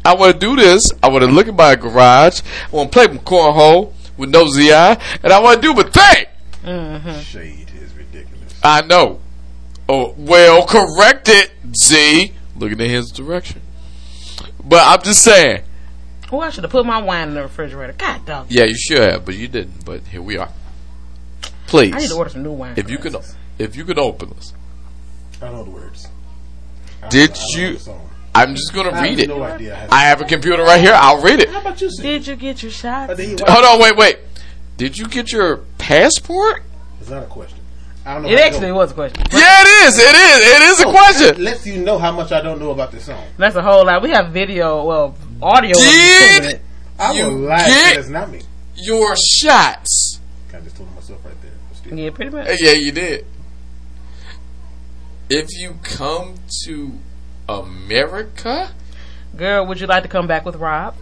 I 0.04 0.14
want 0.14 0.34
to 0.34 0.38
do 0.38 0.56
this. 0.56 0.90
I 1.02 1.08
want 1.08 1.24
to 1.24 1.30
look 1.30 1.48
at 1.48 1.54
my 1.54 1.76
garage. 1.76 2.40
I 2.72 2.76
want 2.76 2.92
to 2.92 2.98
play 2.98 3.06
my 3.06 3.20
cornhole 3.22 3.92
with 4.16 4.30
no 4.30 4.48
ZI. 4.48 4.70
And 4.72 5.32
I 5.32 5.40
want 5.40 5.62
to 5.62 5.62
do 5.62 5.74
my 5.74 5.82
thing. 5.84 6.26
Mm-hmm. 6.64 7.20
Shade 7.20 7.70
is 7.74 7.94
ridiculous. 7.94 8.60
I 8.62 8.82
know. 8.82 9.20
Oh, 9.88 10.14
well, 10.16 10.66
correct 10.66 11.28
it, 11.28 11.52
Z. 11.76 12.32
Looking 12.56 12.80
in 12.80 12.90
his 12.90 13.10
direction. 13.10 13.60
But 14.64 14.82
I'm 14.86 15.02
just 15.02 15.22
saying. 15.22 15.62
oh, 16.32 16.40
I 16.40 16.50
should 16.50 16.64
have 16.64 16.70
put 16.70 16.86
my 16.86 17.00
wine 17.02 17.28
in 17.28 17.34
the 17.34 17.42
refrigerator. 17.42 17.92
God 17.92 18.24
dog, 18.26 18.46
Yeah, 18.48 18.64
you 18.64 18.76
should 18.76 18.98
have, 18.98 19.24
but 19.24 19.34
you 19.34 19.48
didn't. 19.48 19.84
But 19.84 20.06
here 20.06 20.22
we 20.22 20.36
are. 20.38 20.48
Please, 21.66 21.94
I 21.94 21.98
need 21.98 22.08
to 22.08 22.16
order 22.16 22.30
some 22.30 22.42
new 22.42 22.52
wine. 22.52 22.74
if 22.76 22.90
you 22.90 22.98
can, 22.98 23.16
if 23.58 23.76
you 23.76 23.84
can 23.84 23.98
open 23.98 24.30
this, 24.36 24.52
I 25.42 25.50
know 25.50 25.64
the 25.64 25.70
words. 25.70 26.08
I 27.02 27.08
Did 27.08 27.32
don't- 27.34 27.38
I 27.38 27.40
don't 27.40 27.86
know 27.86 27.92
you- 27.94 28.10
I'm 28.36 28.54
just 28.56 28.72
gonna 28.74 28.90
I 28.90 29.02
read 29.02 29.10
have 29.10 29.18
it. 29.20 29.28
No 29.28 29.42
idea. 29.44 29.76
how 29.76 29.86
I 29.96 30.00
have 30.02 30.20
a 30.20 30.24
computer 30.24 30.62
right 30.64 30.80
here. 30.80 30.92
I'll 30.94 31.20
read 31.22 31.38
it. 31.40 31.50
How 31.50 31.60
about 31.60 31.80
you 31.80 31.88
sing? 31.90 32.02
Did 32.04 32.26
you 32.26 32.34
get 32.36 32.62
your 32.62 32.72
shot? 32.72 33.10
Oh, 33.10 33.14
then 33.14 33.30
you- 33.30 33.36
Hold 33.46 33.64
on, 33.64 33.78
wait, 33.80 33.96
wait. 33.96 34.18
Did 34.76 34.98
you 34.98 35.06
get 35.06 35.30
your 35.30 35.58
passport? 35.78 36.64
It's 37.00 37.10
not 37.10 37.22
a 37.22 37.26
question. 37.26 37.58
I 38.06 38.14
don't 38.14 38.22
know. 38.24 38.28
It 38.28 38.38
actually 38.38 38.68
go. 38.68 38.74
was 38.76 38.90
a 38.90 38.94
question. 38.94 39.22
Yeah, 39.32 39.62
it 39.62 39.86
is. 39.86 39.98
It 39.98 40.14
is. 40.14 40.40
It 40.56 40.62
is 40.62 40.80
a 40.80 40.86
Oh, 40.88 40.90
question. 40.90 41.26
That 41.28 41.38
lets 41.38 41.66
you 41.66 41.78
know 41.82 41.98
how 41.98 42.12
much 42.12 42.32
I 42.32 42.40
don't 42.42 42.58
know 42.60 42.70
about 42.70 42.92
this 42.92 43.04
song. 43.06 43.24
That's 43.38 43.56
a 43.56 43.62
whole 43.62 43.84
lot. 43.86 44.02
We 44.02 44.10
have 44.10 44.28
video, 44.30 44.84
well, 44.84 45.14
audio. 45.40 45.70
of 45.70 45.82
you 45.82 46.40
Did- 46.42 46.60
I 46.98 47.12
You 47.12 47.26
will 47.28 47.34
lie. 47.48 47.66
get- 47.66 47.96
It's 47.98 48.08
not 48.08 48.30
me. 48.30 48.42
Your 48.76 49.16
shots. 49.16 50.20
I 50.52 50.60
just 50.60 50.76
told 50.76 50.94
myself 50.94 51.18
right 51.24 51.34
there. 51.42 51.50
Yeah, 51.98 52.10
pretty 52.10 52.30
much. 52.30 52.46
Uh, 52.48 52.56
yeah, 52.60 52.72
you 52.72 52.92
did. 52.92 53.26
If 55.30 55.48
you 55.58 55.78
come 55.82 56.34
to 56.64 56.92
America, 57.48 58.70
Girl, 59.36 59.66
would 59.66 59.80
you 59.80 59.86
like 59.86 60.02
to 60.04 60.08
come 60.08 60.26
back 60.26 60.44
with 60.44 60.56
Rob? 60.56 60.94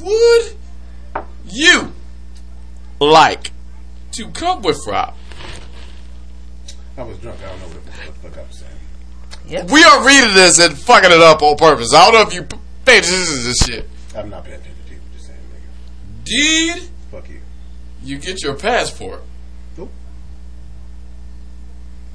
would 0.00 0.54
you 1.46 1.92
like 3.00 3.50
to 4.12 4.28
come 4.30 4.62
with 4.62 4.86
Rob? 4.86 5.14
I 6.96 7.02
was 7.02 7.18
drunk. 7.18 7.38
I 7.42 7.48
don't 7.48 7.60
know 7.60 7.66
what 7.68 7.84
the, 7.86 7.92
fuck 7.92 8.38
I 8.38 8.42
was 8.46 8.58
saying. 8.58 9.66
We 9.70 9.82
are 9.84 10.06
reading 10.06 10.34
this 10.34 10.58
and 10.58 10.76
fucking 10.78 11.10
it 11.10 11.20
up 11.20 11.42
on 11.42 11.56
purpose. 11.56 11.92
I 11.94 12.04
don't 12.10 12.14
know 12.14 12.28
if 12.28 12.34
you 12.34 12.42
pay 12.84 12.98
attention 12.98 13.36
to 13.36 13.42
this 13.42 13.56
shit. 13.58 13.88
I'm 14.16 14.28
not 14.30 14.44
paying 14.44 14.56
attention 14.60 14.84
to 14.88 14.92
you. 14.94 15.00
Just 15.14 15.26
saying, 15.26 15.38
nigga. 15.52 16.24
Did 16.24 16.88
Fuck 17.10 17.28
you. 17.28 17.40
you 18.04 18.18
get 18.18 18.42
your 18.42 18.54
passport? 18.54 19.22
Nope. 19.76 19.90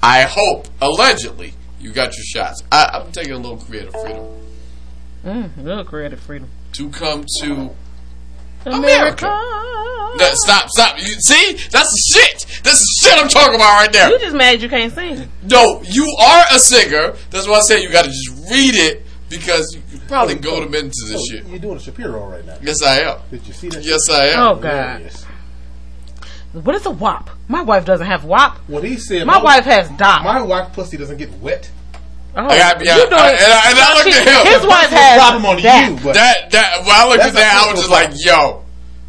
I 0.02 0.22
hope, 0.22 0.68
allegedly, 0.80 1.54
you 1.80 1.92
got 1.92 2.16
your 2.16 2.24
shots. 2.24 2.62
I, 2.72 2.88
I'm 3.04 3.12
taking 3.12 3.32
a 3.32 3.36
little 3.38 3.58
creative 3.58 3.92
freedom 4.00 4.26
Mm, 5.24 5.50
real 5.58 5.84
creative 5.84 6.20
freedom. 6.20 6.48
to 6.72 6.88
come 6.90 7.24
to. 7.42 7.70
America. 8.66 9.26
No, 9.26 10.30
stop, 10.34 10.68
stop. 10.70 10.98
You, 10.98 11.04
see, 11.06 11.58
that's 11.70 12.12
shit. 12.12 12.60
That's 12.64 12.84
shit 13.00 13.12
I'm 13.22 13.28
talking 13.28 13.54
about 13.54 13.80
right 13.80 13.92
there. 13.92 14.10
You 14.10 14.18
just 14.18 14.34
mad 14.36 14.60
you 14.60 14.68
can't 14.68 14.92
sing. 14.92 15.30
No, 15.44 15.80
you 15.84 16.06
are 16.20 16.44
a 16.52 16.58
singer. 16.58 17.14
That's 17.30 17.46
why 17.46 17.58
I 17.58 17.60
say 17.60 17.82
you 17.82 17.90
got 17.90 18.04
to 18.04 18.10
just 18.10 18.30
read 18.50 18.74
it 18.74 19.04
because 19.28 19.76
you, 19.92 19.98
Probably 20.08 20.34
goad 20.36 20.66
him 20.66 20.74
into 20.74 21.04
this 21.06 21.20
Oh, 21.20 21.24
shit. 21.30 21.46
You're 21.46 21.58
doing 21.58 21.76
a 21.76 21.80
Shapiro 21.80 22.28
right 22.30 22.44
now. 22.44 22.56
Yes, 22.62 22.82
I 22.82 23.00
am. 23.00 23.18
Did 23.30 23.46
you 23.46 23.52
see 23.52 23.68
that? 23.68 23.84
Yes, 23.84 24.08
I 24.10 24.26
am. 24.28 24.38
Oh 24.40 24.54
God, 24.56 24.96
Hilarious. 25.00 25.24
what 26.54 26.74
is 26.74 26.86
a 26.86 26.90
WAP? 26.90 27.28
My 27.46 27.60
wife 27.62 27.84
doesn't 27.84 28.06
have 28.06 28.24
WAP. 28.24 28.56
What 28.68 28.84
he 28.84 28.96
said 28.96 29.26
My 29.26 29.40
wife 29.42 29.64
has 29.64 29.88
DOP. 29.90 30.24
my 30.24 30.40
wife 30.40 30.72
pussy 30.72 30.96
doesn't 30.96 31.18
get 31.18 31.30
wet. 31.40 31.70
Oh, 32.36 32.46
I 32.46 32.58
gotta 32.58 32.78
be 32.78 32.84
you 32.86 32.90
honest. 32.92 33.10
doing- 33.10 33.20
I- 33.20 33.30
and 33.30 33.52
I- 33.52 33.70
and 33.70 33.78
I 33.78 33.94
looked 33.94 34.12
She- 34.12 34.18
at 34.20 34.46
him. 34.46 34.52
His 34.60 34.66
wife 34.66 34.90
No 34.92 34.96
has 34.96 35.18
problem 35.18 35.46
on 35.46 35.62
that. 35.62 35.88
you, 35.90 35.96
but 36.04 36.14
That 36.14 36.50
that 36.52 36.80
when 36.84 36.90
I 36.94 37.04
looked 37.08 37.24
at 37.24 37.32
that, 37.34 37.56
a 37.64 37.68
I 37.68 37.72
was 37.72 37.80
just 37.80 37.90
like, 37.90 38.10
yo, 38.14 38.62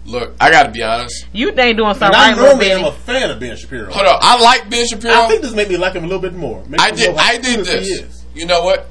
look, 0.05 0.35
I 0.39 0.49
gotta 0.49 0.69
be 0.69 0.81
honest. 0.81 1.25
You 1.31 1.49
ain't 1.55 1.77
doing 1.77 1.93
something 1.93 2.07
and 2.07 2.15
I 2.15 2.29
right 2.29 2.35
with 2.37 2.45
normally 2.45 2.71
am 2.71 2.85
a 2.85 2.91
fan 2.91 3.29
of 3.29 3.39
Ben 3.39 3.55
Shapiro. 3.55 3.91
Hold 3.91 4.07
on, 4.07 4.17
I 4.21 4.39
like 4.41 4.69
Ben 4.69 4.87
Shapiro. 4.87 5.13
I 5.13 5.27
think 5.27 5.41
this 5.43 5.53
made 5.53 5.69
me 5.69 5.77
like 5.77 5.93
him 5.93 6.03
a 6.03 6.07
little 6.07 6.21
bit 6.21 6.33
more. 6.33 6.63
Make 6.67 6.81
I 6.81 6.91
did. 6.91 7.15
I 7.17 7.37
did 7.37 7.65
this. 7.65 8.23
You 8.33 8.45
know 8.45 8.63
what? 8.63 8.87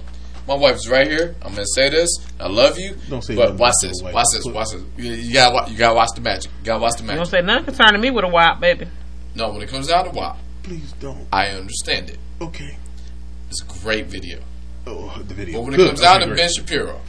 My 0.46 0.54
wife's 0.54 0.88
right 0.88 1.06
here. 1.06 1.34
I'm 1.42 1.52
gonna 1.52 1.66
say 1.74 1.90
this. 1.90 2.08
I 2.40 2.48
love 2.48 2.78
you. 2.78 2.96
Don't 3.10 3.22
say 3.22 3.34
But 3.34 3.54
watch 3.56 3.74
this. 3.82 4.00
Watch 4.02 4.24
this. 4.32 4.44
Watch 4.46 4.68
this. 4.72 4.82
You, 4.96 5.12
you 5.12 5.32
gotta. 5.34 5.70
You 5.70 5.76
gotta 5.76 5.94
watch 5.94 6.10
the 6.14 6.20
magic. 6.22 6.50
You 6.60 6.66
gotta 6.66 6.80
watch 6.80 6.96
the 6.96 7.04
You 7.04 7.12
don't 7.16 7.26
say 7.26 7.42
nothing 7.42 7.64
concerning 7.66 8.00
me 8.00 8.10
with 8.10 8.24
a 8.24 8.28
WAP, 8.28 8.60
baby. 8.60 8.86
No, 9.34 9.50
when 9.50 9.62
it 9.62 9.68
comes 9.68 9.88
down 9.88 10.04
to 10.04 10.10
WAP, 10.10 10.38
Please 10.62 10.92
don't. 11.00 11.26
I 11.32 11.48
understand 11.48 12.08
it. 12.10 12.18
Okay. 12.40 12.76
It's 13.90 14.00
a 14.00 14.02
great 14.02 14.06
video. 14.06 14.38
Oh, 14.86 15.22
the 15.26 15.34
video. 15.34 15.58
But 15.58 15.64
when 15.64 15.74
it 15.74 15.76
Good. 15.78 15.86
comes 15.88 16.00
down 16.00 16.16
Okay, 16.16 16.24
to 16.24 16.26
great. 16.34 16.36
Ben 16.38 16.52
Shapiro, 16.52 17.00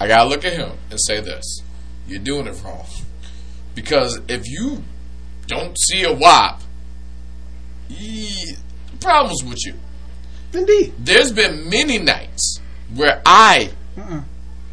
I 0.00 0.06
gotta 0.06 0.28
look 0.28 0.44
at 0.44 0.52
him 0.52 0.72
and 0.90 1.00
say 1.00 1.20
this: 1.20 1.62
You're 2.06 2.20
doing 2.20 2.46
it 2.46 2.60
wrong. 2.64 2.86
Because 3.74 4.20
if 4.28 4.46
you 4.48 4.82
don't 5.46 5.76
see 5.78 6.04
a 6.04 6.12
WAP, 6.12 6.62
ye- 7.88 8.56
problems 9.00 9.42
with 9.44 9.58
you. 9.66 9.74
Indeed. 10.52 10.94
there's 10.98 11.30
been 11.32 11.68
many 11.68 11.98
nights 11.98 12.60
where 12.94 13.20
I 13.26 13.70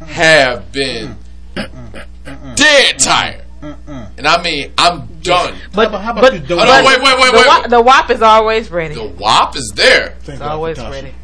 have 0.00 0.72
been 0.72 1.16
dead 1.54 2.98
tired. 2.98 3.42
And 3.60 4.26
I 4.26 4.42
mean, 4.42 4.72
I'm 4.78 5.06
done. 5.20 5.54
But 5.74 5.90
How 5.90 6.12
about 6.12 6.20
but, 6.22 6.32
you 6.34 6.40
don't- 6.40 6.58
Hold 6.58 6.70
on, 6.70 6.84
wait, 6.84 7.02
wait, 7.02 7.18
wait, 7.18 7.30
the, 7.32 7.36
wait. 7.38 7.46
WAP, 7.46 7.68
the 7.70 7.80
WAP 7.80 8.10
is 8.10 8.22
always 8.22 8.70
ready. 8.70 8.94
The 8.94 9.04
WAP 9.04 9.56
is 9.56 9.72
there. 9.74 10.10
Thank 10.20 10.28
It's 10.28 10.38
God 10.38 10.52
always 10.52 10.78
Tasha. 10.78 10.90
ready. 10.90 11.14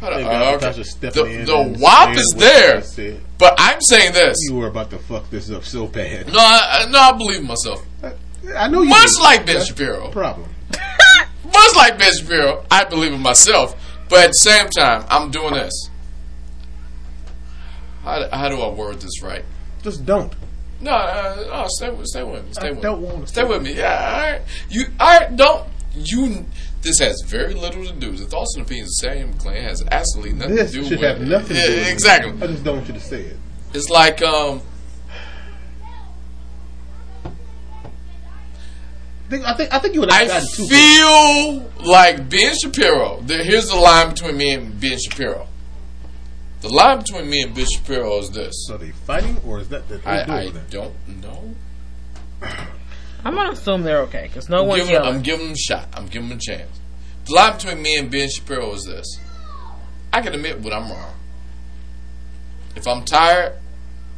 Hold 0.00 0.12
on, 0.12 0.22
Thank 0.24 0.62
uh, 0.62 0.66
okay. 0.68 0.82
The, 1.10 1.24
in 1.24 1.44
the 1.46 1.78
WAP 1.80 2.16
is 2.16 2.34
there. 2.36 2.82
But 3.38 3.54
I'm 3.58 3.80
saying 3.80 4.12
this. 4.12 4.36
You 4.48 4.56
were 4.56 4.66
about 4.68 4.90
to 4.90 4.98
fuck 4.98 5.28
this 5.30 5.50
up 5.50 5.64
so 5.64 5.86
bad. 5.86 6.26
No, 6.28 6.38
I, 6.38 6.82
I- 6.86 6.90
no, 6.90 6.98
I 6.98 7.12
believe 7.16 7.40
in 7.40 7.46
myself. 7.46 7.84
I 8.56 8.68
know 8.68 8.82
you. 8.82 8.88
Much 8.88 9.10
like 9.20 9.44
Ben 9.46 9.56
That's 9.56 9.66
Shapiro. 9.68 10.10
Problem. 10.10 10.48
Much 11.44 11.76
like 11.76 11.98
Ben 11.98 12.12
Shapiro, 12.16 12.64
I 12.70 12.84
believe 12.84 13.12
in 13.12 13.20
myself. 13.20 13.74
But 14.08 14.20
at 14.20 14.28
the 14.28 14.32
same 14.34 14.68
time, 14.68 15.04
I'm 15.08 15.30
doing 15.30 15.54
this. 15.54 15.90
How, 18.02 18.28
how 18.30 18.48
do 18.48 18.60
I 18.60 18.68
word 18.72 19.00
this 19.00 19.22
right? 19.22 19.44
Just 19.82 20.06
don't. 20.06 20.32
No, 20.80 20.92
uh, 20.92 21.44
no, 21.48 21.64
stay 21.68 21.90
with, 21.90 22.06
stay 22.06 22.22
with 22.22 22.44
me. 22.44 22.52
Stay 22.52 22.68
I 22.68 22.70
with 22.72 22.82
don't 22.82 23.00
me. 23.02 23.08
wanna 23.08 23.26
stay 23.26 23.40
stay 23.40 23.48
with 23.48 23.62
me. 23.62 23.74
Yeah, 23.74 24.12
all 24.14 24.20
right. 24.32 24.42
You, 24.68 24.84
all 25.00 25.18
right. 25.20 25.34
Don't 25.36 25.66
you? 25.96 26.46
This 26.82 26.98
has 27.00 27.22
very 27.26 27.54
little 27.54 27.84
to 27.84 27.92
do. 27.92 28.12
The 28.12 28.26
thoughts 28.26 28.54
and 28.56 28.64
opinions 28.64 28.90
of 29.02 29.10
Sam 29.10 29.32
McClain 29.34 29.62
has 29.62 29.82
absolutely 29.90 30.32
nothing 30.34 30.56
This 30.56 30.72
to 30.72 30.78
do 30.78 30.82
should 30.84 31.00
with 31.00 31.08
have 31.08 31.20
nothing 31.20 31.56
to 31.56 31.62
do 31.66 31.72
Yeah, 31.72 31.78
with 31.78 31.88
it. 31.88 31.92
exactly. 31.92 32.32
I 32.42 32.46
just 32.46 32.64
don't 32.64 32.76
want 32.76 32.88
you 32.88 32.94
to 32.94 33.00
say 33.00 33.22
it. 33.22 33.36
It's 33.74 33.88
like 33.90 34.22
um. 34.22 34.60
I 39.24 39.28
think 39.28 39.44
I 39.44 39.54
think, 39.54 39.74
I 39.74 39.78
think 39.80 39.94
you 39.94 40.02
and 40.02 40.12
I, 40.12 40.22
I 40.36 40.40
too. 40.40 40.66
feel 40.66 41.70
like 41.84 42.28
Ben 42.30 42.54
Shapiro. 42.56 43.20
The, 43.22 43.42
here's 43.42 43.68
the 43.68 43.74
line 43.76 44.10
between 44.10 44.36
me 44.36 44.52
and 44.54 44.80
Ben 44.80 44.98
Shapiro. 45.00 45.48
The 46.60 46.68
line 46.68 46.98
between 46.98 47.28
me 47.28 47.42
and 47.42 47.52
Ben 47.54 47.66
Shapiro 47.66 48.18
is 48.18 48.30
this. 48.30 48.68
Are 48.70 48.78
they 48.78 48.90
fighting 48.92 49.36
or 49.44 49.58
is 49.58 49.68
that 49.70 49.88
the 49.88 50.00
I, 50.08 50.42
I 50.44 50.50
don't 50.70 50.94
know. 51.20 51.54
I'm 53.24 53.34
gonna 53.34 53.52
assume 53.52 53.82
they're 53.82 54.02
okay 54.02 54.22
because 54.28 54.48
no 54.48 54.60
I'm 54.62 54.66
one's 54.68 54.80
giving, 54.82 54.94
yelling. 54.94 55.14
I'm 55.16 55.22
giving 55.22 55.46
them 55.46 55.52
a 55.54 55.56
shot. 55.56 55.88
I'm 55.94 56.06
giving 56.06 56.28
them 56.28 56.38
a 56.38 56.40
chance. 56.40 56.80
The 57.26 57.32
line 57.34 57.54
between 57.56 57.82
me 57.82 57.96
and 57.98 58.10
Ben 58.10 58.28
Shapiro 58.30 58.72
is 58.74 58.84
this. 58.84 59.18
I 60.12 60.20
can 60.22 60.34
admit 60.34 60.60
when 60.60 60.72
I'm 60.72 60.88
wrong. 60.90 61.12
If 62.76 62.86
I'm 62.86 63.04
tired 63.04 63.54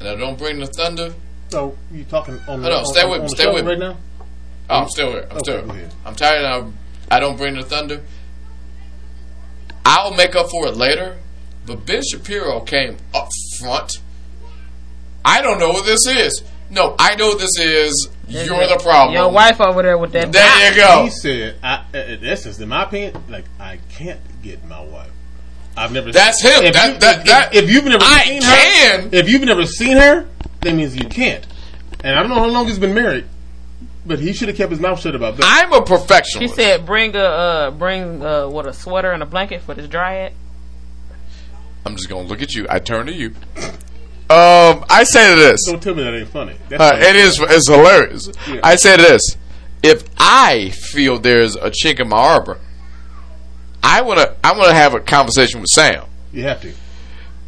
and 0.00 0.08
I 0.08 0.14
don't 0.16 0.36
bring 0.38 0.58
the 0.58 0.66
thunder, 0.66 1.14
So 1.48 1.76
you 1.90 2.04
talking 2.04 2.34
on 2.48 2.60
the 2.60 2.68
Hold 2.68 2.72
on, 2.72 2.78
on- 2.80 2.86
stay 2.86 3.02
on- 3.02 3.10
with 3.10 3.18
on 3.20 3.24
me, 3.24 3.28
the 3.30 3.36
stay 3.36 3.44
show 3.44 3.54
with 3.54 3.64
me. 3.64 3.70
right 3.70 3.78
now? 3.78 3.96
oh, 4.70 4.74
I'm 4.82 4.88
still 4.90 5.10
here. 5.12 5.26
I'm 5.30 5.36
Okay, 5.38 5.52
still 5.62 5.72
here. 5.74 5.88
I'm 6.04 6.14
tired 6.14 6.44
and 6.44 6.74
I, 7.10 7.16
I 7.16 7.20
don't 7.20 7.36
bring 7.38 7.54
the 7.54 7.62
thunder. 7.62 8.02
I'll 9.84 10.12
make 10.14 10.36
up 10.36 10.50
for 10.50 10.66
it 10.66 10.76
later. 10.76 11.16
But 11.66 11.86
Ben 11.86 12.02
Shapiro 12.02 12.60
came 12.60 12.96
up 13.14 13.28
front. 13.58 13.92
I 15.24 15.40
don't 15.42 15.58
know 15.58 15.70
what 15.70 15.84
this 15.86 16.06
is. 16.06 16.42
No, 16.70 16.94
I 16.98 17.14
know 17.16 17.34
this 17.36 17.58
is. 17.58 18.08
You're 18.28 18.46
the 18.66 18.78
problem. 18.82 19.14
Your 19.14 19.30
wife 19.30 19.60
over 19.60 19.82
there 19.82 19.96
with 19.96 20.12
that. 20.12 20.30
There 20.32 20.70
you 20.70 20.76
go. 20.76 21.04
He 21.04 21.10
said, 21.10 21.56
I, 21.62 21.84
in 21.94 22.24
essence, 22.26 22.58
in 22.60 22.68
my 22.68 22.84
opinion, 22.84 23.22
like 23.28 23.46
I 23.58 23.78
can't 23.90 24.20
get 24.42 24.62
my 24.66 24.82
wife. 24.84 25.10
I've 25.76 25.92
never. 25.92 26.12
That's 26.12 26.42
him. 26.42 26.64
If, 26.64 26.74
That- 26.74 26.92
you, 26.94 26.98
that- 27.00 27.18
if, 27.20 27.24
that- 27.26 27.54
if 27.54 27.70
you've 27.70 27.84
never 27.84 28.04
I 28.04 28.24
seen 28.24 28.42
can. 28.42 29.02
her, 29.04 29.08
if 29.12 29.28
you've 29.30 29.42
never 29.44 29.64
seen 29.64 29.96
her, 29.96 30.28
that 30.60 30.74
means 30.74 30.94
you 30.96 31.08
can't. 31.08 31.46
And 32.04 32.16
I 32.18 32.20
don't 32.20 32.28
know 32.28 32.36
how 32.40 32.46
long 32.46 32.66
he's 32.66 32.78
been 32.78 32.94
married, 32.94 33.24
but 34.04 34.18
he 34.18 34.32
should 34.32 34.48
have 34.48 34.56
kept 34.56 34.70
his 34.70 34.80
mouth 34.80 35.00
shut 35.00 35.14
about 35.14 35.36
that. 35.38 35.44
I'm 35.46 35.72
a 35.72 35.76
She 35.76 35.84
perfectionist. 35.94 36.54
said, 36.54 36.84
"Bring 36.84 37.16
a 37.16 37.18
uh, 37.20 37.70
bring 37.70 38.22
uh, 38.22 38.46
what 38.48 38.66
a 38.66 38.72
sweater 38.74 39.10
and 39.12 39.22
a 39.22 39.26
blanket 39.26 39.62
for 39.62 39.74
this 39.74 39.88
dryad." 39.88 40.32
I'm 41.86 41.96
just 41.96 42.08
gonna 42.10 42.28
look 42.28 42.42
at 42.42 42.54
you. 42.54 42.66
I 42.68 42.78
turn 42.80 43.06
to 43.06 43.12
you. 43.14 43.34
Um, 44.30 44.84
I 44.90 45.04
say 45.04 45.34
this. 45.36 45.60
don't 45.66 45.82
tell 45.82 45.94
me 45.94 46.02
that 46.02 46.14
ain't 46.14 46.28
funny. 46.28 46.54
That's 46.68 46.82
Uh, 46.82 46.90
funny. 46.90 47.04
it 47.06 47.16
is. 47.16 47.40
It's 47.40 47.68
hilarious. 47.68 48.28
Yeah. 48.48 48.60
I 48.62 48.76
say 48.76 48.96
this: 48.98 49.22
if 49.82 50.04
I 50.18 50.70
feel 50.70 51.18
there's 51.18 51.56
a 51.56 51.70
chink 51.70 51.98
in 51.98 52.08
my 52.08 52.18
arbor, 52.18 52.58
I 53.82 54.02
wanna 54.02 54.34
I 54.44 54.52
wanna 54.52 54.74
have 54.74 54.94
a 54.94 55.00
conversation 55.00 55.60
with 55.60 55.68
Sam. 55.70 56.04
You 56.32 56.42
have 56.42 56.60
to. 56.62 56.72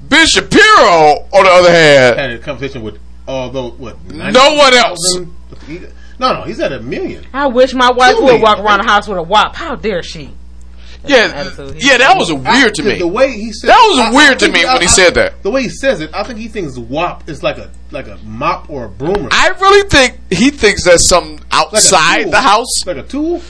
Ben 0.03 0.27
Shapiro, 0.27 1.27
on 1.33 1.45
the 1.45 1.51
other 1.51 1.71
hand, 1.71 2.19
Had 2.19 2.31
a 2.31 2.39
conversation 2.39 2.83
with 2.83 2.99
although 3.29 3.71
what? 3.73 4.03
No 4.11 4.55
one 4.55 4.73
else. 4.75 5.15
90,000? 5.17 5.93
No, 6.19 6.33
no, 6.35 6.43
he's 6.43 6.61
at 6.61 6.73
a 6.73 6.81
million. 6.81 7.27
I 7.35 7.47
wish 7.47 7.75
my 7.75 7.91
wife 7.91 8.17
Truly. 8.17 8.33
would 8.35 8.43
walk 8.43 8.59
around 8.59 8.79
the 8.85 8.91
house 8.91 9.07
with 9.07 9.19
a 9.19 9.23
WAP. 9.23 9.55
How 9.57 9.75
dare 9.75 10.03
she? 10.03 10.31
Yeah, 11.07 11.33
attitude. 11.35 11.83
yeah, 11.83 11.97
that 11.99 12.17
was 12.17 12.33
weird 12.33 12.75
to 12.75 12.83
I- 12.83 12.85
the, 12.85 12.91
me. 12.93 12.99
The 12.99 13.07
way 13.07 13.33
he 13.33 13.53
said 13.53 13.69
That 13.71 13.87
was 13.89 13.99
I- 13.99 14.09
I 14.09 14.15
weird 14.15 14.39
to 14.41 14.53
me 14.53 14.65
I- 14.65 14.73
when 14.75 14.83
he 14.83 14.87
I- 14.87 14.91
said 14.91 15.15
that. 15.15 15.43
The 15.43 15.51
way 15.51 15.63
he 15.63 15.69
says 15.71 16.01
it, 16.01 16.11
I 16.13 16.23
think 16.25 16.39
he 16.39 16.49
thinks 16.49 16.77
"WAP" 16.77 17.29
is 17.29 17.43
like 17.43 17.59
a 17.59 17.71
like 17.91 18.07
a 18.07 18.19
mop 18.25 18.69
or 18.71 18.85
a 18.85 18.89
broom 18.89 19.27
or 19.27 19.29
I 19.33 19.49
really 19.61 19.89
think 19.89 20.19
he 20.31 20.51
thinks 20.51 20.85
that's 20.85 21.09
something 21.09 21.41
outside 21.51 22.23
tool. 22.25 22.31
the 22.33 22.41
house. 22.41 22.87
like 22.87 22.97
a 22.99 23.03
tool. 23.03 23.41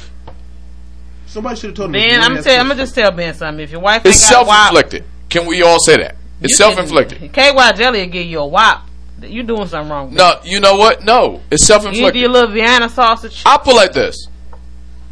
Somebody 1.27 1.57
should 1.57 1.71
have 1.71 1.77
told 1.77 1.91
him. 1.91 1.95
his 1.95 2.05
Ben, 2.13 2.21
I'm 2.23 2.37
has 2.37 2.45
tell, 2.45 2.61
I'm 2.61 2.69
gonna 2.69 2.81
just 2.83 2.95
tell 2.95 3.11
Ben 3.13 3.35
something. 3.35 3.63
If 3.63 3.71
your 3.71 3.81
wife 3.81 4.03
It's 4.05 4.25
ain't 4.25 4.33
got 4.33 4.47
WAP, 4.47 4.57
self-inflicted. 4.57 5.05
Can 5.29 5.47
we 5.47 5.63
all 5.63 5.79
say 5.79 5.97
that? 5.99 6.17
It's 6.43 6.57
self-inflicted. 6.57 7.19
can- 7.33 7.55
KY 7.55 7.73
Jelly 7.73 8.01
will 8.01 8.07
give 8.13 8.27
you 8.27 8.41
a 8.41 8.47
WAP. 8.47 8.87
You 9.23 9.43
doing 9.43 9.67
something 9.69 9.91
wrong. 9.91 10.15
No, 10.15 10.41
you 10.45 10.61
know 10.61 10.77
what? 10.77 11.05
No, 11.05 11.41
it's 11.51 11.69
you 11.69 11.75
need 11.77 11.83
self-inflicted. 11.83 12.21
your 12.21 12.31
little 12.31 12.51
Vienna 12.51 12.89
sausage. 12.89 13.43
I'll 13.45 13.59
put 13.59 13.77
like 13.77 13.93
this. 13.93 14.27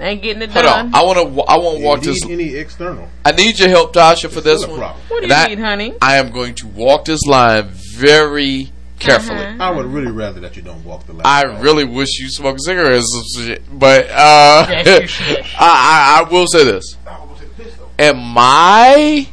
Ain't 0.01 0.23
getting 0.23 0.43
it 0.43 0.51
Hold 0.53 0.65
done. 0.65 0.87
on. 0.87 0.95
I 0.95 1.03
want 1.03 1.19
to. 1.19 1.43
I 1.43 1.59
want 1.59 1.79
to 1.79 1.85
walk 1.85 2.03
this. 2.03 2.25
any 2.25 2.55
external. 2.55 3.09
I 3.25 3.33
need 3.33 3.59
your 3.59 3.69
help, 3.69 3.93
Tasha, 3.95 4.31
for 4.31 4.41
this 4.41 4.65
one. 4.67 4.79
problem. 4.79 5.03
what 5.09 5.19
do 5.19 5.25
And 5.25 5.31
you 5.31 5.37
I- 5.37 5.47
need, 5.49 5.59
honey? 5.59 5.95
I 6.01 6.17
am 6.19 6.31
going 6.31 6.55
to 6.57 6.69
walk 6.69 7.05
this 7.05 7.23
line 7.27 7.69
very 7.97 8.71
carefully. 9.01 9.39
Uh-huh. 9.45 9.57
I 9.63 9.71
would 9.71 9.87
really 9.87 10.13
rather 10.13 10.39
that 10.41 10.55
you 10.57 10.63
don't 10.63 10.85
walk 10.85 11.07
the 11.07 11.15
line. 11.15 11.23
I 11.25 11.43
really 11.61 11.85
wish 11.85 12.21
you 12.21 12.29
smoked 12.31 12.61
cigarettes 12.63 13.13
or 13.17 13.23
some 13.25 13.47
shit, 13.47 13.63
but 13.77 14.09
uh, 14.11 14.67
Yes, 14.71 15.19
you. 15.21 15.37
I, 15.59 16.21
I, 16.21 16.25
I 16.27 16.31
will 16.33 16.47
say 16.47 16.63
this: 16.65 16.97
in 17.99 18.17
my 18.17 19.27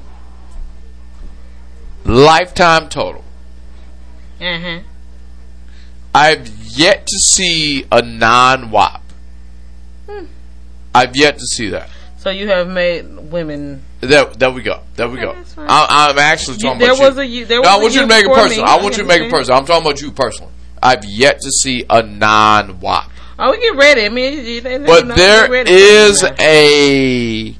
lifetime 2.03 2.89
total, 2.89 3.23
Uh-huh. 4.41 4.79
I've 6.13 6.47
yet 6.77 7.05
to 7.07 7.17
see 7.19 7.85
a 7.91 8.01
non-WAP. 8.01 9.01
I've 10.95 11.15
yet 11.15 11.37
to 11.37 11.45
see 11.45 11.69
that. 11.69 11.89
So 12.17 12.29
you 12.31 12.47
have 12.47 12.67
made 12.67 13.03
women. 13.31 13.83
There, 14.01 14.25
there 14.25 14.49
we 14.51 14.61
go. 14.63 14.79
There 14.95 15.07
we 15.09 15.19
go. 15.19 15.33
that's 15.33 15.53
fine. 15.53 15.67
I, 15.69 16.09
I'm 16.09 16.17
actually 16.17 16.57
talking 16.57 16.79
you, 16.81 16.87
there 16.87 16.95
about 16.95 17.15
was 17.15 17.15
you. 17.17 17.21
a 17.21 17.25
you. 17.25 17.45
There 17.45 17.61
No, 17.61 17.69
I 17.69 17.75
want 17.77 17.91
a 17.91 17.95
you 17.95 18.01
to 18.01 18.07
make 18.07 18.19
it 18.25 18.27
before 18.29 18.35
personal. 18.43 18.65
me. 18.65 18.71
I 18.71 18.75
want 18.81 18.97
you 18.97 19.03
to 19.03 19.07
make 19.07 19.21
it 19.21 19.23
understand. 19.25 19.31
personal. 19.31 19.59
I'm 19.59 19.65
talking 19.65 19.85
about 19.85 20.01
you 20.01 20.11
personally. 20.11 20.51
I've 20.81 21.05
yet 21.05 21.39
to 21.41 21.51
see 21.51 21.85
a 21.89 22.01
non 22.01 22.79
WAP. 22.79 23.11
Oh, 23.37 23.51
we 23.51 23.59
get 23.59 23.75
ready. 23.75 24.05
I 24.05 24.09
mean, 24.09 24.43
they, 24.43 24.59
they 24.61 24.77
But 24.79 25.07
know, 25.07 25.15
there 25.15 25.49
ready. 25.51 25.71
is 25.71 26.23
a 26.23 27.55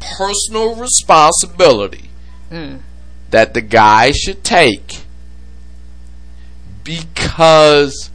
personal 0.00 0.74
responsibility 0.76 2.10
Mm. 2.50 2.80
that 3.30 3.54
the 3.54 3.60
guy 3.62 4.10
should 4.12 4.44
take 4.44 5.02
because 6.84 8.10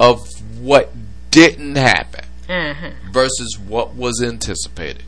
of 0.00 0.26
what 0.60 0.92
didn't 1.30 1.76
happen 1.76 2.21
Uh-huh. 2.52 2.90
versus 3.10 3.58
what 3.58 3.94
was 3.94 4.22
anticipated. 4.22 5.04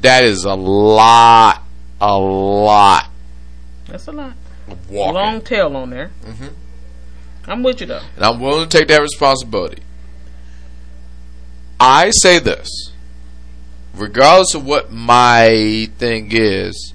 That 0.00 0.24
is 0.24 0.44
a 0.44 0.54
lot, 0.54 1.62
a 2.00 2.18
lot. 2.18 3.08
That's 3.88 4.06
a 4.06 4.12
lot. 4.12 4.34
walking. 4.90 5.14
Long 5.14 5.40
tail 5.40 5.74
on 5.76 5.90
there. 5.90 6.10
Mm-hmm. 6.24 6.48
I'm 7.46 7.62
with 7.62 7.80
you 7.80 7.86
though. 7.86 8.02
and 8.16 8.24
I'm 8.24 8.40
willing 8.40 8.68
to 8.68 8.78
take 8.78 8.88
that 8.88 9.00
responsibility. 9.00 9.82
I 11.80 12.10
say 12.10 12.38
this, 12.38 12.68
regardless 13.94 14.54
of 14.54 14.64
what 14.66 14.90
my 14.92 15.90
thing 15.98 16.28
is, 16.32 16.92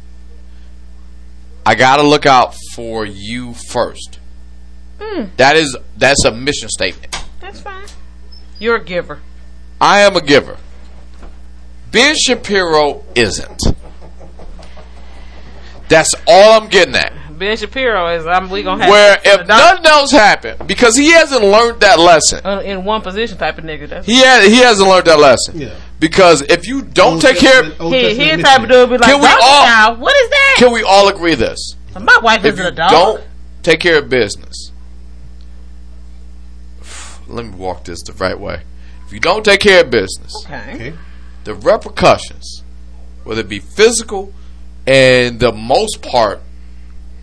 I 1.66 1.76
gotta 1.76 2.04
look 2.04 2.26
out 2.26 2.56
for 2.76 3.06
you 3.06 3.54
first. 3.54 4.20
That 5.38 5.56
is 5.56 5.76
that's 5.98 6.24
a 6.26 6.32
mission 6.32 6.70
statement. 6.70 7.16
That's 7.40 7.62
fine. 7.62 7.86
You're 8.60 8.76
a 8.76 8.84
giver. 8.84 9.20
I 9.82 10.02
am 10.02 10.16
a 10.16 10.22
giver. 10.22 10.58
Ben 11.92 12.16
Shapiro 12.16 13.04
isn't. 13.16 13.62
That's 15.88 16.14
all 16.28 16.62
I'm 16.62 16.70
getting 16.70 16.96
at. 16.96 17.14
Ben 17.40 17.56
Shapiro 17.58 18.08
is. 18.16 18.28
I'm. 18.28 18.50
We 18.50 18.64
gonna 18.64 18.84
have 18.84 18.92
Where 18.92 19.18
if 19.24 19.48
nothing 19.48 19.86
else 19.86 20.12
happened, 20.12 20.68
because 20.68 20.96
he 20.98 21.12
hasn't 21.12 21.42
learned 21.44 21.80
that 21.82 21.98
lesson. 21.98 22.46
uh, 22.46 22.60
in 22.60 22.84
one 22.84 23.02
position 23.02 23.38
type 23.38 23.58
of 23.58 23.64
nigga. 23.64 23.88
That's 23.88 24.06
He 24.06 24.18
has, 24.22 24.46
he 24.46 24.58
hasn't 24.58 24.88
learned 24.90 25.06
that 25.08 25.20
lesson. 25.20 25.58
Yeah. 25.60 25.74
Because 26.00 26.42
if 26.44 26.68
you 26.68 26.82
don't 26.82 27.14
Old 27.14 27.22
take 27.22 27.38
care, 27.38 27.62
Testament- 27.64 27.82
Old 27.82 27.94
he. 27.94 28.14
He 28.14 28.42
type 28.42 28.62
of 28.64 28.70
dude 28.70 28.90
be 28.90 28.98
like, 28.98 29.10
Can 29.10 29.22
we 29.22 29.28
all- 29.28 29.66
now, 29.66 29.94
what 29.96 30.16
is 30.22 30.30
that? 30.30 30.56
can 30.58 30.72
we 30.74 30.84
all 30.84 31.08
agree 31.08 31.36
this? 31.36 31.76
My 32.00 32.20
wife 32.22 32.46
If 32.46 32.54
isn't 32.54 32.64
you 32.66 32.70
a 32.70 32.72
dog. 32.72 32.92
don't 32.92 33.24
take 33.64 33.80
care 33.80 33.98
of 34.00 34.10
business, 34.10 34.69
let 37.30 37.46
me 37.46 37.52
walk 37.52 37.86
this 37.86 38.02
the 38.04 38.14
right 38.14 38.40
way. 38.40 38.62
If 39.06 39.14
you 39.14 39.20
don't 39.20 39.44
take 39.46 39.62
care 39.62 39.84
of 39.84 39.90
business, 39.92 40.34
Okay. 40.46 40.72
Okay. 40.76 40.94
the 41.46 41.54
repercussions, 41.56 42.64
whether 43.24 43.42
it 43.42 43.50
be 43.50 43.60
physical 43.60 44.34
and 44.86 45.40
the 45.40 45.52
most 45.52 46.02
part 46.02 46.42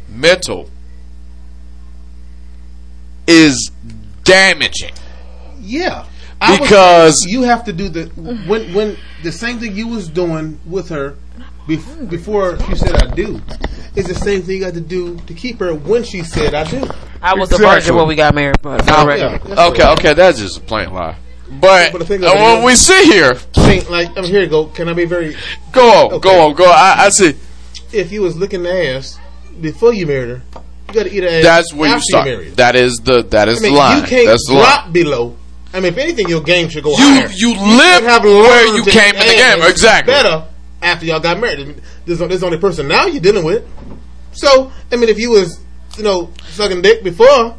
mental, 0.09 0.71
is 3.27 3.71
damaging. 4.25 4.93
Yeah. 5.61 6.05
I 6.41 6.59
Because- 6.59 7.25
you 7.27 7.43
have 7.43 7.65
to 7.65 7.73
do 7.73 7.89
the 7.89 8.05
when 8.47 8.73
when 8.75 8.97
the 9.23 9.33
same 9.33 9.59
thing 9.59 9.75
you 9.75 9.89
was 9.89 10.09
doing 10.09 10.61
with 10.67 10.91
her 10.91 11.15
bef- 11.67 12.09
before 12.11 12.59
she 12.69 12.77
said 12.77 12.95
I 12.95 13.15
do 13.15 13.41
is 13.95 14.05
the 14.07 14.15
same 14.15 14.43
thing 14.43 14.57
you 14.57 14.61
got 14.61 14.75
to 14.75 14.81
do 14.81 15.17
to 15.27 15.33
keep 15.35 15.59
her 15.61 15.75
when 15.75 16.05
she 16.05 16.23
said 16.23 16.55
I 16.55 16.65
do. 16.65 16.87
I 17.23 17.35
was 17.35 17.51
a 17.53 17.55
Exactly. 17.57 17.67
virgin 17.81 17.97
when 17.97 18.09
we 18.09 18.15
got 18.15 18.35
married, 18.35 18.57
but 18.63 18.85
Now- 18.87 19.09
Yeah. 19.15 19.39
Okay, 19.69 19.85
okay, 19.87 20.15
that's 20.15 20.39
just 20.39 20.59
a 20.59 20.61
plain 20.61 20.93
lie. 20.93 21.17
But, 21.49 21.93
But 21.93 21.99
the 21.99 22.05
thing 22.07 22.25
uh, 22.25 22.29
of 22.29 22.35
when 22.35 22.59
is- 22.59 22.65
we 22.65 22.75
sit 22.75 23.05
here, 23.05 23.39
See, 23.55 23.81
like 23.83 24.11
I 24.17 24.21
mean, 24.21 24.31
here 24.31 24.43
you 24.43 24.49
go. 24.49 24.67
Can 24.67 24.89
I 24.89 24.93
be 24.95 25.05
very? 25.05 25.37
go 25.73 25.89
on, 26.07 26.13
Okay. 26.15 26.29
go 26.29 26.41
on, 26.49 26.55
go 26.55 26.65
on. 26.65 26.71
I, 26.75 27.05
I 27.07 27.09
see. 27.11 27.35
If 27.93 28.11
you 28.11 28.23
was 28.23 28.37
licking 28.37 28.63
the 28.65 28.95
ass 28.97 29.17
before 29.61 29.93
you 29.95 30.07
married 30.07 30.29
her, 30.31 30.43
you 30.89 30.95
got 30.95 31.03
to 31.05 31.13
eat 31.13 31.23
her 31.23 31.29
ass. 31.29 31.43
That's 31.45 31.73
where 31.75 31.89
you 31.89 31.95
after 31.95 32.05
start. 32.09 32.27
married. 32.27 32.57
That 32.57 32.75
is 32.75 32.97
the 32.97 33.23
that 33.31 33.49
is 33.49 33.59
I 33.59 33.63
mean, 33.63 33.73
the 33.75 33.79
line. 33.79 34.01
you 34.03 34.09
can't 34.09 34.27
That's 34.27 34.47
the 34.49 34.55
drop 34.55 34.85
line. 34.85 34.93
below. 34.93 35.37
I 35.73 35.81
mean, 35.81 35.93
if 35.93 35.99
anything, 35.99 36.29
your 36.29 36.41
game 36.43 36.69
should 36.69 36.83
go 36.85 36.91
You 36.91 36.97
higher. 36.97 37.29
you 37.29 37.55
should 37.55 37.61
live 37.61 38.03
have 38.05 38.25
where 38.25 38.67
you 38.77 38.83
came 38.85 39.15
in 39.15 39.21
the 39.27 39.35
game. 39.35 39.63
Exactly. 39.71 40.13
Better 40.15 40.45
after 40.83 41.07
y'all 41.07 41.21
got 41.21 41.39
married. 41.39 41.61
I 41.61 41.65
mean, 41.65 41.81
There's, 42.07 42.19
there's 42.19 42.41
the 42.41 42.47
only 42.47 42.59
person 42.59 42.89
now 42.89 43.07
you're 43.07 43.21
dealing 43.23 43.45
with. 43.45 43.65
So, 44.33 44.73
I 44.93 44.97
mean, 44.97 45.09
if 45.09 45.19
you 45.19 45.31
was, 45.31 45.61
you 45.97 46.03
know, 46.05 46.31
sucking 46.57 46.83
dick 46.83 47.03
before, 47.05 47.57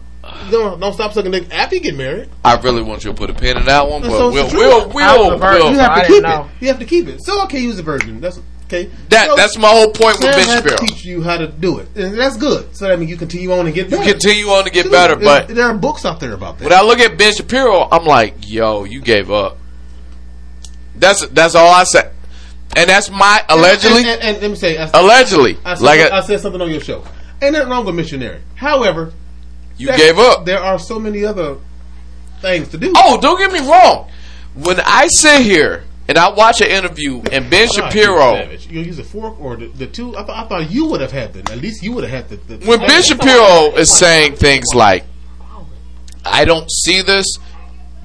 don't 0.52 0.80
don't 0.80 0.94
stop 0.94 1.14
sucking 1.14 1.32
dick 1.32 1.48
after 1.54 1.76
you 1.76 1.82
get 1.82 1.96
married. 1.96 2.30
I 2.44 2.60
really 2.60 2.82
want 2.82 3.04
you 3.06 3.12
to 3.12 3.18
put 3.18 3.30
a 3.30 3.34
pin 3.34 3.58
in 3.58 3.66
that 3.66 3.88
one, 3.90 4.02
but 4.02 4.10
So 4.12 4.32
we'll 4.32 4.44
the 4.46 4.50
truth. 4.52 4.94
we'll 4.94 5.04
I 5.04 5.18
was 5.18 5.26
we'll, 5.28 5.34
a 5.34 5.38
virgin. 5.38 5.62
we'll 5.64 5.72
You 5.74 5.80
have 5.80 5.96
to 5.96 6.02
didn't 6.02 6.14
keep 6.16 6.24
know. 6.24 6.42
it. 6.44 6.62
You 6.62 6.68
have 6.68 6.80
to 6.80 6.86
keep 6.86 7.08
it. 7.08 7.22
So, 7.24 7.44
okay, 7.46 7.60
use 7.60 7.80
a 7.80 7.84
virgin. 7.84 8.20
That's 8.20 8.40
okay. 8.66 8.90
that 9.10 9.30
So, 9.30 9.36
that's 9.36 9.58
my 9.58 9.70
whole 9.70 9.88
point 9.92 10.20
with 10.20 10.22
Sam 10.24 10.34
Ben 10.34 10.48
had 10.48 10.64
to 10.64 10.70
Shapiro. 10.72 10.88
teach 10.88 11.06
you 11.06 11.22
how 11.24 11.38
to 11.38 11.48
do 11.48 11.80
it, 11.80 11.88
and 11.96 12.18
that's 12.20 12.36
good. 12.38 12.76
So 12.76 12.88
that 12.88 13.00
means 13.00 13.10
you 13.10 13.18
continue 13.18 13.52
on 13.54 13.66
and 13.68 13.74
get 13.74 13.90
better. 13.90 14.04
You 14.04 14.12
continue 14.12 14.48
on 14.48 14.66
to 14.66 14.70
get 14.72 14.92
better, 14.92 15.16
there- 15.16 15.24
but 15.46 15.48
there 15.56 15.66
are 15.66 15.74
books 15.78 16.04
out 16.06 16.20
there 16.20 16.34
about 16.34 16.58
that. 16.60 16.66
when 16.66 16.74
I 16.74 16.82
look 16.82 17.00
at 17.00 17.18
Ben 17.18 17.34
Shapiro, 17.34 17.88
I'm 17.92 18.06
like, 18.06 18.36
yo, 18.50 18.84
you 18.84 19.00
gave 19.02 19.32
up. 19.32 19.58
That's 20.96 21.26
that's 21.28 21.54
all 21.56 21.70
I 21.72 21.84
said, 21.84 22.12
and 22.76 22.90
that's 22.90 23.10
my 23.12 23.44
allegedly 23.50 24.00
And, 24.00 24.08
and, 24.10 24.22
and 24.22 24.42
let 24.42 24.50
me 24.50 24.56
say, 24.58 24.78
I, 24.78 24.90
allegedly 25.00 25.58
I, 25.64 25.76
said, 25.76 25.84
like 25.84 26.00
I 26.00 26.20
a, 26.20 26.24
said 26.24 26.40
something 26.42 26.60
on 26.62 26.72
your 26.72 26.82
show. 26.82 27.04
Ain't 27.42 27.54
nothing 27.54 27.70
wrong 27.70 27.86
with 27.86 27.96
missionary. 27.96 28.42
However, 28.56 29.14
you 29.78 29.88
there- 29.88 29.98
gave 29.98 30.18
up. 30.18 30.46
There 30.46 30.60
are 30.60 30.80
so 30.80 31.00
many 31.00 31.24
other 31.24 31.58
things 32.42 32.70
to 32.70 32.78
do. 32.78 32.94
Oh, 32.96 33.20
don't 33.20 33.38
get 33.38 33.52
me 33.52 33.68
wrong. 33.68 34.10
When 34.56 34.80
I 34.80 35.08
sit 35.08 35.42
here 35.44 35.84
and 36.08 36.18
I 36.18 36.30
watch 36.30 36.62
an 36.62 36.68
interview 36.68 37.22
and 37.32 37.50
Ben 37.50 37.68
Shapiro. 37.68 38.50
You 38.70 38.82
use 38.82 38.98
a 38.98 39.04
fork 39.04 39.40
or 39.40 39.56
the, 39.58 39.68
the 39.68 39.88
two. 39.88 40.18
I, 40.18 40.24
th- 40.24 40.38
I 40.38 40.48
thought 40.48 40.72
you 40.72 40.86
would 40.86 41.02
have 41.02 41.12
had 41.12 41.34
the. 41.34 41.52
At 41.52 41.60
least 41.60 41.84
you 41.84 41.94
would 41.94 42.04
have 42.06 42.30
had 42.30 42.48
the. 42.48 42.56
the 42.58 42.66
when 42.66 42.80
Ben 42.80 43.04
Shapiro 43.04 43.76
is 43.76 43.92
saying 43.92 44.36
things 44.36 44.66
like, 44.74 45.04
"I 46.26 46.46
don't 46.46 46.72
see 46.72 47.02
this," 47.02 47.26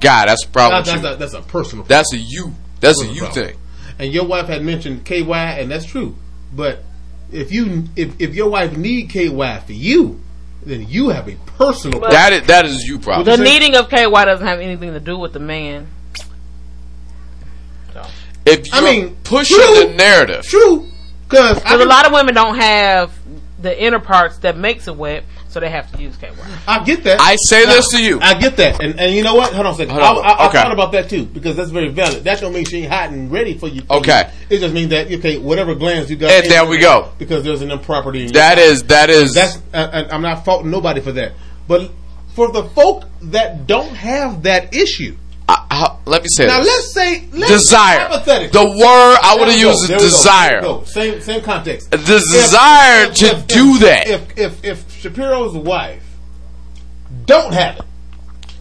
God, 0.01 0.29
that's 0.29 0.45
a 0.45 0.49
problem. 0.49 0.85
That- 0.85 1.03
that's, 1.03 1.15
a, 1.15 1.19
that's 1.19 1.35
a 1.35 1.43
personal. 1.43 1.85
That's 1.85 2.13
a 2.13 2.19
you. 2.19 2.55
That's 2.81 3.01
a 3.01 3.07
you 3.07 3.21
problem. 3.21 3.47
thing. 3.47 3.57
And 3.99 4.13
your 4.13 4.25
wife 4.25 4.47
had 4.49 4.65
mentioned 4.65 5.05
KY, 5.05 5.33
and 5.33 5.71
that's 5.71 5.85
true. 5.85 6.17
But 6.53 6.85
if 7.33 7.53
you 7.53 7.85
if, 7.97 8.21
if 8.21 8.35
your 8.35 8.51
wife 8.51 8.77
need 8.77 9.11
KY 9.11 9.29
for 9.67 9.73
you, 9.73 10.21
then 10.65 10.87
you 10.89 11.09
have 11.09 11.29
a 11.29 11.37
personal. 11.57 11.99
problem. 12.01 12.13
That 12.13 12.33
is 12.33 12.47
that 12.47 12.65
is 12.67 12.85
you 12.85 12.99
problem. 12.99 13.25
The 13.25 13.37
say? 13.37 13.45
needing 13.45 13.75
of 13.77 13.89
KY 13.89 14.07
doesn't 14.11 14.47
have 14.47 14.61
anything 14.61 14.93
to 14.93 15.01
do 15.01 15.19
with 15.19 15.33
the 15.33 15.41
man. 15.41 15.89
if 18.45 18.67
you 18.67 18.73
I 18.73 18.81
mean, 18.81 19.17
pushing 19.25 19.57
true. 19.57 19.87
the 19.87 19.95
narrative, 19.95 20.45
True, 20.45 20.89
because 21.29 21.59
Because 21.61 21.81
a 21.81 21.87
lot 21.87 22.07
of 22.07 22.13
women 22.13 22.35
don't 22.35 22.57
have 22.57 23.13
the 23.61 23.83
inner 23.83 24.01
parts 24.01 24.39
that 24.39 24.57
makes 24.57 24.89
it 24.89 24.97
wet, 24.97 25.25
so 25.53 25.61
they 25.61 25.69
have 25.69 25.93
to 25.93 26.03
use 26.03 26.17
KY. 26.17 26.31
I 26.67 26.83
get 26.83 27.05
that. 27.05 27.21
I 27.21 27.37
say 27.37 27.65
Now, 27.65 27.73
this 27.75 27.89
to 27.91 28.03
you. 28.03 28.19
I 28.21 28.35
get 28.41 28.57
that, 28.57 28.83
and 28.83 28.99
and 28.99 29.15
you 29.15 29.23
know 29.23 29.35
what? 29.35 29.53
Hold 29.53 29.67
on 29.67 29.75
a 29.75 29.77
second. 29.77 29.95
Hold 29.95 30.03
I, 30.03 30.09
on. 30.11 30.25
I, 30.25 30.29
I 30.31 30.49
Okay. 30.49 30.63
thought 30.63 30.73
about 30.73 30.93
that 30.93 31.11
too 31.11 31.27
because 31.27 31.57
that's 31.57 31.71
very 31.71 31.89
valid. 31.89 32.25
That 32.25 32.41
don't 32.41 32.55
mean 32.55 32.65
she 32.65 32.79
ain't 32.79 32.93
hot 32.93 33.11
and 33.11 33.31
ready 33.31 33.57
for 33.59 33.69
you. 33.69 33.83
Okay. 33.91 34.31
it 34.49 34.59
just 34.61 34.73
means 34.73 34.91
that 34.91 35.13
okay, 35.13 35.37
whatever 35.39 35.75
glands 35.75 36.11
you 36.11 36.17
got, 36.17 36.31
And 36.31 36.51
there 36.51 36.65
we 36.67 36.79
go. 36.79 37.13
Because 37.19 37.45
there's 37.45 37.61
an 37.63 37.71
improperty. 37.71 38.21
In 38.21 38.25
your 38.29 38.33
that 38.35 38.57
body. 38.57 38.63
is 38.69 38.83
that 38.85 39.11
is 39.11 39.35
that's. 39.35 39.59
Uh, 39.75 40.09
I'm 40.11 40.23
not 40.23 40.45
faulting 40.45 40.71
nobody 40.71 41.01
for 41.03 41.13
that, 41.13 41.33
but 41.69 41.91
for 42.35 42.51
the 42.51 42.65
folk 42.71 43.05
that 43.23 43.67
don't 43.67 43.95
have 43.95 44.45
that 44.45 44.75
issue, 44.75 45.17
I- 45.49 45.65
I- 45.71 45.97
let 46.07 46.23
me 46.23 46.29
say 46.31 46.47
now 46.47 46.59
this. 46.61 46.67
let's 46.69 46.95
say 46.95 47.25
let's 47.33 47.51
desire. 47.53 48.01
hypothetically. 48.01 48.61
The 48.61 48.69
word 48.71 49.19
I 49.23 49.37
would 49.39 49.49
have 49.49 49.59
used 49.59 49.83
is 49.85 49.89
there 49.89 49.99
we 49.99 50.03
go, 50.05 50.09
desire. 50.09 50.51
there 50.51 50.71
we 50.73 50.79
go. 50.79 50.85
Same 50.85 51.21
same 51.21 51.41
context. 51.43 51.91
The 51.91 51.99
desire 51.99 53.07
to 53.13 53.45
do 53.49 53.79
that. 53.81 54.07
If, 54.09 54.39
if 54.39 54.65
if 54.65 54.93
Shapiro's 55.01 55.55
wife 55.55 56.03
don't 57.27 57.53
have 57.53 57.77
it, 57.79 57.85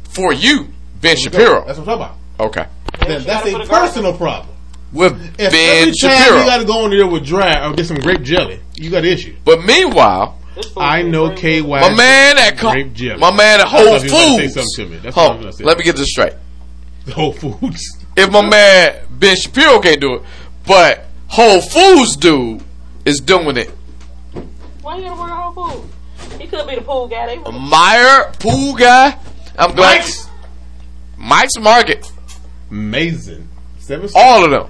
for 0.09 0.33
you, 0.33 0.67
Ben 1.01 1.15
Shapiro. 1.17 1.63
that's 1.65 1.79
what 1.79 1.87
I'm 1.87 1.97
talking 1.99 2.15
Okay. 2.39 2.61
about. 2.61 3.07
Then 3.07 3.23
that's 3.23 3.47
a 3.47 3.59
personal 3.69 4.13
problem. 4.17 4.47
With 4.91 5.13
If 5.39 5.51
Ben 5.51 5.81
every 5.83 5.93
time 6.01 6.11
Shapiro. 6.11 6.39
you 6.39 6.45
got 6.45 6.57
to 6.57 6.65
go 6.65 6.85
in 6.85 6.91
there 6.91 7.07
with 7.07 7.25
dry 7.25 7.65
or 7.65 7.73
get 7.73 7.85
some 7.85 7.97
grape 7.97 8.23
jelly, 8.23 8.59
you 8.75 8.89
got 8.89 8.99
an 8.99 9.05
issue. 9.05 9.35
but 9.45 9.63
meanwhile, 9.63 10.37
I 10.75 11.01
know 11.03 11.33
KY. 11.33 11.61
my 11.61 11.93
man 11.95 12.37
at 12.37 12.57
Co- 12.57 12.71
grape 12.71 12.93
jelly. 12.93 13.19
my 13.19 13.31
man 13.33 13.61
at 13.61 13.67
I 13.67 13.69
Whole 13.69 13.79
thought 13.79 13.87
you 13.87 13.93
was 13.93 14.03
gonna 14.11 14.35
say 14.35 14.47
Foods. 14.47 14.53
something 14.53 14.85
to 14.85 14.91
me. 14.91 14.97
That's 15.01 15.15
what 15.15 15.21
I 15.23 15.27
was 15.27 15.31
Hold, 15.35 15.41
gonna 15.43 15.53
say. 15.53 15.63
let 15.63 15.77
me 15.77 15.83
get 15.85 15.95
this 15.95 16.09
straight. 16.09 16.33
Whole 17.13 17.33
Foods. 17.33 17.97
If 18.15 18.31
my 18.31 18.41
man 18.47 19.03
Ben 19.09 19.35
Shapiro 19.35 19.79
can't 19.79 20.01
do 20.01 20.15
it, 20.15 20.21
but 20.65 21.05
Whole 21.27 21.61
Foods 21.61 22.15
dude 22.17 22.61
is 23.05 23.19
doing 23.19 23.57
it. 23.57 23.69
Why 24.81 24.97
you 24.97 25.03
gotta 25.03 25.19
work 25.21 25.29
at 25.31 25.37
Whole 25.37 25.69
Foods? 25.71 25.93
He 26.41 26.47
could 26.47 26.67
be 26.67 26.75
the 26.75 26.81
pool 26.81 27.07
guy. 27.07 27.27
They 27.27 27.51
Meyer 27.51 28.31
pool 28.39 28.75
guy. 28.75 29.17
I'm 29.57 29.75
glad. 29.75 29.97
Mike's 29.99 30.27
Mike's 31.17 31.57
Market. 31.59 32.11
amazing. 32.69 33.47
Seven. 33.79 34.09
All 34.15 34.43
of 34.45 34.51
them. 34.51 34.67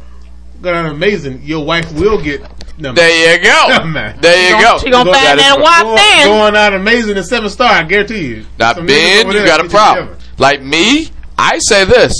Got 0.61 0.85
an 0.85 0.91
amazing. 0.91 1.41
Your 1.43 1.65
wife 1.65 1.91
will 1.93 2.21
get. 2.21 2.41
No, 2.77 2.93
There 2.93 3.37
you 3.37 3.43
go. 3.43 3.83
Man. 3.85 4.17
There 4.21 4.49
you 4.57 4.63
go. 4.63 4.77
she 4.79 4.89
gonna 4.89 5.11
find 5.11 5.39
that 5.39 5.57
right. 5.57 5.83
WAP 5.85 6.25
going, 6.25 6.55
out 6.55 6.73
amazing 6.73 7.17
and 7.17 7.25
seven 7.25 7.49
star. 7.49 7.69
I 7.71 7.83
guarantee 7.83 8.27
you. 8.27 8.45
Now, 8.59 8.73
Some 8.73 8.85
Ben, 8.85 9.27
you 9.31 9.45
got 9.45 9.63
a 9.65 9.69
problem. 9.69 10.17
Like 10.37 10.61
me, 10.61 11.09
I 11.37 11.57
say 11.59 11.85
this: 11.85 12.13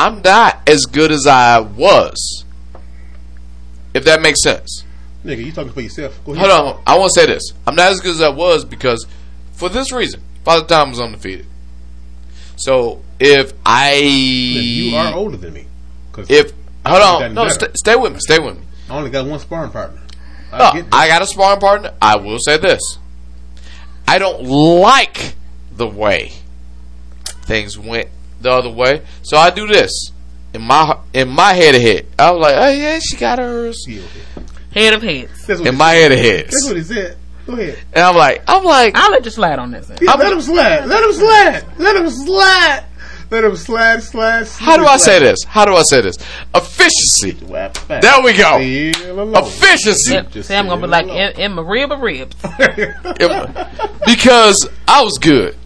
I'm 0.00 0.22
not 0.22 0.66
as 0.66 0.86
good 0.86 1.12
as 1.12 1.26
I 1.26 1.60
was. 1.60 2.46
If 3.92 4.04
that 4.04 4.22
makes 4.22 4.42
sense. 4.42 4.84
Nigga, 5.24 5.44
you 5.44 5.52
talking 5.52 5.72
for 5.72 5.82
yourself. 5.82 6.18
Go 6.24 6.32
ahead. 6.32 6.48
Hold 6.50 6.76
on, 6.76 6.82
I 6.86 6.98
want 6.98 7.12
to 7.12 7.20
say 7.20 7.26
this: 7.26 7.52
I'm 7.66 7.74
not 7.74 7.92
as 7.92 8.00
good 8.00 8.14
as 8.14 8.22
I 8.22 8.30
was 8.30 8.64
because, 8.64 9.06
for 9.52 9.68
this 9.68 9.92
reason, 9.92 10.22
Father 10.42 10.66
Time 10.66 10.88
was 10.88 11.00
undefeated. 11.00 11.46
So 12.56 13.02
if 13.18 13.52
I, 13.66 13.92
You 13.96 14.96
are 14.96 15.12
older 15.14 15.36
than 15.36 15.52
me. 15.52 15.66
if 16.30 16.52
hold 16.86 17.02
on, 17.02 17.34
no, 17.34 17.48
st- 17.48 17.76
stay 17.76 17.96
with 17.96 18.14
me, 18.14 18.18
stay 18.20 18.38
with 18.38 18.56
me. 18.58 18.62
I 18.88 18.96
only 18.96 19.10
got 19.10 19.26
one 19.26 19.38
sparring 19.38 19.70
partner. 19.70 20.00
I 20.50 20.58
No. 20.80 20.86
I 20.92 21.08
got 21.08 21.20
a 21.20 21.26
sparring 21.26 21.60
partner. 21.60 21.92
I 22.00 22.16
will 22.16 22.38
say 22.38 22.56
this: 22.56 22.80
I 24.08 24.18
don't 24.18 24.44
like 24.44 25.34
the 25.76 25.86
way 25.86 26.32
things 27.44 27.78
went 27.78 28.08
the 28.40 28.50
other 28.50 28.70
way, 28.70 29.02
so 29.22 29.36
I 29.36 29.50
do 29.50 29.66
this 29.66 30.12
in 30.54 30.62
my 30.62 30.98
in 31.12 31.28
my 31.28 31.52
head 31.52 31.74
of 31.74 31.82
head. 31.82 32.06
I 32.18 32.30
was 32.30 32.40
like, 32.40 32.54
oh 32.56 32.70
yeah, 32.70 32.98
she 32.98 33.16
got 33.16 33.38
hers. 33.38 33.84
Yeah. 33.88 34.02
Head 34.72 34.94
of 34.94 35.02
heads. 35.02 35.46
That's 35.46 35.60
In 35.60 35.76
my 35.76 35.90
head 35.92 36.12
of 36.12 36.18
heads. 36.18 36.50
That's 36.50 36.66
what 36.68 36.76
he 36.76 36.82
said. 36.82 37.16
Go 37.46 37.54
ahead. 37.54 37.78
And 37.92 38.04
I'm 38.04 38.16
like, 38.16 38.42
I'm 38.46 38.64
like, 38.64 38.96
I'll 38.96 39.10
let 39.10 39.24
you 39.24 39.30
slide 39.30 39.58
on 39.58 39.72
this. 39.72 39.88
Then. 39.88 39.98
Yeah, 40.00 40.14
let 40.14 40.32
him 40.32 40.40
slide. 40.40 40.86
Let 40.86 41.02
him 41.04 41.12
slide. 41.12 41.64
Let 41.78 41.96
him 41.96 42.10
slide. 42.10 42.84
Let 43.30 43.44
him 43.44 43.54
slide, 43.54 44.02
slide. 44.02 44.48
how 44.58 44.76
do 44.76 44.84
I 44.86 44.96
say 44.96 45.20
this? 45.20 45.44
How 45.44 45.64
do 45.64 45.76
I 45.76 45.82
say 45.82 46.00
this? 46.00 46.16
Efficiency. 46.52 47.30
There 47.46 48.22
we 48.24 48.32
go. 48.36 48.58
Efficiency. 48.60 50.14
Yep. 50.14 50.32
See, 50.32 50.54
I'm 50.54 50.66
gonna 50.66 50.80
be 50.80 50.88
like 50.88 51.06
in, 51.06 51.40
in 51.40 51.52
my 51.52 51.62
rib 51.62 51.92
of 51.92 52.00
ribs. 52.00 52.34
Because 54.04 54.68
I 54.88 55.02
was 55.02 55.18
good. 55.20 55.56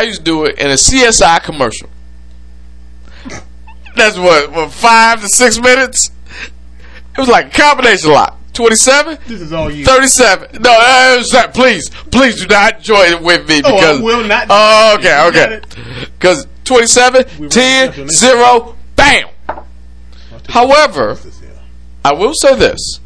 I 0.00 0.04
used 0.04 0.20
to 0.20 0.24
do 0.24 0.44
it 0.46 0.58
in 0.58 0.68
a 0.70 0.74
CSI 0.74 1.42
commercial. 1.42 1.90
That's 3.94 4.16
what, 4.16 4.50
what 4.50 4.70
five 4.72 5.20
to 5.20 5.28
six 5.28 5.60
minutes. 5.60 6.10
It 7.12 7.18
was 7.18 7.28
like 7.28 7.48
a 7.54 7.60
combination 7.60 8.10
lock. 8.12 8.38
Twenty-seven. 8.54 9.18
This 9.26 9.42
is 9.42 9.52
all 9.52 9.70
you. 9.70 9.84
37. 9.84 10.62
No, 10.62 10.70
uh, 10.72 11.22
not- 11.34 11.52
please, 11.52 11.90
please 12.10 12.40
do 12.40 12.46
not 12.46 12.80
join 12.80 13.22
with 13.22 13.46
me 13.46 13.60
Oh, 13.62 13.76
I 13.76 14.00
will 14.00 14.26
not. 14.26 14.46
Oh, 14.48 14.96
okay, 14.98 15.26
okay. 15.28 15.60
Because 16.18 16.46
27, 16.64 17.26
We 17.38 17.48
10, 17.48 18.08
0, 18.08 18.76
bam. 18.96 19.28
However, 20.48 21.18
I 22.02 22.14
will 22.14 22.32
say 22.34 22.56
this. 22.56 23.00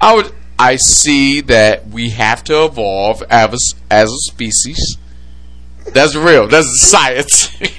I 0.00 0.16
would. 0.16 0.32
I 0.62 0.76
see 0.76 1.40
that 1.40 1.88
we 1.88 2.10
have 2.10 2.44
to 2.44 2.66
evolve 2.66 3.20
as 3.28 3.52
a, 3.52 3.92
as 3.92 4.08
a 4.08 4.16
species. 4.30 4.96
That's 5.88 6.14
real. 6.14 6.46
That's 6.46 6.88
science. 6.88 7.32
stay 7.48 7.72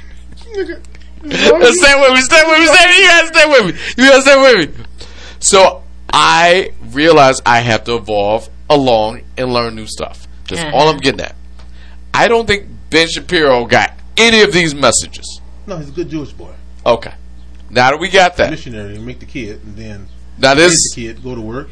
with 0.53 0.67
me. 0.67 1.31
Stay 1.31 1.95
with 2.01 2.11
me. 2.11 2.21
Stay 2.21 2.43
with 2.43 2.59
me. 2.59 2.65
You 2.65 3.07
gotta 3.07 3.27
stay 3.27 3.47
with 3.47 3.65
me. 3.67 3.81
You 3.97 4.09
gotta 4.09 4.21
stay 4.21 4.41
with 4.41 4.77
me. 4.77 4.85
So 5.39 5.83
I 6.11 6.73
realize 6.91 7.41
I 7.45 7.61
have 7.61 7.85
to 7.85 7.95
evolve 7.95 8.49
along 8.69 9.21
and 9.37 9.53
learn 9.53 9.75
new 9.75 9.87
stuff. 9.87 10.27
That's 10.49 10.61
uh-huh. 10.61 10.75
all 10.75 10.89
I'm 10.89 10.97
getting 10.97 11.21
at. 11.21 11.37
I 12.13 12.27
don't 12.27 12.45
think 12.45 12.67
Ben 12.89 13.07
Shapiro 13.07 13.65
got 13.65 13.93
any 14.17 14.41
of 14.41 14.51
these 14.51 14.75
messages. 14.75 15.39
No, 15.65 15.77
he's 15.77 15.87
a 15.87 15.93
good 15.93 16.09
Jewish 16.09 16.33
boy. 16.33 16.51
Okay. 16.85 17.13
Now 17.69 17.91
that 17.91 17.99
we 18.01 18.09
got 18.09 18.35
that, 18.35 18.49
Missionary, 18.49 18.97
make 18.99 19.21
the 19.21 19.25
kid, 19.25 19.63
and 19.63 19.77
then 19.77 20.07
now 20.37 20.53
raise 20.53 20.71
this 20.71 20.93
the 20.93 21.01
kid, 21.07 21.23
go 21.23 21.33
to 21.33 21.39
work, 21.39 21.69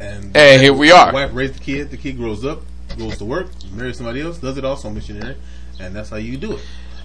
and 0.00 0.36
And 0.36 0.62
here 0.62 0.72
we 0.72 0.90
are. 0.90 1.12
Wife 1.12 1.30
raised 1.32 1.54
the 1.54 1.60
kid. 1.60 1.90
The 1.90 1.96
kid 1.96 2.16
grows 2.16 2.44
up, 2.44 2.62
goes 2.98 3.18
to 3.18 3.24
work, 3.24 3.48
marries 3.72 3.96
somebody 3.98 4.20
else, 4.22 4.38
does 4.38 4.56
it 4.58 4.64
also 4.64 4.90
missionary, 4.90 5.36
and 5.78 5.94
that's 5.94 6.08
how 6.10 6.16
you 6.16 6.36
do 6.36 6.52
it. 6.54 6.60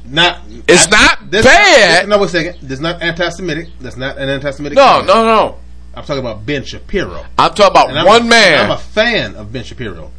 Not 0.07 0.41
It's 0.67 0.87
not 0.89 1.31
that's 1.31 1.45
bad. 1.45 2.07
no, 2.07 2.17
wait 2.19 2.25
a 2.25 2.29
second. 2.29 2.57
That's 2.69 2.81
not 2.81 3.01
anti-Semitic. 3.01 3.69
That's 3.79 3.97
not 3.97 4.17
an 4.17 4.29
anti-Semitic. 4.29 4.75
no, 4.75 4.83
comment. 4.83 5.07
no, 5.07 5.23
no. 5.25 5.57
I'm 5.95 6.03
talking 6.03 6.19
about 6.19 6.45
Ben 6.45 6.63
Shapiro. 6.63 7.25
I'm 7.39 7.53
talking 7.53 7.71
about 7.71 7.89
And 7.89 7.99
I'm 7.99 8.05
one 8.05 8.21
a, 8.23 8.25
man. 8.25 8.65
I'm 8.65 8.71
a 8.71 8.77
fan 8.77 9.33
of 9.35 9.51
Ben 9.51 9.63
Shapiro, 9.63 10.11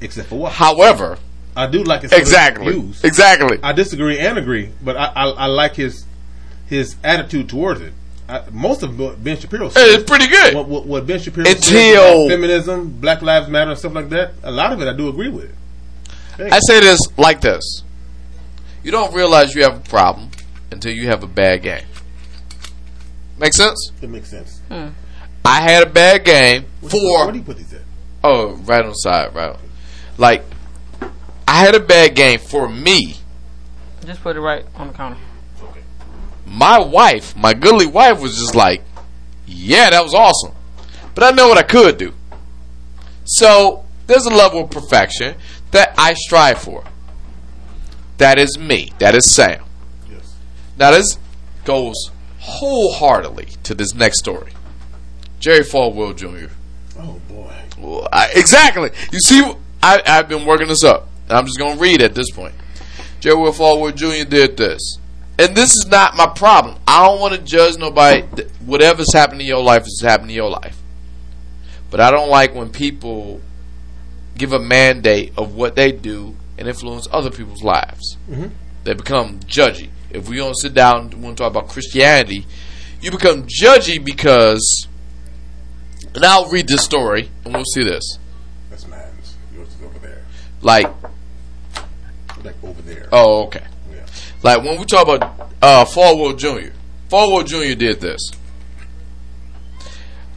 except 0.00 0.28
for 0.28 0.38
what 0.38 0.52
However, 0.52 1.18
I 1.56 1.66
do 1.66 1.82
like 1.82 2.02
his 2.02 2.12
exactly, 2.12 2.72
views. 2.72 3.02
exactly. 3.02 3.58
I 3.62 3.72
disagree 3.72 4.18
and 4.20 4.36
agree, 4.38 4.70
but 4.82 4.96
I, 4.96 5.06
I, 5.06 5.24
I 5.30 5.46
like 5.46 5.74
his 5.74 6.04
his 6.66 6.96
attitude 7.02 7.48
towards 7.48 7.80
it. 7.80 7.92
I, 8.28 8.42
most 8.50 8.82
of 8.82 8.98
what 8.98 9.22
Ben 9.22 9.38
Shapiro 9.38 9.68
says, 9.68 9.94
It's 9.94 10.04
pretty 10.04 10.26
good. 10.26 10.54
what, 10.54 10.66
what, 10.68 10.86
what 10.86 11.06
Ben 11.06 11.20
Shapiro 11.20 11.44
says 11.46 11.56
Until- 11.68 12.24
about 12.26 12.28
feminism, 12.30 12.90
Black 13.00 13.22
Lives 13.22 13.48
Matter, 13.48 13.70
and 13.70 13.78
stuff 13.78 13.94
like 13.94 14.08
that. 14.10 14.32
A 14.42 14.50
lot 14.50 14.72
of 14.72 14.80
it 14.82 14.88
I 14.88 14.92
do 14.96 15.08
agree 15.08 15.28
with. 15.28 15.54
I 16.38 16.58
say 16.66 16.80
this 16.80 17.00
like 17.16 17.40
this: 17.40 17.82
you 18.82 18.90
don't 18.90 19.14
realize 19.14 19.54
you 19.54 19.62
have 19.62 19.76
a 19.76 19.88
problem 19.88 20.30
until 20.70 20.92
you 20.92 21.06
have 21.06 21.22
a 21.22 21.26
bad 21.26 21.62
game. 21.62 21.84
Make 23.38 23.54
sense? 23.54 23.90
It 24.02 24.10
makes 24.10 24.28
sense. 24.30 24.60
Hmm. 24.68 24.88
I 25.44 25.60
had 25.60 25.84
a 25.84 25.90
bad 25.90 26.24
game 26.24 26.64
Where 26.80 26.90
for 26.90 27.32
do 27.32 27.38
you 27.38 27.44
put 27.44 27.56
these 27.56 27.72
at? 27.72 27.80
oh, 28.24 28.54
right 28.64 28.82
on 28.82 28.88
the 28.88 28.94
side, 28.94 29.34
right. 29.34 29.56
Like 30.18 30.42
I 31.46 31.60
had 31.60 31.74
a 31.74 31.80
bad 31.80 32.14
game 32.16 32.40
for 32.40 32.68
me. 32.68 33.16
Just 34.04 34.22
put 34.22 34.36
it 34.36 34.40
right 34.40 34.64
on 34.74 34.88
the 34.88 34.92
counter. 34.92 35.16
My 36.46 36.78
wife, 36.78 37.36
my 37.36 37.52
goodly 37.52 37.86
wife, 37.86 38.20
was 38.20 38.38
just 38.38 38.54
like, 38.54 38.82
"Yeah, 39.46 39.90
that 39.90 40.02
was 40.02 40.14
awesome," 40.14 40.52
but 41.14 41.24
I 41.24 41.30
know 41.30 41.48
what 41.48 41.58
I 41.58 41.62
could 41.62 41.98
do. 41.98 42.14
So 43.24 43.84
there's 44.06 44.24
a 44.24 44.30
level 44.30 44.64
of 44.64 44.70
perfection 44.70 45.34
that 45.72 45.94
I 45.98 46.14
strive 46.14 46.58
for. 46.58 46.84
That 48.18 48.38
is 48.38 48.56
me. 48.58 48.92
That 48.98 49.14
is 49.14 49.30
Sam. 49.30 49.64
Yes. 50.10 50.34
Now 50.78 50.92
this 50.92 51.18
goes 51.64 52.10
wholeheartedly 52.38 53.48
to 53.64 53.74
this 53.74 53.94
next 53.94 54.20
story. 54.20 54.52
Jerry 55.40 55.64
Falwell 55.64 56.16
Jr. 56.16 56.52
Oh 56.98 57.20
boy. 57.28 57.52
Well, 57.78 58.08
I, 58.12 58.30
exactly. 58.34 58.90
You 59.12 59.18
see, 59.18 59.42
I, 59.82 60.00
I've 60.06 60.28
been 60.28 60.46
working 60.46 60.68
this 60.68 60.84
up. 60.84 61.08
I'm 61.28 61.44
just 61.44 61.58
going 61.58 61.74
to 61.74 61.80
read 61.80 62.00
at 62.00 62.14
this 62.14 62.30
point. 62.30 62.54
Jerry 63.20 63.36
Falwell 63.36 63.94
Jr. 63.94 64.28
did 64.28 64.56
this. 64.56 64.98
And 65.38 65.54
this 65.54 65.70
is 65.70 65.86
not 65.88 66.16
my 66.16 66.26
problem. 66.26 66.78
I 66.86 67.06
don't 67.06 67.20
want 67.20 67.34
to 67.34 67.40
judge 67.40 67.76
nobody. 67.76 68.22
Whatever's 68.64 69.12
happened 69.12 69.40
in 69.42 69.46
your 69.46 69.62
life 69.62 69.82
is 69.86 70.00
happened 70.02 70.30
in 70.30 70.36
your 70.36 70.50
life. 70.50 70.80
But 71.90 72.00
I 72.00 72.10
don't 72.10 72.30
like 72.30 72.54
when 72.54 72.70
people 72.70 73.40
give 74.36 74.52
a 74.52 74.58
mandate 74.58 75.32
of 75.36 75.54
what 75.54 75.76
they 75.76 75.92
do 75.92 76.36
and 76.58 76.68
influence 76.68 77.06
other 77.12 77.30
people's 77.30 77.62
lives. 77.62 78.16
Mm-hmm. 78.30 78.48
They 78.84 78.94
become 78.94 79.40
judgy. 79.40 79.90
If 80.10 80.28
we 80.28 80.36
don't 80.36 80.54
sit 80.56 80.72
down 80.72 81.12
and 81.12 81.22
want 81.22 81.36
to 81.36 81.42
talk 81.42 81.50
about 81.50 81.68
Christianity, 81.68 82.46
you 83.00 83.10
become 83.10 83.46
judgy 83.46 84.02
because. 84.02 84.88
And 86.14 86.24
I'll 86.24 86.48
read 86.48 86.66
this 86.68 86.82
story 86.82 87.30
and 87.44 87.52
we'll 87.52 87.64
see 87.64 87.82
this. 87.82 88.18
That's 88.70 88.86
man's. 88.86 89.36
Yours 89.54 89.68
is 89.68 89.82
over 89.84 89.98
there. 89.98 90.22
Like, 90.62 90.86
Like 92.42 92.64
over 92.64 92.80
there. 92.82 93.08
oh, 93.12 93.44
okay. 93.46 93.64
Like 94.42 94.62
when 94.62 94.78
we 94.78 94.84
talk 94.84 95.08
about 95.08 95.50
uh, 95.62 95.84
Falwell 95.84 96.36
Jr. 96.38 96.72
Falwell 97.08 97.46
Jr. 97.46 97.74
did 97.78 98.00
this. 98.00 98.30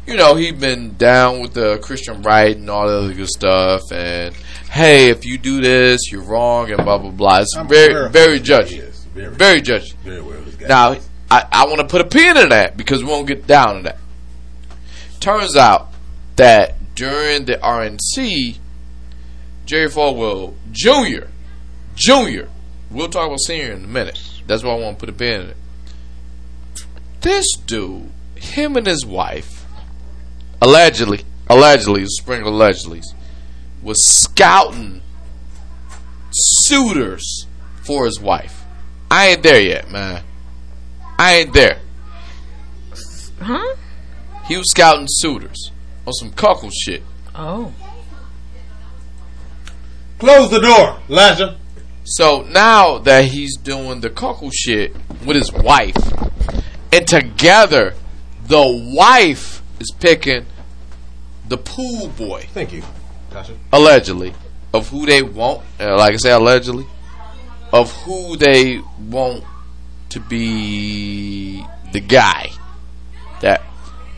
You 0.08 0.16
know, 0.18 0.36
he'd 0.36 0.60
been 0.60 0.96
down 0.98 1.40
with 1.42 1.54
the 1.54 1.78
Christian 1.84 2.24
right 2.24 2.56
and 2.56 2.68
all 2.70 2.88
the 2.88 2.96
other 2.96 3.14
good 3.14 3.28
stuff. 3.30 3.82
And 3.92 4.34
hey, 4.72 5.10
if 5.10 5.24
you 5.24 5.38
do 5.38 5.62
this, 5.62 6.12
you're 6.12 6.24
wrong, 6.24 6.72
and 6.72 6.84
blah 6.84 6.98
blah 6.98 7.12
blah. 7.12 7.40
It's 7.42 7.56
I'm 7.56 7.68
very, 7.68 8.10
very 8.10 8.40
judgy. 8.40 8.80
is. 8.80 9.06
Very, 9.14 9.34
Very 9.34 9.62
judgy. 9.62 9.94
very 10.04 10.22
this. 10.22 10.68
Now, 10.68 10.96
I, 11.30 11.46
I 11.52 11.66
want 11.68 11.80
to 11.80 11.88
put 11.88 12.02
a 12.02 12.06
pin 12.06 12.38
in 12.38 12.50
that 12.50 12.78
because 12.78 13.04
we 13.04 13.10
won't 13.10 13.28
get 13.28 13.46
down 13.46 13.78
to 13.78 13.82
that. 13.84 13.98
Turns 15.20 15.56
out 15.56 15.92
that 16.38 16.96
during 16.96 17.46
the 17.46 17.56
RNC, 17.58 18.58
Jerry 19.66 19.90
Falwell 19.90 20.54
Jr. 20.72 21.28
Jr. 21.96 22.48
We'll 22.92 23.10
talk 23.10 23.28
about 23.28 23.40
senior 23.42 23.74
in 23.74 23.84
a 23.84 23.88
minute. 23.88 24.20
That's 24.48 24.64
why 24.64 24.72
I 24.72 24.80
want 24.80 24.98
to 24.98 25.06
put 25.06 25.10
a 25.10 25.18
pin 25.18 25.42
in 25.42 25.50
it. 25.50 25.58
This 27.22 27.46
dude, 27.66 28.10
him 28.36 28.76
and 28.76 28.88
his 28.88 29.06
wife, 29.06 29.66
allegedly, 30.62 31.24
allegedly, 31.48 32.06
sprinkle 32.08 32.54
allegedly, 32.54 33.02
was 33.84 34.04
scouting 34.06 35.02
suitors 36.32 37.46
for 37.84 38.06
his 38.06 38.20
wife. 38.20 38.64
I 39.12 39.30
ain't 39.30 39.44
there 39.44 39.62
yet, 39.62 39.92
man. 39.92 40.24
I 41.18 41.36
ain't 41.36 41.54
there. 41.54 41.80
Huh? 43.42 43.76
He 44.46 44.58
was 44.58 44.70
scouting 44.72 45.08
suitors 45.10 45.72
on 46.08 46.14
some 46.14 46.32
cuckle 46.32 46.72
shit. 46.72 47.04
Oh. 47.36 47.74
Close 50.18 50.50
the 50.50 50.60
door, 50.60 51.00
Elijah. 51.10 51.59
So 52.10 52.42
now 52.42 52.98
that 52.98 53.26
he's 53.26 53.56
doing 53.56 54.02
the 54.02 54.10
cuckle 54.10 54.50
shit 54.50 54.96
with 55.24 55.38
his 55.38 55.54
wife, 55.54 55.96
and 56.92 57.08
together, 57.08 57.94
the 58.48 58.92
wife 58.96 59.62
is 59.80 59.92
picking 60.00 60.48
the 61.48 61.58
pool 61.58 62.08
boy, 62.08 62.48
Thank 62.52 62.74
you. 62.74 62.82
Gotcha. 63.30 63.54
allegedly, 63.72 64.34
of 64.74 64.90
who 64.90 65.06
they 65.06 65.22
want. 65.22 65.62
Uh, 65.80 65.96
like 65.98 66.14
I 66.14 66.18
say, 66.18 66.32
allegedly, 66.32 66.88
of 67.72 67.92
who 68.02 68.36
they 68.38 68.82
want 69.08 69.44
to 70.10 70.20
be 70.20 71.64
the 71.94 72.00
guy 72.00 72.50
that 73.42 73.62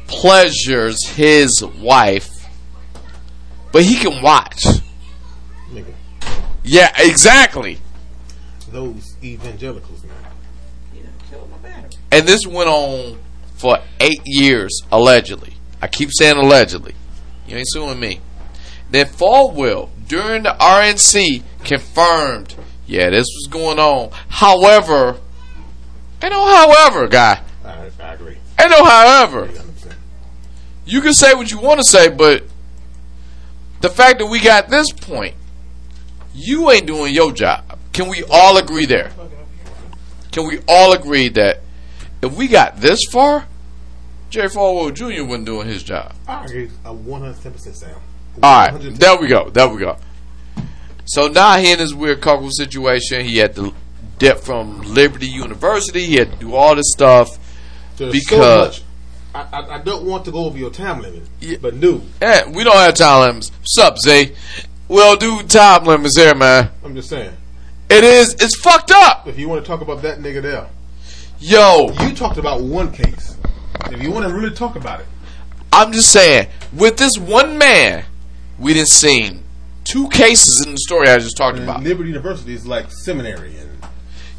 pleasures 0.08 1.06
his 1.10 1.62
wife, 1.78 2.48
but 3.74 3.84
he 3.84 3.96
can 3.96 4.22
watch. 4.24 4.41
Nigga. 6.64 6.74
Yeah, 6.74 6.92
exactly. 6.98 7.80
Those 8.72 9.16
evangelicals, 9.24 10.04
man. 10.04 10.14
And 12.12 12.28
this 12.28 12.46
went 12.46 12.70
on 12.70 13.20
for 13.56 13.80
eight 14.00 14.22
years, 14.26 14.82
allegedly. 14.92 15.54
I 15.82 15.88
keep 15.88 16.10
saying 16.12 16.38
allegedly. 16.38 16.94
You 17.48 17.58
ain't 17.58 17.70
suing 17.70 18.00
me. 18.00 18.20
Then 18.92 19.08
Falwell, 19.08 19.90
during 20.08 20.44
the 20.44 20.56
RNC, 20.60 21.44
confirmed, 21.64 22.56
yeah, 22.86 23.10
this 23.10 23.28
was 23.34 23.48
going 23.50 23.80
on. 23.80 24.12
However, 24.28 25.18
ain't 26.22 26.34
no 26.34 26.46
however, 26.46 27.08
guy. 27.08 27.42
I, 27.64 27.90
I 28.02 28.14
agree. 28.14 28.38
Ain't 28.60 28.72
no 28.72 28.84
however. 28.84 29.50
You 30.86 31.02
can 31.02 31.14
say 31.14 31.34
what 31.34 31.50
you 31.50 31.60
want 31.60 31.80
to 31.80 31.86
say, 31.86 32.10
but 32.10 32.44
the 33.80 33.90
fact 33.90 34.20
that 34.20 34.26
we 34.26 34.40
got 34.42 34.70
this 34.70 34.92
point, 34.92 35.36
you 36.42 36.70
ain't 36.72 36.86
doing 36.88 37.14
your 37.14 37.32
job. 37.32 37.78
Can 37.94 38.08
we 38.10 38.24
all 38.30 38.58
agree 38.58 38.86
there? 38.86 39.12
Can 40.32 40.48
we 40.48 40.60
all 40.68 40.94
agree 40.94 41.28
that 41.30 41.62
if 42.22 42.36
we 42.38 42.48
got 42.48 42.78
this 42.78 43.00
far, 43.12 43.46
Jerry 44.30 44.48
Falwell 44.50 44.94
Jr. 44.94 45.26
wasn't 45.26 45.46
doing 45.46 45.68
his 45.68 45.84
job? 45.84 46.14
I 46.28 46.46
agree. 46.46 46.70
A 46.86 46.94
one 46.94 47.22
hundred 47.22 47.42
ten 47.42 47.52
percent, 47.52 47.76
Sam. 47.76 47.96
All 48.42 48.70
right, 48.70 48.80
there 48.96 49.18
we 49.18 49.28
go. 49.28 49.50
There 49.50 49.68
we 49.68 49.80
go. 49.80 49.98
So 51.06 51.28
now 51.28 51.58
he 51.58 51.72
in 51.74 51.80
this 51.80 51.94
weird 51.94 52.22
couple 52.22 52.50
situation. 52.52 53.26
He 53.26 53.38
had 53.38 53.56
to 53.56 53.74
dip 54.20 54.40
from 54.40 54.82
Liberty 54.84 55.28
University. 55.28 56.06
He 56.06 56.16
had 56.16 56.32
to 56.32 56.38
do 56.38 56.56
all 56.56 56.76
this 56.76 56.92
stuff. 56.92 57.28
There's 57.98 58.14
because- 58.14 58.76
so 58.78 58.82
much. 58.82 58.84
I, 59.34 59.48
I, 59.54 59.76
I 59.76 59.78
don't 59.80 60.04
want 60.04 60.26
to 60.26 60.32
go 60.32 60.44
over 60.46 60.58
your 60.58 60.72
time 60.72 61.02
limit, 61.02 61.24
Yeah. 61.40 61.56
but 61.62 61.80
dude, 61.80 62.02
Eh, 62.22 62.44
we 62.54 62.66
don't 62.66 62.76
have 62.76 62.96
time 62.96 63.22
limits. 63.22 63.50
What's 63.60 63.78
up, 63.80 63.98
Zay? 63.98 64.36
We'll 64.92 65.16
do 65.16 65.42
time 65.44 65.86
limits 65.86 66.18
here, 66.18 66.36
man. 66.36 66.70
I'm 66.84 66.94
just 66.96 67.08
saying. 67.08 67.32
It 67.90 68.04
is. 68.04 68.34
It's 68.42 68.58
fucked 68.60 68.92
up. 68.92 69.26
If 69.26 69.40
you 69.40 69.48
want 69.48 69.64
to 69.64 69.68
talk 69.68 69.80
about 69.80 70.02
that 70.02 70.20
nigga 70.20 70.42
there, 70.42 70.68
Yo, 71.40 71.92
you 72.02 72.14
talked 72.14 72.38
about 72.38 72.60
one 72.60 72.92
case. 72.92 73.38
If 73.90 74.02
you 74.04 74.12
want 74.12 74.28
to 74.28 74.34
really 74.34 74.54
talk 74.54 74.76
about 74.76 75.00
it, 75.00 75.06
I'm 75.72 75.94
just 75.94 76.12
saying, 76.12 76.48
with 76.74 76.98
this 76.98 77.18
one 77.18 77.58
man, 77.58 78.04
we 78.60 78.74
didn't 78.74 78.90
seen 78.90 79.44
two 79.86 80.10
cases 80.10 80.66
in 80.66 80.74
the 80.74 80.78
story 80.80 81.08
I 81.08 81.20
just 81.20 81.38
talked 81.38 81.56
and 81.58 81.64
about. 81.64 81.84
Liberty 81.84 82.10
University 82.10 82.54
is 82.54 82.68
like 82.68 82.92
seminary, 82.92 83.56
and 83.60 83.70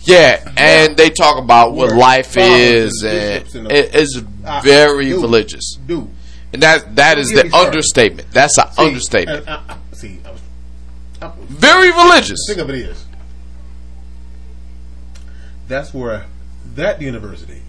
Yeah, 0.02 0.52
and 0.58 0.98
they 0.98 1.08
talk 1.08 1.38
about 1.42 1.72
what 1.72 1.92
life 1.96 2.36
is, 2.36 3.02
and 3.02 3.12
and 3.16 3.44
bishops 3.44 3.54
and 3.54 3.66
the- 3.68 3.74
it 3.74 3.94
is 3.94 4.22
very 4.62 5.06
dude. 5.06 5.22
religious, 5.22 5.78
dude. 5.86 6.10
and 6.52 6.62
that 6.62 6.94
that 6.96 7.16
is 7.18 7.28
the 7.30 7.38
started. 7.48 7.54
understatement. 7.54 8.30
That's 8.32 8.58
an 8.58 8.66
understatement. 8.76 9.48
I- 9.48 9.54
I- 9.70 9.76
see, 9.94 10.20
I 10.26 10.30
was 10.30 10.40
Very 11.48 11.90
religious. 11.90 12.38
Think 12.48 12.60
of 12.60 12.68
it 12.70 12.76
is. 12.76 13.04
That's 15.68 15.94
where 15.94 16.26
that 16.74 17.00
university. 17.00 17.62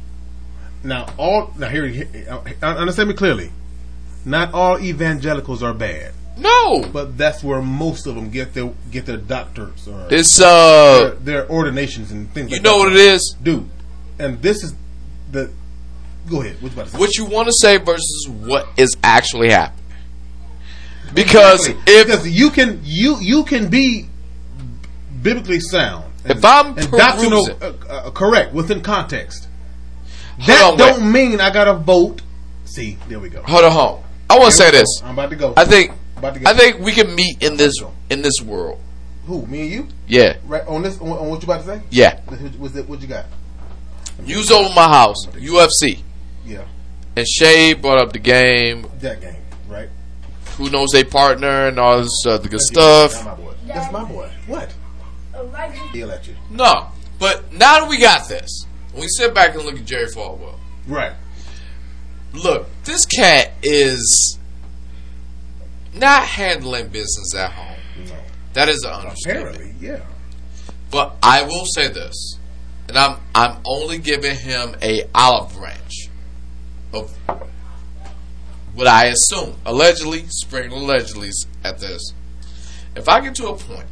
Now 0.84 1.08
all 1.18 1.54
now 1.58 1.70
here, 1.70 1.88
here 1.88 2.28
uh, 2.30 2.66
understand 2.66 3.10
me 3.10 3.16
clearly. 3.16 3.52
Not 4.26 4.54
all 4.54 4.80
evangelicals 4.80 5.62
are 5.64 5.74
bad, 5.74 6.14
No, 6.38 6.82
but 6.92 7.18
that's 7.18 7.44
where 7.44 7.62
most 7.62 8.08
of 8.08 8.16
them 8.16 8.30
get 8.30 8.54
their 8.54 8.72
get 8.92 9.06
their 9.06 9.18
doctors 9.18 9.88
or 9.88 10.08
it's 10.10 10.38
their, 10.38 10.48
uh, 10.48 11.16
their 11.20 11.50
ordinations 11.50 12.12
and 12.12 12.30
things. 12.34 12.50
you 12.50 12.58
like 12.58 12.64
know 12.64 12.80
that. 12.80 12.90
what 12.90 12.94
it 12.94 13.00
is. 13.00 13.36
dude. 13.42 13.70
And 14.20 14.42
this 14.42 14.64
is 14.64 14.74
the. 15.32 15.52
Go 16.30 16.42
ahead. 16.42 16.56
What 16.62 16.72
you 16.72 16.76
about 16.76 16.86
to 16.86 16.92
say? 16.92 16.98
What 16.98 17.18
you 17.18 17.26
want 17.26 17.48
to 17.48 17.54
say 17.60 17.78
versus 17.78 18.28
what 18.30 18.68
is 18.78 18.96
actually 19.04 19.50
happening. 19.50 19.83
Because 21.14 21.68
Exactly. 21.68 21.94
if 21.94 22.08
because 22.08 22.28
you 22.30 22.50
can 22.50 22.80
you 22.84 23.18
you 23.20 23.44
can 23.44 23.70
be 23.70 24.08
biblically 25.22 25.60
sound 25.60 26.06
and, 26.26 26.38
If 26.38 26.46
I'm 26.46 26.78
and 26.78 26.92
doctrinal 26.92 27.50
uh, 27.62 27.74
uh, 27.90 28.12
correct 28.12 28.54
within 28.54 28.82
context, 28.82 29.48
that 30.48 30.62
on, 30.64 30.78
don't 30.78 31.12
mean 31.12 31.40
I 31.42 31.52
got 31.52 31.66
to 31.66 31.74
vote. 31.74 32.22
See, 32.66 32.98
there 33.08 33.20
we 33.20 33.30
go. 33.30 33.42
hold 33.44 33.66
on, 33.66 33.72
hold 33.72 33.98
on. 34.00 34.04
I 34.30 34.40
want 34.40 34.52
to 34.52 34.58
say 34.58 34.72
this. 34.72 34.88
I'm 35.04 35.12
about 35.14 35.30
to 35.30 35.36
go. 35.36 35.54
I 35.58 35.66
think 35.66 35.92
About 36.18 36.34
to 36.34 36.40
go. 36.40 36.50
I 36.50 36.54
think 36.54 36.80
we 36.80 36.92
can 36.92 37.14
meet 37.14 37.44
in 37.44 37.58
this 37.58 37.76
in 38.10 38.22
this 38.22 38.42
world. 38.42 38.80
who 39.28 39.46
me 39.46 39.62
and 39.64 39.72
you 39.72 39.88
Yeah, 40.08 40.38
right 40.46 40.66
on 40.68 40.82
this 40.82 41.00
on, 41.00 41.10
on 41.10 41.30
what 41.30 41.42
you 41.44 41.46
about 41.52 41.62
to 41.66 41.68
say? 41.78 41.82
yeah. 41.92 42.20
What's 42.58 42.76
it? 42.76 42.88
What 42.90 43.02
you 43.02 43.08
got? 43.08 43.26
You 44.26 44.40
over 44.54 44.74
my 44.76 44.88
house, 44.88 45.26
UFC, 45.28 46.04
Yeah, 46.46 46.64
and 47.16 47.28
Shay 47.28 47.74
brought 47.74 47.98
up 48.00 48.14
the 48.14 48.20
game. 48.20 48.88
that 49.02 49.20
game? 49.22 49.36
Who 50.58 50.70
knows 50.70 50.94
a 50.94 51.04
partner 51.04 51.68
and 51.68 51.80
all 51.80 52.02
this 52.02 52.24
uh, 52.26 52.32
other 52.36 52.48
good 52.50 52.62
stuff. 52.62 53.12
That's 53.12 53.22
stuff. 53.22 53.38
my 53.40 53.44
boy. 53.44 53.54
That's 53.66 53.92
my 53.92 54.04
boy. 54.06 54.30
What? 54.48 54.74
He'll 55.94 56.12
at 56.12 56.28
you. 56.28 56.36
No, 56.52 56.88
but 57.20 57.52
now 57.54 57.80
that 57.82 57.90
we 57.90 58.00
got 58.00 58.28
this, 58.30 58.66
when 58.92 59.02
we 59.02 59.08
sit 59.10 59.34
back 59.34 59.56
and 59.56 59.64
look 59.66 59.76
at 59.78 59.86
Jerry 59.86 60.06
Falwell, 60.08 60.56
Right. 60.88 61.14
look, 62.34 62.68
this 62.84 63.06
cat 63.06 63.52
is 63.64 64.38
not 65.94 66.24
handling 66.24 66.88
business 66.90 67.34
at 67.36 67.52
home. 67.52 67.78
No. 68.06 68.16
That 68.54 68.70
is 68.70 68.84
an 68.84 68.92
understatement. 68.94 69.56
Apparently, 69.56 69.88
yeah. 69.88 70.02
But 70.92 71.16
I 71.24 71.44
will 71.44 71.66
say 71.66 71.88
this, 71.88 72.38
and 72.88 72.98
I'm 72.98 73.20
I'm 73.34 73.58
only 73.66 73.98
giving 73.98 74.36
him 74.36 74.76
a 74.82 75.04
olive 75.16 75.54
branch 75.56 76.10
of 76.94 77.16
what 78.74 78.88
I 78.88 79.06
assume 79.06 79.56
allegedly, 79.66 80.26
spring 80.30 80.72
allegedly 80.72 81.30
at 81.64 81.80
this. 81.80 82.14
If 82.96 83.08
I 83.10 83.22
get 83.22 83.36
to 83.36 83.48
a 83.48 83.56
point 83.56 83.88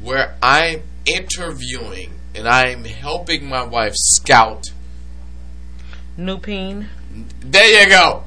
where 0.00 0.36
I'm 0.42 0.82
interviewing 1.06 2.12
and 2.34 2.48
I'm 2.48 2.84
helping 2.84 3.46
my 3.48 3.64
wife 3.64 3.94
scout, 3.94 4.66
New 6.16 6.38
peen. 6.38 6.88
there 7.40 7.82
you 7.84 7.88
go. 7.88 8.24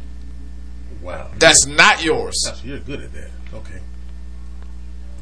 Wow. 1.02 1.30
That's 1.38 1.66
not 1.68 2.04
yours, 2.04 2.34
That's, 2.46 2.64
you're 2.64 2.80
good 2.80 3.02
at 3.02 3.14
that. 3.14 3.30
Okay. 3.54 3.80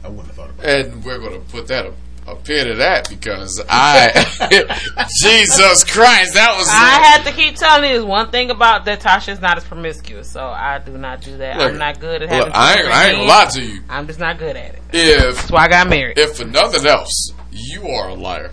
I 0.03 0.07
wouldn't 0.07 0.27
have 0.27 0.35
thought 0.35 0.49
about 0.49 0.65
it. 0.65 0.85
and 0.87 1.03
we're 1.03 1.19
going 1.19 1.33
to 1.33 1.39
put 1.51 1.67
that 1.67 1.85
a, 1.85 1.93
a 2.25 2.35
pin 2.35 2.67
to 2.67 2.75
that 2.75 3.09
because 3.09 3.61
I, 3.67 4.09
Jesus 5.21 5.83
Christ, 5.83 6.33
that 6.35 6.55
was. 6.57 6.67
I 6.69 7.01
had 7.03 7.23
to 7.25 7.31
keep 7.31 7.55
telling 7.55 7.91
you 7.91 8.05
one 8.05 8.29
thing 8.31 8.49
about 8.49 8.85
that 8.85 9.01
Tasha's 9.01 9.41
not 9.41 9.57
as 9.57 9.63
promiscuous, 9.63 10.29
so 10.29 10.45
I 10.45 10.79
do 10.79 10.97
not 10.97 11.21
do 11.21 11.37
that. 11.37 11.57
Look, 11.57 11.73
I'm 11.73 11.77
not 11.77 11.99
good 11.99 12.21
at 12.21 12.29
Look, 12.29 12.31
having 12.31 12.53
I 12.53 12.73
ain't, 12.75 12.87
I 12.87 13.07
ain't 13.07 13.17
gonna 13.17 13.29
lie 13.29 13.45
to 13.45 13.61
you. 13.61 13.81
I'm 13.89 14.07
just 14.07 14.19
not 14.19 14.37
good 14.37 14.55
at 14.55 14.75
it. 14.75 14.81
If 14.93 15.35
That's 15.35 15.51
why 15.51 15.65
I 15.65 15.67
got 15.67 15.89
married. 15.89 16.17
if 16.17 16.37
for 16.37 16.45
nothing 16.45 16.85
else, 16.85 17.33
you 17.51 17.87
are 17.87 18.09
a 18.09 18.13
liar 18.15 18.51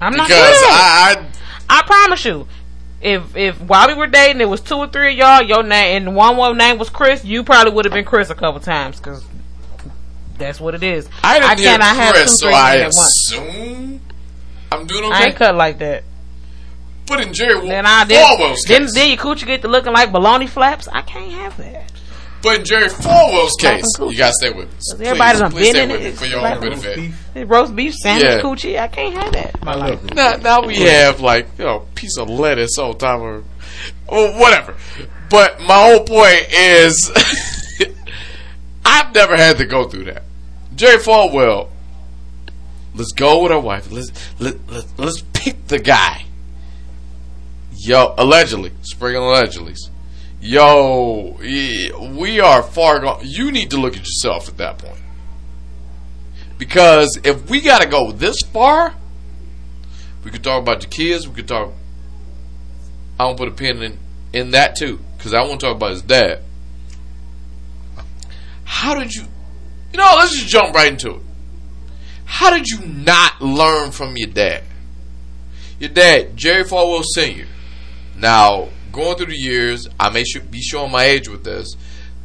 I'm 0.00 0.14
not 0.16 0.26
because 0.28 0.58
good 0.60 0.66
it. 0.66 0.72
I, 0.72 1.26
I 1.68 1.82
promise 1.86 2.24
you. 2.24 2.48
If 3.00 3.36
if 3.36 3.60
while 3.60 3.86
we 3.88 3.94
were 3.94 4.06
dating, 4.06 4.40
it 4.40 4.48
was 4.48 4.62
two 4.62 4.76
or 4.76 4.86
three 4.88 5.12
of 5.12 5.18
y'all, 5.18 5.42
your 5.42 5.62
name 5.62 6.08
and 6.08 6.16
one 6.16 6.38
one 6.38 6.56
name 6.56 6.78
was 6.78 6.88
Chris, 6.88 7.22
you 7.22 7.44
probably 7.44 7.72
would 7.74 7.84
have 7.84 7.92
been 7.92 8.06
Chris 8.06 8.30
a 8.30 8.34
couple 8.34 8.60
times 8.60 8.98
because 8.98 9.22
that's 10.38 10.60
what 10.60 10.74
it 10.74 10.82
is. 10.82 11.08
I, 11.22 11.36
I 11.38 11.40
didn't 11.54 11.58
hear 11.60 11.70
cannot 11.78 11.96
have 11.96 12.14
Chris, 12.14 12.30
two, 12.32 12.36
so 12.36 12.48
I 12.48 12.74
men 12.74 12.80
at 12.80 12.84
once. 12.86 12.98
assume 12.98 14.00
I'm 14.72 14.86
doing 14.86 15.04
I 15.04 15.16
okay. 15.16 15.24
ain't 15.26 15.36
cut 15.36 15.54
like 15.54 15.78
that. 15.78 16.04
But 17.06 17.20
in 17.20 17.32
Jerry 17.34 17.68
Then 17.68 17.84
I 17.86 18.04
did. 18.06 18.18
Falwell's 18.24 18.62
Then, 18.66 18.82
case, 18.82 18.94
then 18.94 19.08
your 19.10 19.18
coochie 19.18 19.46
get 19.46 19.62
to 19.62 19.68
looking 19.68 19.92
like 19.92 20.10
baloney 20.10 20.48
flaps. 20.48 20.88
I 20.88 21.02
can't 21.02 21.30
have 21.32 21.56
that. 21.58 21.92
but 22.42 22.60
in 22.60 22.64
Jerry 22.64 22.88
Falwell's 22.88 23.54
case, 23.60 23.84
you 24.00 24.16
gotta 24.16 24.32
stay 24.32 24.50
with 24.50 24.68
me. 24.68 24.74
Please, 24.96 25.00
everybody 25.08 25.38
done 25.38 25.50
please 25.50 25.66
been 25.66 25.74
stay 25.74 25.82
in 25.84 25.88
with 25.90 26.00
it. 26.00 26.04
me 26.04 26.10
for 26.12 26.24
your 26.26 26.40
Like 26.40 26.54
own 26.56 26.60
benefit. 26.62 26.96
Beef. 26.96 27.28
The 27.34 27.44
roast 27.46 27.76
beef 27.76 27.94
sandwich 27.94 28.24
Yeah. 28.26 28.40
coochie. 28.40 28.78
I 28.80 28.88
can't 28.88 29.14
have 29.14 29.32
that. 29.32 29.62
My 29.62 29.74
life. 29.74 30.02
Now, 30.14 30.36
now 30.36 30.62
we 30.62 30.76
have 30.76 31.20
like 31.20 31.46
you 31.58 31.64
know 31.64 31.86
piece 31.94 32.16
of 32.18 32.30
lettuce 32.30 32.78
on 32.78 32.96
top 32.96 33.20
of, 33.20 33.44
or 34.08 34.32
whatever. 34.38 34.74
But 35.30 35.60
my 35.60 35.74
whole 35.90 36.04
point 36.04 36.46
is, 36.52 37.10
I've 38.84 39.14
never 39.14 39.36
had 39.36 39.58
to 39.58 39.66
go 39.66 39.84
through 39.88 40.04
that. 40.04 40.23
Jerry 40.74 40.98
Falwell, 40.98 41.68
let's 42.94 43.12
go 43.12 43.42
with 43.42 43.52
our 43.52 43.60
wife. 43.60 43.90
Let's 43.90 44.10
let, 44.38 44.56
let 44.68 44.98
let's 44.98 45.22
pick 45.32 45.66
the 45.68 45.78
guy. 45.78 46.24
Yo, 47.76 48.14
allegedly, 48.16 48.72
sprinkling 48.82 49.24
allegedly. 49.24 49.74
Yo, 50.40 51.36
we 51.38 52.40
are 52.40 52.62
far 52.62 53.00
gone. 53.00 53.20
You 53.22 53.50
need 53.50 53.70
to 53.70 53.76
look 53.76 53.96
at 53.96 54.00
yourself 54.00 54.48
at 54.48 54.56
that 54.58 54.78
point. 54.78 55.00
Because 56.58 57.18
if 57.24 57.48
we 57.48 57.60
got 57.60 57.82
to 57.82 57.88
go 57.88 58.12
this 58.12 58.40
far, 58.40 58.94
we 60.24 60.30
could 60.30 60.44
talk 60.44 60.62
about 60.62 60.82
your 60.82 60.90
kids. 60.90 61.28
We 61.28 61.34
could 61.34 61.48
talk. 61.48 61.72
I 63.18 63.30
to 63.30 63.36
put 63.36 63.48
a 63.48 63.52
pin 63.52 63.82
in 63.82 63.98
in 64.32 64.50
that 64.50 64.76
too, 64.76 64.98
because 65.16 65.32
I 65.32 65.42
want 65.42 65.60
to 65.60 65.66
talk 65.66 65.76
about 65.76 65.92
his 65.92 66.02
dad. 66.02 66.40
How 68.64 68.94
did 68.98 69.14
you? 69.14 69.24
You 69.94 69.98
know, 69.98 70.14
let's 70.16 70.32
just 70.32 70.48
jump 70.48 70.74
right 70.74 70.88
into 70.88 71.14
it. 71.14 71.22
How 72.24 72.50
did 72.50 72.66
you 72.66 72.84
not 72.84 73.40
learn 73.40 73.92
from 73.92 74.16
your 74.16 74.28
dad? 74.28 74.64
Your 75.78 75.90
dad, 75.90 76.36
Jerry 76.36 76.64
Falwell 76.64 77.04
Sr. 77.04 77.46
Now, 78.16 78.70
going 78.90 79.16
through 79.16 79.26
the 79.26 79.36
years, 79.36 79.86
I 80.00 80.10
may 80.10 80.24
be 80.50 80.60
showing 80.60 80.90
my 80.90 81.04
age 81.04 81.28
with 81.28 81.44
this, 81.44 81.76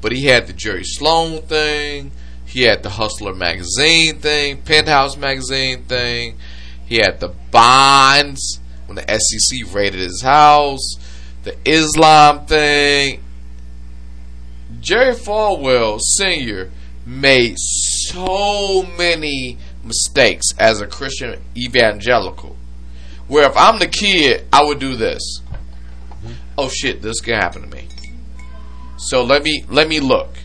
but 0.02 0.12
he 0.12 0.26
had 0.26 0.48
the 0.48 0.54
Jerry 0.54 0.84
Sloan 0.84 1.44
thing. 1.44 2.12
He 2.44 2.64
had 2.64 2.82
the 2.82 2.90
Hustler 2.90 3.36
magazine 3.36 4.18
thing, 4.18 4.64
Penthouse 4.64 5.16
magazine 5.16 5.84
thing. 5.84 6.40
He 6.88 6.96
had 6.96 7.20
the 7.20 7.36
bonds 7.52 8.60
when 8.88 8.96
the 8.96 9.06
SEC 9.08 9.76
raided 9.76 10.00
his 10.00 10.24
house, 10.24 10.96
the 11.44 11.56
Islam 11.70 12.48
thing. 12.48 13.22
Jerry 14.80 15.14
Falwell 15.14 16.00
Sr. 16.02 16.72
made 17.10 17.56
so 17.58 18.84
many 18.98 19.58
mistakes 19.84 20.46
as 20.60 20.80
a 20.80 20.88
Christian 20.88 21.42
evangelical. 21.58 22.56
Where 23.28 23.50
if 23.50 23.58
I'm 23.58 23.80
the 23.80 23.88
kid, 23.88 24.46
I 24.54 24.64
would 24.64 24.80
do 24.80 24.96
this. 24.96 25.42
Oh 26.58 26.70
shit, 26.70 27.02
this 27.02 27.20
can 27.20 27.36
happen 27.36 27.64
to 27.64 27.68
me. 27.76 27.88
So 28.98 29.24
let 29.24 29.44
me 29.44 29.64
let 29.70 29.88
me 29.88 30.00
look. 30.00 30.38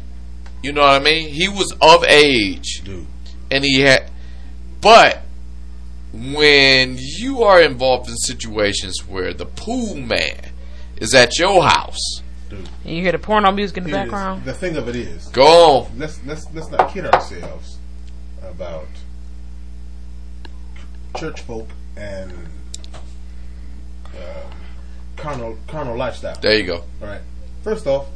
You 0.63 0.73
know 0.73 0.81
what 0.81 1.01
I 1.01 1.05
mean? 1.05 1.29
He 1.29 1.49
was 1.49 1.75
of 1.81 2.05
age, 2.05 2.83
Dude. 2.85 3.07
and 3.51 3.65
he 3.65 3.81
had. 3.81 4.11
But 4.81 5.23
when 6.13 6.97
you 6.99 7.43
are 7.43 7.61
involved 7.61 8.09
in 8.09 8.17
situations 8.17 9.07
where 9.07 9.35
the 9.35 9.47
pool 9.47 9.97
man 9.97 10.51
is 10.97 11.15
at 11.15 11.39
your 11.39 11.65
house, 11.65 12.23
And 12.85 12.95
you 12.97 13.03
hear 13.03 13.13
the 13.13 13.19
porno 13.19 13.51
music 13.53 13.79
in 13.79 13.85
the 13.85 13.91
It 13.91 13.93
is- 13.93 13.97
background. 13.97 14.45
The 14.45 14.53
thing 14.55 14.77
of 14.77 14.89
it 14.89 14.97
is, 14.97 15.27
go 15.29 15.81
on. 15.87 15.99
let's 15.99 16.21
let's 16.27 16.47
let's 16.55 16.71
not 16.71 16.93
kid 16.93 17.07
ourselves 17.07 17.79
about 18.43 18.87
church 21.17 21.41
folk 21.43 21.69
and 21.97 22.33
um, 24.17 24.51
carnal 25.17 25.59
carnal 25.67 25.97
lifestyle. 25.97 26.37
There 26.41 26.57
you 26.59 26.65
go. 26.67 26.85
All 27.01 27.09
right. 27.09 27.21
First 27.63 27.87
off, 27.87 28.07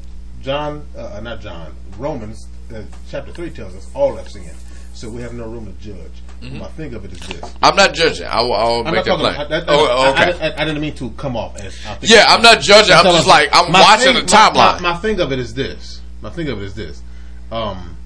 John, 0.43 0.86
uh, 0.97 1.20
not 1.23 1.40
John, 1.40 1.74
Romans 1.97 2.47
uh, 2.74 2.82
chapter 3.10 3.32
three 3.32 3.51
tells 3.51 3.74
us 3.74 3.89
all 3.94 4.16
have 4.16 4.28
sinned, 4.28 4.55
so 4.94 5.09
we 5.09 5.23
have 5.23 5.32
no 5.32 5.47
room 5.48 5.66
to 5.66 5.73
judge. 5.82 6.23
Mm-hmm. 6.40 6.59
My 6.59 6.69
thing 6.69 6.94
of 6.94 7.05
it 7.05 7.12
is 7.12 7.20
this. 7.20 7.55
I'm 7.62 7.74
not 7.74 7.94
judging. 7.94 8.27
I 8.27 8.40
will, 8.43 8.55
I 8.55 8.65
will 8.65 8.85
make 8.85 9.05
talking. 9.05 9.19
plain. 9.19 9.35
About, 9.35 9.52
I, 9.52 9.56
I, 9.59 9.65
oh, 9.69 10.10
okay. 10.12 10.40
I, 10.55 10.62
I, 10.62 10.65
didn't 10.65 10.81
mean 10.81 10.94
to 10.94 11.10
come 11.10 11.36
off 11.36 11.59
as. 11.59 11.77
Yeah, 12.02 12.27
I'm 12.28 12.43
not 12.43 12.60
judging. 12.60 12.94
I'm 12.94 13.05
just 13.05 13.27
like 13.27 13.48
I'm 13.52 13.73
watching 13.73 14.15
thing- 14.15 14.27
the 14.27 14.32
timeline. 14.32 14.81
My, 14.81 14.93
my 14.93 14.97
thing 14.98 15.20
of 15.20 15.32
it 15.32 15.40
is 15.40 15.55
this. 15.55 16.01
My 16.23 16.31
thing 16.31 16.48
of 16.48 16.60
it 16.62 16.65
is 16.65 16.74
this. 16.74 17.02
Um, 17.51 17.97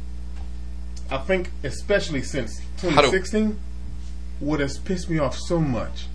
I 1.10 1.18
think, 1.18 1.50
especially 1.62 2.22
since 2.22 2.58
2016, 2.78 3.58
what 4.40 4.60
has 4.60 4.78
pissed 4.78 5.10
me 5.10 5.18
off 5.18 5.36
so 5.36 5.60
much, 5.60 6.06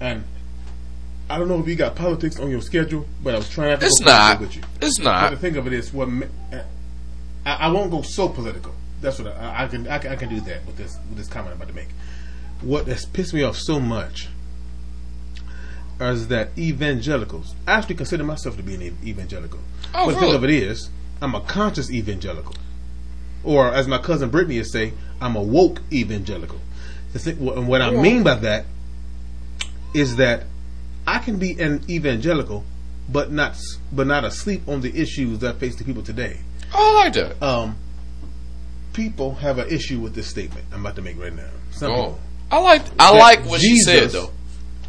and 0.00 0.24
I 1.28 1.38
don't 1.38 1.48
know 1.48 1.58
if 1.58 1.66
you 1.66 1.76
got 1.76 1.96
politics 1.96 2.38
on 2.38 2.50
your 2.50 2.60
schedule, 2.60 3.06
but 3.22 3.34
I 3.34 3.38
was 3.38 3.48
trying 3.48 3.78
to 3.78 3.84
it's 3.86 4.00
not. 4.00 4.38
with 4.40 4.54
you. 4.54 4.62
It's 4.80 4.98
But 4.98 5.04
not. 5.04 5.30
the 5.30 5.36
thing 5.38 5.56
of 5.56 5.66
it 5.66 5.72
is, 5.72 5.92
what 5.92 6.08
I, 6.52 7.54
I 7.54 7.68
won't 7.68 7.90
go 7.90 8.02
so 8.02 8.28
political. 8.28 8.74
That's 9.00 9.18
what 9.18 9.36
I, 9.36 9.64
I 9.64 9.68
can. 9.68 9.86
I 9.88 9.98
can. 9.98 10.12
I 10.12 10.16
can 10.16 10.28
do 10.28 10.40
that 10.40 10.66
with 10.66 10.76
this 10.76 10.98
with 11.08 11.18
this 11.18 11.28
comment 11.28 11.50
I'm 11.52 11.56
about 11.56 11.68
to 11.68 11.74
make. 11.74 11.88
What 12.60 12.86
has 12.86 13.04
pissed 13.04 13.34
me 13.34 13.42
off 13.42 13.56
so 13.56 13.78
much 13.78 14.28
is 16.00 16.28
that 16.28 16.50
evangelicals. 16.58 17.54
I 17.66 17.72
actually 17.72 17.96
consider 17.96 18.24
myself 18.24 18.56
to 18.56 18.62
be 18.62 18.74
an 18.74 18.98
evangelical. 19.04 19.60
Oh, 19.94 20.06
but 20.06 20.14
the 20.14 20.20
really? 20.20 20.20
thing 20.20 20.34
of 20.34 20.44
it 20.44 20.50
is, 20.50 20.90
I'm 21.20 21.34
a 21.34 21.40
conscious 21.40 21.90
evangelical, 21.90 22.54
or 23.44 23.72
as 23.72 23.86
my 23.86 23.98
cousin 23.98 24.30
Brittany 24.30 24.58
would 24.58 24.66
say, 24.66 24.92
I'm 25.20 25.36
a 25.36 25.42
woke 25.42 25.80
evangelical. 25.92 26.60
The 27.12 27.18
thing, 27.18 27.38
what, 27.38 27.62
what 27.62 27.82
I 27.82 27.90
mean 27.90 28.22
by 28.22 28.34
that 28.34 28.66
is 29.94 30.16
that 30.16 30.44
I 31.06 31.18
can 31.18 31.38
be 31.38 31.58
an 31.60 31.82
evangelical, 31.88 32.64
but 33.08 33.30
not 33.30 33.56
but 33.92 34.06
not 34.06 34.24
asleep 34.24 34.68
on 34.68 34.80
the 34.80 34.94
issues 35.00 35.38
that 35.38 35.58
face 35.58 35.76
the 35.76 35.84
people 35.84 36.02
today. 36.02 36.40
Oh, 36.74 37.02
I 37.04 37.10
that. 37.10 37.42
Um, 37.42 37.76
people 38.96 39.34
have 39.36 39.58
an 39.58 39.68
issue 39.68 40.00
with 40.00 40.14
this 40.14 40.26
statement 40.26 40.64
I'm 40.72 40.80
about 40.80 40.96
to 40.96 41.02
make 41.02 41.18
right 41.18 41.32
now. 41.34 41.48
Some 41.70 41.92
Oh, 41.92 41.96
people 41.96 42.20
I 42.50 42.58
like. 42.60 42.82
I 42.98 43.10
like 43.16 43.44
what 43.44 43.60
she 43.60 43.78
said 43.78 44.00
Jesus 44.00 44.12
though. 44.12 44.30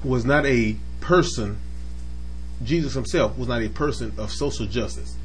Was 0.04 0.26
not 0.26 0.46
a 0.46 0.76
person. 1.02 1.58
Jesus 2.64 2.94
himself 2.94 3.38
was 3.38 3.48
not 3.48 3.62
a 3.62 3.70
person 3.70 4.14
of 4.18 4.32
social 4.32 4.66
justice, 4.66 5.16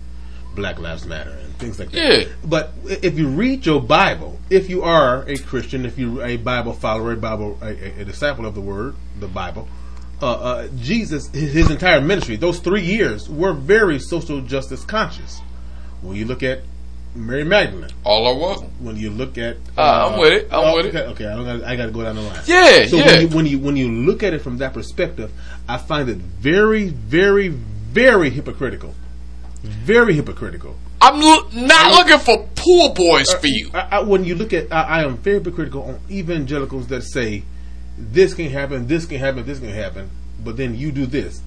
Black 0.54 0.78
Lives 0.78 1.06
Matter, 1.06 1.30
and 1.30 1.54
things 1.56 1.78
like 1.78 1.90
that. 1.92 2.20
Yeah. 2.26 2.32
But 2.44 2.72
if 2.84 3.16
you 3.18 3.28
read 3.28 3.64
your 3.64 3.80
Bible, 3.80 4.38
if 4.50 4.68
you 4.68 4.82
are 4.82 5.22
a 5.28 5.38
Christian, 5.38 5.86
if 5.86 5.96
you're 5.98 6.22
a 6.24 6.36
Bible 6.36 6.72
follower, 6.74 7.12
a 7.12 7.16
Bible, 7.16 7.58
a, 7.62 7.66
a- 7.68 8.00
a 8.02 8.04
disciple 8.04 8.44
of 8.44 8.54
the 8.54 8.60
Word, 8.60 8.96
the 9.20 9.28
Bible, 9.28 9.66
uh, 10.20 10.30
uh, 10.32 10.68
Jesus, 10.80 11.28
his, 11.30 11.52
his 11.52 11.70
entire 11.70 12.00
ministry, 12.00 12.36
those 12.36 12.58
three 12.60 12.82
years 12.82 13.28
were 13.30 13.52
very 13.54 13.98
social 13.98 14.40
justice 14.42 14.84
conscious. 14.84 15.40
When 16.02 16.16
you 16.16 16.24
look 16.26 16.42
at 16.42 16.60
Mary 17.14 17.44
Magdalene, 17.44 17.90
All 18.04 18.26
are 18.26 18.34
welcome. 18.38 18.70
when 18.80 18.96
you 18.96 19.10
look 19.10 19.36
at, 19.36 19.56
Uh, 19.76 20.10
I'm 20.12 20.18
with 20.20 20.32
it. 20.32 20.48
I'm 20.50 20.60
oh, 20.60 20.76
with 20.76 20.86
it. 20.86 20.94
okay, 20.96 21.06
Okay, 21.10 21.26
I 21.26 21.34
don't. 21.36 21.44
Gotta, 21.44 21.68
I 21.68 21.76
got 21.76 21.86
to 21.86 21.92
go 21.92 22.02
down 22.02 22.16
the 22.16 22.22
line. 22.22 22.40
Yeah, 22.46 22.86
So 22.86 22.96
yeah. 22.96 23.06
when 23.06 23.20
you, 23.20 23.28
when 23.28 23.46
you 23.46 23.58
when 23.58 23.76
you 23.76 23.90
look 23.92 24.22
at 24.22 24.32
it 24.32 24.40
from 24.40 24.58
that 24.58 24.72
perspective, 24.72 25.30
I 25.68 25.76
find 25.76 26.08
it 26.08 26.16
very, 26.16 26.88
very, 26.88 27.48
very 27.48 28.30
hypocritical. 28.30 28.94
Very 29.62 30.14
hypocritical. 30.14 30.76
I'm 31.02 31.20
lo- 31.20 31.48
not 31.52 31.92
looking 31.94 32.18
for 32.18 32.48
poor 32.54 32.94
boys 32.94 33.30
for 33.34 33.46
you. 33.46 33.70
I, 33.74 33.88
I, 33.98 34.00
when 34.00 34.24
you 34.24 34.34
look 34.34 34.52
at, 34.52 34.72
I, 34.72 34.82
I 34.82 35.04
am 35.04 35.16
very 35.18 35.38
hypocritical 35.38 35.82
on 35.82 36.00
evangelicals 36.10 36.86
that 36.88 37.02
say 37.02 37.42
this 37.98 38.32
can 38.34 38.48
happen, 38.48 38.86
this 38.86 39.04
can 39.04 39.18
happen, 39.18 39.44
this 39.44 39.58
can 39.58 39.68
happen, 39.68 40.10
but 40.42 40.56
then 40.56 40.74
you 40.76 40.90
do 40.92 41.04
this. 41.06 41.42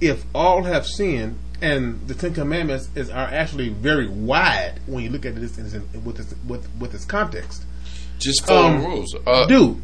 If 0.00 0.24
all 0.34 0.64
have 0.64 0.86
sinned, 0.86 1.38
and 1.60 2.06
the 2.06 2.14
Ten 2.14 2.34
Commandments 2.34 2.88
is 2.94 3.10
are 3.10 3.26
actually 3.26 3.68
very 3.70 4.06
wide 4.08 4.80
when 4.86 5.02
you 5.04 5.10
look 5.10 5.26
at 5.26 5.34
this 5.34 5.58
in, 5.58 6.04
with 6.04 6.16
this 6.16 6.34
with 6.46 6.68
with 6.78 6.92
this 6.92 7.04
context. 7.04 7.64
Just 8.18 8.46
follow 8.46 8.68
Um, 8.68 8.84
rules. 8.84 9.14
Uh, 9.26 9.46
do 9.46 9.80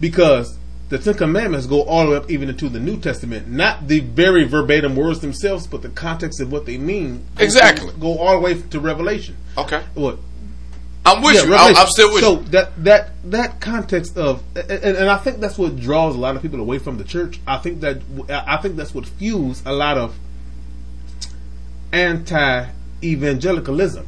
because 0.00 0.58
the 0.88 0.98
Ten 0.98 1.14
Commandments 1.14 1.66
go 1.66 1.82
all 1.82 2.04
the 2.04 2.10
way 2.12 2.16
up 2.16 2.30
even 2.30 2.48
into 2.48 2.68
the 2.68 2.80
New 2.80 2.98
Testament, 2.98 3.48
not 3.48 3.88
the 3.88 4.00
very 4.00 4.44
verbatim 4.44 4.96
words 4.96 5.20
themselves, 5.20 5.66
but 5.66 5.82
the 5.82 5.88
context 5.88 6.40
of 6.40 6.52
what 6.52 6.66
they 6.66 6.78
mean. 6.78 7.24
Exactly. 7.38 7.92
go 7.98 8.18
all 8.18 8.32
the 8.34 8.40
way 8.40 8.60
to 8.60 8.80
Revelation. 8.80 9.36
Okay. 9.56 9.82
What? 9.94 10.18
I'm 11.06 11.22
with 11.22 11.34
Yeah, 11.34 11.40
you. 11.42 11.46
I'm, 11.46 11.50
Revelation. 11.52 11.76
I'm 11.82 11.88
still 11.88 12.12
with 12.14 12.22
so 12.22 12.32
you. 12.40 12.44
that 12.48 12.84
that 12.84 13.10
that 13.30 13.60
context 13.60 14.16
of 14.16 14.42
and, 14.56 14.70
and 14.70 15.10
I 15.10 15.18
think 15.18 15.38
that's 15.40 15.58
what 15.58 15.76
draws 15.78 16.14
a 16.14 16.18
lot 16.18 16.34
of 16.36 16.42
people 16.42 16.60
away 16.60 16.78
from 16.78 16.96
the 16.98 17.04
church. 17.04 17.40
I 17.46 17.58
think 17.58 17.80
that 17.80 17.98
I 18.30 18.56
think 18.58 18.76
that's 18.76 18.94
what 18.94 19.06
fuels 19.06 19.62
a 19.66 19.72
lot 19.72 19.98
of 19.98 20.14
anti 21.94 22.66
evangelicalism 23.02 24.06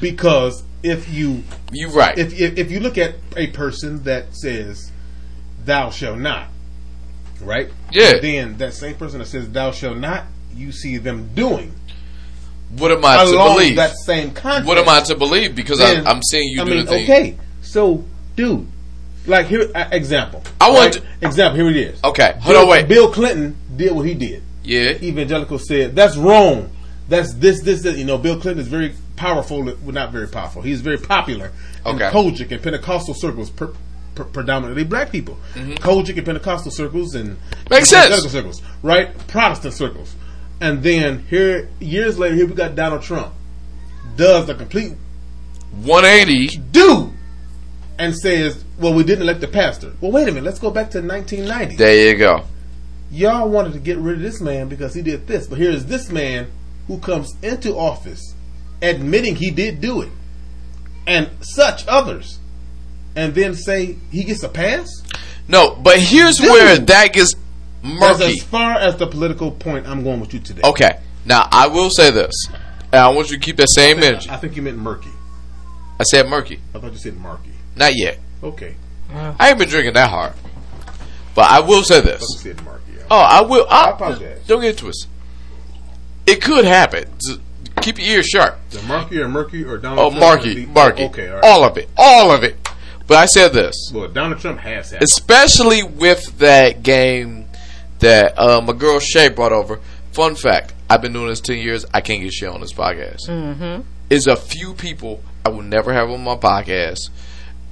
because 0.00 0.62
if 0.82 1.08
you 1.12 1.42
You 1.72 1.88
right. 1.90 2.16
if, 2.18 2.38
if 2.38 2.58
if 2.58 2.70
you 2.70 2.80
look 2.80 2.98
at 2.98 3.14
a 3.36 3.46
person 3.48 4.02
that 4.04 4.34
says 4.34 4.90
thou 5.64 5.90
shall 5.90 6.16
not 6.16 6.48
right 7.40 7.70
Yeah. 7.92 8.18
then 8.20 8.56
that 8.58 8.74
same 8.74 8.94
person 8.96 9.18
that 9.20 9.26
says 9.26 9.48
thou 9.50 9.70
shall 9.72 9.94
not 9.94 10.24
you 10.54 10.72
see 10.72 10.98
them 10.98 11.30
doing 11.34 11.72
what 12.78 12.90
am 12.90 13.04
I 13.04 13.24
to 13.24 13.30
believe? 13.30 13.76
that 13.76 13.94
same 13.96 14.32
context 14.32 14.66
What 14.66 14.76
am 14.78 14.88
I 14.88 15.00
to 15.02 15.16
believe? 15.16 15.54
Because 15.54 15.80
I, 15.80 15.94
then- 15.94 16.06
I'm 16.06 16.20
seeing 16.22 16.48
you 16.52 16.62
I 16.62 16.64
do 16.64 16.70
mean, 16.70 16.84
the 16.84 16.90
thing. 16.90 17.04
okay. 17.04 17.38
So, 17.62 18.04
dude, 18.34 18.66
like 19.24 19.46
here, 19.46 19.70
uh, 19.72 19.88
example. 19.92 20.42
I 20.60 20.70
want 20.70 20.96
right? 20.96 21.04
example. 21.22 21.56
Here 21.60 21.68
it 21.70 21.76
is. 21.76 22.02
Okay. 22.02 22.32
Hold 22.40 22.54
Bill, 22.54 22.62
on, 22.62 22.68
wait. 22.68 22.88
Bill 22.88 23.12
Clinton 23.12 23.56
did 23.76 23.92
what 23.92 24.04
he 24.04 24.14
did. 24.14 24.42
Yeah. 24.64 24.90
Evangelical 25.00 25.60
said 25.60 25.94
that's 25.94 26.16
wrong. 26.16 26.70
That's 27.08 27.34
this, 27.34 27.62
this, 27.62 27.82
this. 27.82 27.96
You 27.96 28.04
know, 28.04 28.18
Bill 28.18 28.40
Clinton 28.40 28.60
is 28.60 28.68
very 28.68 28.94
powerful. 29.16 29.62
Well, 29.62 29.76
not 29.92 30.12
very 30.12 30.28
powerful. 30.28 30.62
He's 30.62 30.80
very 30.80 30.98
popular 30.98 31.52
in 31.84 31.94
Okay. 31.94 32.10
COGIC 32.10 32.50
and 32.50 32.62
Pentecostal 32.62 33.14
circles, 33.14 33.48
per, 33.50 33.72
per, 34.16 34.24
predominantly 34.24 34.82
black 34.84 35.12
people. 35.12 35.38
COGIC 35.54 36.16
and 36.16 36.26
Pentecostal 36.26 36.70
circles 36.72 37.14
and 37.14 37.36
Mm-hmm. 37.36 37.74
Makes 37.74 37.88
sense. 37.90 38.30
circles, 38.32 38.62
right? 38.82 39.16
Protestant 39.28 39.74
circles. 39.74 40.14
And 40.60 40.82
then 40.82 41.24
here, 41.28 41.68
years 41.80 42.18
later, 42.18 42.34
here 42.34 42.46
we 42.46 42.54
got 42.54 42.74
Donald 42.74 43.02
Trump 43.02 43.32
does 44.16 44.46
the 44.46 44.54
complete 44.54 44.94
180. 45.82 46.58
do 46.70 47.12
and 47.98 48.16
says, 48.16 48.64
"Well, 48.78 48.94
we 48.94 49.04
didn't 49.04 49.22
elect 49.22 49.40
the 49.40 49.48
pastor." 49.48 49.92
Well, 50.00 50.12
wait 50.12 50.22
a 50.28 50.32
minute. 50.32 50.44
Let's 50.44 50.58
go 50.58 50.70
back 50.70 50.90
to 50.92 51.02
1990. 51.02 51.76
There 51.76 52.10
you 52.10 52.16
go. 52.16 52.44
Y'all 53.10 53.48
wanted 53.48 53.72
to 53.74 53.78
get 53.78 53.98
rid 53.98 54.16
of 54.16 54.22
this 54.22 54.40
man 54.40 54.68
because 54.68 54.94
he 54.94 55.02
did 55.02 55.26
this, 55.26 55.46
but 55.46 55.58
here 55.58 55.70
is 55.70 55.86
this 55.86 56.08
man 56.10 56.48
who 56.86 56.98
comes 56.98 57.34
into 57.42 57.74
office 57.76 58.34
admitting 58.82 59.36
he 59.36 59.50
did 59.50 59.80
do 59.80 60.02
it, 60.02 60.10
and 61.06 61.30
such 61.40 61.86
others, 61.86 62.38
and 63.14 63.34
then 63.34 63.54
say 63.54 63.96
he 64.10 64.24
gets 64.24 64.42
a 64.42 64.48
pass. 64.48 64.88
No, 65.48 65.74
but 65.76 65.98
here's 66.00 66.36
Dude. 66.38 66.50
where 66.50 66.76
that 66.78 67.12
gets 67.12 67.32
That's 67.82 68.00
murky. 68.18 68.24
as 68.34 68.42
far 68.42 68.72
as 68.74 68.96
the 68.96 69.06
political 69.06 69.50
point 69.50 69.86
I'm 69.86 70.02
going 70.04 70.20
with 70.20 70.34
you 70.34 70.40
today. 70.40 70.62
Okay. 70.64 71.00
Now 71.24 71.48
I 71.50 71.66
will 71.68 71.90
say 71.90 72.10
this, 72.10 72.32
and 72.92 73.00
I 73.00 73.08
want 73.08 73.30
you 73.30 73.36
to 73.38 73.42
keep 73.42 73.56
that 73.56 73.68
same 73.74 73.98
energy. 74.02 74.28
I 74.30 74.36
think 74.36 74.54
you 74.56 74.62
meant 74.62 74.78
murky. 74.78 75.10
I 75.98 76.02
said 76.04 76.28
murky, 76.28 76.60
I 76.74 76.78
thought 76.78 76.92
you 76.92 76.98
said 76.98 77.16
murky. 77.16 77.50
not 77.74 77.92
yet. 77.96 78.18
Okay, 78.42 78.76
uh. 79.12 79.34
I 79.38 79.48
ain't 79.50 79.58
been 79.58 79.68
drinking 79.68 79.94
that 79.94 80.10
hard, 80.10 80.34
but 81.34 81.50
I 81.50 81.60
will 81.60 81.82
say 81.82 81.98
I 81.98 82.00
this. 82.02 82.22
said 82.38 82.62
murky. 82.64 82.82
Oh, 83.10 83.18
I 83.18 83.40
will. 83.40 83.66
I, 83.70 83.90
apologize. 83.90 84.42
Don't 84.46 84.60
get 84.60 84.74
it 84.74 84.78
twisted. 84.78 85.08
It 86.26 86.42
could 86.42 86.64
happen. 86.64 87.04
Just 87.24 87.40
keep 87.82 87.98
your 87.98 88.08
ears 88.18 88.26
sharp. 88.26 88.58
The 88.70 88.82
murky 88.82 89.20
or 89.20 89.28
murky 89.28 89.64
or 89.64 89.78
Donald 89.78 89.98
Oh, 90.00 90.10
Trump? 90.10 90.20
Marky, 90.44 90.66
Marky. 90.66 91.04
Okay, 91.04 91.28
all 91.28 91.34
right. 91.36 91.44
All 91.44 91.64
of 91.64 91.76
it. 91.78 91.88
All 91.96 92.30
of 92.32 92.42
it. 92.42 92.56
But 93.06 93.18
I 93.18 93.26
said 93.26 93.52
this. 93.52 93.74
Well, 93.94 94.08
Donald 94.08 94.40
Trump 94.40 94.58
has 94.60 94.90
that. 94.90 95.02
especially 95.02 95.84
with 95.84 96.38
that 96.38 96.82
game 96.82 97.46
that 98.00 98.36
uh, 98.38 98.60
my 98.60 98.72
girl 98.72 98.98
Shay 98.98 99.28
brought 99.28 99.52
over. 99.52 99.78
Fun 100.12 100.34
fact: 100.34 100.74
I've 100.90 101.02
been 101.02 101.12
doing 101.12 101.28
this 101.28 101.40
ten 101.40 101.58
years. 101.58 101.84
I 101.94 102.00
can't 102.00 102.20
get 102.22 102.32
Shay 102.32 102.46
on 102.46 102.60
this 102.60 102.72
podcast. 102.72 103.28
Mm-hmm. 103.28 103.82
Is 104.10 104.26
a 104.26 104.34
few 104.36 104.74
people 104.74 105.22
I 105.44 105.50
will 105.50 105.62
never 105.62 105.92
have 105.92 106.10
on 106.10 106.24
my 106.24 106.34
podcast, 106.36 107.10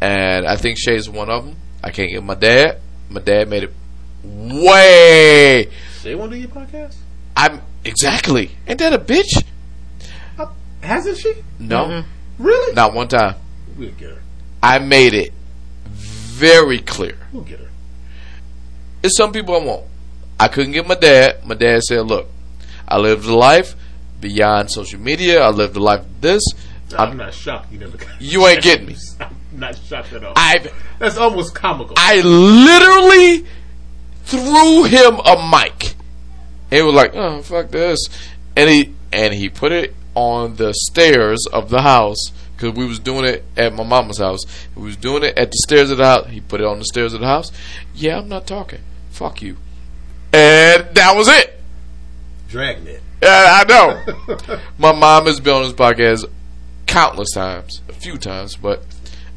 and 0.00 0.46
I 0.46 0.54
think 0.56 0.78
Shay's 0.78 1.08
one 1.10 1.30
of 1.30 1.44
them. 1.46 1.56
I 1.82 1.90
can't 1.90 2.10
get 2.12 2.22
my 2.22 2.34
dad. 2.34 2.80
My 3.10 3.20
dad 3.20 3.48
made 3.48 3.64
it 3.64 3.72
way. 4.22 5.68
They 6.02 6.14
want 6.14 6.30
to 6.32 6.36
do 6.36 6.40
your 6.42 6.50
podcast? 6.50 6.94
I'm 7.36 7.60
exactly. 7.84 8.50
Ain't 8.66 8.78
that 8.78 8.92
a 8.92 8.98
bitch? 8.98 9.44
Uh, 10.38 10.46
hasn't 10.82 11.18
she? 11.18 11.34
No, 11.58 12.04
Really? 12.38 12.74
not 12.74 12.94
one 12.94 13.08
time. 13.08 13.36
We'll 13.76 13.90
get 13.92 14.10
her. 14.10 14.22
I 14.62 14.78
made 14.78 15.14
it 15.14 15.32
very 15.84 16.80
clear. 16.80 17.16
We'll 17.32 17.42
get 17.44 17.60
her. 17.60 17.68
It's 19.02 19.16
some 19.16 19.32
people 19.32 19.54
I 19.54 19.64
won't. 19.64 19.86
I 20.40 20.48
couldn't 20.48 20.72
get 20.72 20.86
my 20.86 20.94
dad. 20.94 21.44
My 21.46 21.54
dad 21.54 21.82
said, 21.82 22.06
"Look, 22.06 22.28
I 22.88 22.98
lived 22.98 23.26
a 23.26 23.34
life 23.34 23.76
beyond 24.20 24.70
social 24.70 25.00
media. 25.00 25.42
I 25.42 25.50
lived 25.50 25.76
a 25.76 25.80
life 25.80 26.00
of 26.00 26.20
this. 26.20 26.42
I'm, 26.96 27.10
I'm, 27.10 27.16
not 27.16 27.34
shocked 27.34 27.72
you 27.72 27.78
never 27.78 27.96
got 27.96 28.08
you 28.20 28.46
ain't 28.46 28.62
getting 28.62 28.86
me. 28.86 28.96
I'm 29.20 29.36
not 29.52 29.76
shocked 29.76 30.12
at 30.12 30.24
all. 30.24 30.32
I 30.36 30.70
That's 30.98 31.16
almost 31.16 31.54
comical. 31.54 31.94
I 31.98 32.20
literally 32.20 33.46
threw 34.24 34.84
him 34.84 35.20
a 35.24 35.48
mic. 35.50 35.94
He 36.70 36.82
was 36.82 36.94
like, 36.94 37.14
"Oh 37.14 37.42
fuck 37.42 37.70
this," 37.70 37.98
and 38.56 38.68
he 38.68 38.94
and 39.12 39.32
he 39.34 39.48
put 39.48 39.72
it 39.72 39.94
on 40.14 40.56
the 40.56 40.72
stairs 40.74 41.46
of 41.52 41.70
the 41.70 41.82
house 41.82 42.30
because 42.56 42.72
we 42.76 42.86
was 42.86 42.98
doing 42.98 43.24
it 43.24 43.44
at 43.56 43.72
my 43.74 43.82
mama's 43.84 44.18
house. 44.18 44.40
We 44.74 44.82
was 44.84 44.96
doing 44.96 45.22
it 45.24 45.36
at 45.38 45.50
the 45.50 45.58
stairs 45.64 45.90
of 45.90 45.98
the 45.98 46.04
house. 46.04 46.28
He 46.30 46.40
put 46.40 46.60
it 46.60 46.66
on 46.66 46.78
the 46.78 46.84
stairs 46.84 47.12
of 47.14 47.20
the 47.20 47.26
house. 47.26 47.50
Yeah, 47.94 48.18
I'm 48.18 48.28
not 48.28 48.46
talking. 48.46 48.80
Fuck 49.10 49.42
you. 49.42 49.56
And 50.32 50.88
that 50.94 51.14
was 51.16 51.28
it. 51.28 51.60
Dragnet. 52.48 53.02
Yeah, 53.22 53.62
I 53.62 53.64
know. 53.68 54.58
my 54.78 54.92
mom 54.92 55.26
has 55.26 55.40
been 55.40 55.54
on 55.54 55.62
this 55.62 55.72
podcast 55.72 56.24
countless 56.86 57.30
times, 57.32 57.80
a 57.88 57.92
few 57.92 58.18
times, 58.18 58.56
but 58.56 58.84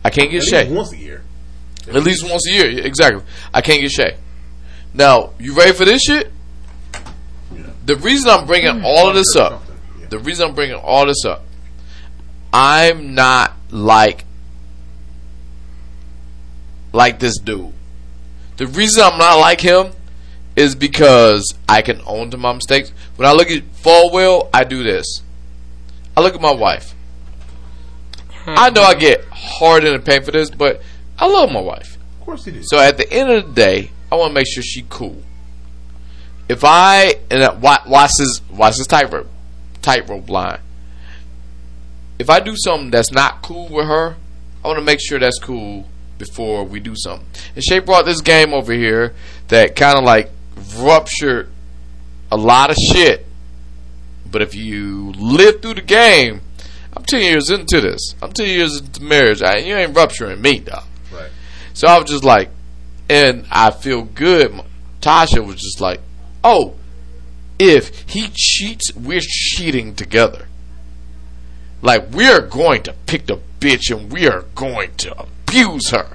I 0.03 0.09
can't 0.09 0.29
get 0.29 0.43
At 0.43 0.49
Shay. 0.49 0.63
least 0.65 0.75
once 0.75 0.93
a 0.93 0.97
year. 0.97 1.23
At 1.87 2.03
least 2.03 2.29
once 2.29 2.47
a 2.49 2.51
year, 2.53 2.85
exactly. 2.85 3.23
I 3.53 3.61
can't 3.61 3.81
get 3.81 3.91
Shay. 3.91 4.17
Now, 4.93 5.31
you 5.39 5.53
ready 5.55 5.73
for 5.73 5.85
this 5.85 6.01
shit? 6.01 6.31
The 7.87 7.95
reason 7.95 8.29
I'm 8.29 8.45
bringing 8.45 8.79
hmm. 8.79 8.85
all 8.85 9.07
of 9.07 9.15
this 9.15 9.33
up, 9.37 9.63
the 10.09 10.19
reason 10.19 10.49
I'm 10.49 10.55
bringing 10.55 10.75
all 10.75 11.05
this 11.05 11.23
up, 11.25 11.43
I'm 12.51 13.15
not 13.15 13.53
like 13.71 14.25
like 16.91 17.19
this 17.19 17.37
dude. 17.39 17.71
The 18.57 18.67
reason 18.67 19.03
I'm 19.03 19.17
not 19.17 19.35
like 19.35 19.61
him 19.61 19.93
is 20.57 20.75
because 20.75 21.53
I 21.69 21.81
can 21.81 22.01
own 22.05 22.29
to 22.31 22.37
my 22.37 22.51
mistakes. 22.51 22.91
When 23.15 23.25
I 23.25 23.31
look 23.31 23.49
at 23.49 23.63
Falwell, 23.71 24.49
I 24.53 24.65
do 24.65 24.83
this. 24.83 25.21
I 26.17 26.21
look 26.21 26.35
at 26.35 26.41
my 26.41 26.53
wife. 26.53 26.93
I 28.47 28.69
know 28.69 28.81
I 28.81 28.95
get 28.95 29.23
hard 29.31 29.85
in 29.85 29.93
the 29.93 29.99
pain 29.99 30.23
for 30.23 30.31
this, 30.31 30.49
but 30.49 30.81
I 31.17 31.27
love 31.27 31.53
my 31.53 31.61
wife. 31.61 31.97
Of 32.19 32.25
course 32.25 32.43
he 32.43 32.51
did. 32.51 32.67
So 32.67 32.79
at 32.79 32.97
the 32.97 33.09
end 33.09 33.29
of 33.29 33.47
the 33.47 33.53
day, 33.53 33.91
I 34.11 34.15
want 34.15 34.31
to 34.31 34.33
make 34.33 34.47
sure 34.47 34.63
she 34.63 34.85
cool. 34.89 35.21
If 36.49 36.63
I 36.63 37.15
and 37.29 37.61
watch 37.61 38.11
this, 38.17 38.41
watch 38.49 38.77
this 38.77 38.87
tightrope, 38.87 39.27
tightrope 39.81 40.29
line. 40.29 40.59
If 42.19 42.29
I 42.29 42.39
do 42.39 42.55
something 42.55 42.89
that's 42.89 43.11
not 43.11 43.41
cool 43.41 43.67
with 43.69 43.85
her, 43.85 44.15
I 44.63 44.67
want 44.67 44.79
to 44.79 44.85
make 44.85 44.99
sure 45.01 45.19
that's 45.19 45.39
cool 45.39 45.87
before 46.17 46.63
we 46.63 46.79
do 46.79 46.95
something. 46.95 47.27
And 47.55 47.63
Shay 47.63 47.79
brought 47.79 48.05
this 48.05 48.21
game 48.21 48.53
over 48.53 48.73
here 48.73 49.13
that 49.49 49.75
kind 49.75 49.97
of 49.97 50.03
like 50.03 50.31
ruptured 50.77 51.49
a 52.31 52.37
lot 52.37 52.69
of 52.71 52.75
shit. 52.91 53.25
But 54.29 54.41
if 54.41 54.55
you 54.55 55.13
live 55.13 55.61
through 55.61 55.75
the 55.75 55.81
game, 55.81 56.41
I'm 56.95 57.03
ten 57.03 57.21
years 57.21 57.49
into 57.49 57.81
this. 57.81 58.15
I'm 58.21 58.31
ten 58.31 58.47
years 58.47 58.79
into 58.79 59.03
marriage. 59.03 59.41
I, 59.41 59.57
you 59.57 59.75
ain't 59.75 59.95
rupturing 59.95 60.41
me, 60.41 60.59
dog. 60.59 60.83
Right. 61.13 61.29
So 61.73 61.87
I 61.87 61.97
was 61.99 62.09
just 62.09 62.23
like, 62.23 62.49
and 63.09 63.45
I 63.51 63.71
feel 63.71 64.03
good. 64.03 64.59
Tasha 65.01 65.45
was 65.45 65.61
just 65.61 65.79
like, 65.79 66.01
oh, 66.47 66.75
if 67.59 68.09
he 68.09 68.29
cheats, 68.33 68.95
we're 68.95 69.19
cheating 69.21 69.95
together. 69.95 70.47
Like, 71.81 72.11
we 72.13 72.27
are 72.27 72.41
going 72.41 72.83
to 72.83 72.93
pick 73.05 73.27
the 73.27 73.39
bitch 73.59 73.91
and 73.95 74.11
we 74.11 74.27
are 74.27 74.43
going 74.55 74.95
to 74.97 75.15
abuse 75.19 75.89
her. 75.91 76.09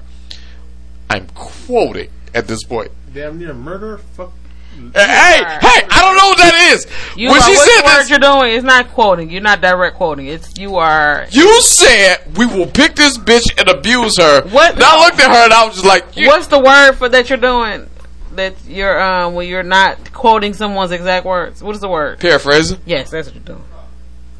I'm 1.09 1.27
quoting 1.35 2.09
at 2.33 2.47
this 2.47 2.63
point. 2.63 2.91
Damn 3.13 3.37
near 3.39 3.53
murder. 3.53 3.97
Fuck. 3.97 4.31
Hey, 4.75 5.37
hey, 5.37 5.87
I 5.91 6.01
don't 6.01 6.17
know 6.17 6.29
what 6.29 6.37
that 6.39 6.71
is. 6.73 6.87
You 7.15 7.29
when 7.29 7.37
are, 7.39 7.43
she 7.43 7.51
which 7.51 7.59
said 7.59 7.83
word 7.85 7.99
this, 7.99 8.09
you're 8.09 8.17
doing? 8.17 8.53
It's 8.55 8.63
not 8.63 8.89
quoting. 8.89 9.29
You're 9.29 9.41
not 9.41 9.61
direct 9.61 9.97
quoting. 9.97 10.25
It's 10.27 10.57
you 10.57 10.77
are. 10.77 11.27
you 11.29 11.61
said 11.61 12.35
we 12.37 12.47
will 12.47 12.65
pick 12.65 12.95
this 12.95 13.17
bitch 13.19 13.53
and 13.59 13.69
abuse 13.69 14.17
her. 14.17 14.41
What- 14.49 14.73
And 14.73 14.83
I 14.83 15.05
looked 15.05 15.19
at 15.19 15.29
her 15.29 15.43
and 15.43 15.53
I 15.53 15.65
was 15.65 15.75
just 15.75 15.85
like, 15.85 16.17
you, 16.17 16.27
What's 16.27 16.47
the 16.47 16.59
word 16.59 16.93
for 16.93 17.07
that 17.09 17.29
you're 17.29 17.37
doing? 17.37 17.87
That 18.35 18.55
you're 18.67 18.99
um 18.99 19.35
when 19.35 19.47
you're 19.47 19.63
not 19.63 20.11
quoting 20.13 20.53
someone's 20.53 20.91
exact 20.91 21.25
words. 21.25 21.61
What 21.63 21.75
is 21.75 21.81
the 21.81 21.89
word? 21.89 22.19
paraphrasing. 22.19 22.79
Yes, 22.85 23.11
that's 23.11 23.27
what 23.27 23.35
you're 23.35 23.43
doing. 23.43 23.63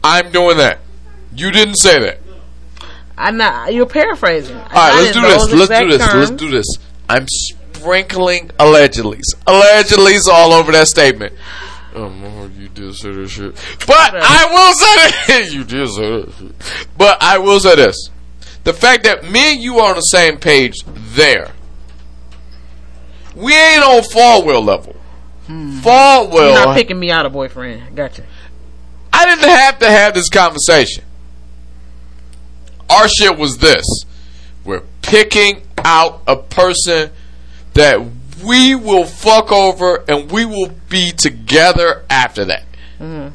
I'm 0.03 0.31
doing 0.31 0.57
that. 0.57 0.79
You 1.35 1.51
didn't 1.51 1.75
say 1.75 1.99
that. 1.99 2.19
I'm 3.17 3.37
not. 3.37 3.73
You're 3.73 3.85
paraphrasing. 3.85 4.55
All 4.55 4.63
right, 4.63 4.93
let's 4.95 5.13
do 5.13 5.21
this. 5.21 5.69
Let's 5.69 5.81
do 5.81 5.89
this. 5.89 6.13
Let's 6.13 6.31
do 6.31 6.49
this. 6.49 6.65
I'm 7.09 7.27
sprinkling 7.27 8.51
allegedly. 8.59 9.19
Allegedly's 9.45 10.27
all 10.27 10.53
over 10.53 10.71
that 10.71 10.87
statement. 10.87 11.33
Oh, 11.95 12.49
you 12.57 12.69
did 12.69 12.95
say 12.95 13.11
this 13.11 13.31
shit. 13.31 13.53
But 13.85 14.15
I 14.15 14.47
will 14.51 14.73
say 14.73 15.41
that. 15.41 15.49
you 15.53 15.63
did 15.63 15.87
say 15.89 16.21
that 16.21 16.33
shit. 16.39 16.87
But 16.97 17.21
I 17.21 17.37
will 17.37 17.59
say 17.59 17.75
this. 17.75 18.09
The 18.63 18.73
fact 18.73 19.03
that 19.03 19.29
me 19.29 19.53
and 19.53 19.61
you 19.61 19.79
are 19.79 19.89
on 19.89 19.95
the 19.95 20.01
same 20.01 20.37
page 20.37 20.75
there. 20.85 21.51
We 23.35 23.53
ain't 23.53 23.83
on 23.83 24.01
Falwell 24.03 24.63
level. 24.65 24.95
Hmm. 25.47 25.79
Falwell. 25.79 26.33
You're 26.33 26.65
not 26.65 26.75
picking 26.75 26.99
me 26.99 27.11
out 27.11 27.25
a 27.25 27.29
boyfriend. 27.29 27.95
Gotcha. 27.95 28.23
I 29.11 29.25
didn't 29.25 29.49
have 29.49 29.79
to 29.79 29.89
have 29.89 30.13
this 30.13 30.29
conversation. 30.29 31.03
Our 32.89 33.07
shit 33.07 33.37
was 33.37 33.57
this. 33.57 33.85
We're 34.63 34.83
picking 35.01 35.61
out 35.83 36.21
a 36.27 36.35
person 36.35 37.11
that 37.73 38.01
we 38.43 38.75
will 38.75 39.05
fuck 39.05 39.51
over 39.51 40.03
and 40.07 40.31
we 40.31 40.45
will 40.45 40.71
be 40.89 41.11
together 41.11 42.05
after 42.09 42.45
that. 42.45 42.63
Hmm. 42.97 43.29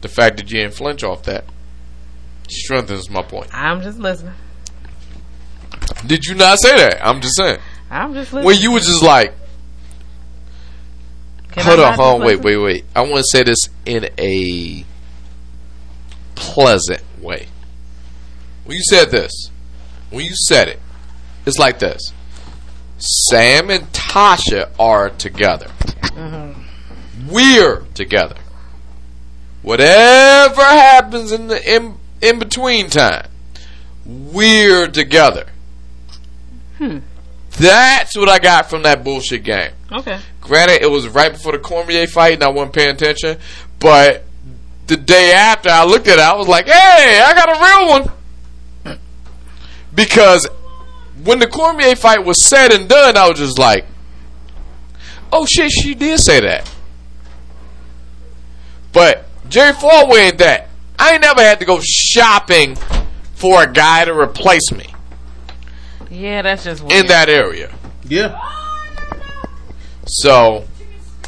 The 0.00 0.08
fact 0.08 0.36
that 0.36 0.50
you 0.50 0.60
didn't 0.60 0.74
flinch 0.74 1.02
off 1.02 1.24
that 1.24 1.44
strengthens 2.48 3.10
my 3.10 3.22
point. 3.22 3.48
I'm 3.52 3.82
just 3.82 3.98
listening. 3.98 4.34
Did 6.06 6.24
you 6.26 6.34
not 6.34 6.58
say 6.58 6.76
that? 6.76 7.04
I'm 7.06 7.20
just 7.20 7.36
saying. 7.36 7.58
I'm 7.90 8.14
just 8.14 8.32
listening. 8.32 8.44
Well, 8.44 8.56
you 8.56 8.72
were 8.72 8.80
just 8.80 9.02
like, 9.02 9.34
Can 11.52 11.64
hold 11.64 11.80
on, 11.80 11.94
hold 11.94 12.20
on, 12.20 12.26
wait, 12.26 12.40
wait, 12.40 12.56
wait. 12.56 12.84
I 12.94 13.02
want 13.02 13.16
to 13.16 13.24
say 13.24 13.42
this 13.42 13.68
in 13.86 14.08
a 14.18 14.84
pleasant 16.34 17.02
way. 17.20 17.48
When 18.64 18.76
you 18.76 18.82
said 18.84 19.10
this, 19.10 19.50
when 20.10 20.24
you 20.24 20.34
said 20.34 20.68
it, 20.68 20.80
it's 21.46 21.58
like 21.58 21.78
this. 21.78 22.12
Sam 22.98 23.70
and 23.70 23.90
Tasha 23.92 24.70
are 24.78 25.08
together. 25.10 25.68
Mm-hmm. 26.02 27.28
We're 27.30 27.82
together. 27.94 28.36
Whatever 29.62 30.62
happens 30.62 31.32
in 31.32 31.48
the 31.48 31.74
in, 31.74 31.96
in 32.20 32.38
between 32.38 32.90
time, 32.90 33.28
we're 34.04 34.88
together. 34.88 35.46
Hmm. 36.78 36.98
That's 37.58 38.16
what 38.16 38.28
I 38.28 38.38
got 38.38 38.70
from 38.70 38.82
that 38.84 39.02
bullshit 39.02 39.42
game. 39.42 39.72
Okay. 39.90 40.18
Granted, 40.40 40.82
it 40.82 40.90
was 40.90 41.08
right 41.08 41.32
before 41.32 41.52
the 41.52 41.58
Cormier 41.58 42.06
fight, 42.06 42.34
and 42.34 42.42
I 42.42 42.48
wasn't 42.48 42.74
paying 42.74 42.90
attention. 42.90 43.38
But 43.80 44.24
the 44.86 44.96
day 44.96 45.32
after, 45.32 45.68
I 45.68 45.84
looked 45.84 46.06
at 46.06 46.18
it, 46.18 46.22
I 46.22 46.34
was 46.34 46.46
like, 46.46 46.66
"Hey, 46.66 47.20
I 47.24 47.34
got 47.34 47.48
a 47.48 47.60
real 47.60 47.88
one." 47.88 48.98
Because 49.94 50.46
when 51.24 51.40
the 51.40 51.48
Cormier 51.48 51.96
fight 51.96 52.24
was 52.24 52.44
said 52.44 52.72
and 52.72 52.88
done, 52.88 53.16
I 53.16 53.28
was 53.28 53.38
just 53.38 53.58
like, 53.58 53.86
"Oh 55.32 55.44
shit, 55.44 55.72
she 55.72 55.94
did 55.94 56.20
say 56.20 56.40
that." 56.40 56.70
But 58.92 59.26
Jerry 59.48 59.72
Falwell 59.72 60.18
ain't 60.18 60.38
that. 60.38 60.68
I 60.98 61.12
ain't 61.12 61.22
never 61.22 61.40
had 61.40 61.58
to 61.60 61.66
go 61.66 61.80
shopping 61.82 62.76
for 63.34 63.64
a 63.64 63.72
guy 63.72 64.04
to 64.04 64.12
replace 64.12 64.72
me 64.72 64.94
Yeah, 66.10 66.42
that's 66.42 66.64
just 66.64 66.82
weird. 66.82 67.00
in 67.00 67.06
that 67.08 67.28
area. 67.28 67.72
Yeah. 68.04 68.38
So 70.06 70.64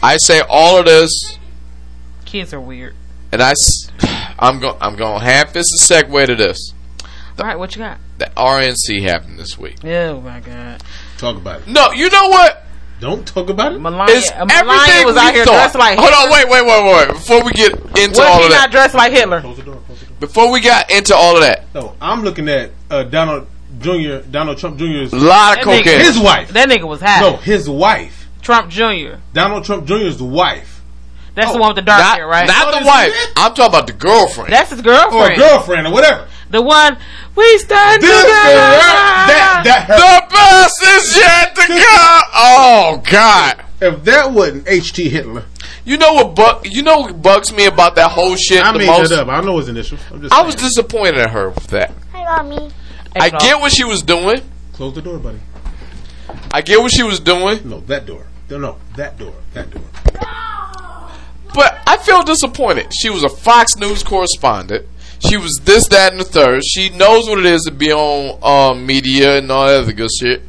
I 0.02 0.16
say 0.16 0.40
all 0.48 0.78
of 0.78 0.86
this. 0.86 1.10
Kids 2.24 2.54
are 2.54 2.60
weird. 2.60 2.94
And 3.32 3.42
I, 3.42 3.52
I'm 4.38 4.58
going. 4.60 4.76
I'm 4.80 4.96
going 4.96 5.18
to 5.20 5.24
half 5.24 5.52
this 5.52 5.66
a 5.74 5.92
segue 5.94 6.26
to 6.26 6.34
this. 6.36 6.72
All 7.38 7.46
right, 7.46 7.58
what 7.58 7.74
you 7.74 7.80
got? 7.80 7.98
The 8.18 8.26
RNC 8.36 9.02
happened 9.02 9.38
this 9.38 9.56
week. 9.58 9.82
Oh 9.84 10.20
my 10.20 10.40
god. 10.40 10.82
Talk 11.16 11.36
about 11.36 11.62
it. 11.62 11.68
No, 11.68 11.90
you 11.92 12.10
know 12.10 12.28
what? 12.28 12.64
Don't 13.00 13.26
talk 13.26 13.48
about 13.48 13.72
it. 13.72 13.78
Melania, 13.78 14.14
It's 14.14 14.30
uh, 14.30 14.44
Melania 14.44 14.72
everything 14.74 15.06
was 15.06 15.14
we 15.14 15.20
out 15.22 15.34
here 15.34 15.44
thought. 15.46 15.52
dressed 15.54 15.74
like 15.74 15.98
Hold 15.98 16.12
on, 16.12 16.30
wait, 16.30 16.48
wait, 16.50 16.66
wait, 16.66 16.84
wait. 16.84 17.08
Before 17.08 17.42
we 17.42 17.50
get 17.52 17.72
into 17.72 18.18
What 18.20 18.28
all 18.28 18.38
if 18.40 18.44
of 18.44 18.48
he 18.48 18.48
not 18.50 18.50
that, 18.50 18.70
dressed 18.70 18.94
like 18.94 19.12
Hitler? 19.12 19.40
Close 19.40 19.56
the 19.56 19.62
door. 19.62 19.76
Close 19.86 20.00
the 20.00 20.06
door. 20.06 20.16
before 20.20 20.52
we 20.52 20.60
got 20.60 20.90
into 20.90 21.14
all 21.14 21.34
of 21.34 21.40
that, 21.42 21.64
No, 21.74 21.96
I'm 21.98 22.22
looking 22.24 22.46
at 22.50 22.72
uh, 22.90 23.04
Donald 23.04 23.46
Jr. 23.80 24.18
Donald 24.30 24.58
Trump 24.58 24.78
Jr.'s 24.78 25.12
a 25.12 25.16
lot 25.16 25.58
of 25.58 25.64
That 25.64 25.70
nigga- 25.72 25.84
cocaine. 25.84 26.00
his 26.00 26.18
wife. 26.18 26.48
That 26.52 26.68
nigga 26.68 26.86
was 26.88 27.00
high. 27.00 27.20
No, 27.20 27.36
his 27.36 27.68
wife. 27.68 28.28
Trump 28.42 28.70
Jr. 28.70 29.16
Donald 29.34 29.64
Trump 29.64 29.86
Jr.'s 29.86 30.16
the 30.18 30.24
wife 30.24 30.80
That's 31.34 31.52
the 31.52 31.58
oh, 31.58 31.60
one 31.60 31.68
with 31.70 31.76
the 31.76 31.82
dark 31.82 32.00
Not, 32.00 32.16
hair, 32.16 32.26
right? 32.26 32.46
not 32.46 32.74
Oh, 32.74 32.80
the 32.80 32.86
wife. 32.86 33.12
it? 33.14 33.30
I'm 33.36 33.54
talking 33.54 33.66
about 33.66 33.86
the 33.86 33.92
girlfriend. 33.92 34.52
That's 34.52 34.70
his 34.70 34.80
or 34.80 34.82
girlfriend. 34.82 35.34
a 35.34 35.36
girlfriend 35.36 35.86
or 35.86 35.92
whatever. 35.92 36.26
The 36.50 36.60
one 36.62 36.96
we 37.36 37.58
stand 37.58 38.02
This 38.02 38.10
together. 38.10 38.30
that 39.30 39.62
that 39.64 39.84
her, 39.86 39.96
the 39.96 40.34
best 40.34 40.82
is 40.82 41.16
yet 41.16 41.54
to 41.54 41.66
come. 41.66 42.22
Oh 42.34 43.02
God. 43.08 43.64
if 43.80 44.04
that 44.04 44.32
wasn't 44.32 44.66
H.T. 44.68 45.08
Hitler, 45.08 45.44
You 45.84 45.96
know 45.96 46.12
what 46.14 46.34
bug? 46.34 46.66
You 46.66 46.82
know 46.82 46.98
what 47.00 47.22
bugs 47.22 47.52
me 47.52 47.66
about 47.66 47.94
that 47.96 48.10
whole 48.10 48.34
shit 48.36 48.62
I 48.64 48.72
the 48.72 48.78
made 48.80 48.86
most? 48.88 49.10
that 49.10 49.20
up. 49.20 49.28
I 49.28 49.40
know 49.42 49.58
his 49.58 49.68
initials. 49.68 50.00
I'm 50.10 50.20
just 50.22 50.32
I 50.34 50.38
saying. 50.38 50.46
was 50.46 50.54
disappointed 50.56 51.18
in 51.18 51.28
her 51.28 51.50
with 51.50 51.68
that. 51.68 51.92
Hi, 52.12 52.42
mommy. 52.42 52.70
I 53.16 53.30
get 53.30 53.60
what 53.60 53.72
she 53.72 53.84
was 53.84 54.02
doing. 54.02 54.40
Close 54.72 54.94
the 54.94 55.02
door, 55.02 55.18
buddy. 55.18 55.38
I 56.52 56.62
get 56.62 56.80
what 56.80 56.92
she 56.92 57.02
was 57.02 57.20
doing, 57.20 57.68
No, 57.68 57.80
that 57.80 58.06
door. 58.06 58.26
No, 58.48 58.58
no, 58.58 58.78
that 58.96 59.18
door. 59.18 59.34
That 59.54 59.70
door. 59.70 59.82
but 61.54 61.78
I 61.86 61.96
feel 62.02 62.22
disappointed. 62.22 62.92
She 62.92 63.10
was 63.10 63.22
a 63.22 63.28
Fox 63.28 63.76
News 63.76 64.02
correspondent. 64.02 64.86
She 65.20 65.36
was 65.36 65.60
this, 65.64 65.86
that, 65.88 66.12
and 66.12 66.20
the 66.20 66.24
third. 66.24 66.64
She 66.64 66.88
knows 66.90 67.28
what 67.28 67.38
it 67.38 67.46
is 67.46 67.62
to 67.62 67.70
be 67.70 67.92
on 67.92 68.38
um, 68.42 68.86
media 68.86 69.38
and 69.38 69.50
all 69.50 69.66
that 69.66 69.82
other 69.82 69.92
good 69.92 70.10
shit. 70.18 70.42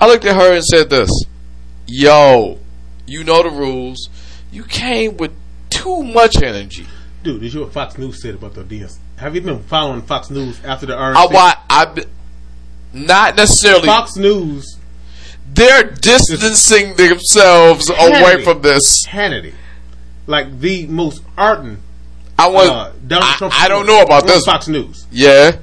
I 0.00 0.06
looked 0.06 0.24
at 0.24 0.36
her 0.36 0.54
and 0.54 0.64
said 0.64 0.90
this: 0.90 1.10
"Yo, 1.86 2.58
you 3.06 3.24
know 3.24 3.42
the 3.42 3.50
rules. 3.50 4.08
You 4.52 4.64
came 4.64 5.16
with 5.16 5.32
too 5.70 6.02
much 6.02 6.40
energy. 6.40 6.86
Dude, 7.22 7.40
did 7.40 7.52
you 7.52 7.58
hear 7.58 7.66
what 7.66 7.72
Fox 7.72 7.98
News 7.98 8.22
said 8.22 8.34
about 8.34 8.54
the 8.54 8.62
DS? 8.62 8.98
Have 9.16 9.34
you 9.34 9.40
been 9.40 9.62
following 9.62 10.02
Fox 10.02 10.30
News 10.30 10.62
after 10.64 10.86
the 10.86 10.92
RNC? 10.94 11.16
I 11.16 11.26
why 11.26 11.54
I 11.70 12.04
not 12.92 13.36
necessarily. 13.36 13.86
Fox 13.86 14.16
News, 14.16 14.78
They're 15.52 15.84
distancing 15.84 16.96
themselves 16.96 17.88
away 17.90 18.42
from 18.44 18.62
this. 18.62 19.06
Hannity, 19.06 19.54
like 20.26 20.60
the 20.60 20.86
most 20.86 21.22
ardent 21.36 21.80
I 22.38 22.48
was. 22.48 22.68
uh, 22.68 22.92
Donald 23.06 23.30
I, 23.32 23.36
Trump. 23.36 23.54
I 23.62 23.68
don't 23.68 23.86
know 23.86 24.02
about 24.02 24.26
this. 24.26 24.44
Fox 24.44 24.68
News. 24.68 25.06
Yeah. 25.10 25.58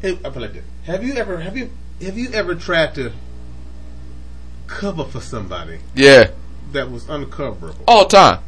Hey, 0.00 0.18
I 0.24 0.28
like 0.28 0.52
this. 0.52 0.64
Have 0.84 1.02
you 1.02 1.14
ever 1.14 1.38
have 1.40 1.56
you 1.56 1.70
have 2.02 2.16
you 2.18 2.30
ever 2.32 2.54
tried 2.54 2.94
to 2.96 3.12
cover 4.66 5.04
for 5.04 5.20
somebody 5.20 5.78
Yeah. 5.94 6.30
that 6.72 6.90
was 6.90 7.04
uncoverable? 7.06 7.84
All 7.88 8.04
the 8.04 8.10
time. 8.16 8.40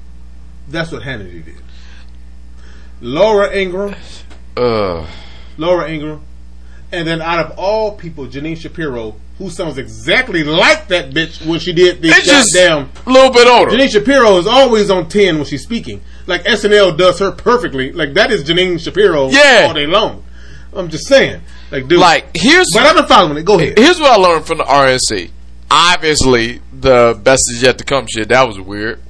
That's 0.68 0.92
what 0.92 1.02
Hannity 1.02 1.44
did. 1.44 1.54
Laura 3.00 3.54
Ingraham, 3.54 3.94
Uh. 4.56 5.06
Laura 5.58 5.90
Ingraham, 5.90 6.22
and 6.92 7.06
then 7.06 7.20
out 7.20 7.44
of 7.44 7.58
all 7.58 7.92
people, 7.92 8.26
Janine 8.26 8.56
Shapiro, 8.56 9.16
who 9.38 9.50
sounds 9.50 9.76
exactly 9.78 10.44
like 10.44 10.88
that 10.88 11.10
bitch 11.10 11.44
when 11.46 11.60
she 11.60 11.72
did 11.72 12.00
the 12.00 12.08
It's 12.08 12.26
goddamn. 12.54 12.90
a 13.06 13.10
little 13.10 13.30
bit 13.32 13.46
older. 13.46 13.70
Janine 13.72 13.90
Shapiro 13.90 14.38
is 14.38 14.46
always 14.46 14.90
on 14.90 15.08
ten 15.08 15.36
when 15.36 15.44
she's 15.44 15.62
speaking. 15.62 16.00
Like 16.26 16.44
SNL 16.44 16.96
does 16.96 17.18
her 17.18 17.30
perfectly. 17.32 17.92
Like 17.92 18.14
that 18.14 18.30
is 18.32 18.44
Janine 18.44 18.80
Shapiro 18.80 19.28
Yeah. 19.28 19.64
all 19.68 19.74
day 19.74 19.86
long. 19.86 20.24
I'm 20.74 20.88
just 20.88 21.06
saying. 21.06 21.40
Like 21.70 21.88
dude. 21.88 21.98
Like 21.98 22.26
here's 22.34 22.66
but 22.72 22.86
I've 22.86 22.96
been 22.96 23.06
following 23.06 23.36
it. 23.38 23.44
Go 23.44 23.58
ahead. 23.58 23.78
here's 23.78 23.98
what 24.00 24.10
I 24.10 24.16
learned 24.16 24.46
from 24.46 24.58
the 24.58 24.64
RNC. 24.64 25.30
Obviously, 25.70 26.60
the 26.72 27.18
best 27.22 27.42
is 27.52 27.62
yet 27.62 27.76
to 27.78 27.84
come 27.84 28.06
shit. 28.06 28.28
That 28.28 28.46
was 28.46 28.58
weird. 28.60 29.00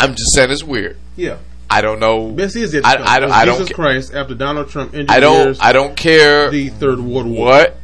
I'm 0.00 0.14
just 0.16 0.34
saying 0.34 0.50
it's 0.50 0.64
weird. 0.64 0.96
Yeah. 1.16 1.36
I 1.72 1.80
don't 1.80 2.00
know. 2.00 2.30
Best 2.30 2.56
is 2.56 2.74
it. 2.74 2.84
I, 2.84 2.96
I, 3.16 3.20
don't- 3.20 3.30
I 3.32 3.44
don't. 3.44 3.58
Jesus 3.58 3.74
Christ 3.74 4.14
after 4.14 4.34
Donald 4.34 4.68
Trump 4.68 4.94
I 5.08 5.20
don't. 5.20 5.56
I 5.62 5.72
don't 5.72 5.96
care 5.96 6.50
the 6.50 6.68
Third 6.68 7.00
World 7.00 7.26
War. 7.26 7.46
what 7.46 7.76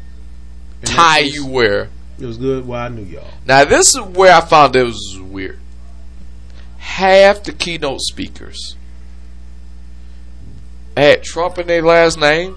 And 0.82 0.90
tie 0.90 1.22
was- 1.22 1.34
you 1.34 1.46
wear. 1.46 1.88
It 2.20 2.26
was 2.26 2.36
good. 2.36 2.66
Well, 2.66 2.80
I 2.80 2.88
knew 2.88 3.02
y'all. 3.04 3.28
Now 3.46 3.64
this 3.64 3.94
is 3.94 4.00
where 4.00 4.34
I 4.34 4.40
found 4.40 4.74
it 4.76 4.82
was 4.84 5.18
weird. 5.20 5.58
Half 6.78 7.44
the 7.44 7.52
keynote 7.52 8.00
speakers 8.00 8.74
had 10.96 11.22
Trump 11.22 11.58
in 11.58 11.66
their 11.68 11.82
last 11.82 12.18
name. 12.18 12.56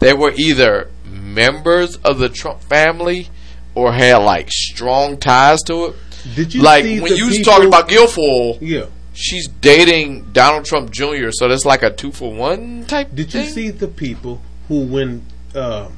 They 0.00 0.12
were 0.12 0.32
either 0.36 0.90
members 1.06 1.96
of 1.98 2.18
the 2.18 2.28
Trump 2.28 2.60
family 2.62 3.28
or 3.74 3.92
had 3.92 4.16
like 4.16 4.48
strong 4.50 5.16
ties 5.16 5.62
to 5.62 5.86
it. 5.86 5.96
Did 6.34 6.54
you 6.54 6.62
like 6.62 6.84
when 6.84 7.16
you 7.16 7.26
was 7.26 7.40
talking 7.42 7.68
about 7.68 7.88
Guilfoyle, 7.88 8.58
Yeah. 8.60 8.86
She's 9.14 9.48
dating 9.48 10.32
Donald 10.32 10.64
Trump 10.66 10.90
Jr. 10.90 11.30
So 11.30 11.48
that's 11.48 11.64
like 11.64 11.82
a 11.82 11.90
two 11.90 12.12
for 12.12 12.32
one 12.32 12.84
type. 12.84 13.08
Did 13.14 13.32
you 13.32 13.44
see 13.44 13.70
the 13.70 13.88
people 13.88 14.42
who, 14.68 14.84
when 14.86 15.24
uh, 15.54 15.88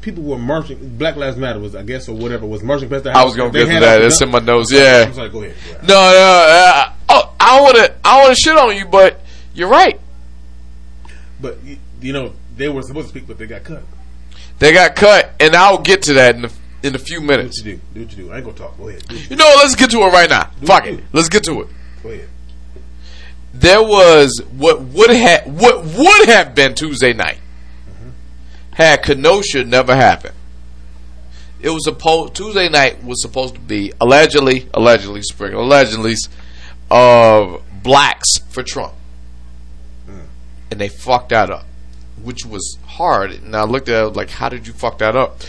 people 0.00 0.22
were 0.22 0.38
marching, 0.38 0.96
Black 0.96 1.16
Lives 1.16 1.36
Matter 1.36 1.58
was, 1.58 1.74
I 1.74 1.82
guess, 1.82 2.08
or 2.08 2.16
whatever, 2.16 2.46
was 2.46 2.62
marching 2.62 2.88
past 2.88 3.04
the 3.04 3.12
house. 3.12 3.20
I 3.20 3.24
was 3.24 3.36
gonna 3.36 3.50
they 3.50 3.64
get 3.66 3.74
to 3.74 3.80
that. 3.80 4.02
It's 4.02 4.20
in 4.22 4.30
my 4.30 4.38
nose. 4.38 4.72
Yeah. 4.72 5.04
I'm 5.06 5.14
sorry. 5.14 5.28
Go 5.30 5.42
ahead. 5.42 5.56
Yeah. 5.68 5.76
No, 5.82 5.88
no. 5.88 6.48
Uh, 6.48 6.92
oh, 7.10 7.34
I 7.40 7.60
want 7.60 7.76
to. 7.76 7.94
I 8.04 8.22
want 8.22 8.36
to 8.36 8.40
shit 8.40 8.56
on 8.56 8.76
you, 8.76 8.86
but 8.86 9.20
you're 9.54 9.68
right. 9.68 10.00
But 11.40 11.62
you, 11.64 11.76
you 12.00 12.12
know, 12.12 12.34
they 12.56 12.68
were 12.68 12.82
supposed 12.82 13.08
to 13.08 13.10
speak, 13.10 13.26
but 13.26 13.38
they 13.38 13.46
got 13.46 13.64
cut. 13.64 13.82
They 14.58 14.72
got 14.72 14.94
cut, 14.94 15.32
and 15.40 15.56
I'll 15.56 15.78
get 15.80 16.02
to 16.02 16.12
that 16.14 16.36
in 16.36 16.44
a, 16.44 16.50
in 16.84 16.94
a 16.94 16.98
few 16.98 17.20
Do 17.20 17.26
minutes. 17.26 17.60
what 17.60 17.66
you 17.66 17.76
do. 17.76 17.80
Do 17.94 18.00
what 18.02 18.16
you 18.16 18.24
do. 18.24 18.32
I 18.32 18.36
ain't 18.36 18.44
gonna 18.44 18.56
talk. 18.56 18.78
Go 18.78 18.88
ahead. 18.88 19.02
You 19.10 19.18
You 19.30 19.36
know, 19.36 19.52
let's 19.56 19.74
get 19.74 19.90
to 19.90 19.98
it 20.02 20.12
right 20.12 20.30
now. 20.30 20.50
Fuck 20.64 20.86
it. 20.86 21.02
Let's 21.12 21.28
get 21.28 21.42
to 21.44 21.62
it. 21.62 21.68
Go 22.02 22.10
ahead. 22.10 22.28
There 23.54 23.82
was 23.82 24.42
what 24.56 24.80
would 24.80 25.10
have 25.10 25.46
what 25.46 25.84
would 25.84 26.28
have 26.28 26.54
been 26.54 26.74
Tuesday 26.74 27.12
night 27.12 27.38
mm-hmm. 27.86 28.10
had 28.72 29.02
Kenosha 29.02 29.64
never 29.64 29.94
happened. 29.94 30.34
It 31.60 31.70
was 31.70 31.84
supposed 31.84 32.34
Tuesday 32.34 32.68
night 32.68 33.04
was 33.04 33.22
supposed 33.22 33.54
to 33.54 33.60
be 33.60 33.92
allegedly, 34.00 34.68
allegedly, 34.74 35.22
spring, 35.22 35.54
allegedly, 35.54 36.14
of 36.90 37.62
blacks 37.82 38.38
for 38.48 38.62
Trump, 38.62 38.94
mm. 40.08 40.24
and 40.70 40.80
they 40.80 40.88
fucked 40.88 41.28
that 41.28 41.50
up, 41.50 41.66
which 42.20 42.44
was 42.44 42.78
hard. 42.84 43.30
And 43.32 43.54
I 43.54 43.62
looked 43.62 43.88
at 43.88 44.06
it 44.06 44.16
like, 44.16 44.30
how 44.30 44.48
did 44.48 44.66
you 44.66 44.72
fuck 44.72 44.98
that 44.98 45.14
up? 45.14 45.40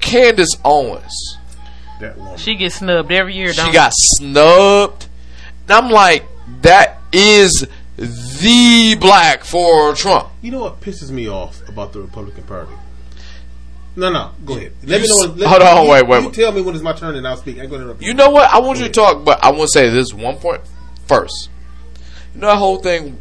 Candace 0.00 0.56
Owens. 0.64 1.36
That 2.00 2.16
woman. 2.16 2.38
She 2.38 2.54
gets 2.56 2.76
snubbed 2.76 3.12
every 3.12 3.34
year. 3.34 3.52
Don't 3.52 3.66
She 3.66 3.72
got 3.72 3.92
snubbed. 3.94 5.06
And 5.68 5.72
I'm 5.72 5.90
like, 5.90 6.24
that 6.62 6.98
is 7.12 7.66
the 7.96 8.96
black 8.98 9.44
for 9.44 9.94
Trump. 9.94 10.30
You 10.42 10.50
know 10.50 10.60
what 10.60 10.80
pisses 10.80 11.10
me 11.10 11.28
off 11.28 11.66
about 11.68 11.92
the 11.92 12.00
Republican 12.00 12.44
Party? 12.44 12.72
No, 13.96 14.10
no. 14.10 14.30
Go 14.44 14.56
ahead. 14.56 14.72
Let 14.84 15.02
me 15.02 15.08
know. 15.08 15.14
You 15.14 15.28
When, 15.28 15.38
let, 15.38 15.48
hold 15.48 15.62
on, 15.62 15.84
you, 15.84 15.90
wait, 15.90 16.06
wait, 16.06 16.20
You 16.20 16.26
wait. 16.28 16.34
tell 16.34 16.52
me 16.52 16.62
when 16.62 16.74
it's 16.74 16.82
my 16.82 16.92
turn, 16.92 17.16
and 17.16 17.26
I'll 17.26 17.36
speak. 17.36 17.58
I'm 17.58 17.68
going 17.68 17.80
to 17.80 17.86
interrupt 17.86 18.02
You 18.02 18.14
know 18.14 18.30
what? 18.30 18.48
I 18.50 18.58
want 18.60 18.78
you 18.78 18.86
to 18.86 18.90
talk, 18.90 19.24
but 19.24 19.42
I 19.44 19.50
want 19.50 19.70
to 19.72 19.78
say 19.78 19.90
this 19.90 20.14
one 20.14 20.36
point 20.36 20.62
first. 21.06 21.50
You 22.34 22.40
know 22.40 22.46
that 22.46 22.56
whole 22.56 22.78
thing. 22.78 23.20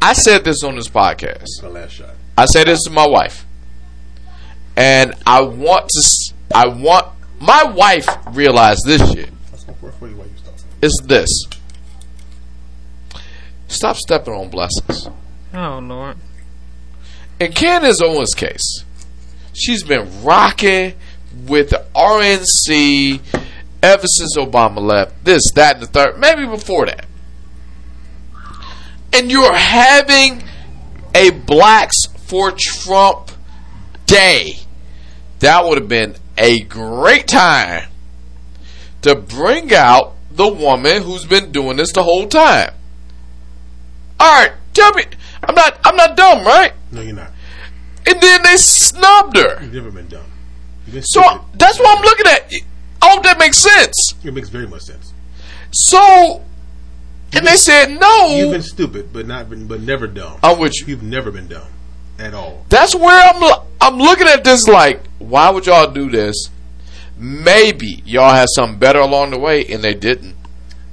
I 0.00 0.14
said 0.14 0.44
this 0.44 0.62
on 0.64 0.76
this 0.76 0.88
podcast. 0.88 1.62
My 1.62 1.68
last 1.68 1.92
shot. 1.92 2.14
I 2.38 2.46
said 2.46 2.66
this 2.68 2.82
to 2.84 2.90
my 2.90 3.06
wife, 3.06 3.44
and 4.76 5.14
I 5.26 5.42
want 5.42 5.88
to. 5.90 6.34
I 6.54 6.66
want 6.68 7.08
my 7.42 7.64
wife 7.64 8.06
realized 8.30 8.82
this 8.86 9.02
shit. 9.12 9.30
That's 9.50 9.64
going 9.64 9.76
to 9.76 9.84
work 9.84 9.98
for 9.98 10.08
you 10.08 10.16
while 10.16 10.28
you 10.28 10.36
stop. 10.36 10.54
It's 10.80 11.02
this. 11.02 11.28
Stop 13.66 13.96
stepping 13.96 14.32
on 14.32 14.48
blessings. 14.48 15.08
Oh 15.52 15.80
Lord. 15.82 16.16
In 17.40 17.52
Candace 17.52 18.00
Owens' 18.00 18.34
case, 18.34 18.84
she's 19.52 19.82
been 19.82 20.22
rocking 20.22 20.94
with 21.46 21.70
the 21.70 21.84
RNC 21.96 23.20
ever 23.82 24.06
since 24.06 24.36
Obama 24.36 24.78
left. 24.78 25.24
This, 25.24 25.50
that, 25.56 25.76
and 25.76 25.82
the 25.82 25.88
third, 25.88 26.18
maybe 26.18 26.46
before 26.46 26.86
that. 26.86 27.06
And 29.12 29.30
you're 29.30 29.52
having 29.52 30.44
a 31.14 31.30
Blacks 31.30 32.06
for 32.18 32.52
Trump 32.56 33.32
day. 34.06 34.58
That 35.40 35.64
would 35.64 35.78
have 35.78 35.88
been 35.88 36.14
a 36.38 36.60
great 36.60 37.26
time 37.28 37.88
to 39.02 39.14
bring 39.14 39.72
out 39.74 40.14
the 40.30 40.48
woman 40.48 41.02
who's 41.02 41.24
been 41.24 41.52
doing 41.52 41.76
this 41.76 41.92
the 41.92 42.02
whole 42.02 42.26
time. 42.26 42.72
All 44.18 44.40
right, 44.40 44.52
tell 44.72 44.92
me, 44.94 45.04
I'm 45.42 45.54
not, 45.54 45.78
I'm 45.84 45.96
not 45.96 46.16
dumb, 46.16 46.44
right? 46.46 46.72
No, 46.90 47.00
you're 47.00 47.14
not. 47.14 47.30
And 48.06 48.20
then 48.20 48.42
they 48.42 48.56
snubbed 48.56 49.36
her. 49.36 49.62
You've 49.62 49.74
never 49.74 49.90
been 49.90 50.08
dumb. 50.08 50.24
Been 50.90 51.02
So 51.02 51.20
stupid. 51.22 51.40
that's 51.58 51.78
what 51.78 51.98
I'm 51.98 52.04
looking 52.04 52.26
at. 52.26 52.52
I 53.02 53.10
hope 53.10 53.22
that 53.24 53.38
makes 53.38 53.58
sense. 53.58 54.14
It 54.24 54.32
makes 54.34 54.48
very 54.48 54.66
much 54.66 54.82
sense. 54.82 55.12
So, 55.72 56.42
and 57.32 57.46
they 57.46 57.56
said 57.56 57.98
no. 58.00 58.26
You've 58.36 58.52
been 58.52 58.62
stupid, 58.62 59.12
but 59.12 59.26
not 59.26 59.48
been, 59.50 59.66
but 59.66 59.80
never 59.80 60.06
dumb. 60.06 60.38
I'm 60.42 60.58
with 60.58 60.72
you. 60.80 60.86
You've 60.88 61.02
never 61.02 61.30
been 61.30 61.48
dumb 61.48 61.66
at 62.22 62.34
all. 62.34 62.64
That's 62.68 62.94
where 62.94 63.20
I'm. 63.34 63.60
I'm 63.80 63.98
looking 63.98 64.28
at 64.28 64.44
this 64.44 64.66
like, 64.68 65.04
why 65.18 65.50
would 65.50 65.66
y'all 65.66 65.90
do 65.90 66.08
this? 66.08 66.48
Maybe 67.18 68.02
y'all 68.06 68.32
had 68.32 68.46
something 68.54 68.78
better 68.78 69.00
along 69.00 69.30
the 69.30 69.38
way, 69.38 69.64
and 69.66 69.82
they 69.82 69.94
didn't. 69.94 70.36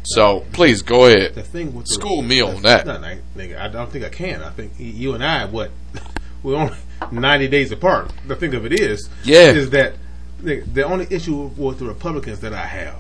So 0.04 0.46
please 0.54 0.82
go 0.82 1.06
ahead. 1.06 1.36
The 1.36 1.44
thing 1.44 1.74
with 1.76 1.86
the, 1.86 1.94
School 1.94 2.22
me 2.24 2.42
on 2.42 2.64
that. 2.64 2.86
No, 2.88 3.00
nigga, 3.38 3.60
I 3.60 3.68
don't 3.68 3.92
think 3.92 4.04
I 4.06 4.10
can. 4.10 4.42
I 4.42 4.50
think 4.50 4.74
you 4.78 5.14
and 5.14 5.24
I, 5.24 5.46
what 5.46 5.72
we're 6.44 6.56
only 6.56 6.76
ninety 7.12 7.48
days 7.48 7.72
apart. 7.72 8.12
The 8.28 8.36
thing 8.36 8.54
of 8.56 8.66
it 8.66 8.80
is, 8.80 9.08
Yeah. 9.24 9.52
is 9.52 9.70
that 9.72 9.94
the, 10.40 10.62
the 10.62 10.84
only 10.84 11.06
issue 11.12 11.52
with 11.56 11.80
the 11.80 11.86
Republicans 11.86 12.40
that 12.40 12.54
I 12.54 12.66
have, 12.66 12.96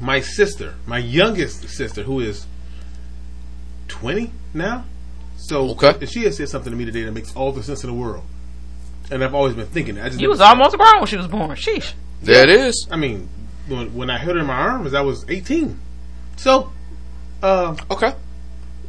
my 0.00 0.20
sister, 0.20 0.74
my 0.86 0.98
youngest 0.98 1.68
sister, 1.68 2.02
who 2.02 2.18
is 2.20 2.46
twenty 3.88 4.32
now, 4.54 4.84
so 5.46 5.70
Okay. 5.70 6.06
she 6.06 6.22
has 6.24 6.36
said 6.36 6.48
something 6.48 6.70
to 6.70 6.76
me 6.76 6.84
today 6.84 7.02
that 7.04 7.12
makes 7.12 7.34
all 7.34 7.52
the 7.52 7.62
sense 7.62 7.82
in 7.84 7.90
the 7.90 7.94
world, 7.96 8.24
and 9.10 9.22
I've 9.24 9.34
always 9.34 9.54
been 9.54 9.66
thinking. 9.66 9.98
I 9.98 10.08
just 10.08 10.20
You 10.20 10.28
was 10.28 10.40
almost 10.40 10.76
grown 10.76 10.98
when 10.98 11.06
she 11.06 11.16
was 11.16 11.26
born. 11.26 11.50
Sheesh. 11.50 11.92
There 12.22 12.42
it 12.44 12.50
is. 12.50 12.86
I 12.90 12.96
mean, 12.96 13.28
when, 13.66 13.92
when 13.94 14.08
I 14.10 14.18
held 14.18 14.36
her 14.36 14.40
in 14.40 14.46
my 14.46 14.54
arms, 14.54 14.94
I 14.94 15.00
was 15.00 15.24
eighteen, 15.28 15.78
so 16.36 16.70
uh, 17.42 17.76
Okay. 17.90 18.14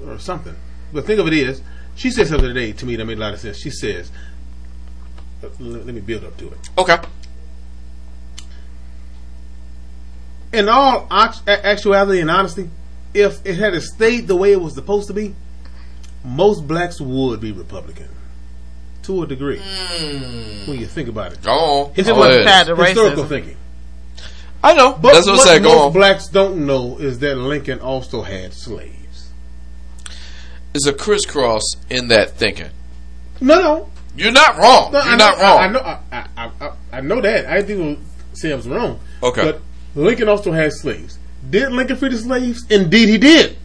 or 0.05 0.19
something. 0.19 0.55
But 0.93 1.05
think 1.05 1.19
of 1.19 1.25
it 1.27 1.33
is, 1.33 1.61
she 1.95 2.11
said 2.11 2.27
something 2.27 2.47
today 2.47 2.71
to 2.73 2.85
me 2.85 2.95
that 2.97 3.05
made 3.05 3.17
a 3.17 3.21
lot 3.21 3.33
of 3.33 3.39
sense. 3.39 3.57
She 3.57 3.71
says, 3.71 4.11
uh, 5.43 5.47
let, 5.59 5.85
let 5.87 5.95
me 5.95 6.01
build 6.01 6.23
up 6.23 6.37
to 6.37 6.47
it. 6.49 6.69
Okay. 6.77 6.97
In 10.51 10.69
all 10.69 11.07
actuality 11.09 12.21
and 12.21 12.29
honesty, 12.29 12.69
if 13.15 13.43
it 13.43 13.55
had 13.57 13.73
stayed 13.81 14.27
the 14.27 14.35
way 14.35 14.51
it 14.51 14.61
was 14.61 14.75
supposed 14.75 15.07
to 15.07 15.13
be, 15.13 15.33
most 16.23 16.67
blacks 16.67 16.99
would 17.01 17.39
be 17.41 17.51
Republican. 17.51 18.09
To 19.03 19.23
a 19.23 19.27
degree. 19.27 19.59
Hmm. 19.61 20.69
When 20.69 20.79
you 20.79 20.85
think 20.87 21.09
about 21.09 21.33
it. 21.33 21.41
Go 21.43 21.51
on. 21.51 21.91
If 21.91 21.99
it 22.07 22.11
Go 22.11 22.15
wasn't 22.19 22.45
ahead. 22.45 22.67
tied 22.67 22.77
Historical 22.77 23.23
racism. 23.25 23.27
thinking. 23.29 23.57
I 24.63 24.73
know. 24.75 24.93
But 24.93 25.13
That's 25.13 25.25
what 25.27 25.33
I 25.33 25.37
what 25.37 25.47
said. 25.47 25.63
Go 25.63 25.69
most 25.69 25.81
on. 25.87 25.93
blacks 25.93 26.27
don't 26.29 26.65
know 26.65 26.97
is 26.99 27.19
that 27.19 27.35
Lincoln 27.35 27.79
also 27.81 28.21
had 28.21 28.53
slaves. 28.53 29.31
There's 30.71 30.87
a 30.87 30.93
crisscross 30.93 31.63
in 31.89 32.07
that 32.07 32.31
thinking. 32.31 32.69
No, 33.41 33.61
no. 33.61 33.89
You're 34.15 34.31
not 34.31 34.57
wrong. 34.57 34.91
No, 34.93 34.99
You're 35.03 35.13
I 35.13 35.17
not 35.17 35.37
know, 35.37 35.43
wrong. 35.43 35.57
I, 35.57 35.63
I 35.63 35.67
know. 35.67 35.79
I, 35.79 35.99
I, 36.37 36.51
I, 36.61 36.71
I 36.93 37.01
know 37.01 37.19
that. 37.21 37.45
I 37.45 37.61
didn't 37.61 37.99
say 38.33 38.51
I 38.53 38.55
was 38.55 38.67
wrong. 38.69 38.99
Okay. 39.21 39.43
But 39.43 39.61
Lincoln 39.95 40.29
also 40.29 40.51
had 40.53 40.71
slaves. 40.71 41.19
Did 41.49 41.73
Lincoln 41.73 41.97
free 41.97 42.09
the 42.09 42.17
slaves? 42.17 42.65
Indeed, 42.69 43.09
he 43.09 43.17
did. 43.17 43.57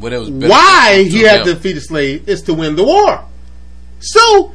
When 0.00 0.12
it 0.12 0.18
was 0.18 0.30
Why 0.30 0.92
beneficial 1.04 1.18
he 1.18 1.24
had 1.24 1.40
him. 1.40 1.54
to 1.54 1.56
free 1.60 1.72
a 1.72 1.80
slave 1.80 2.28
is 2.28 2.42
to 2.42 2.54
win 2.54 2.76
the 2.76 2.84
war. 2.84 3.24
So 4.00 4.52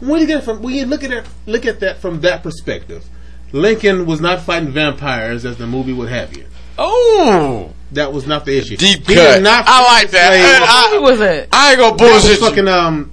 when 0.00 0.20
you 0.20 0.26
get 0.26 0.44
from 0.44 0.62
when 0.62 0.74
you 0.74 0.86
look 0.86 1.02
at 1.04 1.10
it, 1.10 1.24
look 1.46 1.66
at 1.66 1.80
that 1.80 1.98
from 2.00 2.20
that 2.22 2.42
perspective, 2.42 3.04
Lincoln 3.52 4.06
was 4.06 4.20
not 4.20 4.40
fighting 4.42 4.70
vampires 4.70 5.44
as 5.44 5.56
the 5.58 5.66
movie 5.66 5.92
would 5.92 6.08
have 6.08 6.36
you. 6.36 6.46
Oh, 6.78 7.70
That 7.92 8.12
was 8.12 8.26
not 8.26 8.44
the 8.46 8.56
issue. 8.56 8.76
deep 8.76 9.06
He 9.06 9.14
cut. 9.14 9.42
not 9.42 9.64
I 9.66 9.82
like 10.00 10.10
that. 10.10 10.28
slaves. 10.30 10.70
I, 10.70 10.96
Who 10.96 11.02
was 11.02 11.20
it? 11.20 11.48
I 11.52 11.70
ain't 11.70 11.78
gonna 11.78 11.96
bullshit. 11.96 12.40
you. 12.40 12.46
fucking 12.46 12.68
um 12.68 13.10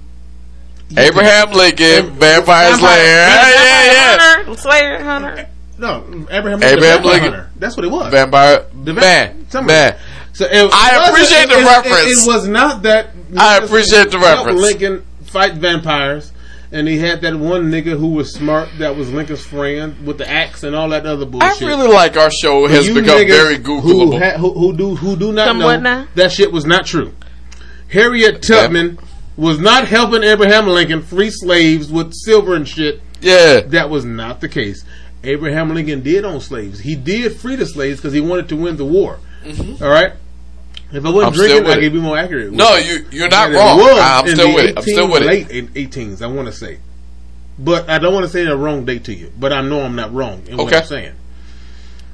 Abraham 0.96 1.52
Lincoln, 1.52 2.10
Vampire 2.18 2.70
Vampire- 2.70 2.78
Slayer. 2.78 3.04
Yeah, 3.06 3.50
yeah, 3.50 3.92
yeah. 3.92 4.16
Hunter, 4.44 4.60
Slayer, 4.60 5.02
Hunter. 5.04 5.48
no 5.78 6.04
Abraham 6.30 6.62
Abraham 6.62 6.80
Lincoln. 6.80 7.04
Lincoln. 7.04 7.32
Hunter. 7.32 7.50
That's 7.58 7.76
what 7.76 7.84
it 7.84 7.90
was. 7.90 8.10
Vampire 8.10 8.64
The 8.82 8.92
va- 8.94 9.00
man, 9.00 9.46
man. 9.66 9.96
So 10.32 10.46
it 10.46 10.70
I 10.72 10.96
wasn't- 10.98 11.08
appreciate 11.08 11.48
the 11.48 11.58
it- 11.58 11.62
it- 11.62 11.66
reference. 11.66 12.22
It, 12.24 12.26
was 12.28 12.48
not 12.48 12.82
that. 12.84 13.10
I 13.36 13.58
appreciate 13.58 14.10
the 14.10 14.18
reference. 14.18 14.60
Lincoln 14.60 15.02
fight 15.24 15.54
vampires, 15.54 16.32
and 16.72 16.86
he 16.88 16.98
had 16.98 17.20
that 17.22 17.36
one 17.36 17.70
nigga 17.70 17.98
who 17.98 18.08
was 18.08 18.32
smart. 18.32 18.68
That 18.78 18.96
was 18.96 19.10
Lincoln's 19.10 19.44
friend 19.44 19.96
with 20.06 20.18
the 20.18 20.28
axe 20.30 20.62
and 20.62 20.74
all 20.76 20.88
that 20.90 21.04
other 21.06 21.26
bullshit. 21.26 21.62
I 21.62 21.66
really 21.66 21.88
like 21.88 22.16
our 22.16 22.30
show 22.30 22.66
has 22.68 22.86
You 22.86 22.94
become 22.94 23.18
niggas 23.18 23.28
very 23.28 23.56
Who, 23.56 23.62
Googleable. 23.62 24.18
ha- 24.18 24.38
who, 24.38 24.52
who 24.52 24.72
do 24.76 24.94
who 24.96 25.16
do 25.16 25.32
not 25.32 25.48
Somewhat 25.48 25.82
know 25.82 26.06
that 26.14 26.32
shit 26.32 26.52
was 26.52 26.64
not 26.64 26.86
true. 26.86 27.12
Harriet 27.88 28.42
Tubman 28.42 28.98
was 29.36 29.58
not 29.58 29.88
helping 29.88 30.22
Abraham 30.22 30.66
Lincoln 30.68 31.02
free 31.02 31.30
slaves 31.30 31.90
with 31.90 32.12
silver 32.14 32.54
and 32.54 32.68
shit. 32.68 33.00
yeah, 33.20 33.60
That 33.60 33.90
was 33.90 34.04
not 34.04 34.40
the 34.40 34.48
case. 34.48 34.84
Abraham 35.24 35.74
Lincoln 35.74 36.02
did 36.02 36.24
own 36.24 36.40
slaves. 36.40 36.80
He 36.80 36.94
did 36.94 37.34
free 37.36 37.56
the 37.56 37.66
slaves 37.66 37.98
because 38.00 38.12
he 38.12 38.20
wanted 38.20 38.48
to 38.50 38.56
win 38.56 38.76
the 38.76 38.84
war. 38.84 39.18
All 39.82 39.88
right. 39.88 40.12
If 40.92 41.04
I 41.04 41.10
wasn't 41.10 41.14
Mm-hmm. 41.14 41.26
I'm 41.26 41.32
drinking, 41.32 41.66
I 41.66 41.76
it. 41.76 41.80
could 41.80 41.92
be 41.92 42.00
more 42.00 42.18
accurate. 42.18 42.52
no, 42.52 42.76
you 42.76 43.06
you're 43.12 43.28
not 43.28 43.46
And 43.46 43.54
it 43.54 43.58
wrong. 43.58 43.78
was 43.78 43.98
I'm 44.00 44.26
still 44.28 44.54
with 44.54 44.64
it. 44.66 44.76
I'm 44.76 44.82
still 44.82 45.04
18 45.06 45.10
with 45.10 45.22
it. 45.22 45.26
Late 45.26 45.50
in 45.50 45.68
18s, 45.68 46.22
I 46.22 46.26
want 46.26 46.48
to 46.48 46.52
say, 46.52 46.78
but 47.58 47.88
I 47.88 47.98
don't 47.98 48.12
want 48.12 48.24
to 48.26 48.30
say 48.32 48.44
the 48.44 48.56
wrong 48.56 48.84
date 48.84 49.04
to 49.04 49.14
you. 49.14 49.32
But 49.38 49.52
I 49.52 49.60
know 49.62 49.82
I'm 49.82 49.94
not 49.94 50.12
wrong 50.12 50.42
in 50.48 50.56
what 50.56 50.74
I'm 50.74 50.84
saying. 50.84 51.12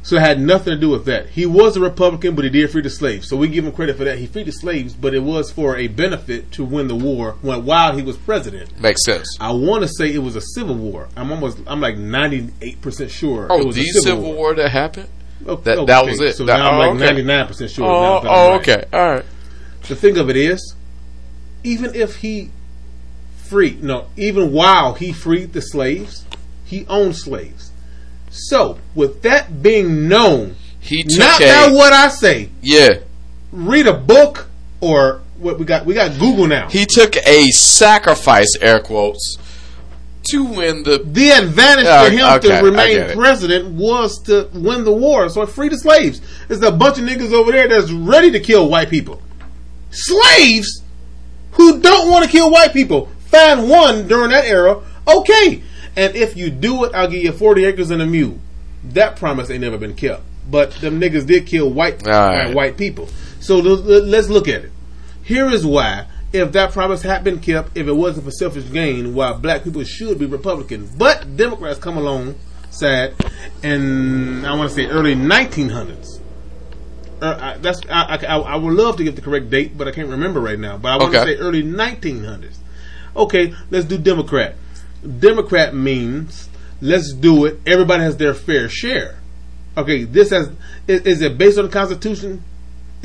So 0.02 0.16
it 0.16 0.20
had 0.20 0.40
nothing 0.40 0.72
to 0.72 0.78
do 0.78 0.88
with 0.90 1.04
that. 1.06 1.30
He 1.30 1.46
was 1.46 1.76
a 1.76 1.80
Republican, 1.80 2.36
but 2.36 2.44
he 2.44 2.50
did 2.50 2.70
free 2.70 2.80
the 2.82 2.90
slaves. 2.90 3.28
So 3.28 3.36
we 3.36 3.48
give 3.48 3.64
him 3.64 3.72
credit 3.72 3.96
for 3.96 4.04
that. 4.04 4.18
He 4.18 4.26
freed 4.28 4.46
the 4.46 4.52
slaves, 4.52 4.94
but 4.94 5.14
it 5.14 5.18
was 5.18 5.50
for 5.50 5.76
a 5.76 5.88
benefit 5.88 6.52
to 6.52 6.64
win 6.64 6.86
the 6.86 6.94
war 6.94 7.34
when, 7.42 7.64
while 7.64 7.96
he 7.96 8.02
was 8.04 8.16
president. 8.16 8.78
Makes 8.80 9.04
sense. 9.04 9.36
I 9.40 9.50
want 9.50 9.82
to 9.82 9.88
say 9.88 10.12
it 10.14 10.18
was 10.18 10.36
a 10.36 10.40
civil 10.40 10.76
war. 10.76 11.08
I'm 11.16 11.32
almost, 11.32 11.58
I'm 11.66 11.80
like 11.80 11.96
98 11.96 12.80
percent 12.82 13.10
sure. 13.10 13.48
Oh, 13.50 13.58
it 13.62 13.66
was 13.66 13.74
the 13.74 13.82
a 13.82 13.92
Civil 13.94 14.32
War 14.32 14.54
that 14.54 14.68
happened. 14.70 15.08
Oh, 15.47 15.52
okay, 15.55 15.77
That- 15.77 15.86
that 15.86 16.05
was 16.06 16.20
it. 16.20 16.36
So 16.36 16.44
That- 16.44 16.59
now 16.59 16.70
I'm 16.70 16.74
oh, 16.74 16.90
like 16.93 17.01
99 17.01 17.47
percent 17.47 17.70
sure. 17.70 17.86
Oh, 17.86 18.20
oh, 18.24 18.51
right. 18.52 18.60
okay, 18.60 18.85
all 18.93 19.09
right. 19.09 19.24
The 19.89 19.94
thing 19.97 20.18
of 20.18 20.28
it 20.31 20.36
is, 20.36 20.74
even 21.62 21.94
if 21.94 22.16
he 22.16 22.51
freed, 23.36 23.82
no, 23.82 24.06
even 24.16 24.52
while 24.52 24.94
he 24.94 25.12
freed 25.12 25.52
the 25.52 25.60
slaves, 25.60 26.24
he 26.64 26.85
owned 26.89 27.16
slaves. 27.16 27.70
So, 28.31 28.78
with 28.94 29.23
that 29.23 29.62
being 29.62 30.09
known, 30.09 30.56
He 30.81 31.02
took 31.05 31.18
not 31.18 31.40
a 31.40 31.47
now 31.47 31.74
what 31.74 31.93
I 31.93 32.09
say, 32.09 32.51
yeah. 32.60 32.98
read 33.52 33.86
a 33.86 33.94
book 33.94 34.48
or 34.81 35.23
what 35.39 35.59
we 35.59 35.64
got. 35.64 35.86
We 35.86 35.94
got 35.94 36.18
Google 36.18 36.47
now. 36.47 36.68
He 36.68 36.85
took 36.86 37.16
a 37.16 37.48
sacrifice, 37.51 38.56
air 38.60 38.81
quotes, 38.81 39.36
to 40.30 40.44
win 40.44 40.82
the. 40.82 40.98
the 40.98 41.30
advantage 41.30 41.84
Yeah, 41.84 42.04
for 42.04 42.10
him 42.10 42.26
okay, 42.36 42.58
to 42.58 42.64
remain 42.64 43.16
president 43.16 43.74
was 43.74 44.22
to 44.24 44.48
win 44.54 44.84
the 44.84 44.92
war, 44.92 45.28
so 45.28 45.42
it 45.42 45.48
freed 45.48 45.72
the 45.72 45.78
slaves. 45.78 46.20
There's 46.48 46.62
a 46.62 46.72
bunch 46.72 46.98
of 46.98 47.04
niggas 47.04 47.32
over 47.32 47.52
there 47.52 47.68
that's 47.68 47.90
ready 47.90 48.30
to 48.32 48.40
kill 48.40 48.68
white 48.68 48.90
people. 48.90 49.22
Slaves 49.90 50.82
who 51.52 51.80
don't 51.80 52.10
want 52.10 52.24
to 52.24 52.30
kill 52.30 52.50
white 52.50 52.72
people. 52.72 53.06
Find 53.26 53.68
one 53.68 54.06
during 54.08 54.30
that 54.30 54.44
era, 54.44 54.82
okay. 55.08 55.62
And 55.96 56.14
if 56.14 56.36
you 56.36 56.50
do 56.50 56.84
it, 56.84 56.94
I'll 56.94 57.08
give 57.08 57.22
you 57.22 57.32
40 57.32 57.64
acres 57.64 57.90
and 57.90 58.02
a 58.02 58.06
mule. 58.06 58.38
That 58.84 59.16
promise 59.16 59.50
ain't 59.50 59.62
never 59.62 59.78
been 59.78 59.94
kept. 59.94 60.22
But 60.48 60.72
them 60.72 61.00
niggas 61.00 61.26
did 61.26 61.46
kill 61.46 61.70
white 61.70 62.02
right. 62.06 62.50
uh, 62.50 62.52
white 62.52 62.76
people. 62.76 63.08
So 63.40 63.58
let's 63.58 64.28
look 64.28 64.48
at 64.48 64.64
it. 64.64 64.72
Here 65.22 65.48
is 65.48 65.66
why, 65.66 66.06
if 66.32 66.52
that 66.52 66.72
promise 66.72 67.02
had 67.02 67.24
been 67.24 67.40
kept, 67.40 67.76
if 67.76 67.86
it 67.86 67.92
wasn't 67.92 68.24
for 68.24 68.30
selfish 68.30 68.70
gain, 68.70 69.14
why 69.14 69.32
black 69.32 69.64
people 69.64 69.82
should 69.84 70.18
be 70.18 70.26
Republican. 70.26 70.90
But 70.96 71.36
Democrats 71.36 71.78
come 71.78 71.96
along, 71.96 72.36
sad, 72.70 73.14
and 73.62 74.46
I 74.46 74.54
want 74.54 74.70
to 74.70 74.74
say 74.74 74.86
early 74.86 75.14
1900s. 75.14 76.20
Uh, 77.20 77.38
I, 77.40 77.58
that's 77.58 77.80
I, 77.88 78.16
I, 78.16 78.38
I 78.38 78.56
would 78.56 78.74
love 78.74 78.98
to 78.98 79.04
get 79.04 79.16
the 79.16 79.22
correct 79.22 79.48
date, 79.48 79.76
but 79.78 79.88
I 79.88 79.92
can't 79.92 80.08
remember 80.08 80.40
right 80.40 80.58
now. 80.58 80.76
But 80.76 80.92
I 80.92 80.96
want 80.98 81.12
to 81.14 81.24
say 81.24 81.36
early 81.36 81.62
1900s. 81.62 82.56
Okay, 83.16 83.54
let's 83.70 83.86
do 83.86 83.96
Democrat. 83.96 84.54
Democrat 85.18 85.74
means 85.74 86.50
let's 86.82 87.12
do 87.12 87.46
it. 87.46 87.60
Everybody 87.66 88.02
has 88.02 88.16
their 88.18 88.34
fair 88.34 88.68
share. 88.68 89.18
Okay, 89.76 90.04
this 90.04 90.30
has 90.30 90.50
is, 90.86 91.02
is 91.02 91.22
it 91.22 91.38
based 91.38 91.58
on 91.58 91.66
the 91.66 91.70
Constitution? 91.70 92.44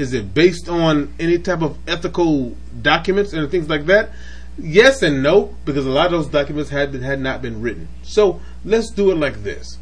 Is 0.02 0.14
it 0.14 0.34
based 0.34 0.68
on 0.68 1.14
any 1.20 1.38
type 1.38 1.62
of 1.62 1.78
ethical 1.88 2.58
documents 2.82 3.34
and 3.34 3.50
things 3.52 3.70
like 3.70 3.86
that? 3.86 4.10
Yes 4.58 5.04
and 5.04 5.22
no, 5.22 5.56
because 5.64 5.86
a 5.86 5.92
lot 5.92 6.08
of 6.08 6.12
those 6.14 6.28
documents 6.28 6.72
had 6.72 6.94
had 6.96 7.20
not 7.20 7.42
been 7.44 7.62
written. 7.62 7.88
So 8.02 8.42
let's 8.66 8.90
do 8.90 9.12
it 9.12 9.16
like 9.16 9.44
this. 9.44 9.78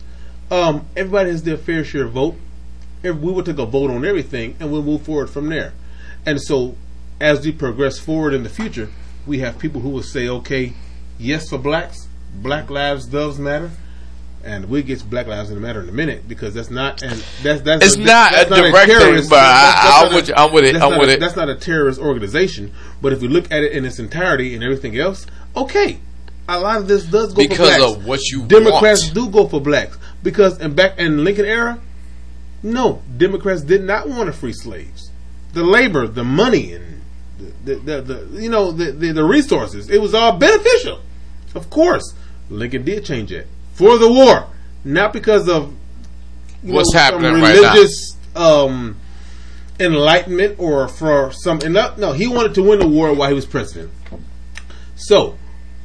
Um, 0.51 0.85
everybody 0.95 1.29
has 1.31 1.43
their 1.43 1.57
fair 1.57 1.85
share 1.85 2.07
vote. 2.07 2.35
If 3.01 3.15
we 3.15 3.31
will 3.31 3.43
take 3.43 3.59
a 3.59 3.65
vote 3.65 3.89
on 3.89 4.03
everything, 4.03 4.57
and 4.59 4.71
we'll 4.71 4.83
move 4.83 5.03
forward 5.03 5.29
from 5.29 5.47
there. 5.47 5.71
And 6.25 6.41
so, 6.41 6.75
as 7.21 7.45
we 7.45 7.53
progress 7.53 7.97
forward 7.97 8.33
in 8.33 8.43
the 8.43 8.49
future, 8.49 8.89
we 9.25 9.39
have 9.39 9.57
people 9.57 9.79
who 9.79 9.89
will 9.89 10.03
say, 10.03 10.27
"Okay, 10.27 10.73
yes 11.17 11.49
for 11.49 11.57
blacks, 11.57 12.09
Black 12.35 12.69
Lives 12.69 13.05
does 13.05 13.39
matter." 13.39 13.71
And 14.43 14.69
we 14.69 14.83
get 14.83 14.99
to 14.99 15.05
Black 15.05 15.27
Lives 15.27 15.51
Matter 15.51 15.81
in 15.83 15.89
a 15.89 15.91
minute 15.91 16.27
because 16.27 16.53
that's 16.53 16.69
not 16.71 17.01
and 17.03 17.21
that's 17.43 17.61
that's 17.61 17.85
It's 17.85 17.97
not 17.97 18.31
a 18.33 18.45
direct 18.45 18.87
thing, 18.87 18.99
terrorist- 18.99 19.29
but 19.29 19.39
I- 19.39 19.41
that's- 19.41 19.73
that's 19.73 19.85
I'm 19.85 20.03
not 20.05 20.11
a- 20.11 20.15
with 20.15 20.53
with 20.53 20.63
it, 20.65 20.73
that's 20.73 20.83
I'm 20.85 20.91
not 20.91 20.99
with 21.01 21.09
a- 21.09 21.13
it. 21.13 21.19
That's 21.19 21.35
not 21.35 21.49
a 21.49 21.55
terrorist 21.55 21.99
organization, 21.99 22.71
but 23.01 23.11
if 23.11 23.19
we 23.19 23.27
look 23.27 23.51
at 23.51 23.63
it 23.63 23.73
in 23.73 23.83
its 23.85 23.99
entirety 23.99 24.55
and 24.55 24.63
everything 24.63 24.97
else, 24.97 25.25
okay, 25.57 25.99
a 26.47 26.57
lot 26.59 26.77
of 26.77 26.87
this 26.87 27.03
does 27.03 27.33
go 27.33 27.41
Because 27.43 27.57
for 27.73 27.79
blacks. 27.79 27.83
of 27.97 28.05
what 28.05 28.21
you 28.31 28.43
Democrats 28.43 29.03
want. 29.03 29.13
do 29.13 29.29
go 29.29 29.47
for 29.47 29.59
blacks 29.59 29.97
because 30.23 30.57
in 30.61 30.73
back 30.73 30.97
in 30.97 31.23
Lincoln 31.25 31.45
era, 31.45 31.77
no, 32.63 33.01
Democrats 33.17 33.61
did 33.61 33.83
not 33.83 34.07
want 34.07 34.27
to 34.27 34.33
free 34.33 34.53
slaves. 34.53 35.11
The 35.53 35.63
labor, 35.63 36.07
the 36.07 36.23
money, 36.23 36.73
and 36.73 37.01
the, 37.65 37.75
the, 37.75 38.01
the, 38.01 38.01
the 38.31 38.41
you 38.41 38.49
know 38.49 38.71
the, 38.71 38.91
the 38.93 39.11
the 39.11 39.23
resources, 39.23 39.89
it 39.89 40.01
was 40.01 40.13
all 40.13 40.37
beneficial. 40.37 40.99
Of 41.55 41.69
course, 41.69 42.13
Lincoln 42.49 42.83
did 42.85 43.03
change 43.03 43.31
it 43.31 43.47
for 43.79 43.97
the 43.97 44.11
war, 44.11 44.45
not 44.83 45.13
because 45.13 45.47
of 45.47 45.73
What's 46.61 46.93
know, 46.93 46.99
some 46.99 47.21
happening 47.21 47.41
right 47.41 47.55
now. 47.55 47.73
religious 47.73 48.17
um, 48.35 48.97
enlightenment 49.79 50.59
or 50.59 50.89
for 50.89 51.31
some. 51.31 51.61
and 51.63 51.73
No, 51.73 52.11
he 52.11 52.27
wanted 52.27 52.55
to 52.55 52.63
win 52.63 52.79
the 52.79 52.87
war 52.87 53.13
while 53.13 53.29
he 53.29 53.33
was 53.33 53.45
president. 53.45 53.89
So, 54.97 55.37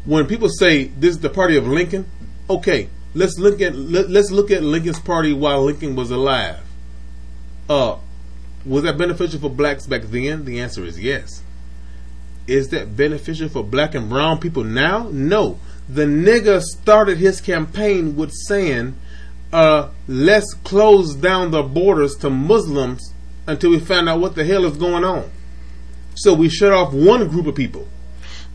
when 0.05 0.27
people 0.27 0.49
say 0.49 0.87
this 0.87 1.11
is 1.11 1.21
the 1.21 1.31
party 1.31 1.57
of 1.57 1.69
Lincoln, 1.69 2.07
okay, 2.51 2.89
let's 3.15 3.39
look 3.39 3.61
at 3.61 3.77
let, 3.77 4.11
let's 4.11 4.33
look 4.33 4.51
at 4.51 4.65
Lincoln's 4.65 4.99
party 4.99 5.33
while 5.33 5.63
Lincoln 5.63 5.95
was 5.95 6.11
alive. 6.11 6.59
Uh, 7.71 7.99
was 8.67 8.83
that 8.83 8.99
beneficial 8.99 9.39
for 9.39 9.51
blacks 9.51 9.87
back 9.87 10.03
then? 10.03 10.45
The 10.45 10.59
answer 10.59 10.85
is 10.85 10.99
yes. 10.99 11.45
Is 12.49 12.71
that 12.71 12.97
beneficial 12.97 13.49
for 13.49 13.63
black 13.63 13.95
and 13.95 14.09
brown 14.09 14.41
people 14.41 14.65
now? 14.65 15.09
No. 15.13 15.61
The 15.89 16.05
nigga 16.05 16.63
started 16.63 17.19
his 17.19 17.41
campaign 17.41 18.17
with 18.17 18.33
saying, 18.33 18.97
uh, 19.53 19.91
let's 20.09 20.55
close 20.55 21.15
down 21.15 21.51
the 21.51 21.63
borders 21.63 22.17
to 22.17 22.31
Muslims 22.31 23.13
until 23.47 23.71
we 23.71 23.79
find 23.81 24.09
out 24.09 24.21
what 24.21 24.35
the 24.35 24.45
hell 24.45 24.65
is 24.65 24.77
going 24.77 25.05
on. 25.05 25.31
So 26.15 26.33
we 26.33 26.49
shut 26.49 26.73
off 26.73 26.93
one 26.93 27.29
group 27.29 27.47
of 27.47 27.55
people. 27.55 27.87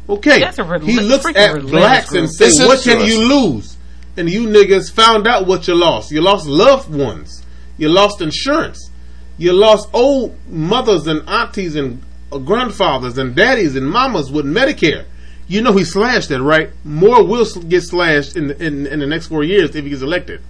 Okay. 0.10 0.40
That's 0.40 0.58
a 0.58 0.64
reli- 0.64 0.86
he 0.86 1.00
looks 1.00 1.26
freaking 1.26 1.36
at 1.36 1.54
religious 1.54 1.72
blacks 1.72 2.12
and 2.14 2.30
says, 2.30 2.60
what 2.60 2.84
can 2.84 3.00
us. 3.00 3.08
you 3.08 3.22
lose? 3.22 3.78
And 4.18 4.30
you 4.30 4.48
niggas 4.48 4.92
found 4.92 5.28
out 5.28 5.46
what 5.46 5.68
you 5.68 5.76
lost. 5.76 6.12
You 6.12 6.22
lost 6.22 6.48
loved 6.48 6.94
ones. 6.94 7.44
You 7.78 7.90
lost 7.90 8.22
insurance. 8.22 8.90
You 9.38 9.54
lost 9.54 9.88
old 9.94 10.36
mothers 10.50 11.08
and 11.08 11.28
aunties 11.30 11.76
and 11.76 12.02
uh, 12.32 12.40
grandfathers 12.40 13.18
and 13.18 13.36
daddies 13.36 13.76
and 13.76 13.90
mamas 13.90 14.32
with 14.32 14.46
Medicare. 14.46 15.06
You 15.50 15.64
know 15.64 15.74
he 15.74 15.84
slashed 15.84 16.30
that, 16.30 16.42
right? 16.42 16.70
More 16.86 17.26
will 17.26 17.44
get 17.64 17.82
slashed 17.82 18.38
in 18.38 18.48
the, 18.48 18.66
in, 18.66 18.86
in 18.86 19.00
the 19.00 19.08
next 19.08 19.28
four 19.28 19.44
years 19.44 19.76
if 19.76 19.84
he 19.84 19.90
gets 19.90 20.04
elected. 20.04 20.42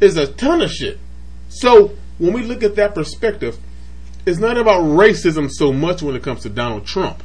Is 0.00 0.16
a 0.16 0.26
ton 0.26 0.60
of 0.60 0.70
shit. 0.70 0.98
So 1.48 1.96
when 2.18 2.32
we 2.32 2.42
look 2.42 2.64
at 2.64 2.74
that 2.74 2.94
perspective, 2.96 3.56
it's 4.26 4.40
not 4.40 4.58
about 4.58 4.82
racism 4.82 5.48
so 5.50 5.72
much 5.72 6.02
when 6.02 6.16
it 6.16 6.22
comes 6.24 6.42
to 6.42 6.48
Donald 6.48 6.84
Trump. 6.84 7.22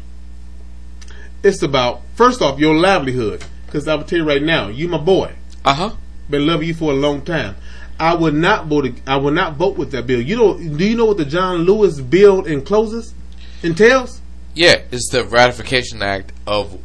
It's 1.44 1.64
about 1.64 2.04
first 2.14 2.42
off 2.42 2.60
your 2.60 2.76
livelihood. 2.76 3.44
Because 3.66 3.88
I 3.88 3.96
will 3.96 4.04
tell 4.04 4.20
you 4.20 4.26
right 4.26 4.42
now, 4.42 4.68
you 4.68 4.88
my 4.88 4.98
boy. 4.98 5.34
Uh 5.66 5.74
huh. 5.74 5.96
Been 6.30 6.46
loving 6.46 6.68
you 6.68 6.74
for 6.74 6.92
a 6.92 6.96
long 6.96 7.24
time. 7.24 7.56
I 8.00 8.14
would 8.16 8.36
not 8.36 8.68
vote. 8.68 8.88
I 9.08 9.18
would 9.18 9.34
not 9.34 9.56
vote 9.58 9.78
with 9.78 9.92
that 9.92 10.06
bill. 10.08 10.22
You 10.22 10.36
know? 10.38 10.58
Do 10.58 10.86
you 10.86 10.96
know 10.96 11.06
what 11.06 11.18
the 11.18 11.26
John 11.26 11.60
Lewis 11.66 12.00
bill 12.00 12.46
encloses? 12.46 13.14
Entails? 13.62 14.22
Yeah, 14.56 14.82
it's 14.92 15.10
the 15.12 15.24
ratification 15.24 16.02
act 16.02 16.32
of 16.48 16.80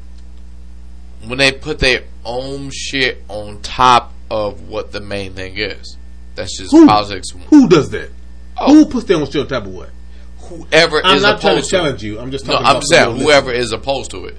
when 1.29 1.39
they 1.39 1.53
put 1.53 1.79
their 1.79 2.03
own 2.25 2.71
shit 2.71 3.23
on 3.29 3.61
top 3.63 4.13
of 4.31 4.69
what 4.69 4.93
the 4.93 5.01
main 5.01 5.35
thing 5.35 5.57
is. 5.57 5.97
That's 6.35 6.57
just 6.59 6.73
Who? 6.73 6.87
politics. 6.87 7.31
Who 7.51 7.69
does 7.69 7.91
that? 7.91 8.11
Oh. 8.57 8.75
Who 8.75 8.87
puts 8.87 9.05
that 9.07 9.15
on 9.15 9.27
shit 9.27 9.43
on 9.43 9.49
top 9.49 9.65
of 9.65 9.75
what? 9.75 9.91
Whoever 10.39 11.01
I'm 11.05 11.17
is 11.17 11.23
not 11.23 11.41
trying 11.41 11.55
to 11.55 11.59
opposed 11.59 11.71
to 11.71 11.77
it. 11.77 11.79
challenge 11.81 12.03
you. 12.03 12.21
I'm 12.21 12.31
just 12.31 12.47
No, 12.47 12.57
I'm 12.57 12.83
saying 12.83 13.17
whoever 13.19 13.53
is 13.53 13.73
opposed 13.73 14.11
to 14.11 14.27
it. 14.27 14.37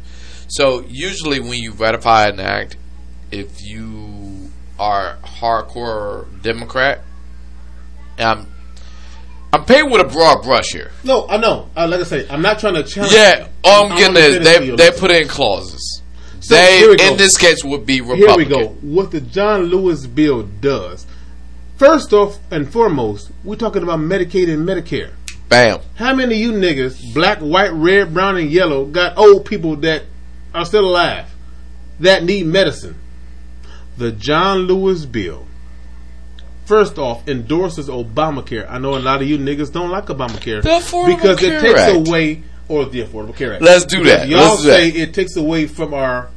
So 0.48 0.82
usually 0.88 1.40
when 1.40 1.60
you 1.60 1.72
ratify 1.72 2.28
an 2.28 2.40
act, 2.40 2.78
if 3.32 3.62
you 3.64 4.52
are 4.78 5.18
hardcore 5.24 6.28
Democrat, 6.42 7.02
I'm 8.20 8.48
I'm 9.52 9.64
painting 9.66 9.90
with 9.90 10.02
a 10.02 10.10
broad 10.10 10.44
brush 10.44 10.72
here. 10.72 10.92
No, 11.04 11.28
I 11.28 11.38
know. 11.38 11.70
Uh, 11.76 11.88
like 11.88 12.02
I 12.02 12.04
say, 12.04 12.28
I'm 12.30 12.42
not 12.42 12.60
trying 12.60 12.74
to 12.76 12.84
challenge. 12.84 13.14
Yeah, 13.14 13.48
all 13.64 13.90
I'm 13.90 13.98
getting 13.98 14.18
is 14.18 14.24
say 14.24 14.40
this 14.40 14.70
to 14.70 14.76
they 14.76 14.92
they 14.92 15.00
put 15.00 15.12
in 15.12 15.28
clauses. 15.28 16.02
So, 16.48 16.54
they 16.56 16.78
here 16.78 16.90
we 16.92 16.98
go. 16.98 17.12
in 17.12 17.18
this 17.18 17.38
case 17.38 17.64
would 17.64 17.86
be 17.88 18.02
Republican. 18.02 18.28
Here 18.52 18.60
we 18.60 18.66
go. 18.66 18.70
What 18.82 19.10
the 19.12 19.20
John 19.22 19.64
Lewis 19.64 20.06
bill 20.06 20.44
does. 20.44 21.08
First 21.78 22.14
off 22.14 22.38
and 22.52 22.72
foremost, 22.72 23.32
we're 23.44 23.56
talking 23.56 23.82
about 23.84 24.00
Medicaid 24.00 24.54
and 24.54 24.68
Medicare. 24.68 25.12
Bam. 25.50 25.80
How 25.96 26.14
many 26.14 26.36
of 26.36 26.40
you 26.42 26.52
niggas, 26.52 27.14
black, 27.16 27.40
white, 27.40 27.72
red, 27.74 28.14
brown, 28.14 28.38
and 28.38 28.52
yellow, 28.52 28.86
got 28.86 29.18
old 29.18 29.46
people 29.46 29.76
that 29.78 30.04
are 30.54 30.66
still 30.66 30.86
alive 30.88 31.26
that 32.00 32.24
need 32.24 32.46
medicine? 32.46 32.96
The 33.98 34.12
John 34.12 34.60
Lewis 34.68 35.06
bill, 35.06 35.48
first 36.66 36.98
off, 37.00 37.28
endorses 37.28 37.90
Obamacare. 37.90 38.70
I 38.70 38.78
know 38.78 38.96
a 38.96 39.00
lot 39.00 39.22
of 39.22 39.28
you 39.28 39.38
niggas 39.38 39.72
don't 39.72 39.90
like 39.90 40.06
Obamacare 40.06 40.62
The 40.62 40.70
Affordable 40.70 41.16
because 41.16 41.42
it 41.44 41.60
takes 41.62 41.80
Act. 41.80 42.08
away, 42.08 42.44
or 42.68 42.86
the 42.86 43.02
Affordable 43.04 43.36
Care 43.36 43.54
Act. 43.54 43.62
Let's 43.64 43.86
do 43.86 44.04
that. 44.06 44.28
Y'all 44.28 44.40
Let's 44.40 44.62
do 44.64 44.70
say 44.70 44.92
that. 44.92 45.00
it 45.00 45.14
takes 45.14 45.36
away 45.36 45.68
from 45.68 45.94
our 45.94 46.30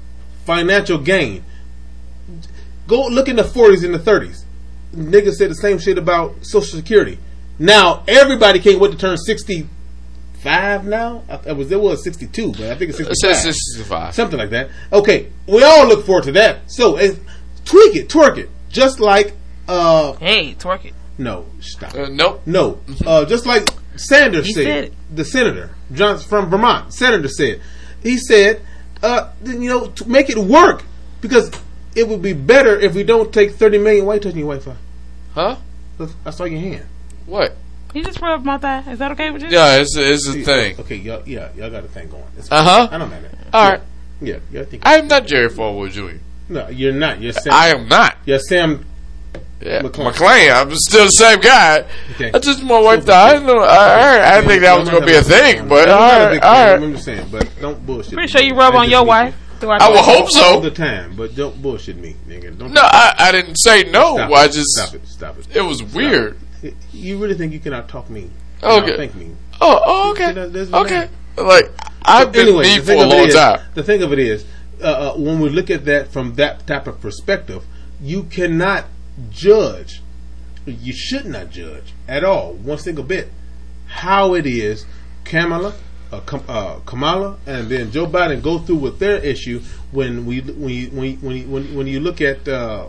financial 0.53 0.97
gain. 0.97 1.45
Go 2.87 3.07
look 3.09 3.29
in 3.29 3.37
the 3.37 3.43
40s 3.43 3.85
and 3.85 3.95
the 3.95 3.99
30s. 3.99 4.45
Niggas 4.97 5.35
said 5.35 5.51
the 5.51 5.55
same 5.55 5.79
shit 5.79 5.99
about 5.99 6.37
Social 6.41 6.79
Security. 6.79 7.19
Now 7.59 8.03
everybody 8.09 8.59
can't 8.59 8.81
wait 8.81 8.93
to 8.93 8.97
turn 8.97 9.19
65 9.19 10.87
now. 10.87 11.23
I, 11.29 11.51
I 11.51 11.53
was 11.53 11.71
it 11.71 11.79
was 11.79 12.03
62, 12.03 12.53
but 12.53 12.63
I 12.63 12.75
think 12.77 12.91
it's 12.91 13.01
It 13.01 13.07
65. 13.09 13.37
says 13.37 13.57
65. 13.77 14.15
Something 14.15 14.39
like 14.39 14.51
that. 14.51 14.71
Okay, 14.91 15.31
we 15.47 15.63
all 15.63 15.87
look 15.87 16.07
forward 16.07 16.25
to 16.25 16.33
that. 16.33 16.71
So 16.71 16.97
tweak 16.97 17.95
it, 17.97 18.09
twerk 18.09 18.39
it, 18.39 18.49
just 18.71 19.01
like 19.01 19.35
uh 19.69 20.15
Hey, 20.15 20.55
twerk 20.55 20.87
it. 20.87 20.95
no, 21.19 21.45
stop. 21.61 21.95
Uh, 21.95 22.09
nope. 22.09 22.41
No, 22.47 22.81
uh, 23.07 23.27
just 23.27 23.45
like 23.45 23.69
Sanders 23.97 24.47
He 24.47 24.53
said, 24.55 24.65
said 24.65 24.85
it. 24.85 24.93
the 25.15 25.25
senator 25.27 25.75
Johnson 25.93 26.27
from 26.27 26.49
Vermont, 26.49 26.95
senator 26.95 27.29
said, 27.29 27.61
he 28.03 28.17
said, 28.17 28.63
uh, 29.03 29.31
then 29.41 29.63
you 29.63 29.69
know, 29.69 29.87
to 29.89 30.09
make 30.09 30.31
it 30.31 30.39
work 30.39 30.83
because 31.21 31.51
it 31.95 32.09
would 32.09 32.23
be 32.23 32.33
better 32.33 32.79
if 32.79 32.95
we 32.95 33.03
don't 33.05 33.33
take 33.33 33.53
thirty 33.53 33.79
million. 33.79 34.07
Why 34.07 34.15
you 34.15 34.21
touching 34.21 34.39
your 34.41 34.55
Wi-Fi? 34.55 34.79
Huh? 35.35 35.57
Look, 35.99 36.11
I 36.25 36.31
saw 36.31 36.45
your 36.45 36.61
hand. 36.61 36.87
What? 37.27 37.55
He 37.93 38.03
just 38.03 38.21
rubbed 38.21 38.45
my 38.45 38.59
thigh. 38.59 38.81
Is 38.91 38.99
that 38.99 39.13
okay 39.13 39.31
with 39.31 39.43
you? 39.43 39.49
Yeah, 39.49 39.77
it's 39.79 39.97
a, 39.97 40.13
it's 40.13 40.29
a 40.29 40.33
thing. 40.43 40.79
Okay, 40.81 40.97
y'all, 40.97 41.23
yeah, 41.27 41.51
y'all 41.57 41.71
got 41.71 41.85
a 41.85 41.89
thing 41.89 42.09
going. 42.09 42.25
It's 42.37 42.51
Uh 42.53 42.63
huh. 42.63 42.89
I 42.91 42.99
don't 42.99 43.11
matter. 43.11 43.31
All 43.53 43.71
right. 43.71 43.81
Yeah, 44.21 44.39
yeah. 44.53 44.61
I 44.61 44.65
think 44.65 44.87
I 44.87 44.97
am 44.97 45.09
not 45.09 45.27
Jerry 45.27 45.49
Falwell 45.49 45.91
Jr. 45.91 46.19
no, 46.49 46.69
you're 46.69 46.93
not. 46.93 47.21
You're 47.21 47.33
Sam. 47.33 47.53
I 47.53 47.69
am 47.69 47.89
not. 47.89 48.17
You're 48.27 48.39
Sam. 48.41 48.85
Yeah, 49.61 49.83
McLean. 49.83 50.07
McLean. 50.07 50.51
I'm 50.53 50.71
still 50.75 51.07
the 51.07 51.11
same 51.11 51.41
guy. 51.41 51.85
Okay. 52.13 52.31
I 52.33 52.39
just 52.39 52.63
my 52.63 52.81
wife 52.81 53.05
died. 53.05 53.43
I 53.43 53.45
know. 53.45 53.59
I, 53.59 53.67
I, 53.67 54.31
I 54.31 54.35
didn't 54.37 54.49
think 54.51 54.63
that 54.63 54.79
was 54.79 54.89
gonna 54.89 55.05
be 55.05 55.15
a 55.15 55.23
thing, 55.23 55.69
but 55.69 55.89
all 55.89 55.99
right, 55.99 56.43
all 56.43 56.53
right. 56.53 56.83
I'm 56.83 56.93
just 56.93 57.05
saying, 57.05 57.29
but 57.31 57.51
don't 57.61 57.85
bullshit. 57.85 58.15
Pretty 58.15 58.29
sure 58.29 58.41
you 58.41 58.55
rub 58.55 58.75
on 58.75 58.89
your 58.89 59.05
wife. 59.05 59.35
Do 59.61 59.71
I, 59.71 59.79
I 59.79 59.91
would 59.91 59.99
hope 59.99 60.31
so. 60.31 60.41
all 60.43 60.61
the 60.61 60.71
time, 60.71 61.17
but 61.17 61.35
don't 61.35 61.61
bullshit 61.61 61.97
me, 61.97 62.15
nigga. 62.29 62.57
Don't 62.57 62.73
No, 62.73 62.83
I, 62.83 63.15
I 63.19 63.33
didn't 63.33 63.57
say 63.57 63.91
no. 63.91 64.15
Stop 64.15 64.31
I 64.31 64.47
just 64.47 64.69
stop 64.69 64.95
it. 64.95 65.09
Stop 65.09 65.39
it. 65.39 65.57
it 65.57 65.63
was 65.63 65.83
weird. 65.83 66.39
You 66.93 67.19
really 67.19 67.35
think 67.35 67.53
you 67.53 67.59
can 67.59 67.73
out 67.73 67.89
talk 67.89 68.09
me? 68.09 68.31
Okay. 68.63 68.97
Thank 68.97 69.15
me. 69.17 69.35
Oh, 69.61 69.81
oh 69.85 70.11
okay, 70.13 70.29
See, 70.29 70.33
that- 70.35 70.53
that's 70.53 70.73
okay. 70.73 71.09
Like 71.37 71.71
I've 72.03 72.33
been 72.33 72.49
Anyway, 72.49 72.63
me 72.65 72.79
the 72.79 72.85
for 72.85 72.93
a 72.93 73.07
long 73.07 73.27
is- 73.27 73.35
time. 73.35 73.61
The 73.75 73.83
thing 73.83 74.03
of 74.03 74.13
it 74.13 74.19
is, 74.21 74.45
uh, 74.81 74.85
uh, 74.85 75.15
when 75.15 75.41
we 75.41 75.49
look 75.49 75.71
at 75.71 75.85
that 75.87 76.09
from 76.13 76.35
that 76.35 76.67
type 76.67 76.87
of 76.87 77.01
perspective, 77.01 77.65
you 78.01 78.25
cannot 78.25 78.85
judge. 79.31 80.03
You 80.67 80.93
should 80.93 81.27
not 81.27 81.51
judge 81.51 81.95
at 82.07 82.25
all, 82.25 82.53
one 82.55 82.79
single 82.79 83.05
bit, 83.05 83.31
how 83.87 84.35
it 84.35 84.47
is 84.47 84.85
Kamala, 85.25 85.75
uh, 86.13 86.21
uh, 86.49 86.81
Kamala, 86.81 87.39
and 87.47 87.69
then 87.69 87.91
Joe 87.91 88.07
Biden 88.07 88.43
go 88.43 88.59
through 88.59 88.77
with 88.77 88.99
their 88.99 89.17
issue 89.19 89.61
when 89.93 90.27
we 90.27 90.41
when 90.41 90.69
you, 90.71 90.89
when 90.91 91.05
you, 91.05 91.17
when 91.17 91.37
you, 91.37 91.47
when, 91.49 91.75
when 91.75 91.87
you 91.87 92.01
look 92.01 92.21
at 92.21 92.47
uh, 92.49 92.89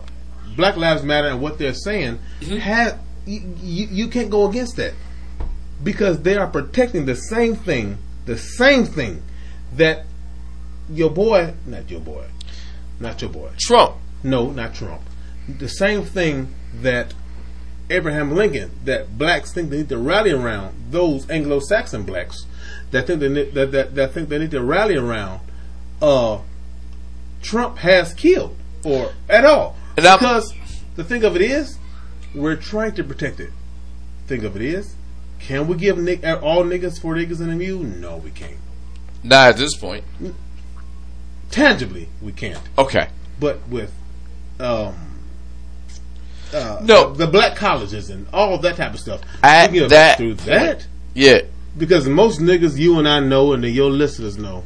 Black 0.56 0.76
Lives 0.76 1.02
Matter 1.02 1.28
and 1.28 1.40
what 1.40 1.58
they're 1.58 1.74
saying, 1.74 2.18
Mm-hmm. 2.40 2.56
have, 2.56 2.98
you, 3.26 3.40
you, 3.62 3.86
you 3.90 4.08
can't 4.08 4.30
go 4.30 4.48
against 4.48 4.76
that 4.76 4.94
because 5.82 6.20
they 6.22 6.36
are 6.36 6.46
protecting 6.46 7.06
the 7.06 7.14
same 7.14 7.54
thing, 7.56 7.98
the 8.26 8.36
same 8.36 8.84
thing 8.84 9.22
that 9.76 10.04
your 10.90 11.10
boy, 11.10 11.54
not 11.66 11.90
your 11.90 12.00
boy, 12.00 12.26
not 12.98 13.20
your 13.22 13.30
boy, 13.30 13.50
Trump. 13.58 13.96
no, 14.22 14.50
not 14.50 14.74
Trump, 14.74 15.00
the 15.48 15.68
same 15.68 16.04
thing 16.04 16.54
that 16.74 17.14
Abraham 17.88 18.32
Lincoln, 18.34 18.70
that 18.84 19.18
blacks 19.18 19.52
think 19.52 19.70
they 19.70 19.78
need 19.78 19.88
to 19.88 19.98
rally 19.98 20.30
around 20.30 20.74
those 20.90 21.28
Anglo-Saxon 21.28 22.04
blacks 22.04 22.46
that 22.92 23.06
think 23.06 23.20
they 23.20 23.28
need, 23.28 23.54
that, 23.54 23.72
that 23.72 23.94
that 23.94 24.12
think 24.12 24.28
they 24.28 24.38
need 24.38 24.50
to 24.52 24.62
rally 24.62 24.96
around. 24.96 25.40
Uh, 26.00 26.38
Trump 27.42 27.78
has 27.78 28.14
killed 28.14 28.56
or 28.84 29.12
at 29.28 29.44
all 29.44 29.76
And 29.96 30.06
I'm- 30.06 30.18
because 30.18 30.52
the 30.96 31.04
thing 31.04 31.24
of 31.24 31.36
it 31.36 31.42
is, 31.42 31.78
we're 32.34 32.56
trying 32.56 32.92
to 32.92 33.04
protect 33.04 33.40
it. 33.40 33.50
Think 34.26 34.44
of 34.44 34.54
it 34.56 34.62
is, 34.62 34.94
can 35.40 35.66
we 35.66 35.76
give 35.76 35.98
Nick, 35.98 36.22
all 36.24 36.64
niggas 36.64 37.00
four 37.00 37.14
niggas 37.16 37.40
and 37.40 37.50
a 37.50 37.56
mule? 37.56 37.82
No, 37.82 38.18
we 38.18 38.30
can't. 38.30 38.56
Not 39.22 39.50
at 39.50 39.56
this 39.56 39.74
point. 39.76 40.04
Tangibly, 41.50 42.08
we 42.22 42.32
can't. 42.32 42.60
Okay. 42.78 43.08
But 43.40 43.66
with 43.68 43.92
um, 44.60 45.09
uh, 46.54 46.78
No. 46.82 47.12
the 47.14 47.26
black 47.26 47.56
colleges 47.56 48.10
and 48.10 48.26
all 48.32 48.58
that 48.58 48.76
type 48.76 48.94
of 48.94 49.00
stuff, 49.00 49.20
At 49.42 49.70
we 49.72 49.78
can 49.80 49.88
get 49.88 49.90
that 49.90 50.16
through 50.18 50.34
that 50.34 50.86
Yeah. 51.14 51.40
because 51.76 52.08
most 52.08 52.40
niggas 52.40 52.76
you 52.78 52.98
and 52.98 53.08
I 53.08 53.20
know 53.20 53.52
and 53.52 53.64
your 53.64 53.90
listeners 53.90 54.36
know. 54.38 54.64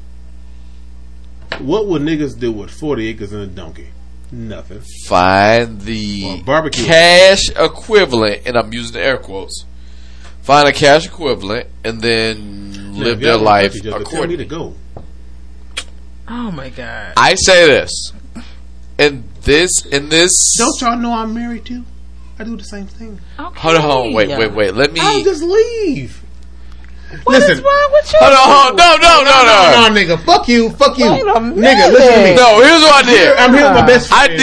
What 1.59 1.87
would 1.87 2.03
niggas 2.03 2.39
do 2.39 2.51
with 2.53 2.71
forty 2.71 3.09
acres 3.09 3.33
and 3.33 3.43
a 3.43 3.47
donkey? 3.47 3.89
Nothing. 4.33 4.81
Find 5.07 5.81
the 5.83 6.43
barbecue. 6.43 6.85
cash 6.85 7.43
equivalent, 7.55 8.43
and 8.47 8.57
I'm 8.57 8.73
using 8.73 8.95
the 8.95 9.01
air 9.05 9.19
quotes. 9.19 9.65
Find 10.43 10.69
a 10.69 10.73
cash 10.73 11.07
equivalent, 11.07 11.69
and 11.85 12.01
then 12.01 12.95
live 12.99 13.21
Now, 13.21 13.27
their 13.29 13.37
life 13.37 13.73
touch 13.75 13.87
each 13.87 13.93
other. 13.93 14.05
Tell 14.05 14.27
me 14.27 14.37
to 14.37 14.45
go. 14.45 14.75
Oh 16.27 16.51
my 16.51 16.71
god. 16.71 17.13
I 17.17 17.35
say 17.35 17.67
this, 17.67 18.13
and 18.99 19.23
this 19.45 19.85
in 19.87 20.09
this. 20.09 20.57
Don't 20.59 20.81
y'all 20.81 20.97
know 20.99 21.13
I'm 21.13 21.35
married 21.35 21.65
too? 21.65 21.85
I 22.39 22.45
do 22.45 22.57
the 22.57 22.65
same 22.65 22.87
thing. 22.87 23.21
Okay. 23.39 23.61
Hold 23.61 23.77
on, 23.77 24.13
wait, 24.13 24.29
wait, 24.29 24.53
wait. 24.53 24.75
Let 24.75 24.93
me. 24.93 25.01
I'll 25.03 25.23
just 25.23 25.43
leave. 25.43 26.21
What 27.23 27.37
is 27.41 27.49
Listen. 27.49 27.65
wrong 27.65 27.91
with 27.93 28.13
you? 28.13 28.19
Hold 28.23 28.33
on, 28.33 28.39
hold 28.43 28.71
on. 28.73 28.77
No, 28.77 28.97
no, 28.97 29.23
no, 29.23 29.45
no. 29.45 29.95
no, 29.95 30.17
nigga. 30.17 30.25
Fuck 30.25 30.49
you. 30.49 30.71
Fuck 30.71 30.99
you. 30.99 31.09
Wait 31.13 31.21
a 31.23 31.25
Nigga, 31.35 31.93
listen 31.93 32.13
to 32.13 32.25
me. 32.25 32.35
No, 32.35 32.61
here's 32.61 32.83
what 32.83 33.05
I 33.05 33.09
did. 33.09 33.37
I'm 33.37 33.55
here 33.55 33.63
with 33.63 33.73
my 33.81 33.87
best 33.87 34.13
I 34.13 34.27
did. 34.29 34.41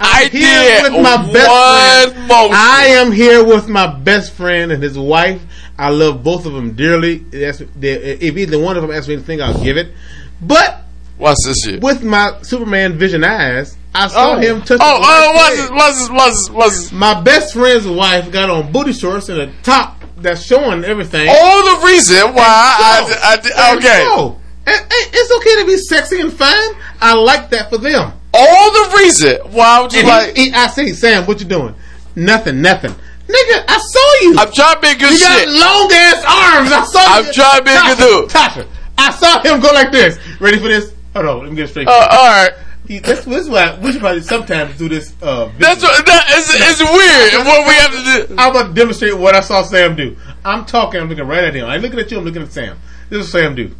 I 0.00 0.24
I'm 0.24 0.30
here 0.30 0.80
did 0.80 0.82
with 0.94 1.02
my 1.02 1.32
best 1.32 1.50
one 1.50 2.14
friend. 2.14 2.28
motion. 2.28 2.54
I 2.56 2.84
am 2.86 3.12
here 3.12 3.44
with 3.44 3.68
my 3.68 3.86
best 3.86 4.32
friend 4.32 4.72
and 4.72 4.82
his 4.82 4.98
wife. 4.98 5.42
I 5.78 5.90
love 5.90 6.24
both 6.24 6.46
of 6.46 6.54
them 6.54 6.72
dearly. 6.72 7.18
That's, 7.18 7.58
they- 7.76 7.92
if 8.16 8.38
either 8.38 8.58
one 8.58 8.76
of 8.78 8.82
them 8.82 8.90
asks 8.90 9.08
me 9.08 9.14
anything, 9.14 9.42
I'll 9.42 9.62
give 9.62 9.76
it. 9.76 9.92
But 10.40 10.83
Watch 11.24 11.38
this 11.44 11.56
shit. 11.64 11.80
with 11.82 12.02
my 12.04 12.36
Superman 12.42 12.98
vision 12.98 13.24
eyes, 13.24 13.76
I 13.94 14.08
saw 14.08 14.34
Oh, 14.34 14.38
him 14.38 14.60
touch. 14.60 14.78
oh, 14.82 15.00
oh, 15.02 15.32
watch 15.34 15.54
this, 15.54 16.10
watch 16.10 16.34
this, 16.34 16.50
watch 16.50 16.72
this. 16.74 16.92
My 16.92 17.20
best 17.22 17.54
friend's 17.54 17.86
wife 17.86 18.30
got 18.30 18.50
on 18.50 18.70
booty 18.72 18.92
shorts 18.92 19.28
and 19.30 19.40
a 19.40 19.52
top 19.62 20.02
that's 20.18 20.44
showing 20.44 20.84
everything. 20.84 21.28
All 21.30 21.78
the 21.80 21.86
reason 21.86 22.34
why 22.34 22.44
I, 22.44 23.16
I, 23.22 23.50
I, 23.56 23.76
okay. 23.76 24.04
so, 24.04 24.38
it's 24.66 25.32
okay 25.36 25.60
to 25.62 25.66
be 25.66 25.76
sexy 25.78 26.20
and 26.20 26.32
fine. 26.32 26.70
I 27.00 27.14
like 27.14 27.50
that 27.50 27.70
for 27.70 27.78
them. 27.78 28.12
All 28.34 28.70
the 28.72 28.96
reason 28.98 29.36
why 29.52 29.80
would 29.80 29.92
you 29.92 30.00
And 30.00 30.08
like? 30.08 30.36
he, 30.36 30.46
he, 30.50 30.52
I 30.52 30.66
see, 30.68 30.92
Sam, 30.92 31.24
what 31.26 31.40
you 31.40 31.46
doing? 31.46 31.74
Nothing, 32.16 32.60
nothing. 32.60 32.90
Nigga, 32.92 33.64
I 33.66 33.78
saw 33.78 34.20
you. 34.22 34.36
I'm 34.38 34.52
trying 34.52 34.74
to 34.74 34.80
be 34.82 34.88
a 34.88 34.94
good 34.96 35.12
you 35.12 35.20
got 35.20 35.48
long 35.48 35.90
ass 35.90 36.24
arms. 36.26 36.70
I 36.72 36.84
saw 36.84 37.00
I'm 37.00 37.24
you. 37.26 37.32
trying 37.32 37.58
to 37.58 37.64
be 37.64 37.70
a 37.70 37.80
good 37.80 37.98
dude. 37.98 38.30
Tasha, 38.30 38.66
I 38.98 39.10
saw 39.12 39.40
him 39.42 39.60
go 39.60 39.72
like 39.72 39.90
this. 39.90 40.18
Ready 40.40 40.58
for 40.58 40.68
this? 40.68 40.93
Hold 41.14 41.26
on, 41.26 41.38
let 41.42 41.50
me 41.50 41.56
get 41.56 41.68
straight. 41.68 41.88
Uh, 41.88 42.08
all 42.10 42.26
right. 42.26 42.52
This, 42.86 43.26
is 43.26 43.48
why 43.48 43.78
we 43.80 43.92
should 43.92 44.00
probably 44.00 44.20
sometimes 44.20 44.76
do 44.76 44.90
this. 44.90 45.14
Uh, 45.22 45.50
That's 45.58 45.82
what 45.82 46.04
that 46.04 46.28
is. 46.36 46.50
It's 46.52 46.80
weird. 46.80 47.46
What 47.46 47.66
we 47.66 47.74
have 47.74 47.92
to 47.92 48.28
do. 48.28 48.34
I'm 48.36 48.50
about 48.50 48.68
to 48.68 48.74
demonstrate 48.74 49.16
what 49.16 49.34
I 49.34 49.40
saw 49.40 49.62
Sam 49.62 49.96
do. 49.96 50.16
I'm 50.44 50.66
talking. 50.66 51.00
I'm 51.00 51.08
looking 51.08 51.26
right 51.26 51.44
at 51.44 51.54
him. 51.54 51.66
I'm 51.66 51.80
looking 51.80 51.98
at 51.98 52.10
you. 52.10 52.18
I'm 52.18 52.24
looking 52.24 52.42
at 52.42 52.52
Sam. 52.52 52.78
This 53.08 53.26
is 53.26 53.32
what 53.32 53.40
Sam 53.40 53.54
do. 53.54 53.74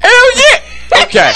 Hell 0.00 0.36
yeah. 0.36 1.04
Okay. 1.04 1.32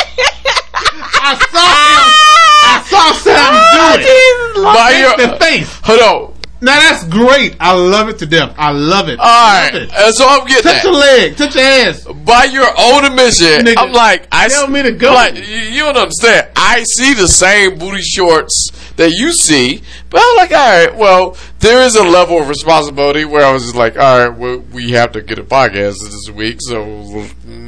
I 0.75 1.37
saw 1.53 1.67
him. 1.93 2.27
I 2.65 2.83
saw 2.89 3.13
Sam 3.13 3.53
do 3.73 4.03
it. 4.03 4.65
By 4.65 4.91
your 4.99 5.17
to 5.29 5.39
face. 5.39 5.81
hold 5.85 6.01
on. 6.01 6.36
Now 6.61 6.81
that's 6.81 7.05
great. 7.09 7.55
I 7.61 7.75
love 7.75 8.09
it 8.09 8.19
to 8.21 8.27
death. 8.27 8.55
I 8.57 8.71
love 8.73 9.09
it. 9.11 9.19
All 9.19 9.27
right. 9.27 9.75
It. 9.75 9.91
Uh, 9.91 9.95
that's 10.07 10.21
all 10.21 10.41
I'm 10.41 10.47
getting 10.47 10.63
Touch 10.63 10.77
at. 10.77 10.85
your 10.85 10.93
leg. 10.95 11.37
Touch 11.37 11.55
your 11.55 11.65
ass. 11.65 12.05
by 12.25 12.45
your 12.45 12.67
own 12.79 13.05
admission, 13.05 13.67
Nigga, 13.67 13.75
I'm 13.77 13.93
like, 13.93 14.27
I 14.33 14.49
tell 14.49 14.65
s- 14.65 14.71
me 14.71 14.83
to 14.83 14.93
go. 14.93 15.13
Like, 15.13 15.35
you, 15.37 15.43
you 15.45 15.81
don't 15.81 15.97
understand. 15.99 16.49
I 16.57 16.83
see 16.97 17.13
the 17.15 17.29
same 17.29 17.79
booty 17.79 18.01
shorts 18.01 18.71
that 18.97 19.11
you 19.13 19.33
see, 19.33 19.83
but 20.09 20.21
I'm 20.25 20.37
like, 20.39 20.51
all 20.53 20.57
right, 20.87 20.97
well, 20.97 21.37
there 21.59 21.83
is 21.83 21.95
a 21.95 22.03
level 22.03 22.41
of 22.41 22.49
responsibility 22.49 23.27
where 23.27 23.45
I 23.45 23.53
was 23.53 23.65
just 23.65 23.75
like, 23.77 23.99
all 23.99 24.19
right, 24.29 24.39
well, 24.39 24.59
we 24.73 24.93
have 24.93 25.13
to 25.13 25.21
get 25.23 25.39
a 25.39 25.45
podcast 25.45 25.97
this 26.03 26.31
week, 26.31 26.57
so, 26.61 26.77
mm, 26.85 27.66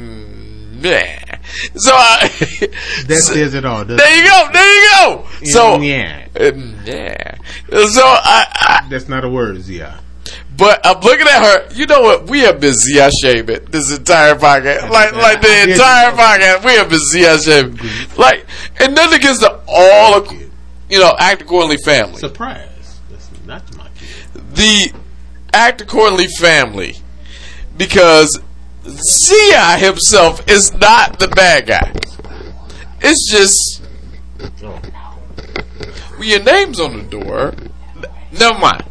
mm, 0.79 0.83
yeah. 0.85 1.39
So 1.75 1.91
I, 1.93 2.27
That 3.07 3.21
so- 3.23 3.33
says 3.33 3.53
it 3.53 3.65
all. 3.65 3.85
there 3.85 4.17
you 4.17 4.23
go, 4.29 4.49
there 4.53 4.73
you 4.83 4.89
go. 4.91 5.27
So, 5.43 5.79
yeah. 5.81 6.27
uh, 6.39 6.51
yeah. 6.85 7.35
So 7.69 8.01
I, 8.03 8.45
I 8.53 8.87
That's 8.89 9.07
not 9.09 9.23
a 9.25 9.29
word, 9.29 9.61
Zia. 9.61 9.99
but 10.57 10.79
I'm 10.85 10.99
looking 11.01 11.27
at 11.27 11.41
her. 11.43 11.73
You 11.73 11.85
know 11.87 12.01
what? 12.01 12.29
We 12.29 12.39
have 12.41 12.59
been 12.59 12.73
Zia 12.73 13.09
shaming 13.21 13.65
this 13.71 13.95
entire 13.95 14.35
podcast. 14.35 14.89
Like, 14.89 15.13
like 15.13 15.41
the 15.41 15.71
entire 15.71 16.11
podcast, 16.11 16.65
we 16.65 16.73
have 16.73 16.89
been 16.89 16.99
Zia 17.11 17.37
shaming. 17.39 17.79
Like, 18.17 18.45
and 18.79 18.93
nothing 18.95 19.19
against 19.19 19.41
the 19.41 19.59
all, 19.67 20.25
you 20.89 20.99
know, 20.99 21.15
act 21.17 21.41
accordingly 21.41 21.77
family. 21.77 22.17
Surprise. 22.17 22.99
That's 23.09 23.29
not 23.45 23.75
my 23.77 23.87
kid. 23.97 24.55
The 24.55 24.93
act 25.53 25.81
accordingly 25.81 26.27
family, 26.27 26.95
because 27.77 28.39
Zia 28.89 29.77
himself 29.77 30.47
is 30.49 30.73
not 30.73 31.19
the 31.19 31.27
bad 31.27 31.67
guy. 31.67 31.93
It's 33.01 33.31
just, 33.31 33.81
well, 34.61 34.81
your 36.23 36.43
name's 36.43 36.79
on 36.79 36.97
the 36.97 37.03
door. 37.03 37.53
Never 38.31 38.57
mind. 38.59 38.83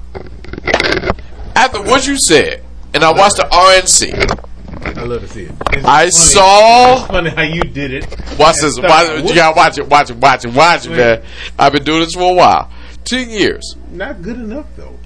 After 1.55 1.83
what 1.83 2.07
you 2.07 2.17
said, 2.19 2.63
and 2.95 3.05
I 3.05 3.13
watched 3.13 3.37
the 3.37 3.43
RNC, 3.43 4.97
I 4.97 5.03
love 5.03 5.21
to 5.23 5.29
see 5.29 5.43
it. 5.43 5.53
It's 5.73 5.85
I 5.85 5.99
funny. 6.01 6.11
saw. 6.11 6.97
It's 6.99 7.07
funny 7.07 7.31
how 7.31 7.43
you 7.43 7.63
did 7.63 7.93
it. 7.93 8.05
Watch 8.39 8.57
this. 8.61 8.79
Watch. 8.81 9.29
You 9.29 9.35
gotta 9.35 9.57
watch 9.57 9.79
it. 9.79 9.87
Watch 9.89 10.11
it. 10.11 10.17
Watch 10.17 10.45
it. 10.45 10.55
Watch 10.55 10.87
it, 10.87 10.91
man. 10.91 11.23
I've 11.59 11.73
been 11.73 11.85
doing 11.85 12.01
this 12.01 12.15
for 12.15 12.31
a 12.33 12.35
while. 12.35 12.71
Ten 13.05 13.29
years. 13.31 13.77
Not 13.91 14.23
good 14.23 14.37
enough 14.37 14.67
though. 14.77 14.99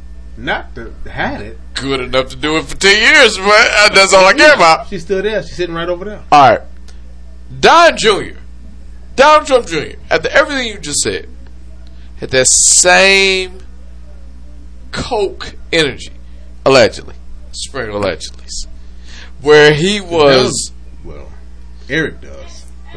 Not 0.43 0.75
to 0.75 0.93
had 1.09 1.41
it. 1.41 1.59
Good 1.75 2.01
enough 2.01 2.31
to 2.31 2.37
do 2.37 2.57
it 2.57 2.65
for 2.65 2.77
ten 2.77 3.01
years, 3.01 3.39
but 3.39 3.95
that's 3.95 4.13
all 4.13 4.25
I 4.25 4.33
care 4.33 4.55
about. 4.55 4.89
She's 4.89 5.03
still 5.03 5.23
there. 5.23 5.41
She's 5.43 5.55
sitting 5.55 5.75
right 5.75 5.89
over 5.89 6.05
there. 6.05 6.25
All 6.33 6.51
right. 6.51 6.63
Don 7.61 7.97
Jr. 7.97 8.39
Donald 9.15 9.47
Trump 9.47 9.67
Jr. 9.67 9.99
After 10.11 10.29
everything 10.31 10.67
you 10.67 10.79
just 10.79 11.01
said, 11.01 11.29
had 12.17 12.31
that 12.31 12.49
same 12.49 13.61
coke 14.91 15.55
energy, 15.73 16.13
allegedly, 16.67 17.15
spring 17.53 17.91
allegedly, 17.91 18.47
where 19.41 19.73
he 19.73 20.01
was. 20.01 20.73
Well, 21.05 21.31
Eric 21.89 22.21
does, 22.21 22.52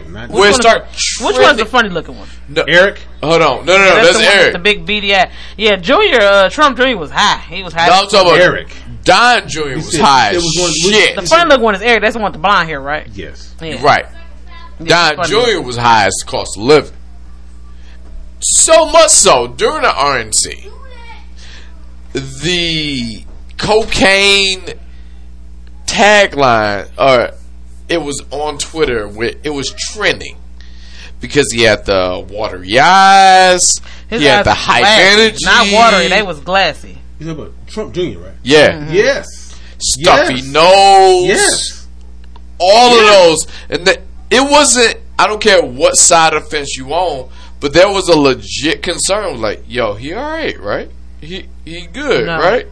not 0.07 0.29
Where 0.29 0.47
it 0.49 0.51
Which 0.51 0.55
start 0.55 0.85
Which 1.21 1.37
one's 1.39 1.57
the 1.57 1.65
funny 1.65 1.89
looking 1.89 2.17
one? 2.17 2.27
No, 2.49 2.63
Eric. 2.63 2.99
hold 3.21 3.41
on, 3.41 3.65
no, 3.65 3.77
no, 3.77 3.77
no, 3.77 3.95
That's, 3.95 4.07
that's, 4.07 4.17
the 4.19 4.25
one 4.25 4.37
Eric. 4.37 4.53
the 4.53 4.59
big 4.59 4.85
beady 4.85 5.13
ass. 5.13 5.31
Yeah, 5.57 5.75
Junior, 5.77 6.19
uh, 6.21 6.49
Trump 6.49 6.77
Junior 6.77 6.97
was 6.97 7.11
high. 7.11 7.39
He 7.53 7.63
was 7.63 7.73
high. 7.73 7.87
No, 7.87 7.93
I'm 8.03 8.07
talking 8.07 8.27
about 8.31 8.39
Eric. 8.41 8.75
Don 9.03 9.47
Jr. 9.47 9.75
was 9.75 9.91
said- 9.91 10.01
high 10.01 10.31
it 10.31 10.35
was 10.37 10.57
one- 10.59 10.91
shit. 10.93 11.15
the 11.15 11.21
funny 11.23 11.49
looking 11.49 11.63
one 11.63 11.75
is 11.75 11.81
Eric. 11.81 12.01
That's 12.01 12.13
the 12.13 12.19
one 12.19 12.31
with 12.31 12.41
the 12.41 12.47
blonde 12.47 12.67
hair, 12.69 12.81
right? 12.81 13.07
Yes. 13.13 13.53
Yeah. 13.61 13.81
Right. 13.83 14.05
Yeah, 14.79 15.13
Don 15.13 15.27
funny. 15.27 15.53
Jr. 15.53 15.61
was 15.61 15.77
high 15.77 16.05
as 16.05 16.13
cost 16.25 16.57
of 16.57 16.63
living. 16.63 16.91
So 18.41 18.85
much 18.87 19.09
so 19.09 19.47
during 19.47 19.81
the 19.81 19.87
RNC, 19.89 20.69
the 22.13 23.23
cocaine 23.57 24.61
tagline, 25.85 26.89
or 26.97 27.31
it 27.89 27.97
was 27.99 28.21
on 28.31 28.57
Twitter, 28.57 29.07
where 29.07 29.33
it 29.43 29.49
was 29.51 29.73
trending 29.93 30.37
because 31.21 31.51
he 31.51 31.61
had 31.63 31.85
the 31.85 32.25
watery 32.29 32.79
eyes, 32.79 33.67
His 34.09 34.21
he 34.21 34.27
had 34.27 34.45
the 34.45 34.49
was 34.51 34.57
high 34.57 34.79
glassy. 34.81 35.21
energy, 35.21 35.45
Not 35.45 35.73
watery. 35.73 36.07
They 36.09 36.21
was 36.23 36.39
glassy. 36.39 36.97
You 37.19 37.27
talking 37.27 37.43
about 37.43 37.67
Trump 37.67 37.93
Jr. 37.93 38.01
Right? 38.19 38.33
yeah, 38.43 38.71
mm-hmm. 38.71 38.93
Yes. 38.93 39.25
stuffy 39.79 40.35
Yes. 40.35 40.45
nose, 40.45 41.27
Yes. 41.27 41.87
all 42.59 42.95
Yeah. 42.95 43.01
of 43.01 43.07
those, 43.07 43.47
and 43.69 43.85
the, 43.87 44.01
it 44.29 44.41
wasn't. 44.51 44.97
I 45.17 45.27
don't 45.27 45.39
care 45.41 45.61
what 45.63 45.95
side 45.97 46.33
of 46.33 46.43
the 46.43 46.49
fence 46.49 46.75
you 46.75 46.89
on, 46.93 47.29
but 47.61 47.71
there 47.73 47.87
was 47.87 48.09
a 48.09 48.17
legit 48.17 48.83
concern. 48.83 49.39
Like, 49.39 49.63
yo, 49.67 49.93
he 49.93 50.13
all 50.13 50.23
right, 50.29 50.59
right? 50.59 50.91
He 51.21 51.47
he 51.63 51.87
good, 51.87 52.25
No. 52.25 52.37
right? 52.37 52.67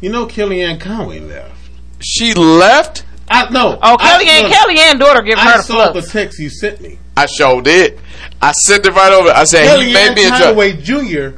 You 0.00 0.10
know 0.10 0.26
Kellyanne 0.26 0.80
Conway 0.80 1.20
left. 1.20 1.52
She 2.00 2.34
left. 2.34 3.04
I 3.30 3.50
no. 3.50 3.78
Oh, 3.82 3.96
I, 4.00 4.24
Kellyanne, 4.24 4.42
look, 4.42 4.52
Kellyanne 4.52 4.98
daughter 4.98 5.22
giving 5.22 5.44
her 5.44 5.58
a 5.58 5.62
slap. 5.62 5.90
I 5.90 5.92
the 5.92 6.02
saw 6.02 6.06
the 6.12 6.20
text 6.20 6.38
you 6.38 6.50
sent 6.50 6.80
me. 6.80 6.98
I 7.16 7.26
showed 7.26 7.66
it. 7.66 7.98
I 8.40 8.52
sent 8.52 8.86
it 8.86 8.92
right 8.92 9.12
over. 9.12 9.30
I 9.30 9.44
said 9.44 9.78
he 9.80 9.92
made 9.92 10.12
Kellyanne 10.12 10.14
me 10.16 10.24
a 10.26 10.28
joke. 10.30 10.38
Conway 10.40 10.72
Jr. 10.76 11.36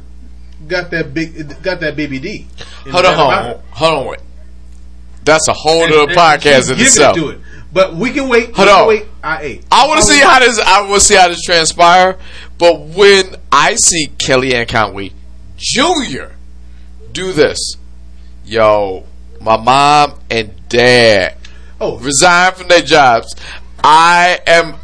got 0.67 0.91
that 0.91 1.13
big, 1.13 1.61
got 1.63 1.79
that 1.81 1.95
baby 1.95 2.19
D. 2.19 2.47
In 2.85 2.91
Hold 2.91 3.05
on, 3.05 3.15
hold 3.15 3.29
pocket. 3.31 3.55
on, 3.57 3.61
hold 3.71 3.93
on, 3.99 4.05
wait. 4.07 4.19
That's 5.23 5.47
a 5.47 5.53
whole 5.53 5.83
And- 5.83 5.93
other 5.93 6.01
and 6.03 6.11
podcast 6.11 6.55
she's 6.57 6.69
in 6.69 6.75
giving 6.77 6.87
itself. 6.87 7.17
It 7.17 7.19
to 7.19 7.25
do 7.25 7.31
it. 7.31 7.39
But 7.73 7.95
we 7.95 8.11
can 8.11 8.27
wait. 8.27 8.53
Hold 8.55 8.57
we 8.57 8.63
can 8.65 8.81
on. 8.81 8.87
Wait. 8.87 9.05
I 9.23 9.41
ate. 9.43 9.65
I 9.71 9.87
want 9.87 10.01
to 10.01 10.05
see 10.05 10.19
how 10.19 10.39
this. 10.39 10.59
I 10.59 10.81
want 10.81 10.93
to 10.95 10.99
see 11.07 11.15
how 11.15 11.27
this 11.29 11.41
transpire. 11.41 12.17
But 12.57 12.79
when 12.81 13.35
I 13.51 13.75
see 13.75 14.07
Kellyanne 14.17 14.67
Conway 14.67 15.11
Jr. 15.57 16.33
do 17.11 17.31
this, 17.33 17.75
yo, 18.45 19.05
my 19.39 19.57
mom 19.57 20.19
and 20.29 20.51
dad 20.69 21.35
Oh, 21.81 21.97
resign 21.97 22.53
from 22.53 22.67
their 22.67 22.81
jobs. 22.83 23.35
I 23.83 24.39
am 24.45 24.75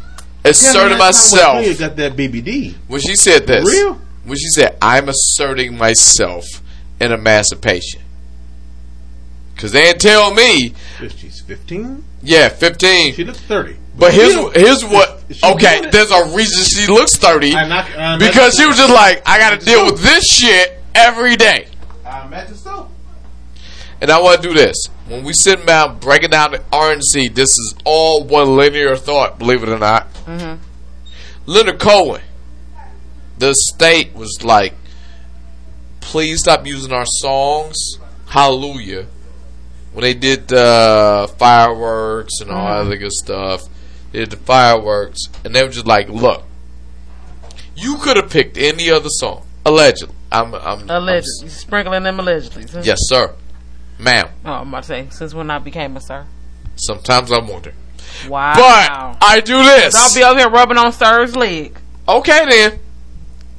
asserting 0.44 0.98
myself. 0.98 1.78
Got 1.78 1.94
that 1.96 2.16
baby 2.16 2.40
D. 2.40 2.74
When 2.88 3.00
she 3.00 3.14
said 3.14 3.46
this, 3.46 3.64
real? 3.64 3.94
when 4.24 4.36
she 4.36 4.48
said, 4.48 4.76
"I'm 4.82 5.08
asserting 5.08 5.78
myself 5.78 6.44
in 7.00 7.12
emancipation," 7.12 8.02
because 9.54 9.70
they 9.70 9.84
didn't 9.84 10.00
tell 10.00 10.34
me. 10.34 10.74
She's 11.16 11.40
fifteen. 11.40 12.02
Yeah, 12.20 12.48
15. 12.48 13.14
She 13.14 13.22
looks 13.24 13.38
thirty. 13.38 13.76
But 13.96 14.12
here's 14.12 14.34
here's 14.56 14.84
what. 14.84 15.22
Okay, 15.44 15.88
there's 15.90 16.10
a 16.10 16.34
reason 16.34 16.64
she 16.64 16.90
looks 16.92 17.16
thirty 17.16 17.54
I 17.54 17.66
knock- 17.68 17.96
I 17.96 18.16
knock- 18.16 18.20
because 18.28 18.56
she 18.56 18.66
was 18.66 18.76
just 18.76 18.92
like, 18.92 19.22
I 19.26 19.38
got 19.38 19.58
to 19.60 19.64
deal 19.64 19.86
with 19.86 20.02
this 20.02 20.24
shit 20.24 20.80
every 20.96 21.36
day, 21.36 21.68
I'm 22.04 22.32
at 22.34 22.48
the 22.48 22.54
so. 22.56 22.88
And 24.00 24.10
I 24.10 24.20
want 24.20 24.42
to 24.42 24.48
do 24.48 24.54
this. 24.54 24.76
When 25.06 25.24
we 25.24 25.32
sit 25.32 25.64
down 25.66 25.98
breaking 25.98 26.30
down 26.30 26.52
the 26.52 26.58
RNC, 26.58 27.34
this 27.34 27.48
is 27.48 27.74
all 27.84 28.24
one 28.24 28.56
linear 28.56 28.96
thought. 28.96 29.38
Believe 29.38 29.62
it 29.62 29.68
or 29.68 29.78
not. 29.78 30.12
Mm-hmm. 30.24 30.62
Leonard 31.46 31.78
Cohen, 31.78 32.20
the 33.38 33.54
state 33.54 34.14
was 34.14 34.44
like, 34.44 34.74
please 36.00 36.40
stop 36.40 36.66
using 36.66 36.92
our 36.92 37.06
songs. 37.06 37.98
Hallelujah. 38.26 39.06
When 39.92 40.02
they 40.02 40.14
did 40.14 40.48
the 40.48 41.32
fireworks 41.38 42.40
and 42.40 42.50
all 42.50 42.66
that 42.66 42.72
mm-hmm. 42.72 42.86
other 42.86 42.96
good 42.98 43.12
stuff, 43.12 43.62
they 44.12 44.20
did 44.20 44.30
the 44.30 44.36
fireworks, 44.36 45.22
and 45.44 45.54
they 45.54 45.62
were 45.62 45.70
just 45.70 45.86
like, 45.86 46.08
look, 46.08 46.44
you 47.74 47.96
could 47.96 48.16
have 48.16 48.30
picked 48.30 48.58
any 48.58 48.90
other 48.90 49.08
song. 49.08 49.44
Allegedly. 49.64 50.14
I'm, 50.30 50.54
I'm, 50.54 50.60
I'm- 50.60 50.90
Allegedly. 50.90 51.48
Sprinkling 51.48 52.02
them 52.02 52.20
allegedly. 52.20 52.66
Yes, 52.82 52.98
sir. 53.02 53.34
Ma'am. 53.98 54.28
Oh, 54.44 54.52
I'm 54.52 54.68
about 54.68 54.84
to 54.84 54.86
say, 54.88 55.06
since 55.10 55.34
when 55.34 55.50
I 55.50 55.58
became 55.58 55.96
a 55.96 56.00
sir. 56.00 56.26
Sometimes 56.76 57.32
I 57.32 57.38
wonder. 57.40 57.72
Wow. 58.28 58.54
But 58.54 59.18
I 59.26 59.40
do 59.40 59.62
this. 59.62 59.94
I'll 59.94 60.14
be 60.14 60.22
over 60.24 60.38
here 60.38 60.48
rubbing 60.50 60.78
on 60.78 60.92
sir's 60.92 61.34
leg. 61.36 61.78
okay 62.08 62.46
then. 62.48 62.78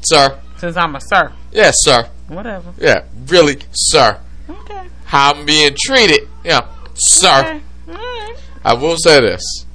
Sir. 0.02 0.40
Since 0.58 0.78
I'm 0.78 0.96
a 0.96 1.02
sir. 1.02 1.34
Yes, 1.52 1.76
sir. 1.80 2.10
Whatever. 2.28 2.74
Yeah, 2.80 3.04
really, 3.28 3.60
sir. 3.74 4.20
Okay. 4.50 4.88
How 5.06 5.34
I'm 5.34 5.46
being 5.46 5.76
treated. 5.80 6.28
Yeah, 6.44 6.68
sir. 6.96 7.40
Okay. 7.40 7.62
Alright. 7.90 8.38
I 8.64 8.74
will 8.76 8.98
say 8.98 9.20
this. 9.22 9.66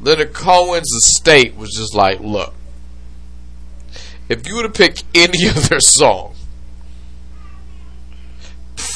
Leonard 0.00 0.32
Cohen's 0.32 0.90
estate 0.92 1.56
was 1.56 1.70
just 1.76 1.94
like, 1.94 2.20
look, 2.20 2.54
if 4.28 4.46
you 4.48 4.56
would 4.56 4.64
have 4.64 4.74
picked 4.74 5.04
any 5.14 5.48
other 5.56 5.80
song, 5.80 6.34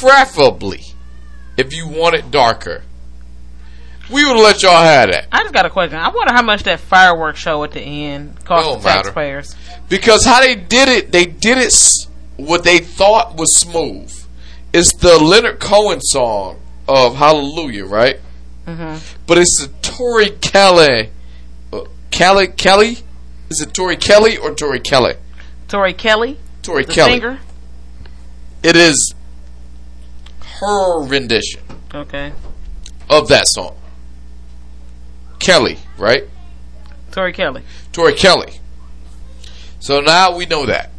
preferably 0.01 0.83
if 1.57 1.73
you 1.75 1.89
want 1.89 2.15
it 2.15 2.31
darker, 2.31 2.83
we 4.11 4.25
would 4.25 4.41
let 4.41 4.63
y'all 4.63 4.83
have 4.83 5.11
that. 5.11 5.27
I 5.33 5.43
just 5.43 5.55
got 5.55 5.67
a 5.67 5.71
question. 5.71 5.99
I 5.99 6.09
wonder 6.09 6.33
how 6.33 6.43
much 6.43 6.63
that 6.65 6.81
fireworks 6.81 7.41
show 7.41 7.65
at 7.65 7.73
the 7.73 7.81
end 7.81 8.45
cost 8.45 8.65
Don't 8.67 8.79
the 8.79 8.85
matter. 8.85 9.03
taxpayers. 9.05 9.55
Because 9.89 10.25
how 10.25 10.41
they 10.41 10.55
did 10.55 10.89
it, 10.89 11.11
they 11.13 11.27
did 11.27 11.59
it 11.59 11.75
what 12.37 12.63
they 12.65 12.79
thought 12.79 13.37
was 13.37 13.57
smooth. 13.59 14.13
It's 14.73 14.95
the 14.97 15.19
Leonard 15.19 15.59
Cohen 15.59 16.01
song 16.01 16.61
of 16.87 17.17
Hallelujah, 17.17 17.87
right? 17.87 18.21
Mm-hmm. 18.67 18.99
But 19.27 19.39
it's 19.39 19.59
the 19.61 19.69
Tori 19.83 20.31
Kelly. 20.31 21.11
Uh, 21.73 21.85
Kelly? 22.11 22.49
Kelly? 22.49 22.99
Is 23.49 23.61
it 23.61 23.73
Tori 23.73 23.97
Kelly 23.97 24.37
or 24.37 24.55
Tori 24.55 24.81
Kelly? 24.81 25.15
Tori 25.69 25.95
Kelly, 25.95 26.39
Tori 26.63 26.85
the 26.85 26.93
Kelly. 26.93 27.13
singer. 27.13 27.41
It 28.63 28.77
is 28.77 29.15
her 30.61 31.03
rendition 31.07 31.61
Okay. 31.95 32.33
of 33.11 33.29
that 33.29 33.47
song. 33.49 33.77
Kelly, 35.39 35.79
right? 35.99 36.25
Tori 37.13 37.33
Kelly. 37.33 37.63
Tori 37.93 38.15
Kelly. 38.15 38.61
So 39.81 40.01
now 40.01 40.37
we 40.37 40.47
know 40.47 40.67
that. 40.67 40.91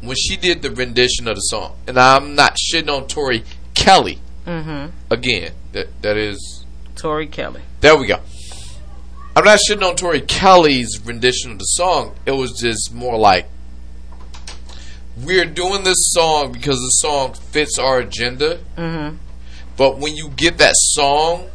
When 0.00 0.16
she 0.16 0.36
did 0.36 0.62
the 0.62 0.70
rendition 0.70 1.28
of 1.28 1.34
the 1.36 1.40
song, 1.42 1.76
and 1.86 1.98
I'm 1.98 2.34
not 2.34 2.56
shitting 2.56 2.88
on 2.94 3.06
Tori 3.06 3.44
Kelly 3.74 4.18
Mm-hmm. 4.46 4.94
again. 5.12 5.52
That 5.72 6.02
that 6.02 6.16
is 6.16 6.64
Tori 6.96 7.26
Kelly. 7.26 7.60
there 7.80 7.96
we 7.96 8.06
go. 8.06 8.18
I'm 9.36 9.44
not 9.44 9.58
shitting 9.68 9.82
on 9.86 9.96
Tori 9.96 10.20
Kelly's 10.22 10.98
rendition 11.04 11.52
of 11.52 11.58
the 11.58 11.64
song. 11.64 12.14
It 12.26 12.32
was 12.32 12.52
just 12.58 12.92
more 12.94 13.16
like 13.18 13.46
we're 15.24 15.44
doing 15.44 15.84
this 15.84 16.12
song 16.12 16.52
because 16.52 16.76
the 16.76 17.06
song 17.08 17.34
fits 17.34 17.78
our 17.78 17.98
agenda. 18.00 18.58
Mm-hmm. 18.76 19.16
But 19.76 19.98
when 19.98 20.14
you 20.16 20.28
get 20.30 20.58
that 20.58 20.74
song, 20.76 21.48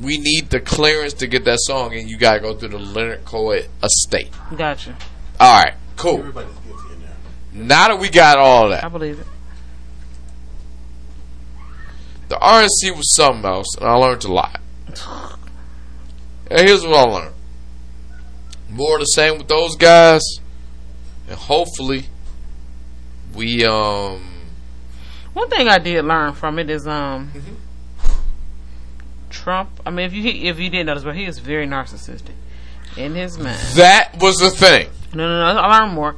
we 0.00 0.18
need 0.18 0.50
the 0.50 0.60
clearance 0.60 1.14
to 1.14 1.26
get 1.26 1.44
that 1.44 1.58
song, 1.60 1.94
and 1.94 2.08
you 2.08 2.18
gotta 2.18 2.40
go 2.40 2.54
through 2.54 2.70
the 2.70 2.78
Leonard 2.78 3.24
Cohen 3.24 3.64
estate. 3.82 4.30
Gotcha. 4.56 4.96
All 5.38 5.62
right, 5.62 5.74
cool. 5.96 6.18
Everybody's 6.18 6.54
guilty 6.66 6.94
in 6.94 7.00
there. 7.00 7.10
Now 7.52 7.88
that 7.88 7.98
we 7.98 8.08
got 8.08 8.38
all 8.38 8.70
that, 8.70 8.84
I 8.84 8.88
believe 8.88 9.20
it. 9.20 9.26
the 12.28 12.36
RNC 12.36 12.96
was 12.96 13.14
something 13.14 13.44
else, 13.44 13.76
and 13.76 13.86
I 13.88 13.94
learned 13.94 14.24
a 14.24 14.32
lot. 14.32 14.60
And 16.50 16.68
here's 16.68 16.84
what 16.84 16.96
I 16.96 17.02
learned: 17.10 17.34
more 18.68 18.94
of 18.96 19.00
the 19.00 19.06
same 19.06 19.38
with 19.38 19.48
those 19.48 19.76
guys, 19.76 20.22
and 21.28 21.38
hopefully, 21.38 22.06
we 23.34 23.64
um. 23.64 24.30
One 25.32 25.48
thing 25.50 25.68
I 25.68 25.78
did 25.78 26.04
learn 26.04 26.32
from 26.34 26.58
it 26.58 26.70
is 26.70 26.86
um 26.86 27.30
Mm-hmm. 27.34 27.54
Trump. 29.30 29.68
I 29.84 29.90
mean, 29.90 30.06
if 30.06 30.12
you 30.12 30.22
if 30.24 30.58
you 30.58 30.70
didn't 30.70 30.86
notice, 30.86 31.02
but 31.04 31.16
he 31.16 31.24
is 31.24 31.38
very 31.38 31.66
narcissistic 31.66 32.30
in 32.96 33.14
his 33.14 33.36
mind. 33.38 33.58
That 33.74 34.16
was 34.20 34.36
the 34.38 34.50
thing. 34.50 34.88
No, 35.12 35.26
no, 35.28 35.54
no. 35.54 35.60
I 35.60 35.80
learned 35.80 35.94
more. 35.94 36.16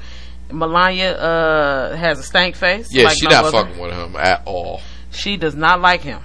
Melania 0.52 1.12
uh, 1.16 1.96
has 1.96 2.18
a 2.18 2.22
stank 2.22 2.54
face. 2.56 2.92
Yeah, 2.92 3.04
like 3.04 3.16
she 3.18 3.24
no 3.26 3.30
not 3.30 3.44
other. 3.46 3.52
fucking 3.64 3.78
with 3.80 3.92
him 3.92 4.16
at 4.16 4.42
all. 4.44 4.80
She 5.10 5.36
does 5.36 5.54
not 5.54 5.80
like 5.80 6.02
him. 6.02 6.20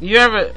You 0.00 0.18
ever? 0.18 0.52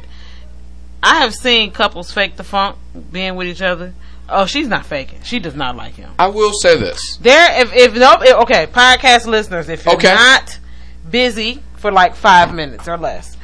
I 1.01 1.21
have 1.21 1.33
seen 1.33 1.71
couples 1.71 2.11
fake 2.11 2.35
the 2.35 2.43
funk 2.43 2.75
being 3.11 3.35
with 3.35 3.47
each 3.47 3.61
other. 3.61 3.93
Oh, 4.31 4.45
she's 4.45 4.67
not 4.67 4.85
faking. 4.85 5.21
She 5.23 5.39
does 5.39 5.55
not 5.55 5.75
like 5.75 5.95
him. 5.95 6.11
I 6.19 6.27
will 6.27 6.53
say 6.53 6.77
this. 6.77 7.17
There, 7.17 7.61
if 7.61 7.73
if 7.73 7.93
no, 7.95 8.13
if, 8.21 8.35
okay, 8.43 8.67
podcast 8.67 9.25
listeners, 9.25 9.69
if 9.69 9.85
you're 9.85 9.95
Okay. 9.95 10.13
not 10.13 10.59
busy 11.09 11.61
for 11.77 11.91
like 11.91 12.15
five 12.15 12.53
minutes 12.53 12.87
or 12.87 12.97
less, 12.97 13.35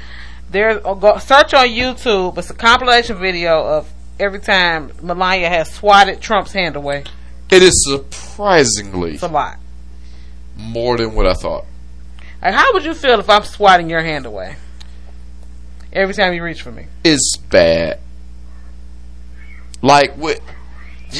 there 0.50 0.86
uh, 0.88 0.94
go 0.94 1.18
search 1.18 1.54
on 1.54 1.68
YouTube. 1.68 2.38
It's 2.38 2.50
a 2.50 2.54
compilation 2.54 3.18
video 3.18 3.64
of 3.66 3.92
every 4.20 4.40
time 4.40 4.92
Melania 5.02 5.50
has 5.50 5.72
swatted 5.74 6.22
Trump's 6.22 6.52
hand 6.54 6.76
away. 6.76 7.04
It 7.50 7.62
is 7.64 7.86
surprisingly 7.88 9.14
It's 9.16 9.24
a 9.24 9.28
lot. 9.28 9.58
more 10.58 10.98
than 10.98 11.14
what 11.16 11.26
I 11.28 11.34
thought. 11.34 11.66
Like, 12.42 12.54
how 12.54 12.74
would 12.74 12.86
you 12.86 12.94
feel 12.94 13.20
if 13.20 13.30
I'm 13.30 13.44
swatting 13.44 13.90
your 13.90 14.02
hand 14.02 14.26
away 14.26 14.56
every 15.94 16.14
time 16.14 16.34
you 16.34 16.44
reach 16.44 16.62
for 16.62 16.72
me? 16.72 16.86
It's 17.04 17.38
bad. 17.38 18.00
Like 19.82 20.18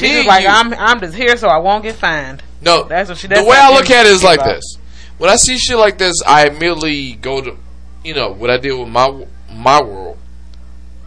She's 0.00 0.02
me 0.02 0.08
just 0.08 0.18
and 0.20 0.26
like, 0.28 0.42
you- 0.42 0.48
I'm 0.48 0.74
I'm 0.74 1.00
just 1.00 1.14
here 1.16 1.36
so 1.36 1.48
I 1.48 1.58
won't 1.58 1.82
get 1.82 1.96
fined. 1.96 2.42
No, 2.60 2.84
That's 2.84 3.08
what 3.08 3.18
she- 3.18 3.28
does. 3.28 3.38
The 3.38 3.44
way 3.44 3.56
I 3.58 3.72
look 3.72 3.90
at 3.90 4.06
it 4.06 4.12
is 4.12 4.22
like 4.24 4.40
about. 4.40 4.54
this: 4.56 4.76
when 5.18 5.30
I 5.30 5.36
see 5.36 5.58
shit 5.58 5.76
like 5.76 5.98
this, 5.98 6.14
I 6.26 6.46
immediately 6.46 7.12
go 7.14 7.40
to, 7.40 7.56
you 8.04 8.14
know, 8.14 8.30
what 8.32 8.50
I 8.50 8.58
did 8.58 8.72
with 8.72 8.88
my 8.88 9.26
my 9.52 9.82
world. 9.82 10.18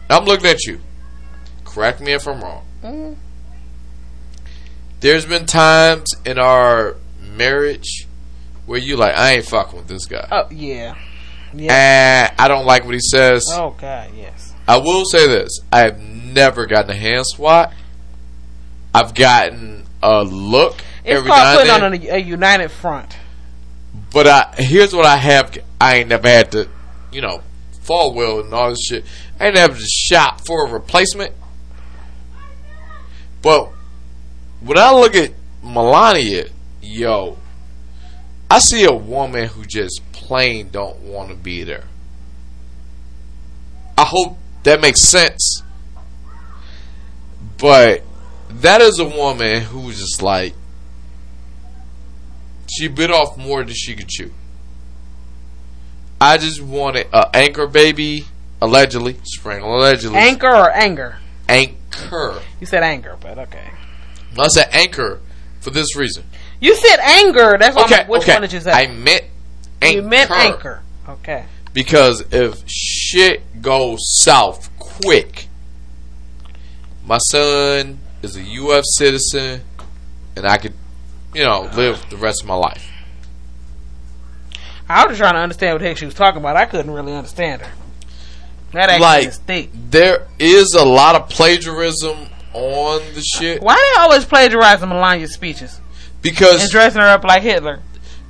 I'm 0.08 0.24
looking 0.24 0.46
at 0.46 0.64
you. 0.64 0.80
Correct 1.64 2.00
me 2.00 2.12
if 2.12 2.26
I'm 2.26 2.40
wrong. 2.42 2.64
Mhm. 2.84 3.16
There's 5.00 5.24
been 5.24 5.46
times 5.46 6.08
in 6.26 6.38
our 6.38 6.96
marriage 7.20 8.06
where 8.66 8.78
you 8.78 8.96
like, 8.96 9.16
I 9.16 9.32
ain't 9.36 9.46
fucking 9.46 9.76
with 9.78 9.88
this 9.88 10.06
guy, 10.06 10.26
Oh 10.30 10.46
yeah, 10.50 10.94
yeah. 11.54 11.72
and 12.30 12.34
I 12.38 12.48
don't 12.48 12.66
like 12.66 12.84
what 12.84 12.94
he 12.94 13.00
says. 13.00 13.46
Oh 13.50 13.74
god, 13.78 14.10
yes. 14.16 14.52
I 14.68 14.76
will 14.76 15.04
say 15.06 15.26
this: 15.26 15.60
I 15.72 15.80
have 15.80 15.98
never 16.00 16.66
gotten 16.66 16.90
a 16.90 16.94
hand 16.94 17.24
swat. 17.26 17.72
I've 18.94 19.14
gotten 19.14 19.84
a 20.02 20.24
look 20.24 20.80
It's 21.04 21.18
every 21.18 21.30
called 21.30 21.58
putting 21.58 21.82
on 21.82 21.94
a, 21.94 22.16
a 22.16 22.18
united 22.18 22.70
front. 22.70 23.16
But 24.12 24.26
I 24.26 24.54
here's 24.56 24.94
what 24.94 25.06
I 25.06 25.16
have. 25.16 25.56
I 25.80 25.96
ain't 25.96 26.08
never 26.08 26.28
had 26.28 26.52
to, 26.52 26.68
you 27.12 27.20
know, 27.20 27.42
fall 27.82 28.14
well 28.14 28.40
and 28.40 28.52
all 28.52 28.70
this 28.70 28.84
shit. 28.84 29.04
I 29.38 29.46
ain't 29.46 29.54
never 29.54 29.74
just 29.74 29.92
shop 29.92 30.46
for 30.46 30.66
a 30.66 30.72
replacement. 30.72 31.32
But 33.42 33.70
when 34.60 34.78
I 34.78 34.92
look 34.92 35.14
at 35.14 35.32
Melania, 35.62 36.46
yo, 36.82 37.38
I 38.50 38.58
see 38.58 38.84
a 38.84 38.92
woman 38.92 39.48
who 39.48 39.64
just 39.64 40.00
plain 40.12 40.70
don't 40.70 41.00
want 41.00 41.30
to 41.30 41.36
be 41.36 41.64
there. 41.64 41.84
I 43.96 44.04
hope 44.04 44.38
that 44.62 44.80
makes 44.80 45.00
sense. 45.00 45.62
But 47.58 48.02
that 48.52 48.80
is 48.80 48.98
a 48.98 49.04
woman 49.04 49.62
who's 49.62 49.98
just 49.98 50.22
like 50.22 50.54
she 52.70 52.88
bit 52.88 53.10
off 53.10 53.36
more 53.36 53.64
than 53.64 53.74
she 53.74 53.94
could 53.96 54.08
chew. 54.08 54.32
I 56.20 56.36
just 56.38 56.60
wanted 56.62 57.08
a 57.12 57.34
anchor 57.34 57.66
baby, 57.66 58.26
allegedly, 58.60 59.16
Spring 59.24 59.62
allegedly, 59.62 60.18
Anchor 60.18 60.48
or 60.54 60.70
anger? 60.70 61.16
anchor. 61.48 62.40
You 62.60 62.66
said 62.66 62.82
anger, 62.82 63.16
but 63.20 63.38
okay. 63.38 63.70
I 64.38 64.46
said 64.48 64.68
anchor 64.72 65.20
for 65.60 65.70
this 65.70 65.96
reason. 65.96 66.24
You 66.60 66.76
said 66.76 66.98
anger. 67.00 67.56
That's 67.58 67.74
what 67.74 67.86
Okay, 67.90 68.02
I'm, 68.02 68.08
which 68.08 68.22
okay. 68.22 68.34
one 68.34 68.42
did 68.42 68.52
you 68.52 68.60
say? 68.60 68.70
I 68.70 68.86
meant 68.86 69.24
anchor. 69.82 69.96
you 69.96 70.02
meant 70.08 70.30
anchor. 70.30 70.82
Okay. 71.08 71.46
Because 71.72 72.20
if 72.32 72.62
shit 72.68 73.62
goes 73.62 73.98
south 74.22 74.70
quick, 74.78 75.48
my 77.04 77.18
son 77.18 77.98
is 78.22 78.36
a 78.36 78.42
U.S. 78.42 78.84
citizen, 78.96 79.62
and 80.36 80.46
I 80.46 80.56
could, 80.58 80.74
you 81.34 81.42
know, 81.44 81.70
live 81.74 82.04
the 82.10 82.16
rest 82.16 82.42
of 82.42 82.48
my 82.48 82.54
life. 82.54 82.86
I 84.88 85.06
was 85.06 85.18
trying 85.18 85.34
to 85.34 85.40
understand 85.40 85.74
what 85.74 85.82
the 85.82 85.88
heck 85.88 85.98
she 85.98 86.04
was 86.04 86.14
talking 86.14 86.40
about. 86.40 86.56
I 86.56 86.64
couldn't 86.66 86.90
really 86.90 87.14
understand 87.14 87.62
her. 87.62 87.72
That 88.72 89.00
Like- 89.00 89.26
is 89.28 89.36
thick. 89.38 89.70
There 89.90 90.26
is 90.38 90.74
a 90.74 90.84
lot 90.84 91.14
of 91.16 91.28
plagiarism 91.28 92.28
on 92.52 93.00
the 93.14 93.20
shit 93.20 93.62
Why 93.62 93.74
they 93.76 94.00
always 94.00 94.24
plagiarizing 94.24 94.88
Melania's 94.88 95.32
speeches 95.32 95.80
Because 96.20 96.62
and 96.62 96.70
dressing 96.72 97.00
her 97.00 97.06
up 97.08 97.22
like 97.22 97.42
Hitler? 97.42 97.80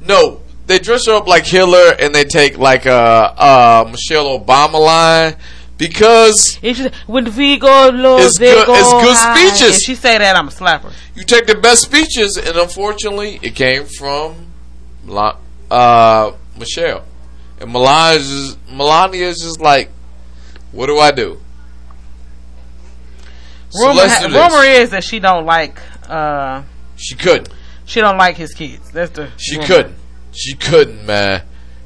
no, 0.02 0.40
they 0.66 0.78
dress 0.78 1.06
her 1.06 1.14
up 1.14 1.26
like 1.26 1.46
Hitler 1.46 1.94
and 1.98 2.14
they 2.14 2.24
take 2.24 2.58
like 2.58 2.84
a 2.84 2.92
uh, 2.92 3.88
Michelle 3.90 4.38
Obama 4.38 4.78
line 4.78 5.36
because 5.80 6.58
If 6.62 6.94
when 7.08 7.34
we 7.34 7.58
go 7.58 7.88
low, 7.92 8.18
It's 8.18 8.38
they 8.38 8.52
good- 8.52 8.66
go 8.66 8.74
it's 8.74 8.92
good 8.92 9.16
high. 9.16 9.34
speeches. 9.48 9.76
If 9.78 9.82
she 9.82 9.94
say 9.96 10.18
that, 10.18 10.36
I'm 10.36 10.46
a 10.48 10.50
slapper. 10.52 10.92
you 11.16 11.24
take 11.24 11.46
the 11.46 11.54
best 11.56 11.82
speeches 11.82 12.36
and 12.36 12.56
unfortunately 12.56 13.40
it 13.42 13.56
came 13.56 13.84
from 13.86 14.52
uh, 15.70 16.32
Michelle 16.58 17.04
and 17.58 17.72
Melania 17.72 18.18
is 18.20 18.28
just, 18.28 18.58
Melania 18.70 19.26
is 19.28 19.38
just 19.40 19.60
like, 19.60 19.90
what 20.72 20.86
do 20.86 20.98
I 20.98 21.10
do? 21.10 21.40
Rumor, 23.74 23.94
let's 23.94 24.14
ha- 24.20 24.28
do 24.28 24.34
rumor 24.34 24.64
is 24.64 24.90
that 24.90 25.04
she 25.04 25.18
don't 25.20 25.46
like 25.46 25.78
uh 26.08 26.62
She 26.96 27.14
couldn't. 27.14 27.48
she 27.86 28.00
don't 28.00 28.18
like 28.18 28.36
his 28.36 28.52
kids. 28.52 28.90
That's 28.90 29.12
the 29.12 29.30
She 29.36 29.54
rumor. 29.56 29.66
couldn't. 29.66 29.96
She 30.32 30.54
couldn't, 30.54 31.06
man. 31.06 31.42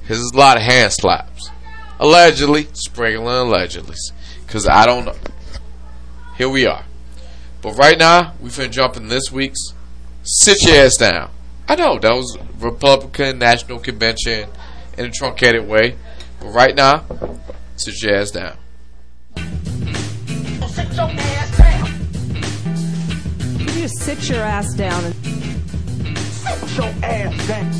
Cause 0.09 0.19
there's 0.19 0.33
a 0.35 0.37
lot 0.39 0.57
of 0.57 0.62
hand 0.62 0.93
slaps. 0.93 1.51
Allegedly, 1.99 2.69
sprinkling 2.73 3.27
allegedly. 3.27 3.97
Cause 4.47 4.66
I 4.69 4.87
don't 4.87 5.05
know. 5.05 5.16
Here 6.37 6.49
we 6.49 6.66
are. 6.66 6.85
But 7.62 7.77
right 7.77 7.99
now, 7.99 8.35
we 8.41 8.51
finna 8.51 8.71
jump 8.71 8.97
in 8.97 9.09
this 9.09 9.33
week's 9.33 9.73
Sit 10.23 10.62
Your 10.62 10.77
Ass 10.77 10.97
Down. 10.97 11.31
I 11.66 11.77
know, 11.77 11.99
that 11.99 12.12
was 12.15 12.37
Republican 12.59 13.39
National 13.39 13.79
Convention 13.79 14.51
in 14.99 15.07
a 15.07 15.11
truncated 15.11 15.66
way. 15.66 15.97
But 16.41 16.49
right 16.49 16.75
now, 16.75 17.05
sit 17.77 18.03
your 18.03 18.16
ass 18.16 18.31
down. 18.31 18.59
You 23.59 23.66
just 23.81 23.99
sit 24.01 24.29
your 24.29 24.41
ass 24.41 24.75
down 24.75 25.05
and 25.05 25.15
your 26.77 26.93
ass 27.03 27.49
down. 27.49 27.73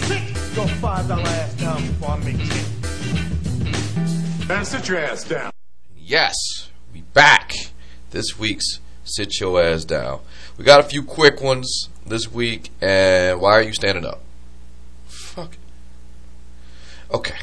Sit 0.00 0.56
your 0.56 0.68
five 0.68 1.08
dollar 1.08 1.22
ass 1.22 1.54
down 1.54 1.86
before 1.88 2.10
I 2.10 2.18
make 2.18 2.38
ten. 2.38 2.71
Man, 4.48 4.64
sit 4.64 4.88
your 4.88 4.98
ass 4.98 5.22
down. 5.24 5.52
Yes, 5.96 6.34
we 6.92 7.02
back. 7.14 7.52
This 8.10 8.38
week's 8.38 8.80
Sit 9.04 9.40
Your 9.40 9.62
Ass 9.62 9.84
Down. 9.84 10.20
We 10.58 10.64
got 10.64 10.80
a 10.80 10.82
few 10.82 11.04
quick 11.04 11.40
ones 11.40 11.88
this 12.04 12.30
week, 12.30 12.70
and 12.80 13.40
why 13.40 13.52
are 13.52 13.62
you 13.62 13.72
standing 13.72 14.04
up? 14.04 14.20
Fuck. 15.06 15.56
Okay. 17.12 17.36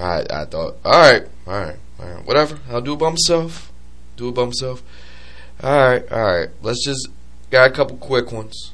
I 0.00 0.24
I 0.28 0.44
thought, 0.44 0.76
alright, 0.84 1.28
alright, 1.46 1.76
alright, 2.00 2.26
whatever. 2.26 2.58
I'll 2.68 2.80
do 2.80 2.94
it 2.94 2.98
by 2.98 3.10
myself. 3.10 3.72
Do 4.16 4.28
it 4.28 4.34
by 4.34 4.46
myself. 4.46 4.82
Alright, 5.62 6.10
alright. 6.10 6.50
Let's 6.62 6.84
just, 6.84 7.08
got 7.50 7.70
a 7.70 7.72
couple 7.72 7.96
quick 7.96 8.32
ones. 8.32 8.72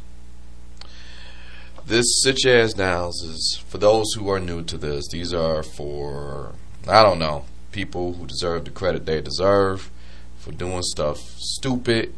This 1.87 2.23
Sit 2.23 2.43
Your 2.43 2.57
Ass 2.57 2.73
Downs 2.73 3.23
is, 3.23 3.63
for 3.69 3.77
those 3.77 4.15
who 4.15 4.31
are 4.31 4.41
new 4.41 4.63
to 4.65 4.79
this, 4.79 5.07
these 5.09 5.35
are 5.35 5.63
for, 5.63 6.55
I 6.87 7.03
don't 7.03 7.19
know, 7.19 7.45
people 7.73 8.15
who 8.15 8.27
deserve 8.27 8.65
the 8.65 8.71
credit 8.71 9.07
they 9.07 9.21
deserve 9.21 9.91
for 10.39 10.53
doing 10.53 10.83
stuff 10.83 11.19
stupid 11.39 12.15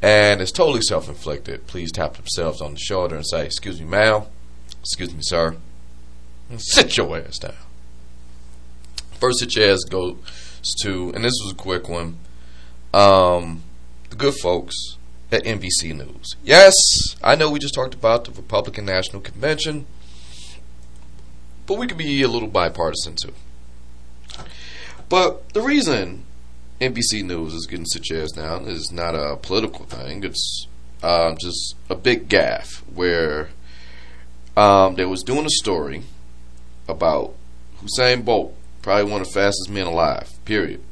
and 0.00 0.40
it's 0.40 0.52
totally 0.52 0.82
self-inflicted. 0.82 1.66
Please 1.66 1.90
tap 1.90 2.16
themselves 2.16 2.60
on 2.60 2.74
the 2.74 2.78
shoulder 2.78 3.16
and 3.16 3.26
say, 3.26 3.44
"Excuse 3.44 3.80
me, 3.80 3.86
ma'am. 3.86 4.22
Excuse 4.80 5.12
me, 5.12 5.20
sir. 5.22 5.56
And 6.48 6.62
sit 6.62 6.96
your 6.96 7.16
ass 7.18 7.38
down." 7.38 7.54
First, 9.18 9.40
sit 9.40 9.56
your 9.56 9.72
ass 9.72 9.80
goes 9.84 10.16
to, 10.82 11.12
and 11.14 11.24
this 11.24 11.34
was 11.44 11.52
a 11.52 11.56
quick 11.56 11.88
one. 11.88 12.18
Um, 12.94 13.62
the 14.10 14.16
good 14.16 14.34
folks 14.40 14.74
at 15.32 15.44
NBC 15.44 15.94
News. 15.94 16.36
Yes, 16.44 16.74
I 17.22 17.34
know 17.34 17.50
we 17.50 17.58
just 17.58 17.74
talked 17.74 17.94
about 17.94 18.24
the 18.24 18.32
Republican 18.32 18.84
National 18.84 19.20
Convention, 19.20 19.86
but 21.66 21.76
we 21.76 21.86
could 21.86 21.98
be 21.98 22.22
a 22.22 22.28
little 22.28 22.48
bipartisan 22.48 23.16
too. 23.16 23.34
But 25.08 25.48
the 25.50 25.62
reason 25.62 26.24
NBC 26.80 27.24
News 27.24 27.54
is 27.54 27.66
getting 27.66 27.86
such 27.86 28.12
ass 28.12 28.32
down 28.32 28.66
is 28.66 28.92
not 28.92 29.14
a 29.14 29.36
political 29.36 29.84
thing. 29.84 30.22
It's 30.22 30.66
um, 31.02 31.36
just 31.40 31.74
a 31.88 31.94
big 31.94 32.28
gaffe 32.28 32.78
where 32.94 33.48
um, 34.56 34.96
they 34.96 35.04
was 35.04 35.22
doing 35.22 35.46
a 35.46 35.50
story 35.50 36.02
about 36.88 37.34
Usain 37.82 38.24
Bolt, 38.24 38.54
probably 38.82 39.10
one 39.10 39.20
of 39.20 39.28
the 39.28 39.32
fastest 39.32 39.70
men 39.70 39.86
alive, 39.86 40.32
period, 40.44 40.82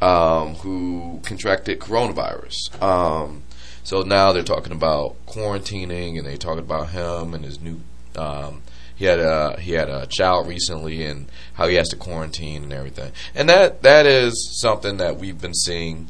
um, 0.00 0.54
who 0.56 1.20
contracted 1.24 1.80
coronavirus. 1.80 2.80
Um, 2.82 3.42
so 3.82 4.02
now 4.02 4.32
they're 4.32 4.42
talking 4.42 4.72
about 4.72 5.16
quarantining, 5.26 6.18
and 6.18 6.26
they're 6.26 6.36
talking 6.36 6.60
about 6.60 6.90
him 6.90 7.34
and 7.34 7.44
his 7.44 7.60
new. 7.60 7.80
Um, 8.16 8.62
he 8.98 9.04
had 9.04 9.20
a 9.20 9.60
he 9.60 9.74
had 9.74 9.88
a 9.88 10.08
child 10.08 10.48
recently, 10.48 11.04
and 11.04 11.30
how 11.54 11.68
he 11.68 11.76
has 11.76 11.88
to 11.90 11.96
quarantine 11.96 12.64
and 12.64 12.72
everything. 12.72 13.12
And 13.32 13.48
that 13.48 13.82
that 13.82 14.06
is 14.06 14.58
something 14.60 14.96
that 14.96 15.18
we've 15.18 15.40
been 15.40 15.54
seeing 15.54 16.08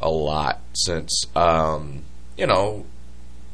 a 0.00 0.08
lot 0.08 0.60
since 0.72 1.26
um, 1.36 2.02
you 2.38 2.46
know 2.46 2.86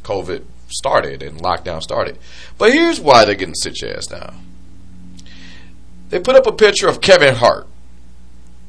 COVID 0.05 0.45
started 0.69 1.21
and 1.21 1.43
lockdown 1.43 1.83
started. 1.83 2.17
But 2.59 2.73
here's 2.73 3.01
why 3.01 3.25
they're 3.25 3.35
getting 3.35 3.57
sit 3.57 3.83
ass 3.83 4.09
now. 4.09 4.35
They 6.11 6.21
put 6.21 6.37
up 6.37 6.47
a 6.47 6.53
picture 6.53 6.87
of 6.87 7.01
Kevin 7.01 7.35
Hart. 7.35 7.67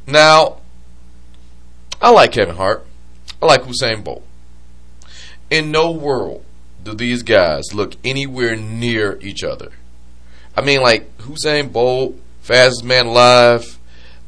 Now, 0.07 0.61
I 2.02 2.10
like 2.10 2.31
Kevin 2.31 2.56
Hart. 2.56 2.88
I 3.39 3.45
like 3.45 3.61
Usain 3.65 4.03
Bolt. 4.03 4.23
In 5.52 5.69
no 5.69 5.91
world 5.91 6.44
do 6.84 6.95
these 6.95 7.22
guys 7.22 7.65
look 7.72 7.94
anywhere 8.03 8.56
near 8.56 9.19
each 9.22 9.44
other. 9.44 9.72
I 10.58 10.62
mean, 10.62 10.82
like 10.82 11.16
Usain 11.20 11.72
Bolt, 11.72 12.20
fastest 12.42 12.84
man 12.84 13.06
alive. 13.06 13.78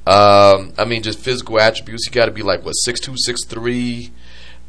Um, 0.06 0.74
I 0.78 0.86
mean, 0.86 1.02
just 1.02 1.20
physical 1.20 1.60
attributes. 1.60 2.06
You 2.06 2.12
got 2.12 2.26
to 2.26 2.32
be 2.32 2.44
like 2.44 2.64
what 2.64 2.74
six 2.74 3.00
two, 3.00 3.16
six 3.18 3.44
three, 3.46 4.12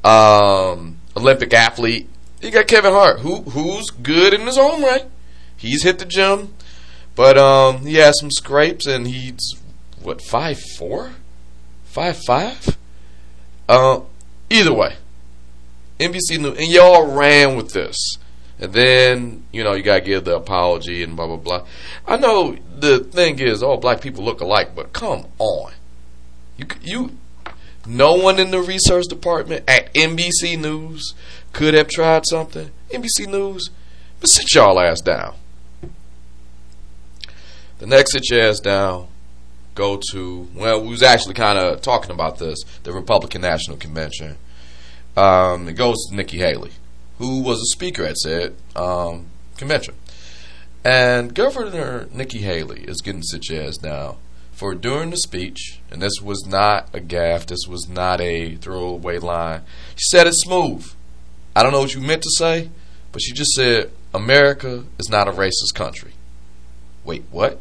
um, 0.03 0.99
Olympic 1.15 1.53
athlete. 1.53 2.09
You 2.41 2.51
got 2.51 2.67
Kevin 2.67 2.93
Hart, 2.93 3.21
who 3.21 3.43
who's 3.43 3.91
good 3.91 4.33
in 4.33 4.47
his 4.47 4.57
own 4.57 4.83
right. 4.83 5.05
He's 5.55 5.83
hit 5.83 5.99
the 5.99 6.07
gym, 6.07 6.55
but 7.15 7.37
um, 7.37 7.85
he 7.85 7.97
has 7.97 8.19
some 8.19 8.31
scrapes, 8.31 8.87
and 8.87 9.07
he's 9.07 9.55
what 10.03 10.23
five 10.23 10.59
four, 10.79 11.13
five 11.85 12.17
five. 12.25 12.79
Uh, 13.69 14.01
either 14.49 14.73
way, 14.73 14.97
NBC 15.99 16.41
News, 16.41 16.59
and 16.59 16.69
y'all 16.69 17.15
ran 17.15 17.55
with 17.57 17.75
this. 17.75 18.17
And 18.61 18.75
then, 18.75 19.45
you 19.53 19.65
know, 19.65 19.73
you 19.73 19.83
gotta 19.83 20.03
give 20.03 20.25
the 20.25 20.37
apology 20.37 21.03
and 21.03 21.17
blah 21.17 21.27
blah 21.27 21.37
blah. 21.37 21.67
I 22.07 22.19
know 22.19 22.57
the 22.79 22.99
thing 22.99 23.39
is, 23.39 23.63
all 23.63 23.79
black 23.79 24.03
people 24.03 24.23
look 24.23 24.43
alike, 24.43 24.75
but 24.77 24.93
come 24.93 25.27
on, 25.39 25.73
you 26.59 26.67
you, 26.83 27.17
no 27.87 28.15
one 28.15 28.39
in 28.39 28.51
the 28.51 28.61
research 28.61 29.07
department 29.07 29.65
at 29.67 29.93
NBC 29.95 30.61
News 30.61 31.15
could 31.55 31.73
have 31.73 31.89
tried 31.89 32.27
something. 32.27 32.71
NBC 32.91 33.27
News, 33.29 33.71
but 34.21 34.29
sit 34.29 34.55
y'all 34.55 34.79
ass 34.79 35.01
down. 35.01 35.37
The 37.79 37.87
next 37.87 38.13
sit 38.13 38.29
your 38.29 38.43
ass 38.43 38.61
down, 38.61 39.09
go 39.75 39.99
to 40.13 40.49
well, 40.55 40.83
we 40.83 40.91
was 40.91 41.03
actually 41.03 41.33
kind 41.33 41.59
of 41.59 41.81
talking 41.81 42.11
about 42.11 42.39
this, 42.39 42.59
the 42.83 42.93
Republican 42.93 43.41
National 43.41 43.79
Convention. 43.79 44.37
Um, 45.17 45.67
it 45.67 45.77
goes 45.77 45.97
to 46.11 46.15
Nikki 46.15 46.37
Haley 46.37 46.73
who 47.21 47.43
was 47.43 47.61
a 47.61 47.67
speaker 47.67 48.03
at 48.03 48.17
said 48.17 48.57
um, 48.75 49.27
convention. 49.59 49.95
And 50.83 51.35
Governor 51.35 52.09
Nikki 52.13 52.39
Haley 52.39 52.81
is 52.81 53.03
getting 53.03 53.23
such 53.23 53.51
ass 53.51 53.77
down 53.77 54.17
for 54.53 54.75
during 54.75 55.11
the 55.11 55.19
speech, 55.19 55.81
and 55.91 56.01
this 56.01 56.23
was 56.23 56.47
not 56.47 56.89
a 56.95 56.99
gaffe, 57.01 57.47
this 57.47 57.67
was 57.69 57.89
not 57.91 58.23
a 58.23 58.57
throwaway 58.57 59.19
line. 59.19 59.61
She 59.97 60.05
said 60.09 60.27
it 60.27 60.35
smooth. 60.35 60.91
I 61.55 61.63
don't 61.63 61.73
know 61.73 61.81
what 61.81 61.95
you 61.95 62.01
meant 62.01 62.23
to 62.23 62.31
say, 62.31 62.71
but 63.13 63.21
she 63.21 63.35
just 63.35 63.53
said, 63.53 63.91
America 64.15 64.85
is 64.99 65.11
not 65.11 65.29
a 65.29 65.33
racist 65.33 65.75
country. 65.75 66.13
Wait, 67.05 67.25
what? 67.31 67.61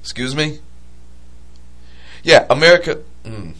Excuse 0.00 0.34
me? 0.34 0.60
Yeah, 2.22 2.46
America. 2.48 3.02
Mm, 3.24 3.54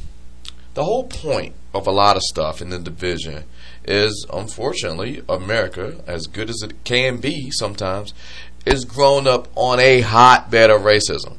the 0.73 0.85
whole 0.85 1.05
point 1.05 1.55
of 1.75 1.87
a 1.87 1.91
lot 1.91 2.17
of 2.17 2.23
stuff 2.23 2.63
in 2.63 2.71
the 2.71 2.79
division 2.79 3.45
is 3.85 4.27
unfortunately 4.33 5.23
America, 5.29 6.03
as 6.07 6.27
good 6.27 6.51
as 6.51 6.63
it 6.63 6.85
can 6.85 7.19
be 7.19 7.51
sometimes, 7.51 8.15
is 8.67 8.85
grown 8.85 9.27
up 9.27 9.49
on 9.55 9.79
a 9.81 10.01
hotbed 10.01 10.71
of 10.71 10.83
racism. 10.83 11.37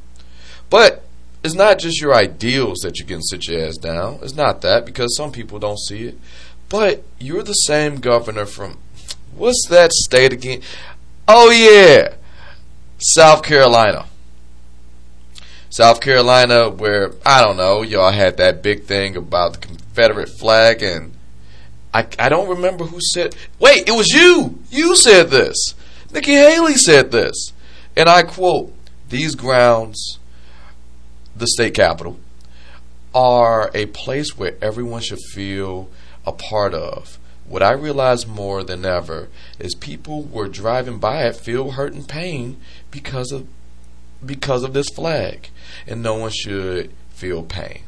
But 0.69 1.03
it's 1.43 1.55
not 1.55 1.79
just 1.79 2.01
your 2.01 2.15
ideals 2.15 2.79
that 2.79 2.99
you 2.99 3.05
can 3.05 3.21
sit 3.21 3.47
your 3.47 3.65
ass 3.65 3.77
down. 3.77 4.19
It's 4.21 4.35
not 4.35 4.61
that 4.61 4.85
because 4.85 5.15
some 5.15 5.31
people 5.31 5.59
don't 5.59 5.79
see 5.79 6.07
it. 6.07 6.17
But 6.69 7.03
you're 7.19 7.43
the 7.43 7.53
same 7.53 7.97
governor 7.97 8.45
from 8.45 8.77
what's 9.35 9.67
that 9.69 9.91
state 9.93 10.33
again? 10.33 10.61
Oh 11.27 11.51
yeah, 11.51 12.15
South 12.97 13.43
Carolina. 13.43 14.05
South 15.69 15.99
Carolina, 15.99 16.69
where 16.69 17.11
I 17.25 17.43
don't 17.43 17.57
know, 17.57 17.81
y'all 17.81 18.11
had 18.11 18.37
that 18.37 18.63
big 18.63 18.83
thing 18.83 19.15
about 19.15 19.53
the 19.53 19.59
Confederate 19.59 20.29
flag, 20.29 20.81
and 20.81 21.14
I 21.95 22.05
I 22.19 22.27
don't 22.27 22.49
remember 22.49 22.85
who 22.85 22.99
said. 23.13 23.35
Wait, 23.57 23.87
it 23.87 23.95
was 23.95 24.09
you. 24.09 24.59
You 24.69 24.97
said 24.97 25.29
this. 25.29 25.55
Nikki 26.11 26.33
Haley 26.33 26.75
said 26.75 27.11
this, 27.11 27.53
and 27.95 28.09
I 28.09 28.23
quote: 28.23 28.73
"These 29.09 29.35
grounds, 29.35 30.19
the 31.35 31.47
state 31.47 31.73
capitol, 31.73 32.19
are 33.13 33.71
a 33.73 33.85
place 33.87 34.37
where 34.37 34.55
everyone 34.61 35.01
should 35.01 35.21
feel 35.33 35.89
a 36.25 36.33
part 36.33 36.73
of." 36.73 37.17
What 37.47 37.63
I 37.63 37.73
realize 37.73 38.25
more 38.25 38.63
than 38.63 38.85
ever 38.85 39.29
is 39.59 39.75
people 39.75 40.23
were 40.23 40.47
driving 40.47 40.97
by 40.97 41.25
it 41.27 41.35
feel 41.35 41.71
hurt 41.71 41.93
and 41.93 42.07
pain 42.07 42.57
because 42.91 43.31
of 43.31 43.47
because 44.25 44.63
of 44.63 44.73
this 44.73 44.89
flag, 44.89 45.49
and 45.87 46.01
no 46.01 46.15
one 46.15 46.31
should 46.31 46.91
feel 47.11 47.43
pain. 47.43 47.83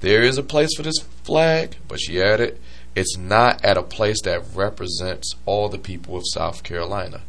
There 0.00 0.22
is 0.22 0.36
a 0.36 0.42
place 0.42 0.74
for 0.76 0.82
this 0.82 0.98
flag, 1.22 1.76
but 1.86 2.00
she 2.00 2.20
added, 2.20 2.58
it's 2.94 3.16
not 3.16 3.64
at 3.64 3.76
a 3.76 3.82
place 3.82 4.20
that 4.22 4.42
represents 4.54 5.34
all 5.46 5.68
the 5.68 5.78
people 5.78 6.16
of 6.16 6.24
South 6.26 6.62
Carolina. 6.62 7.22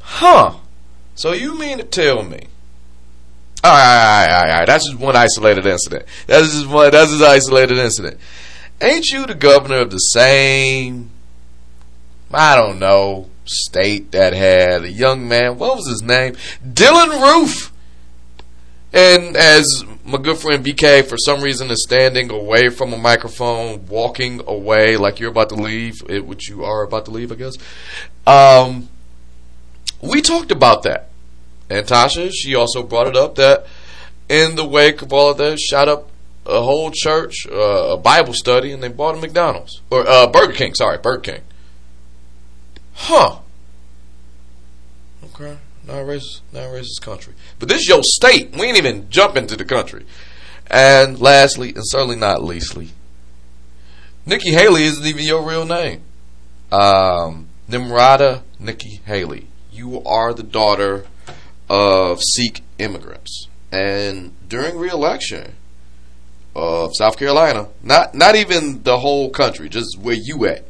Huh. 0.00 0.56
So 1.14 1.32
you 1.32 1.58
mean 1.58 1.78
to 1.78 1.84
tell 1.84 2.22
me? 2.22 2.48
All 3.62 3.70
right, 3.70 4.26
all 4.26 4.42
right, 4.42 4.50
all 4.50 4.58
right. 4.58 4.66
That's 4.66 4.86
just 4.86 4.98
one 4.98 5.16
isolated 5.16 5.66
incident. 5.66 6.04
That's 6.26 6.52
just 6.52 6.68
one. 6.68 6.90
That's 6.90 7.10
just 7.10 7.24
isolated 7.24 7.78
incident. 7.78 8.18
Ain't 8.80 9.06
you 9.08 9.24
the 9.26 9.34
governor 9.34 9.78
of 9.78 9.90
the 9.90 9.98
same? 9.98 11.10
I 12.32 12.56
don't 12.56 12.78
know 12.78 13.30
state 13.46 14.12
that 14.12 14.32
had 14.34 14.84
a 14.84 14.90
young 14.90 15.28
man. 15.28 15.58
What 15.58 15.76
was 15.76 15.88
his 15.88 16.02
name? 16.02 16.34
Dylann 16.66 17.20
Roof. 17.20 17.72
And 18.92 19.36
as 19.36 19.84
my 20.04 20.18
good 20.18 20.36
friend 20.36 20.64
BK, 20.64 21.06
for 21.06 21.16
some 21.16 21.40
reason, 21.40 21.70
is 21.70 21.82
standing 21.82 22.30
away 22.30 22.68
from 22.68 22.92
a 22.92 22.98
microphone, 22.98 23.86
walking 23.86 24.42
away 24.46 24.96
like 24.96 25.18
you're 25.18 25.30
about 25.30 25.48
to 25.48 25.54
leave, 25.54 26.02
it, 26.08 26.26
which 26.26 26.48
you 26.48 26.64
are 26.64 26.82
about 26.82 27.06
to 27.06 27.10
leave, 27.10 27.32
I 27.32 27.36
guess. 27.36 27.56
Um, 28.26 28.88
we 30.02 30.20
talked 30.20 30.50
about 30.50 30.82
that. 30.82 31.08
And 31.70 31.86
Tasha, 31.86 32.30
she 32.32 32.54
also 32.54 32.82
brought 32.82 33.06
it 33.06 33.16
up 33.16 33.36
that 33.36 33.66
in 34.28 34.56
the 34.56 34.64
wake 34.64 35.00
of 35.00 35.12
all 35.12 35.30
of 35.30 35.38
that, 35.38 35.58
shot 35.58 35.88
up 35.88 36.10
a 36.46 36.60
whole 36.60 36.90
church, 36.92 37.46
uh, 37.50 37.92
a 37.92 37.96
Bible 37.96 38.34
study, 38.34 38.72
and 38.72 38.82
they 38.82 38.88
bought 38.88 39.16
a 39.16 39.20
McDonald's. 39.20 39.80
Or 39.90 40.06
uh, 40.06 40.26
Burger 40.26 40.52
King, 40.52 40.74
sorry, 40.74 40.98
Burger 40.98 41.20
King. 41.20 41.40
Huh. 42.92 43.38
Okay. 45.86 45.92
Not 45.92 46.02
a 46.02 46.04
racist, 46.04 46.40
not 46.52 46.64
a 46.64 46.68
racist 46.68 47.00
country. 47.02 47.34
But 47.58 47.68
this 47.68 47.82
is 47.82 47.88
your 47.88 48.02
state. 48.02 48.54
We 48.56 48.66
ain't 48.66 48.76
even 48.76 49.08
jump 49.10 49.36
into 49.36 49.56
the 49.56 49.64
country. 49.64 50.04
And 50.70 51.20
lastly, 51.20 51.74
and 51.74 51.82
certainly 51.86 52.16
not 52.16 52.42
leastly, 52.42 52.90
Nikki 54.26 54.52
Haley 54.52 54.84
isn't 54.84 55.06
even 55.06 55.24
your 55.24 55.46
real 55.46 55.66
name. 55.66 56.02
Um, 56.72 57.48
Nimrata 57.68 58.42
Nikki 58.58 59.00
Haley. 59.04 59.48
You 59.70 60.02
are 60.04 60.32
the 60.32 60.42
daughter 60.42 61.06
of 61.68 62.20
Sikh 62.22 62.62
immigrants. 62.78 63.48
And 63.70 64.32
during 64.48 64.76
re-election 64.76 65.54
of 66.54 66.92
South 66.96 67.18
Carolina, 67.18 67.68
not 67.82 68.14
not 68.14 68.36
even 68.36 68.82
the 68.84 68.98
whole 68.98 69.30
country, 69.30 69.68
just 69.68 69.98
where 70.00 70.14
you 70.14 70.46
at, 70.46 70.64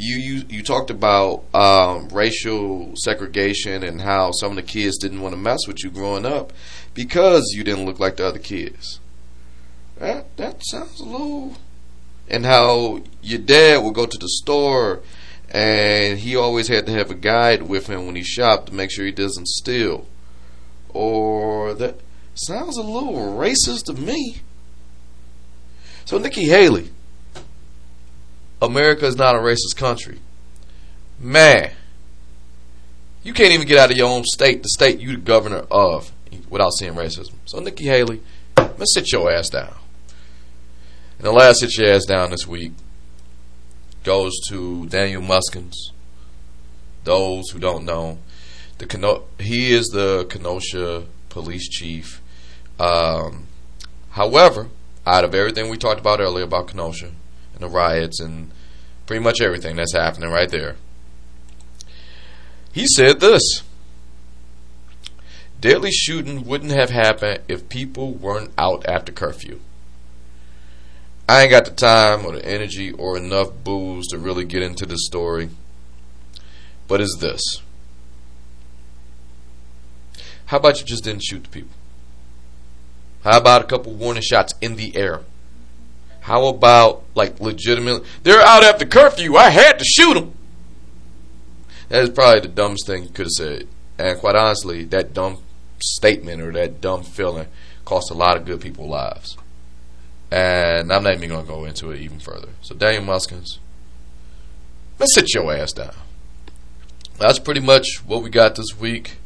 you 0.00 0.16
you 0.16 0.44
you 0.48 0.62
talked 0.62 0.90
about 0.90 1.44
um, 1.54 2.08
racial 2.08 2.92
segregation 2.96 3.82
and 3.82 4.00
how 4.00 4.32
some 4.32 4.50
of 4.52 4.56
the 4.56 4.62
kids 4.62 4.98
didn't 4.98 5.20
want 5.20 5.34
to 5.34 5.40
mess 5.40 5.66
with 5.66 5.84
you 5.84 5.90
growing 5.90 6.24
up 6.24 6.52
because 6.94 7.52
you 7.54 7.62
didn't 7.62 7.84
look 7.84 8.00
like 8.00 8.16
the 8.16 8.26
other 8.26 8.38
kids. 8.38 8.98
That 9.98 10.36
that 10.38 10.62
sounds 10.64 11.00
a 11.00 11.04
little. 11.04 11.56
And 12.28 12.46
how 12.46 13.02
your 13.22 13.40
dad 13.40 13.82
would 13.82 13.94
go 13.94 14.06
to 14.06 14.18
the 14.18 14.28
store 14.28 15.02
and 15.50 16.18
he 16.18 16.36
always 16.36 16.68
had 16.68 16.86
to 16.86 16.92
have 16.92 17.10
a 17.10 17.14
guide 17.14 17.62
with 17.62 17.88
him 17.88 18.06
when 18.06 18.14
he 18.14 18.22
shopped 18.22 18.66
to 18.66 18.74
make 18.74 18.90
sure 18.90 19.04
he 19.04 19.12
doesn't 19.12 19.48
steal. 19.48 20.06
Or 20.90 21.74
that 21.74 22.00
sounds 22.34 22.76
a 22.76 22.82
little 22.82 23.14
racist 23.36 23.84
to 23.86 23.94
me. 23.94 24.42
So 26.04 26.18
Nikki 26.18 26.46
Haley, 26.46 26.90
America 28.62 29.06
is 29.06 29.16
not 29.16 29.34
a 29.34 29.38
racist 29.38 29.76
country. 29.76 30.18
Man, 31.18 31.72
you 33.22 33.32
can't 33.32 33.52
even 33.52 33.66
get 33.66 33.78
out 33.78 33.90
of 33.90 33.96
your 33.96 34.08
own 34.08 34.24
state, 34.24 34.62
the 34.62 34.68
state 34.68 35.00
you're 35.00 35.14
the 35.14 35.20
governor 35.20 35.64
of, 35.70 36.12
without 36.48 36.72
seeing 36.72 36.94
racism. 36.94 37.34
So 37.46 37.60
Nikki 37.60 37.84
Haley, 37.84 38.20
let's 38.56 38.94
sit 38.94 39.12
your 39.12 39.30
ass 39.30 39.48
down. 39.48 39.74
And 41.18 41.26
the 41.26 41.32
last 41.32 41.60
sit 41.60 41.76
your 41.76 41.92
ass 41.92 42.04
down 42.04 42.30
this 42.30 42.46
week 42.46 42.72
goes 44.04 44.32
to 44.48 44.86
Daniel 44.86 45.22
Miskinis. 45.22 45.90
Those 47.04 47.50
who 47.50 47.58
don't 47.58 47.84
know, 47.84 48.18
the 48.78 49.22
he 49.38 49.72
is 49.72 49.86
the 49.88 50.26
Kenosha 50.28 51.04
police 51.28 51.68
chief. 51.68 52.22
Um, 52.78 53.46
however, 54.10 54.68
out 55.06 55.24
of 55.24 55.34
everything 55.34 55.70
we 55.70 55.76
talked 55.76 56.00
about 56.00 56.20
earlier 56.20 56.44
about 56.44 56.68
Kenosha 56.68 57.10
the 57.60 57.68
riots 57.68 58.20
and 58.20 58.50
pretty 59.06 59.22
much 59.22 59.40
everything 59.40 59.76
that's 59.76 59.94
happening 59.94 60.30
right 60.30 60.50
there, 60.50 60.76
he 62.72 62.86
said 62.86 63.20
this. 63.20 63.62
Deadly 65.60 65.90
shooting 65.90 66.46
wouldn't 66.46 66.72
have 66.72 66.90
happened 66.90 67.40
if 67.46 67.68
people 67.68 68.12
weren't 68.12 68.52
out 68.56 68.86
after 68.88 69.12
curfew. 69.12 69.60
I 71.28 71.42
ain't 71.42 71.50
got 71.50 71.64
the 71.64 71.70
time 71.70 72.24
or 72.24 72.32
the 72.32 72.44
energy 72.44 72.90
or 72.90 73.16
enough 73.16 73.50
booze 73.62 74.06
to 74.08 74.18
really 74.18 74.44
get 74.44 74.62
into 74.62 74.86
this 74.86 75.04
story. 75.06 75.50
But 76.88 77.00
it's 77.00 77.16
this. 77.20 77.40
How 80.46 80.56
about 80.56 80.80
you 80.80 80.86
just 80.86 81.04
didn't 81.04 81.22
shoot 81.22 81.44
the 81.44 81.50
people? 81.50 81.76
How 83.22 83.38
about 83.38 83.62
a 83.62 83.66
couple 83.66 83.92
warning 83.92 84.22
shots 84.22 84.54
in 84.60 84.74
the 84.74 84.96
air? 84.96 85.20
How 86.20 86.46
about 86.46 87.04
like 87.14 87.40
legitimate? 87.40 88.04
They're 88.22 88.42
out 88.42 88.62
after 88.62 88.86
curfew. 88.86 89.36
I 89.36 89.50
had 89.50 89.78
to 89.78 89.84
shoot 89.84 90.14
them. 90.14 90.34
That 91.88 92.04
is 92.04 92.10
probably 92.10 92.40
the 92.40 92.48
dumbest 92.48 92.86
thing 92.86 93.02
you 93.02 93.08
could 93.08 93.26
have 93.26 93.32
said. 93.32 93.68
And 93.98 94.18
quite 94.18 94.36
honestly, 94.36 94.84
that 94.84 95.12
dumb 95.12 95.38
statement 95.82 96.40
or 96.40 96.52
that 96.52 96.80
dumb 96.80 97.02
feeling 97.02 97.48
cost 97.84 98.10
a 98.10 98.14
lot 98.14 98.36
of 98.36 98.44
good 98.44 98.60
people 98.60 98.88
lives. 98.88 99.36
And 100.30 100.92
I'm 100.92 101.02
not 101.02 101.14
even 101.14 101.28
going 101.28 101.44
to 101.44 101.50
go 101.50 101.64
into 101.64 101.90
it 101.90 102.00
even 102.00 102.20
further. 102.20 102.50
So, 102.62 102.74
Daniel 102.74 103.02
Miskinis, 103.02 103.58
let's 104.98 105.14
sit 105.14 105.34
your 105.34 105.52
ass 105.52 105.72
down. 105.72 105.94
That's 107.18 107.40
pretty 107.40 107.60
much 107.60 108.02
what 108.06 108.22
we 108.22 108.30
got 108.30 108.54
this 108.54 108.78
week. 108.78 109.16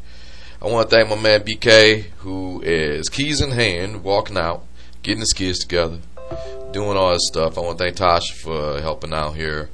I 0.62 0.68
want 0.68 0.88
to 0.88 0.96
thank 0.96 1.10
my 1.10 1.20
man 1.20 1.42
BK, 1.42 2.04
who 2.18 2.62
is 2.62 3.10
keys 3.10 3.42
in 3.42 3.50
hand, 3.50 4.02
walking 4.02 4.38
out, 4.38 4.64
getting 5.02 5.20
his 5.20 5.34
kids 5.34 5.58
together, 5.58 5.98
doing 6.74 6.98
all 6.98 7.12
this 7.12 7.26
stuff. 7.26 7.56
I 7.56 7.62
want 7.62 7.78
to 7.78 7.84
thank 7.84 7.96
Tasha 7.96 8.34
for 8.34 8.80
helping 8.80 9.14
out 9.14 9.36
here. 9.36 9.70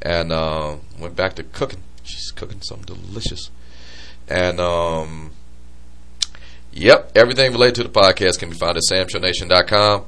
And 0.00 0.32
uh, 0.32 0.76
went 0.98 1.16
back 1.16 1.34
to 1.34 1.42
cooking. 1.42 1.82
She's 2.02 2.30
cooking 2.30 2.62
something 2.62 2.96
delicious. 2.96 3.50
And, 4.28 4.60
um, 4.60 5.32
yep, 6.72 7.12
everything 7.14 7.52
related 7.52 7.74
to 7.76 7.82
the 7.84 7.88
podcast 7.88 8.38
can 8.38 8.50
be 8.50 8.56
found 8.56 8.76
at 8.76 8.82
samshownation.com 8.90 10.04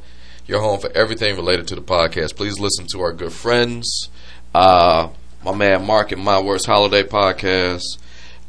your 0.46 0.60
home 0.60 0.80
for 0.80 0.90
everything 0.92 1.34
related 1.36 1.66
to 1.68 1.74
the 1.74 1.80
podcast. 1.80 2.36
Please 2.36 2.58
listen 2.58 2.86
to 2.92 3.00
our 3.00 3.12
good 3.12 3.32
friends, 3.32 4.08
uh, 4.54 5.08
my 5.44 5.54
man 5.54 5.84
Mark 5.84 6.12
and 6.12 6.22
My 6.22 6.40
Worst 6.40 6.66
Holiday 6.66 7.02
podcast. 7.02 7.98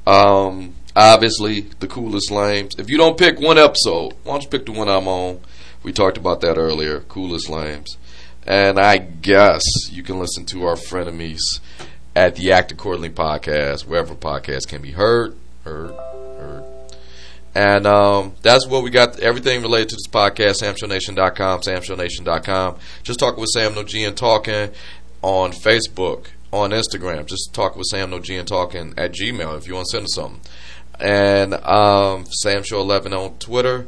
Um, 0.06 0.76
obviously, 0.96 1.62
the 1.80 1.88
coolest 1.88 2.32
lames. 2.32 2.76
If 2.78 2.90
you 2.90 2.98
don't 2.98 3.18
pick 3.18 3.40
one 3.40 3.58
episode, 3.58 4.14
why 4.24 4.34
don't 4.34 4.44
you 4.44 4.50
pick 4.50 4.66
the 4.66 4.72
one 4.72 4.88
I'm 4.88 5.08
on? 5.08 5.40
We 5.88 5.94
talked 5.94 6.18
about 6.18 6.42
that 6.42 6.58
earlier. 6.58 7.00
Coolest 7.00 7.48
lames. 7.48 7.98
And 8.46 8.78
I 8.78 8.98
guess 8.98 9.64
you 9.90 10.04
can 10.04 10.20
listen 10.20 10.46
to 10.48 10.66
our 10.66 10.76
frenemies 10.76 11.62
at 12.14 12.36
the 12.36 12.52
Act 12.52 12.74
Accordingly 12.74 13.10
podcast, 13.10 13.86
wherever 13.86 14.14
podcasts 14.14 14.68
can 14.68 14.82
be 14.82 14.92
heard, 14.92 15.38
heard, 15.64 15.92
heard. 15.92 16.66
And 17.56 17.88
um, 17.88 18.36
that's 18.42 18.68
what 18.68 18.84
we 18.84 18.90
got. 18.90 19.22
Everything 19.22 19.62
related 19.62 19.88
to 19.92 19.96
this 19.96 20.08
podcast, 20.08 20.62
samshownation.com, 20.62 21.62
samshownation.com. 21.62 22.76
Just 23.04 23.20
talking 23.20 23.40
with 23.40 23.52
Sam 23.52 23.74
No 23.74 23.84
G 23.84 24.04
and 24.04 24.18
talking 24.18 24.72
on 25.22 25.54
Facebook, 25.54 26.26
on 26.52 26.72
Instagram. 26.72 27.28
Just 27.28 27.54
talk 27.54 27.78
with 27.78 27.88
Sam 27.90 28.10
No 28.10 28.20
G 28.20 28.36
and 28.36 28.46
talking 28.46 28.94
at 28.98 29.14
Gmail 29.14 29.58
if 29.58 29.70
you 29.70 29.76
want 29.76 29.88
to 29.88 29.92
send 29.92 30.04
us 30.04 30.16
something. 30.16 30.42
And 31.00 31.54
um, 31.54 32.26
Sam 32.26 32.64
Show 32.64 32.82
11 32.82 33.14
on 33.14 33.38
Twitter. 33.38 33.88